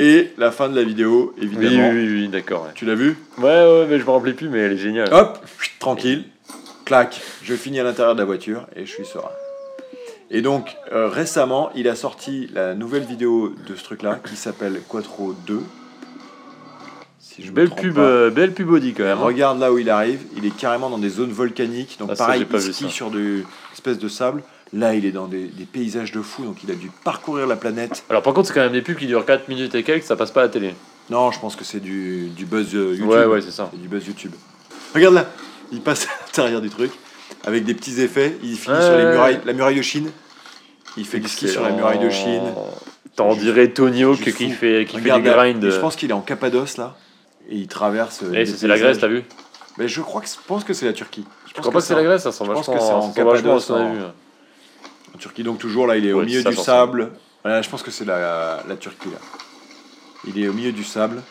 Et 0.00 0.32
la 0.38 0.50
fin 0.50 0.68
de 0.68 0.74
la 0.76 0.82
vidéo, 0.82 1.34
évidemment. 1.40 1.90
oui, 1.90 1.96
oui, 2.06 2.08
oui, 2.22 2.28
d'accord. 2.28 2.62
Ouais. 2.64 2.70
Tu 2.74 2.84
l'as 2.86 2.94
vu? 2.94 3.16
Ouais, 3.38 3.44
ouais, 3.44 3.86
mais 3.88 3.98
je 4.00 4.04
me 4.04 4.10
rappelais 4.10 4.32
plus, 4.32 4.48
mais 4.48 4.58
elle 4.60 4.72
est 4.72 4.76
géniale. 4.78 5.12
Hop, 5.12 5.38
tranquille, 5.78 6.24
clac, 6.86 7.20
je 7.42 7.54
finis 7.54 7.80
à 7.80 7.84
l'intérieur 7.84 8.14
de 8.14 8.20
la 8.20 8.24
voiture 8.24 8.66
et 8.74 8.86
je 8.86 8.90
suis 8.90 9.04
serein. 9.04 9.28
Et 10.30 10.42
donc, 10.42 10.76
euh, 10.92 11.08
récemment, 11.08 11.70
il 11.74 11.86
a 11.88 11.94
sorti 11.96 12.48
la 12.54 12.74
nouvelle 12.74 13.02
vidéo 13.02 13.52
de 13.68 13.74
ce 13.76 13.84
truc-là 13.84 14.20
qui 14.26 14.36
s'appelle 14.36 14.80
Quattro 14.88 15.34
2. 15.46 15.60
Si 17.18 17.42
je 17.42 17.50
me 17.50 17.56
belle, 17.56 17.70
pub, 17.70 17.98
euh, 17.98 18.30
belle 18.30 18.52
pub 18.52 18.68
body 18.68 18.92
quand 18.94 19.04
même. 19.04 19.18
hein. 19.18 19.22
Regarde 19.22 19.58
là 19.60 19.72
où 19.72 19.78
il 19.78 19.90
arrive, 19.90 20.20
il 20.36 20.46
est 20.46 20.56
carrément 20.56 20.88
dans 20.88 20.98
des 20.98 21.08
zones 21.10 21.30
volcaniques. 21.32 21.96
Donc, 21.98 22.08
Ah, 22.12 22.16
ça, 22.16 22.24
pareil, 22.26 22.44
pas 22.44 22.58
il 22.64 22.72
skie 22.72 22.84
ça. 22.84 22.90
sur 22.90 23.10
des 23.10 23.44
espèces 23.72 23.98
de 23.98 24.08
sable. 24.08 24.42
Là, 24.72 24.94
il 24.94 25.04
est 25.04 25.10
dans 25.10 25.26
des, 25.26 25.46
des 25.46 25.64
paysages 25.64 26.12
de 26.12 26.22
fou, 26.22 26.44
donc 26.44 26.58
il 26.62 26.70
a 26.70 26.74
dû 26.74 26.90
parcourir 27.02 27.46
la 27.48 27.56
planète. 27.56 28.04
Alors 28.08 28.22
par 28.22 28.32
contre, 28.34 28.48
c'est 28.48 28.54
quand 28.54 28.60
même 28.60 28.72
des 28.72 28.82
pubs 28.82 28.96
qui 28.96 29.06
durent 29.06 29.26
4 29.26 29.48
minutes 29.48 29.74
et 29.74 29.82
quelques, 29.82 30.04
ça 30.04 30.14
passe 30.16 30.30
pas 30.30 30.40
à 30.42 30.44
la 30.44 30.48
télé. 30.48 30.74
Non, 31.10 31.32
je 31.32 31.40
pense 31.40 31.56
que 31.56 31.64
c'est 31.64 31.80
du, 31.80 32.28
du 32.28 32.44
buzz 32.46 32.72
euh, 32.74 32.90
YouTube. 32.94 33.08
Ouais, 33.08 33.24
ouais, 33.24 33.40
c'est 33.40 33.50
ça. 33.50 33.68
C'est 33.72 33.80
du 33.82 33.88
buzz 33.88 34.06
YouTube. 34.06 34.30
Regarde 34.94 35.14
là, 35.14 35.26
il 35.72 35.80
passe 35.80 36.06
à 36.06 36.10
l'intérieur 36.24 36.60
du 36.60 36.70
truc 36.70 36.92
avec 37.44 37.64
des 37.64 37.74
petits 37.74 38.00
effets. 38.00 38.36
Il 38.44 38.56
finit 38.56 38.76
Ouais, 38.76 38.82
sur 38.82 38.96
les 38.96 39.04
murailles, 39.06 39.40
la 39.44 39.52
muraille 39.52 39.76
de 39.76 39.82
Chine. 39.82 40.10
Il 40.96 41.04
fait 41.04 41.18
du 41.18 41.28
ski 41.28 41.48
sur 41.48 41.62
la 41.62 41.70
muraille 41.70 41.98
de 41.98 42.10
Chine. 42.10 42.42
T'en 43.16 43.34
dirais 43.34 43.68
Tony 43.68 44.04
Hawk 44.04 44.20
qui 44.20 44.30
fou. 44.30 44.38
fait, 44.54 44.84
qui 44.88 44.96
fait 44.98 45.02
Regarde 45.12 45.24
là, 45.24 45.32
grinds. 45.52 45.64
et 45.66 45.70
je 45.72 45.78
pense 45.80 45.96
qu'il 45.96 46.10
est 46.10 46.14
en 46.14 46.20
Cappadoce 46.20 46.76
là. 46.76 46.96
Et 47.48 47.56
il 47.56 47.66
traverse. 47.66 48.20
euh, 48.22 48.32
Eh, 48.34 48.46
c'est 48.46 48.68
la 48.68 48.78
Grèce, 48.78 48.98
t'as 49.00 49.08
vu 49.08 49.24
Mais 49.78 49.88
je 49.88 50.00
crois 50.00 50.20
que 50.20 50.28
je 50.28 50.34
pense 50.46 50.62
que 50.62 50.72
c'est 50.74 50.86
la 50.86 50.92
Turquie. 50.92 51.24
Je 51.46 51.50
Je 51.56 51.60
crois 51.60 51.72
pas 51.72 51.80
que 51.80 51.84
c'est 51.84 51.94
la 51.96 52.04
Grèce, 52.04 52.22
ça 52.22 52.28
ressemble 52.30 52.50
je 52.50 52.54
pense 52.62 52.68
vachement, 52.68 52.78
que 53.08 53.14
c'est 53.14 53.22
en 53.22 53.28
vachement 53.30 53.32
Cappadoce, 53.32 53.70
Turquie, 55.20 55.42
donc 55.44 55.58
toujours 55.58 55.86
là, 55.86 55.96
il 55.96 56.06
est 56.06 56.12
au 56.12 56.18
Ouais, 56.18 56.24
milieu 56.26 56.42
ça, 56.42 56.50
du 56.50 56.56
sable. 56.56 57.10
Voilà, 57.44 57.62
je 57.62 57.68
pense 57.70 57.82
que 57.82 57.90
c'est 57.90 58.04
la, 58.04 58.62
la 58.68 58.76
Turquie 58.76 59.08
là. 59.10 59.18
Il 60.26 60.42
est 60.42 60.48
au 60.48 60.52
milieu 60.52 60.72
du 60.72 60.84
sable. 60.84 61.22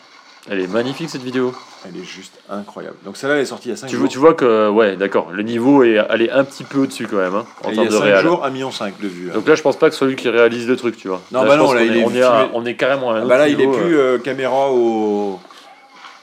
Elle 0.50 0.60
est 0.60 0.66
magnifique 0.66 1.10
cette 1.10 1.22
vidéo. 1.22 1.54
Elle 1.86 2.00
est 2.00 2.04
juste 2.04 2.32
incroyable. 2.48 2.96
Donc 3.04 3.16
celle-là, 3.18 3.36
elle 3.36 3.42
est 3.42 3.46
sortie 3.46 3.68
il 3.68 3.72
y 3.72 3.74
a 3.74 3.76
5 3.76 3.86
Tu 3.88 3.92
jours. 3.96 4.00
vois, 4.00 4.08
tu 4.08 4.18
vois 4.18 4.34
que, 4.34 4.68
ouais, 4.70 4.96
d'accord, 4.96 5.30
le 5.32 5.42
niveau 5.42 5.82
est 5.84 5.98
allé 5.98 6.30
un 6.30 6.44
petit 6.44 6.64
peu 6.64 6.78
au-dessus 6.78 7.06
quand 7.06 7.18
même, 7.18 7.34
hein, 7.34 7.44
en 7.62 7.68
Et 7.70 7.74
il 7.74 7.74
y 7.74 7.76
termes 7.76 7.86
a 7.88 7.90
de 7.90 7.96
5 7.96 8.02
réel. 8.04 8.22
jours, 8.22 8.44
1,5 8.46 8.50
million 8.52 8.70
de 8.70 9.06
vues. 9.06 9.28
hein. 9.30 9.34
Donc 9.34 9.46
là, 9.46 9.54
je 9.54 9.62
pense 9.62 9.78
pas 9.78 9.90
que 9.90 9.96
celui 9.96 10.16
qui 10.16 10.28
réalise 10.30 10.66
le 10.66 10.76
truc, 10.76 10.96
tu 10.96 11.08
vois. 11.08 11.20
Non, 11.30 11.42
Là, 11.42 11.48
bah 11.48 11.56
non, 11.58 11.72
là, 11.72 11.82
il 11.84 11.94
est, 11.94 12.00
est 12.00 12.04
on, 12.04 12.10
est 12.14 12.22
à- 12.22 12.44
filmé- 12.44 12.50
on 12.54 12.64
est 12.66 12.74
carrément 12.74 13.10
à 13.12 13.16
un 13.18 13.22
Ah 13.22 13.26
bah 13.26 13.36
là, 13.38 13.48
il 13.48 13.60
est 13.60 13.66
plus 13.66 13.96
euh. 13.98 14.14
euh, 14.14 14.18
caméra 14.18 14.70
au. 14.72 15.38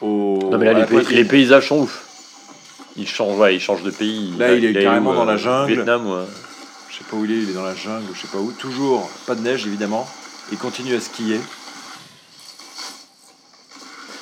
au 0.01 0.39
Non, 0.51 0.57
mais 0.57 0.65
là, 0.65 0.73
les, 0.73 0.85
pays- 1.03 1.23
paysages 1.23 1.67
sont 1.67 1.79
ouf. 1.81 2.03
Il 2.97 3.07
change, 3.07 3.37
ouais, 3.37 3.55
il 3.55 3.59
change 3.61 3.83
de 3.83 3.91
pays. 3.91 4.33
Là, 4.39 4.53
il 4.53 4.65
est 4.65 4.81
carrément 4.83 5.11
où, 5.11 5.15
dans 5.15 5.25
la 5.25 5.33
euh, 5.33 5.37
jungle. 5.37 5.73
Vietnam, 5.73 6.07
ouais. 6.09 6.23
Sais 7.07 7.11
pas 7.11 7.17
où 7.17 7.25
il 7.25 7.31
est, 7.31 7.37
il 7.43 7.49
est 7.49 7.53
dans 7.53 7.63
la 7.63 7.73
jungle, 7.75 8.05
je 8.13 8.19
sais 8.19 8.27
pas 8.27 8.37
où. 8.39 8.51
Toujours 8.51 9.09
pas 9.25 9.35
de 9.35 9.41
neige 9.41 9.65
évidemment. 9.65 10.07
Il 10.51 10.57
continue 10.57 10.93
à 10.93 10.99
skier. 10.99 11.39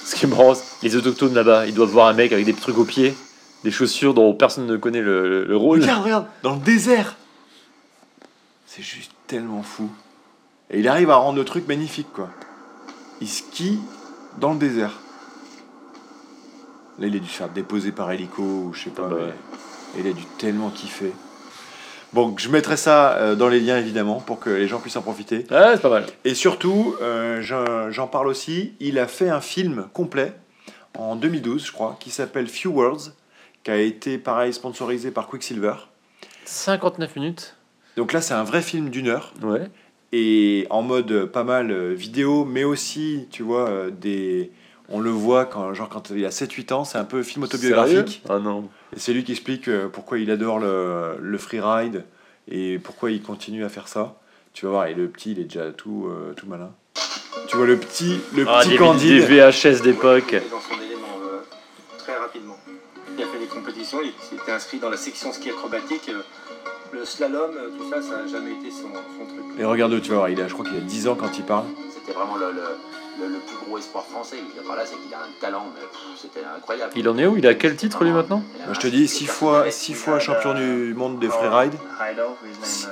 Ce 0.05 0.15
qui 0.15 0.25
est 0.25 0.29
marrant, 0.29 0.53
les 0.83 0.95
autochtones 0.95 1.33
là-bas, 1.33 1.65
ils 1.67 1.73
doivent 1.73 1.89
voir 1.89 2.07
un 2.07 2.13
mec 2.13 2.31
avec 2.31 2.45
des 2.45 2.53
trucs 2.53 2.77
aux 2.77 2.85
pieds, 2.85 3.15
des 3.63 3.71
chaussures 3.71 4.13
dont 4.13 4.33
personne 4.33 4.65
ne 4.67 4.77
connaît 4.77 5.01
le, 5.01 5.27
le- 5.27 5.45
le 5.45 5.57
rôle. 5.57 5.81
Regarde, 5.81 6.03
regarde, 6.03 6.25
dans 6.43 6.53
le 6.53 6.59
désert. 6.61 7.15
C'est 8.67 8.83
juste 8.83 9.11
tellement 9.27 9.63
fou. 9.63 9.89
Et 10.69 10.79
il 10.79 10.87
arrive 10.87 11.09
à 11.09 11.15
rendre 11.15 11.37
le 11.37 11.45
truc 11.45 11.67
magnifique 11.67 12.11
quoi. 12.13 12.29
Il 13.21 13.29
skie 13.29 13.79
dans 14.39 14.53
le 14.53 14.59
désert. 14.59 14.99
Là, 16.99 17.07
il 17.07 17.15
a 17.15 17.19
dû 17.19 17.27
se 17.27 17.33
faire 17.37 17.49
déposer 17.49 17.91
par 17.91 18.11
hélico 18.11 18.41
ou 18.43 18.73
je 18.73 18.83
sais 18.85 18.89
pas. 18.89 19.03
Ah 19.07 19.09
bah 19.09 19.15
mais- 19.19 19.25
ouais. 19.25 19.33
Et 19.97 19.99
il 20.01 20.07
a 20.07 20.13
dû 20.13 20.23
tellement 20.37 20.69
kiffer. 20.69 21.13
Bon, 22.15 22.33
je 22.37 22.47
mettrai 22.47 22.77
ça 22.77 23.17
euh, 23.17 23.35
dans 23.35 23.49
les 23.49 23.59
liens 23.59 23.77
évidemment 23.77 24.21
pour 24.21 24.39
que 24.39 24.49
les 24.49 24.69
gens 24.69 24.79
puissent 24.79 24.95
en 24.95 25.01
profiter. 25.01 25.45
C'est 25.49 25.81
pas 25.81 25.89
mal. 25.89 26.05
Et 26.23 26.33
surtout, 26.33 26.95
euh, 27.01 27.41
j'en 27.91 28.07
parle 28.07 28.29
aussi, 28.29 28.73
il 28.79 28.99
a 28.99 29.07
fait 29.07 29.27
un 29.29 29.41
film 29.41 29.87
complet 29.91 30.33
en 30.97 31.17
2012, 31.17 31.65
je 31.65 31.71
crois, 31.73 31.97
qui 31.99 32.11
s'appelle 32.11 32.47
Few 32.47 32.69
Words, 32.69 33.11
qui 33.65 33.71
a 33.71 33.75
été 33.75 34.17
pareil 34.17 34.53
sponsorisé 34.53 35.11
par 35.11 35.27
Quicksilver. 35.27 35.73
59 36.45 37.17
minutes. 37.17 37.57
Donc 37.97 38.13
là, 38.13 38.21
c'est 38.21 38.33
un 38.33 38.45
vrai 38.45 38.61
film 38.61 38.91
d'une 38.91 39.09
heure. 39.09 39.33
Ouais. 39.43 39.67
et 40.13 40.67
en 40.69 40.83
mode 40.83 41.25
pas 41.25 41.43
mal 41.43 41.69
euh, 41.69 41.93
vidéo, 41.93 42.45
mais 42.45 42.63
aussi, 42.63 43.27
tu 43.29 43.43
vois, 43.43 43.69
euh, 43.69 43.91
des. 43.91 44.51
On 44.89 44.99
le 44.99 45.09
voit 45.09 45.45
quand, 45.45 45.73
genre, 45.73 45.89
quand 45.89 46.11
il 46.11 46.25
a 46.25 46.29
7-8 46.29 46.73
ans, 46.73 46.83
c'est 46.85 46.97
un 46.97 47.05
peu 47.05 47.23
film 47.23 47.43
autobiographique. 47.43 48.21
Ah 48.29 48.39
non. 48.39 48.69
Et 48.95 48.99
c'est 48.99 49.13
lui 49.13 49.23
qui 49.23 49.31
explique 49.31 49.67
euh, 49.67 49.87
pourquoi 49.91 50.19
il 50.19 50.29
adore 50.29 50.59
le, 50.59 51.17
le 51.19 51.37
freeride 51.37 52.05
et 52.47 52.77
pourquoi 52.79 53.09
il 53.11 53.21
continue 53.23 53.65
à 53.65 53.69
faire 53.69 53.87
ça. 53.87 54.15
Tu 54.53 54.65
vas 54.65 54.71
voir, 54.71 54.85
et 54.87 54.93
le 54.93 55.07
petit, 55.07 55.31
il 55.31 55.39
est 55.39 55.45
déjà 55.45 55.71
tout, 55.71 56.07
euh, 56.07 56.33
tout 56.33 56.45
malin. 56.47 56.71
Tu 57.47 57.57
vois 57.57 57.65
le 57.65 57.77
petit, 57.77 58.19
le 58.35 58.45
Ah, 58.47 58.59
petit 58.61 58.69
des, 58.69 58.75
Candide. 58.77 59.27
des 59.27 59.41
VHS 59.41 59.81
d'époque. 59.81 60.23
Il 60.31 60.35
est 60.37 60.49
dans 60.49 60.59
son 60.61 60.81
élément 60.81 61.17
euh, 61.23 61.41
très 61.97 62.15
rapidement. 62.15 62.57
Il 63.17 63.23
a 63.23 63.27
fait 63.27 63.39
des 63.39 63.45
compétitions, 63.47 63.99
il 64.03 64.13
s'était 64.23 64.51
inscrit 64.51 64.79
dans 64.79 64.89
la 64.89 64.97
section 64.97 65.31
ski 65.33 65.49
acrobatique. 65.49 66.09
euh, 66.09 66.21
le 66.93 67.03
slalom, 67.03 67.51
tout 67.77 67.89
ça, 67.89 68.01
ça 68.01 68.17
n'a 68.23 68.27
jamais 68.27 68.51
été 68.51 68.69
son, 68.71 68.87
son 68.93 69.25
truc. 69.25 69.43
Et 69.59 69.65
regarde, 69.65 69.99
tu 70.01 70.11
vas 70.11 70.17
voir, 70.17 70.29
il 70.29 70.39
a, 70.39 70.47
je 70.47 70.53
crois 70.53 70.63
qu'il 70.65 70.77
a 70.77 70.81
10 70.81 71.07
ans 71.09 71.15
quand 71.15 71.37
il 71.37 71.43
parle. 71.43 71.65
C'était 71.93 72.13
vraiment 72.17 72.37
le, 72.37 72.51
le, 72.53 72.61
le, 73.19 73.27
le 73.27 73.39
plus 73.39 73.55
gros 73.65 73.77
espoir 73.77 74.05
français. 74.05 74.37
Là, 74.67 74.83
c'est 74.85 74.95
qu'il 74.95 75.13
a 75.13 75.17
un 75.19 75.29
talent, 75.41 75.65
c'était 76.17 76.41
incroyable. 76.55 76.91
Il 76.95 77.07
en 77.09 77.17
est 77.17 77.25
où? 77.25 77.37
Il 77.37 77.47
a 77.47 77.53
quel 77.53 77.75
titre, 77.75 78.03
lui, 78.03 78.11
maintenant? 78.11 78.43
Moi, 78.65 78.73
je 78.73 78.79
te 78.79 78.87
dis, 78.87 79.07
6 79.07 79.25
fois, 79.27 79.69
six 79.71 79.93
fois 79.93 80.19
champion 80.19 80.53
du 80.53 80.93
monde 80.95 81.19
des 81.19 81.29
freeride, 81.29 81.73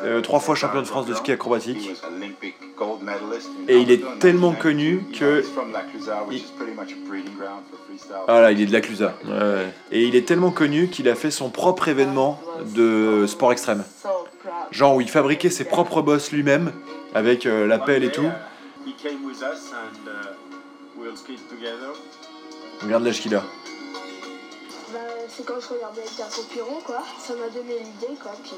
euh, 0.03 0.21
trois 0.21 0.39
fois 0.39 0.55
champion 0.55 0.81
de 0.81 0.87
France 0.87 1.05
de 1.05 1.13
ski 1.13 1.31
acrobatique. 1.31 1.91
Et 3.67 3.77
il 3.77 3.91
est 3.91 4.01
tellement 4.19 4.53
connu 4.53 5.03
que. 5.17 5.43
il- 6.31 6.43
Ah 8.27 8.41
là, 8.41 8.51
il 8.51 8.61
est 8.61 8.65
de 8.65 8.73
la 8.73 8.81
Clusa. 8.81 9.13
Ouais. 9.25 9.67
Et 9.91 10.03
il 10.03 10.15
est 10.15 10.25
tellement 10.27 10.51
connu 10.51 10.87
qu'il 10.89 11.07
a 11.09 11.15
fait 11.15 11.31
son 11.31 11.49
propre 11.49 11.87
événement 11.87 12.39
de 12.75 13.25
sport 13.27 13.51
extrême. 13.51 13.83
Genre 14.71 14.95
où 14.95 15.01
il 15.01 15.09
fabriquait 15.09 15.49
ses 15.49 15.63
propres 15.65 16.01
bosses 16.01 16.31
lui-même, 16.31 16.71
avec 17.13 17.45
euh, 17.45 17.67
la 17.67 17.79
pelle 17.79 18.03
et 18.03 18.11
tout. 18.11 18.27
Regarde 22.81 23.03
l'âge 23.03 23.21
qu'il 23.21 23.35
a. 23.35 23.39
Bah, 23.39 24.99
c'est 25.29 25.45
quand 25.45 25.59
je 25.59 25.67
regardais 25.73 26.01
avec 26.01 26.19
un 26.19 26.53
Piron, 26.53 26.79
quoi. 26.85 27.03
Ça 27.19 27.33
m'a 27.33 27.49
donné 27.49 27.79
l'idée, 27.79 28.13
quoi. 28.21 28.31
Puis 28.43 28.53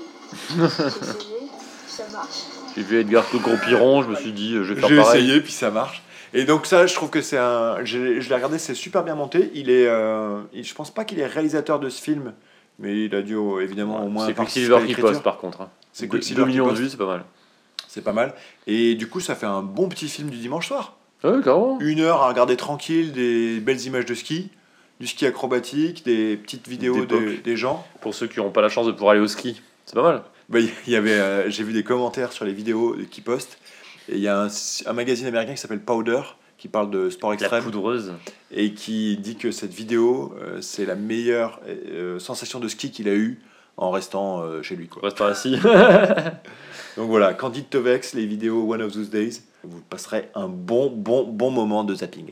j'ai 0.57 0.63
essayé, 0.65 1.49
ça 1.87 2.03
marche. 2.11 2.39
J'ai 2.75 2.81
vu 2.83 2.99
Edgar 2.99 3.23
Gros 3.33 3.55
Piron, 3.65 4.03
je 4.03 4.09
me 4.09 4.15
suis 4.15 4.31
dit, 4.33 4.55
euh, 4.55 4.63
je 4.63 4.73
vais 4.73 4.79
faire 4.81 4.89
J'ai 4.89 4.97
pareil. 4.97 5.23
essayé, 5.23 5.41
puis 5.41 5.51
ça 5.53 5.71
marche. 5.71 6.01
Et 6.33 6.43
donc 6.43 6.65
ça, 6.65 6.85
je 6.87 6.93
trouve 6.93 7.09
que 7.09 7.21
c'est 7.21 7.37
un... 7.37 7.85
Je 7.85 7.97
l'ai 7.97 8.35
regardé, 8.35 8.57
c'est 8.57 8.73
super 8.75 9.03
bien 9.03 9.15
monté. 9.15 9.51
Il 9.53 9.69
est... 9.69 9.87
euh, 9.87 10.41
il- 10.53 10.65
Je 10.65 10.73
pense 10.75 10.91
pas 10.91 11.05
qu'il 11.05 11.19
est 11.19 11.25
réalisateur 11.27 11.79
de 11.79 11.87
ce 11.87 12.01
film, 12.01 12.33
mais 12.79 13.05
il 13.05 13.15
a 13.15 13.21
dû 13.21 13.35
euh, 13.35 13.61
évidemment 13.61 14.03
au 14.03 14.09
moins 14.09 14.25
C'est 14.27 14.33
participer 14.33 14.65
Quicksilver 14.65 14.81
qui 14.81 14.87
l'écriture. 14.89 15.11
poste, 15.11 15.23
par 15.23 15.37
contre. 15.37 15.61
hein. 15.61 15.69
C'est 15.93 16.07
Deux- 16.07 16.17
Quicksilver 16.17 16.41
2 16.41 16.45
qui 16.47 16.51
millions 16.51 16.65
de 16.65 16.69
poste. 16.71 16.81
vues, 16.81 16.89
c'est 16.89 16.97
pas 16.97 17.05
mal. 17.05 17.23
C'est 17.95 18.03
pas 18.03 18.11
mal. 18.11 18.33
Et 18.67 18.95
du 18.95 19.07
coup, 19.07 19.21
ça 19.21 19.35
fait 19.35 19.45
un 19.45 19.61
bon 19.61 19.87
petit 19.87 20.09
film 20.09 20.29
du 20.29 20.35
dimanche 20.37 20.67
soir. 20.67 20.97
Ah 21.23 21.29
Ouais, 21.31 21.41
carrément. 21.41 21.79
Une 21.79 22.01
heure 22.01 22.21
à 22.23 22.27
regarder 22.27 22.57
tranquille 22.57 23.13
des 23.13 23.61
belles 23.61 23.79
images 23.85 24.05
de 24.05 24.13
ski, 24.13 24.49
du 24.99 25.07
ski 25.07 25.25
acrobatique, 25.25 26.03
des 26.03 26.35
petites 26.35 26.67
vidéos 26.67 27.05
de- 27.05 27.17
D'époque. 27.17 27.43
des 27.43 27.55
gens. 27.55 27.87
Pour 28.01 28.13
ceux 28.13 28.27
qui 28.27 28.39
n'ont 28.39 28.51
pas 28.51 28.61
la 28.61 28.67
chance 28.67 28.85
de 28.85 28.91
pouvoir 28.91 29.11
aller 29.11 29.21
au 29.21 29.29
ski, 29.29 29.61
c'est 29.85 29.95
pas 29.95 30.03
mal. 30.03 30.23
Bah, 30.49 30.59
il 30.59 30.91
y 30.91 30.97
avait, 30.97 31.13
euh, 31.13 31.49
j'ai 31.49 31.63
vu 31.63 31.71
des 31.71 31.83
commentaires 31.83 32.33
sur 32.33 32.43
les 32.43 32.51
vidéos 32.51 32.97
qui 33.09 33.21
postent. 33.21 33.57
Et 34.09 34.15
il 34.15 34.21
y 34.21 34.27
a 34.27 34.41
un, 34.43 34.47
un 34.85 34.93
magazine 34.93 35.27
américain 35.27 35.53
qui 35.53 35.61
s'appelle 35.61 35.79
Powder 35.79 36.19
qui 36.57 36.67
parle 36.67 36.91
de 36.91 37.09
sport 37.09 37.29
La 37.29 37.35
extrême 37.35 37.63
poudreuse. 37.63 38.11
et 38.51 38.73
qui 38.73 39.15
dit 39.17 39.37
que 39.37 39.51
cette 39.51 39.73
vidéo 39.73 40.35
euh, 40.41 40.59
c'est 40.61 40.85
la 40.85 40.95
meilleure 40.95 41.61
euh, 41.67 42.19
sensation 42.19 42.59
de 42.59 42.67
ski 42.67 42.91
qu'il 42.91 43.07
a 43.07 43.13
eue 43.13 43.39
en 43.77 43.89
restant 43.91 44.43
chez 44.61 44.75
lui. 44.75 44.87
Quoi. 44.87 45.01
Reste 45.03 45.17
pas 45.17 45.27
assis. 45.29 45.57
Donc 46.97 47.09
voilà, 47.09 47.33
Candide 47.33 47.69
Tovex, 47.69 48.13
les 48.13 48.25
vidéos 48.25 48.71
One 48.71 48.81
of 48.81 48.93
Those 48.93 49.09
Days, 49.09 49.41
vous 49.63 49.81
passerez 49.89 50.29
un 50.33 50.47
bon, 50.47 50.89
bon, 50.89 51.25
bon 51.25 51.51
moment 51.51 51.83
de 51.83 51.93
zapping. 51.93 52.31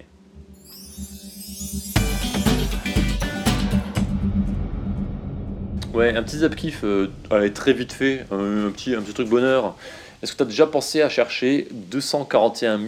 Ouais, 5.93 6.16
un 6.16 6.24
petit 6.24 6.38
zap 6.39 6.55
kiff, 6.55 6.84
euh, 6.84 7.11
allez, 7.30 7.51
très 7.51 7.74
vite 7.74 7.91
fait, 7.91 8.26
un, 8.32 8.68
un 8.68 8.72
petit, 8.72 8.95
un 8.95 9.01
petit 9.01 9.14
truc 9.14 9.28
bonheur. 9.28 9.76
Est-ce 10.22 10.32
que 10.32 10.38
tu 10.38 10.43
as 10.43 10.47
déjà 10.47 10.66
pensé 10.66 11.01
à 11.01 11.09
chercher 11.09 11.68
241 11.72 12.80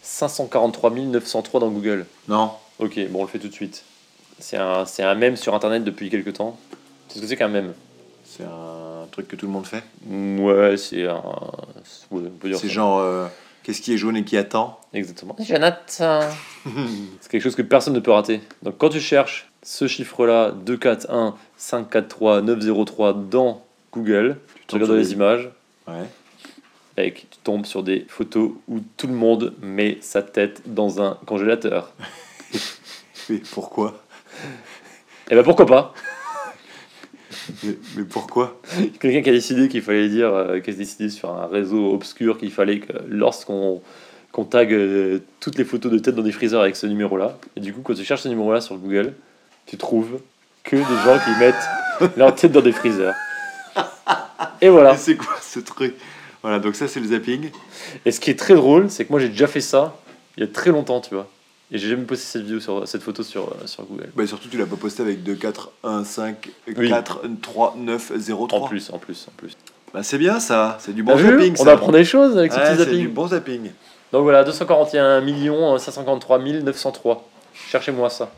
543 0.00 0.90
903 0.90 1.60
dans 1.60 1.68
Google? 1.68 2.06
Non 2.26 2.52
Ok, 2.78 2.98
bon, 3.10 3.20
on 3.20 3.22
le 3.24 3.28
fait 3.28 3.38
tout 3.38 3.48
de 3.48 3.52
suite. 3.52 3.84
C'est 4.38 4.56
un, 4.56 4.86
c'est 4.86 5.02
un 5.02 5.14
mème 5.14 5.36
sur 5.36 5.54
internet 5.54 5.84
depuis 5.84 6.08
quelques 6.08 6.32
temps. 6.32 6.58
C'est 7.08 7.18
ce 7.18 7.20
que 7.22 7.28
c'est 7.28 7.36
qu'un 7.36 7.48
mème? 7.48 7.74
C'est 8.24 8.44
un 8.44 8.79
truc 9.10 9.28
que 9.28 9.36
tout 9.36 9.46
le 9.46 9.52
monde 9.52 9.66
fait. 9.66 9.82
Ouais, 10.08 10.76
c'est 10.76 11.06
un. 11.06 11.22
ouais, 12.10 12.22
C'est 12.54 12.68
genre, 12.68 13.00
euh, 13.00 13.26
qu'est-ce 13.62 13.80
qui 13.82 13.92
est 13.92 13.96
jaune 13.98 14.16
et 14.16 14.24
qui 14.24 14.36
attend 14.36 14.80
Exactement. 14.92 15.36
Jonathan 15.38 16.20
C'est 17.20 17.30
quelque 17.30 17.42
chose 17.42 17.54
que 17.56 17.62
personne 17.62 17.94
ne 17.94 18.00
peut 18.00 18.10
rater. 18.12 18.40
Donc 18.62 18.76
quand 18.78 18.88
tu 18.88 19.00
cherches 19.00 19.50
ce 19.62 19.86
chiffre-là, 19.86 20.50
241 20.52 21.34
543 21.56 22.42
903 22.42 23.12
dans 23.12 23.62
Google, 23.92 24.38
tu 24.54 24.66
tombes 24.66 24.82
regardes 24.82 24.98
les 24.98 25.04
des- 25.04 25.12
images, 25.12 25.50
Ouais. 25.88 26.04
Mec, 26.96 27.26
tu 27.30 27.38
tombes 27.44 27.64
sur 27.66 27.82
des 27.82 28.04
photos 28.08 28.50
où 28.68 28.80
tout 28.96 29.06
le 29.06 29.14
monde 29.14 29.54
met 29.62 29.98
sa 30.02 30.22
tête 30.22 30.62
dans 30.66 31.00
un 31.02 31.16
congélateur. 31.26 31.92
Mais 33.28 33.40
pourquoi? 33.52 34.02
Et 35.30 35.34
ben 35.34 35.42
pourquoi 35.44 35.66
pas? 35.66 35.94
Mais, 37.62 37.76
mais 37.96 38.04
pourquoi 38.04 38.60
Quelqu'un 39.00 39.22
qui 39.22 39.30
a 39.30 39.32
décidé 39.32 39.68
qu'il 39.68 39.82
fallait 39.82 40.08
dire, 40.08 40.32
euh, 40.34 40.60
qui 40.60 40.70
a 40.70 40.72
décidé 40.72 41.08
sur 41.08 41.30
un 41.30 41.46
réseau 41.46 41.92
obscur 41.92 42.38
qu'il 42.38 42.50
fallait 42.50 42.80
que 42.80 42.92
lorsqu'on 43.08 43.82
qu'on 44.32 44.44
tag 44.44 44.72
euh, 44.72 45.18
toutes 45.40 45.58
les 45.58 45.64
photos 45.64 45.90
de 45.90 45.98
tête 45.98 46.14
dans 46.14 46.22
des 46.22 46.30
freezers 46.30 46.60
avec 46.60 46.76
ce 46.76 46.86
numéro-là, 46.86 47.38
et 47.56 47.60
du 47.60 47.72
coup 47.72 47.80
quand 47.82 47.94
tu 47.94 48.04
cherches 48.04 48.22
ce 48.22 48.28
numéro-là 48.28 48.60
sur 48.60 48.76
Google, 48.76 49.14
tu 49.66 49.76
trouves 49.76 50.20
que 50.62 50.76
des 50.76 50.82
gens 50.82 51.18
qui 51.18 51.38
mettent 51.40 52.14
leur 52.16 52.34
tête 52.34 52.52
dans 52.52 52.60
des 52.60 52.72
freezers. 52.72 53.14
Et 54.60 54.68
voilà. 54.68 54.96
C'est 54.96 55.16
quoi 55.16 55.36
ce 55.40 55.58
truc? 55.58 55.94
Voilà, 56.42 56.58
donc 56.58 56.76
ça 56.76 56.86
c'est 56.86 57.00
le 57.00 57.06
zapping. 57.06 57.50
Et 58.04 58.12
ce 58.12 58.20
qui 58.20 58.30
est 58.30 58.38
très 58.38 58.54
drôle, 58.54 58.90
c'est 58.90 59.04
que 59.04 59.10
moi 59.10 59.20
j'ai 59.20 59.28
déjà 59.28 59.46
fait 59.46 59.60
ça 59.60 59.96
il 60.36 60.40
y 60.40 60.44
a 60.44 60.52
très 60.52 60.70
longtemps, 60.70 61.00
tu 61.00 61.14
vois. 61.14 61.28
Et 61.72 61.78
j'ai 61.78 61.88
jamais 61.88 62.02
posté 62.04 62.24
cette 62.24 62.42
vidéo 62.42 62.58
sur 62.60 62.86
cette 62.88 63.02
photo 63.02 63.22
sur, 63.22 63.44
euh, 63.44 63.66
sur 63.66 63.84
Google. 63.84 64.08
Bah, 64.16 64.26
surtout, 64.26 64.48
tu 64.48 64.58
l'as 64.58 64.66
pas 64.66 64.76
posté 64.76 65.02
avec 65.02 65.22
2, 65.22 65.34
4, 65.34 65.70
1, 65.84 66.04
5, 66.04 66.48
Oui. 66.76 66.88
4, 66.88 67.20
3, 67.40 67.74
9, 67.78 68.12
0, 68.16 68.46
3. 68.48 68.58
En 68.60 68.66
plus, 68.68 68.90
en 68.90 68.98
plus, 68.98 69.26
en 69.28 69.32
plus. 69.36 69.56
Bah, 69.94 70.02
c'est 70.02 70.18
bien 70.18 70.40
ça, 70.40 70.78
c'est 70.80 70.92
du 70.92 71.02
bon 71.02 71.16
T'as 71.16 71.22
zapping. 71.22 71.54
On 71.60 71.66
apprend 71.66 71.92
des 71.92 72.04
choses 72.04 72.36
avec 72.36 72.52
ce 72.52 72.56
Ouais, 72.58 72.64
petit 72.64 72.76
c'est 72.78 72.84
zapping. 72.84 73.00
du 73.00 73.08
bon 73.08 73.28
zapping. 73.28 73.70
Donc 74.12 74.22
voilà, 74.24 74.42
241 74.44 75.20
millions 75.20 75.78
553 75.78 76.38
903. 76.38 77.28
Cherchez-moi 77.70 78.10
ça. 78.10 78.30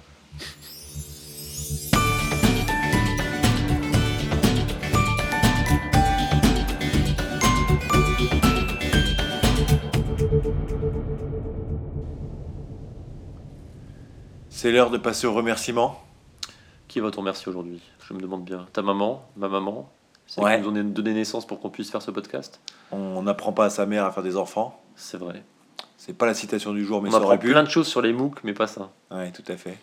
C'est 14.62 14.70
l'heure 14.70 14.90
de 14.90 14.96
passer 14.96 15.26
au 15.26 15.32
remerciement. 15.34 16.00
Qui 16.86 17.00
va 17.00 17.10
te 17.10 17.16
remercier 17.16 17.48
aujourd'hui? 17.48 17.80
Je 18.06 18.14
me 18.14 18.20
demande 18.20 18.44
bien. 18.44 18.64
Ta 18.72 18.80
maman 18.80 19.26
Ma 19.36 19.48
maman? 19.48 19.90
C'est 20.28 20.40
Ouais. 20.40 20.60
qui 20.62 20.68
nous 20.68 20.80
ont 20.80 20.84
donné 20.84 21.14
naissance 21.14 21.44
pour 21.48 21.58
qu'on 21.58 21.68
puisse 21.68 21.90
faire 21.90 22.00
ce 22.00 22.12
podcast? 22.12 22.60
On 22.92 23.24
n'apprend 23.24 23.52
pas 23.52 23.64
à 23.64 23.70
sa 23.70 23.86
mère 23.86 24.04
à 24.04 24.12
faire 24.12 24.22
des 24.22 24.36
enfants. 24.36 24.80
C'est 24.94 25.16
vrai. 25.16 25.42
C'est 25.96 26.12
pas 26.16 26.26
la 26.26 26.34
citation 26.34 26.72
du 26.72 26.84
jour, 26.84 27.02
mais 27.02 27.08
on 27.08 27.10
ça 27.10 27.16
apprend 27.16 27.30
aurait 27.30 27.40
pu. 27.40 27.50
plein 27.50 27.64
de 27.64 27.68
choses 27.68 27.88
sur 27.88 28.02
les 28.02 28.12
MOOC, 28.12 28.44
mais 28.44 28.54
pas 28.54 28.68
ça. 28.68 28.90
Ouais, 29.10 29.32
tout 29.32 29.42
à 29.48 29.56
fait. 29.56 29.76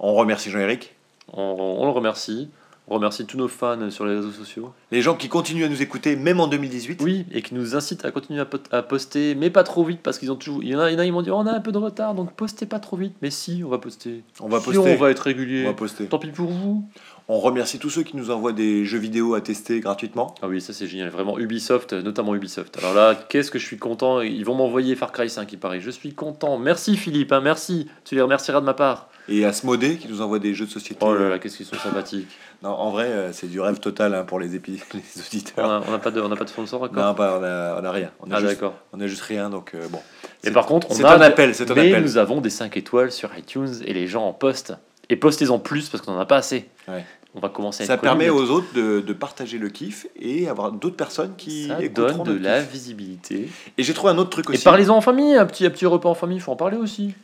On 0.00 0.14
remercie 0.14 0.50
Jean-Éric. 0.50 0.92
On, 1.32 1.40
on 1.78 1.84
le 1.84 1.92
remercie. 1.92 2.50
On 2.86 2.96
remercie 2.96 3.24
tous 3.24 3.38
nos 3.38 3.48
fans 3.48 3.90
sur 3.90 4.04
les 4.04 4.14
réseaux 4.14 4.30
sociaux. 4.30 4.74
Les 4.92 5.00
gens 5.00 5.14
qui 5.14 5.30
continuent 5.30 5.64
à 5.64 5.68
nous 5.70 5.80
écouter, 5.80 6.16
même 6.16 6.38
en 6.38 6.48
2018. 6.48 7.00
Oui, 7.02 7.24
et 7.32 7.40
qui 7.40 7.54
nous 7.54 7.74
incitent 7.74 8.04
à 8.04 8.10
continuer 8.10 8.42
à, 8.72 8.82
poster, 8.82 9.34
mais 9.34 9.48
pas 9.48 9.64
trop 9.64 9.84
vite, 9.84 10.00
parce 10.02 10.18
qu'ils 10.18 10.30
ont 10.30 10.36
toujours. 10.36 10.62
Il 10.62 10.68
y 10.68 10.76
en 10.76 10.80
a, 10.80 10.90
il 10.90 10.94
y 10.94 10.96
en 10.96 10.98
a, 10.98 11.04
ils 11.06 11.12
m'ont 11.12 11.22
dit 11.22 11.30
on 11.30 11.46
a 11.46 11.52
un 11.52 11.60
peu 11.60 11.72
de 11.72 11.78
retard, 11.78 12.14
donc 12.14 12.34
postez 12.34 12.66
pas 12.66 12.80
trop 12.80 12.98
vite. 12.98 13.14
Mais 13.22 13.30
si, 13.30 13.62
on 13.64 13.70
va 13.70 13.78
poster. 13.78 14.22
On 14.38 14.48
va 14.48 14.58
Si, 14.58 14.66
poster. 14.66 14.80
on 14.80 14.96
va 14.96 15.10
être 15.10 15.20
régulier. 15.20 15.64
On 15.64 15.68
va 15.68 15.74
poster. 15.74 16.06
Tant 16.06 16.18
pis 16.18 16.28
pour 16.28 16.50
vous. 16.50 16.84
On 17.26 17.40
remercie 17.40 17.78
tous 17.78 17.88
ceux 17.88 18.02
qui 18.02 18.18
nous 18.18 18.30
envoient 18.30 18.52
des 18.52 18.84
jeux 18.84 18.98
vidéo 18.98 19.32
à 19.34 19.40
tester 19.40 19.80
gratuitement. 19.80 20.34
Ah 20.42 20.48
oui, 20.48 20.60
ça 20.60 20.74
c'est 20.74 20.86
génial. 20.86 21.08
Vraiment, 21.08 21.38
Ubisoft, 21.38 21.94
notamment 21.94 22.34
Ubisoft. 22.34 22.76
Alors 22.76 22.92
là, 22.92 23.14
qu'est-ce 23.14 23.50
que 23.50 23.58
je 23.58 23.64
suis 23.64 23.78
content. 23.78 24.20
Ils 24.20 24.44
vont 24.44 24.54
m'envoyer 24.54 24.94
Far 24.94 25.10
Cry 25.10 25.30
5, 25.30 25.50
il 25.50 25.58
paraît. 25.58 25.80
Je 25.80 25.90
suis 25.90 26.12
content. 26.12 26.58
Merci 26.58 26.98
Philippe, 26.98 27.32
hein, 27.32 27.40
merci. 27.40 27.88
Tu 28.04 28.14
les 28.14 28.20
remercieras 28.20 28.60
de 28.60 28.66
ma 28.66 28.74
part. 28.74 29.08
Et 29.28 29.44
Asmodée 29.44 29.96
qui 29.96 30.08
nous 30.08 30.20
envoie 30.20 30.38
des 30.38 30.52
jeux 30.54 30.66
de 30.66 30.70
société. 30.70 30.98
Oh 31.04 31.14
là 31.14 31.28
là, 31.30 31.38
qu'est-ce 31.38 31.56
qu'ils 31.56 31.64
sont 31.66 31.76
sympathiques. 31.76 32.28
Non, 32.62 32.70
en 32.70 32.90
vrai, 32.90 33.06
euh, 33.06 33.32
c'est 33.32 33.46
du 33.50 33.58
rêve 33.60 33.78
total 33.80 34.14
hein, 34.14 34.24
pour 34.24 34.38
les, 34.38 34.54
épi- 34.58 34.82
les 34.94 35.20
auditeurs. 35.22 35.70
a- 35.70 35.82
on 35.86 35.90
n'a 35.92 35.98
pas, 35.98 36.10
de- 36.10 36.20
on 36.20 36.28
n'a 36.28 36.36
pas 36.36 36.44
de 36.44 36.50
sponsor 36.50 36.82
encore 36.82 37.02
Non, 37.04 37.14
pas, 37.14 37.38
on, 37.40 37.42
a, 37.42 37.80
on 37.80 37.84
a 37.84 37.90
rien. 37.90 38.10
On 38.20 38.30
a, 38.30 38.36
Ah 38.36 38.40
juste, 38.40 38.52
d'accord. 38.52 38.74
on 38.92 39.00
a 39.00 39.06
juste 39.06 39.22
rien, 39.22 39.48
donc 39.48 39.72
euh, 39.74 39.88
bon. 39.88 40.00
C'est- 40.42 40.50
par 40.50 40.66
contre, 40.66 40.90
on 40.90 40.94
c'est 40.94 41.04
a 41.04 41.14
un 41.16 41.20
appel, 41.22 41.54
c'est 41.54 41.70
un 41.70 41.74
mais 41.74 41.88
appel. 41.92 42.02
nous 42.02 42.18
avons 42.18 42.40
des 42.42 42.50
5 42.50 42.76
étoiles 42.76 43.10
sur 43.12 43.30
iTunes 43.38 43.72
et 43.86 43.94
les 43.94 44.06
gens 44.06 44.26
en 44.26 44.32
postent. 44.34 44.74
Et 45.08 45.16
postez-en 45.16 45.58
plus 45.58 45.88
parce 45.88 46.02
qu'on 46.04 46.12
n'en 46.12 46.20
a 46.20 46.26
pas 46.26 46.36
assez. 46.36 46.68
Ouais. 46.88 47.04
on 47.34 47.40
va 47.40 47.48
commencer 47.48 47.82
à 47.84 47.86
Ça 47.86 47.96
permet 47.96 48.28
aux 48.30 48.50
autres 48.50 48.72
de, 48.74 49.00
de 49.00 49.12
partager 49.14 49.58
le 49.58 49.68
kiff 49.70 50.06
et 50.20 50.48
avoir 50.48 50.70
d'autres 50.72 50.96
personnes 50.96 51.34
qui 51.36 51.68
ça 51.68 51.78
donne 51.88 52.22
de 52.24 52.32
la 52.38 52.60
kiff. 52.60 52.70
visibilité. 52.72 53.48
Et 53.78 53.82
j'ai 53.82 53.92
trouvé 53.94 54.12
un 54.12 54.18
autre 54.18 54.30
truc 54.30 54.46
Et 54.50 54.52
aussi. 54.52 54.64
parlez-en 54.64 54.96
en 54.96 55.00
famille, 55.00 55.34
un 55.34 55.44
petit, 55.46 55.64
un 55.66 55.70
petit 55.70 55.86
repas 55.86 56.08
en 56.10 56.14
famille, 56.14 56.36
il 56.38 56.40
faut 56.40 56.52
en 56.52 56.56
parler 56.56 56.76
aussi. 56.76 57.14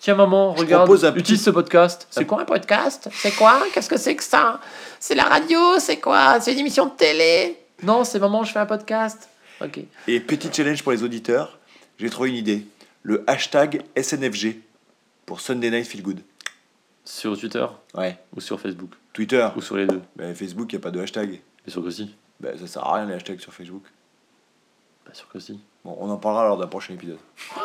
Tiens 0.00 0.14
maman, 0.14 0.54
Je 0.56 0.60
regarde, 0.62 0.90
un 0.90 0.94
utilise 0.94 1.22
petit- 1.22 1.36
ce 1.36 1.50
podcast. 1.50 2.06
C'est 2.10 2.24
quoi 2.24 2.40
un 2.40 2.44
podcast? 2.46 3.08
C'est 3.12 3.32
quoi? 3.36 3.60
Qu'est-ce 3.72 3.88
que 3.88 3.98
c'est 3.98 4.16
que 4.16 4.24
ça? 4.24 4.58
C'est 4.98 5.14
la 5.14 5.24
radio? 5.24 5.78
C'est 5.78 5.98
quoi? 6.00 6.40
C'est 6.40 6.52
une 6.54 6.60
émission 6.60 6.86
de 6.86 6.92
télé? 6.92 7.58
Non, 7.82 8.04
c'est 8.04 8.18
maman, 8.18 8.42
je 8.42 8.50
fais 8.52 8.60
un 8.60 8.66
podcast. 8.66 9.28
Ok. 9.60 9.80
Et 10.08 10.20
petit 10.20 10.50
challenge 10.50 10.82
pour 10.82 10.92
les 10.92 11.02
auditeurs, 11.02 11.58
j'ai 11.98 12.08
trouvé 12.08 12.30
une 12.30 12.36
idée. 12.36 12.66
Le 13.02 13.24
hashtag 13.26 13.82
SNFG 13.94 14.56
pour 15.26 15.40
Sunday 15.42 15.70
Night 15.70 15.86
Feel 15.86 16.02
Good. 16.02 16.20
Sur 17.04 17.38
Twitter? 17.38 17.66
Ouais. 17.94 18.18
ou 18.34 18.40
sur 18.40 18.58
Facebook? 18.58 18.92
Twitter, 19.12 19.46
ou 19.56 19.60
sur 19.60 19.76
les 19.76 19.86
deux? 19.86 20.00
Ben, 20.16 20.34
Facebook, 20.34 20.72
il 20.72 20.76
n'y 20.76 20.80
a 20.80 20.82
pas 20.82 20.90
de 20.90 21.00
hashtag. 21.00 21.28
Bien 21.30 21.40
sûr 21.72 21.82
que 21.84 21.90
si. 21.90 22.14
Ben, 22.38 22.56
ça 22.58 22.66
sert 22.66 22.84
à 22.86 22.94
rien 22.96 23.04
les 23.06 23.14
hashtags 23.14 23.40
sur 23.40 23.52
Facebook. 23.52 23.82
Bien 25.04 25.12
sûr 25.14 25.28
que 25.28 25.38
si. 25.38 25.60
Bon, 25.84 25.94
on 26.00 26.08
en 26.08 26.16
parlera 26.16 26.44
lors 26.48 26.56
d'un 26.56 26.66
prochain 26.68 26.94
épisode. 26.94 27.18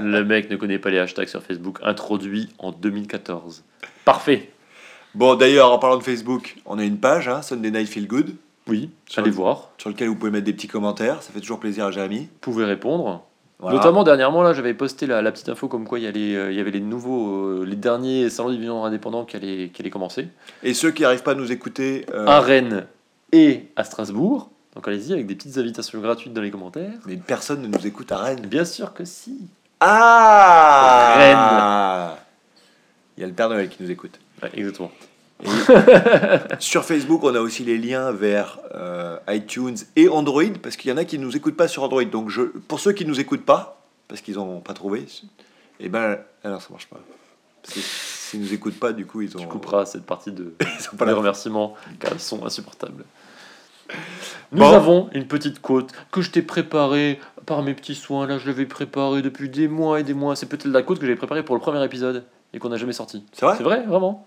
Le 0.00 0.24
mec 0.24 0.50
ne 0.50 0.56
connaît 0.56 0.78
pas 0.78 0.90
les 0.90 0.98
hashtags 0.98 1.28
sur 1.28 1.42
Facebook, 1.42 1.78
introduit 1.82 2.48
en 2.58 2.72
2014. 2.72 3.62
Parfait. 4.04 4.50
Bon, 5.14 5.34
d'ailleurs, 5.34 5.72
en 5.72 5.78
parlant 5.78 5.96
de 5.98 6.02
Facebook, 6.02 6.56
on 6.66 6.78
a 6.78 6.84
une 6.84 6.98
page, 6.98 7.28
hein, 7.28 7.40
Sunday 7.42 7.70
Night 7.70 7.88
Feel 7.88 8.06
Good, 8.06 8.34
Oui, 8.68 8.90
allez 9.16 9.30
le- 9.30 9.34
voir. 9.34 9.70
sur 9.78 9.88
lequel 9.90 10.08
vous 10.08 10.16
pouvez 10.16 10.30
mettre 10.30 10.44
des 10.44 10.52
petits 10.52 10.68
commentaires. 10.68 11.22
Ça 11.22 11.32
fait 11.32 11.40
toujours 11.40 11.60
plaisir 11.60 11.86
à 11.86 11.90
Jérémy. 11.90 12.20
Vous 12.20 12.26
pouvez 12.40 12.64
répondre. 12.64 13.24
Voilà. 13.58 13.78
Notamment 13.78 14.04
dernièrement 14.04 14.42
là, 14.42 14.52
j'avais 14.52 14.74
posté 14.74 15.06
la, 15.06 15.22
la 15.22 15.32
petite 15.32 15.48
info 15.48 15.66
comme 15.68 15.86
quoi 15.88 15.98
il 15.98 16.04
y, 16.04 16.36
euh, 16.36 16.52
il 16.52 16.58
y 16.58 16.60
avait 16.60 16.70
les 16.72 16.80
nouveaux, 16.80 17.46
euh, 17.46 17.64
les 17.66 17.76
derniers 17.76 18.28
salons 18.28 18.50
du 18.50 18.58
vivant 18.58 18.84
indépendant 18.84 19.24
qui 19.24 19.36
allaient, 19.36 19.70
qui 19.72 19.80
allaient 19.80 19.88
commencer. 19.90 20.28
Et 20.62 20.74
ceux 20.74 20.90
qui 20.90 21.02
n'arrivent 21.02 21.22
pas 21.22 21.30
à 21.32 21.34
nous 21.36 21.50
écouter, 21.50 22.04
euh, 22.12 22.26
à 22.26 22.40
Rennes 22.40 22.86
et 23.32 23.68
à 23.76 23.84
Strasbourg. 23.84 24.50
Donc 24.74 24.86
allez-y 24.86 25.14
avec 25.14 25.26
des 25.26 25.34
petites 25.34 25.56
invitations 25.56 25.98
gratuites 26.00 26.34
dans 26.34 26.42
les 26.42 26.50
commentaires. 26.50 26.92
mais 27.06 27.16
personne 27.16 27.62
ne 27.62 27.68
nous 27.68 27.86
écoute 27.86 28.12
à 28.12 28.18
Rennes. 28.18 28.44
Bien 28.46 28.66
sûr 28.66 28.92
que 28.92 29.06
si. 29.06 29.38
Ah 30.58 31.36
Il 33.16 33.20
y 33.20 33.24
a 33.24 33.26
le 33.26 33.32
Père 33.32 33.48
Noël 33.48 33.68
qui 33.68 33.82
nous 33.82 33.90
écoute. 33.90 34.18
Ouais, 34.42 34.50
exactement. 34.54 34.90
Sur 36.60 36.84
Facebook, 36.84 37.22
on 37.24 37.34
a 37.34 37.40
aussi 37.40 37.62
les 37.64 37.76
liens 37.78 38.10
vers 38.12 38.58
euh, 38.74 39.18
iTunes 39.28 39.76
et 39.96 40.08
Android, 40.08 40.42
parce 40.62 40.76
qu'il 40.76 40.90
y 40.90 40.94
en 40.94 40.96
a 40.96 41.04
qui 41.04 41.18
ne 41.18 41.24
nous 41.24 41.36
écoutent 41.36 41.56
pas 41.58 41.68
sur 41.68 41.82
Android. 41.82 42.04
Donc, 42.04 42.30
je, 42.30 42.42
pour 42.42 42.80
ceux 42.80 42.92
qui 42.92 43.04
ne 43.04 43.10
nous 43.10 43.20
écoutent 43.20 43.44
pas, 43.44 43.82
parce 44.08 44.22
qu'ils 44.22 44.36
n'ont 44.36 44.60
pas 44.60 44.72
trouvé, 44.72 45.04
et 45.78 45.90
ben, 45.90 46.18
ah 46.42 46.48
non, 46.48 46.58
ça 46.60 46.68
marche 46.70 46.86
pas. 46.86 46.98
Parce 47.62 47.74
que 47.74 47.80
s'ils 47.82 48.40
nous 48.40 48.54
écoutent 48.54 48.80
pas, 48.80 48.92
du 48.92 49.04
coup, 49.04 49.20
ils 49.20 49.36
ont. 49.36 49.40
Tu 49.40 49.46
couperas 49.46 49.84
cette 49.84 50.06
partie 50.06 50.32
de 50.32 50.54
la- 51.04 51.14
remerciements 51.14 51.74
car 52.00 52.12
ils 52.14 52.20
sont 52.20 52.42
insupportables. 52.46 53.04
Nous 54.52 54.58
Bon. 54.60 54.72
avons 54.72 55.10
une 55.12 55.26
petite 55.26 55.60
côte 55.60 55.92
que 56.12 56.22
je 56.22 56.30
t'ai 56.30 56.42
préparée 56.42 57.18
par 57.46 57.62
mes 57.62 57.74
petits 57.74 57.94
soins. 57.94 58.26
Là, 58.26 58.38
je 58.38 58.46
l'avais 58.46 58.66
préparée 58.66 59.22
depuis 59.22 59.48
des 59.48 59.68
mois 59.68 60.00
et 60.00 60.02
des 60.04 60.14
mois. 60.14 60.36
C'est 60.36 60.46
peut-être 60.46 60.66
la 60.66 60.82
côte 60.82 60.98
que 60.98 61.06
j'avais 61.06 61.16
préparée 61.16 61.44
pour 61.44 61.54
le 61.56 61.60
premier 61.60 61.84
épisode 61.84 62.24
et 62.52 62.58
qu'on 62.58 62.68
n'a 62.68 62.76
jamais 62.76 62.92
sorti. 62.92 63.24
C'est 63.32 63.44
vrai? 63.44 63.54
C'est 63.56 63.62
vrai, 63.64 63.82
vraiment 63.84 64.26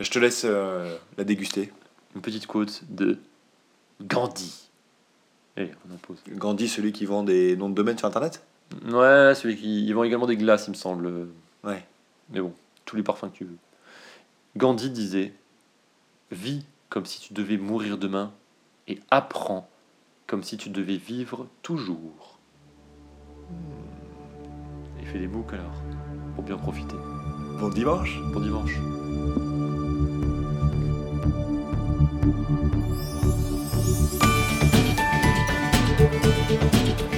Je 0.00 0.10
te 0.10 0.18
laisse 0.18 0.42
euh, 0.44 0.96
la 1.16 1.24
déguster. 1.24 1.72
Une 2.14 2.20
petite 2.22 2.46
côte 2.46 2.82
de 2.88 3.18
Gandhi. 4.02 4.68
Allez, 5.56 5.72
on 5.90 5.94
en 5.94 5.98
pose. 5.98 6.18
Gandhi, 6.30 6.68
celui 6.68 6.92
qui 6.92 7.04
vend 7.04 7.22
des 7.24 7.56
noms 7.56 7.68
de 7.68 7.74
domaine 7.74 7.98
sur 7.98 8.06
Internet? 8.06 8.42
Ouais, 8.86 9.34
celui 9.34 9.56
qui. 9.56 9.84
Ils 9.86 9.92
vendent 9.94 10.06
également 10.06 10.26
des 10.26 10.36
glaces, 10.36 10.66
il 10.68 10.70
me 10.70 10.76
semble. 10.76 11.10
Ouais. 11.64 11.84
Mais 12.30 12.40
bon, 12.40 12.52
tous 12.84 12.96
les 12.96 13.02
parfums 13.02 13.30
que 13.32 13.36
tu 13.38 13.44
veux. 13.44 13.56
Gandhi 14.56 14.90
disait 14.90 15.32
Vis 16.30 16.64
comme 16.90 17.06
si 17.06 17.20
tu 17.20 17.32
devais 17.34 17.56
mourir 17.56 17.98
demain 17.98 18.32
et 18.88 19.00
apprends 19.10 19.68
comme 20.26 20.42
si 20.42 20.56
tu 20.56 20.70
devais 20.70 20.96
vivre 20.96 21.46
toujours. 21.62 22.38
Et 25.00 25.06
fais 25.06 25.18
des 25.18 25.28
boucles 25.28 25.54
alors, 25.54 25.82
pour 26.34 26.44
bien 26.44 26.56
profiter. 26.56 26.96
Bon 27.60 27.68
dimanche 27.68 28.18
Bon 28.32 28.40
dimanche. 28.40 28.78
Thank 35.98 37.17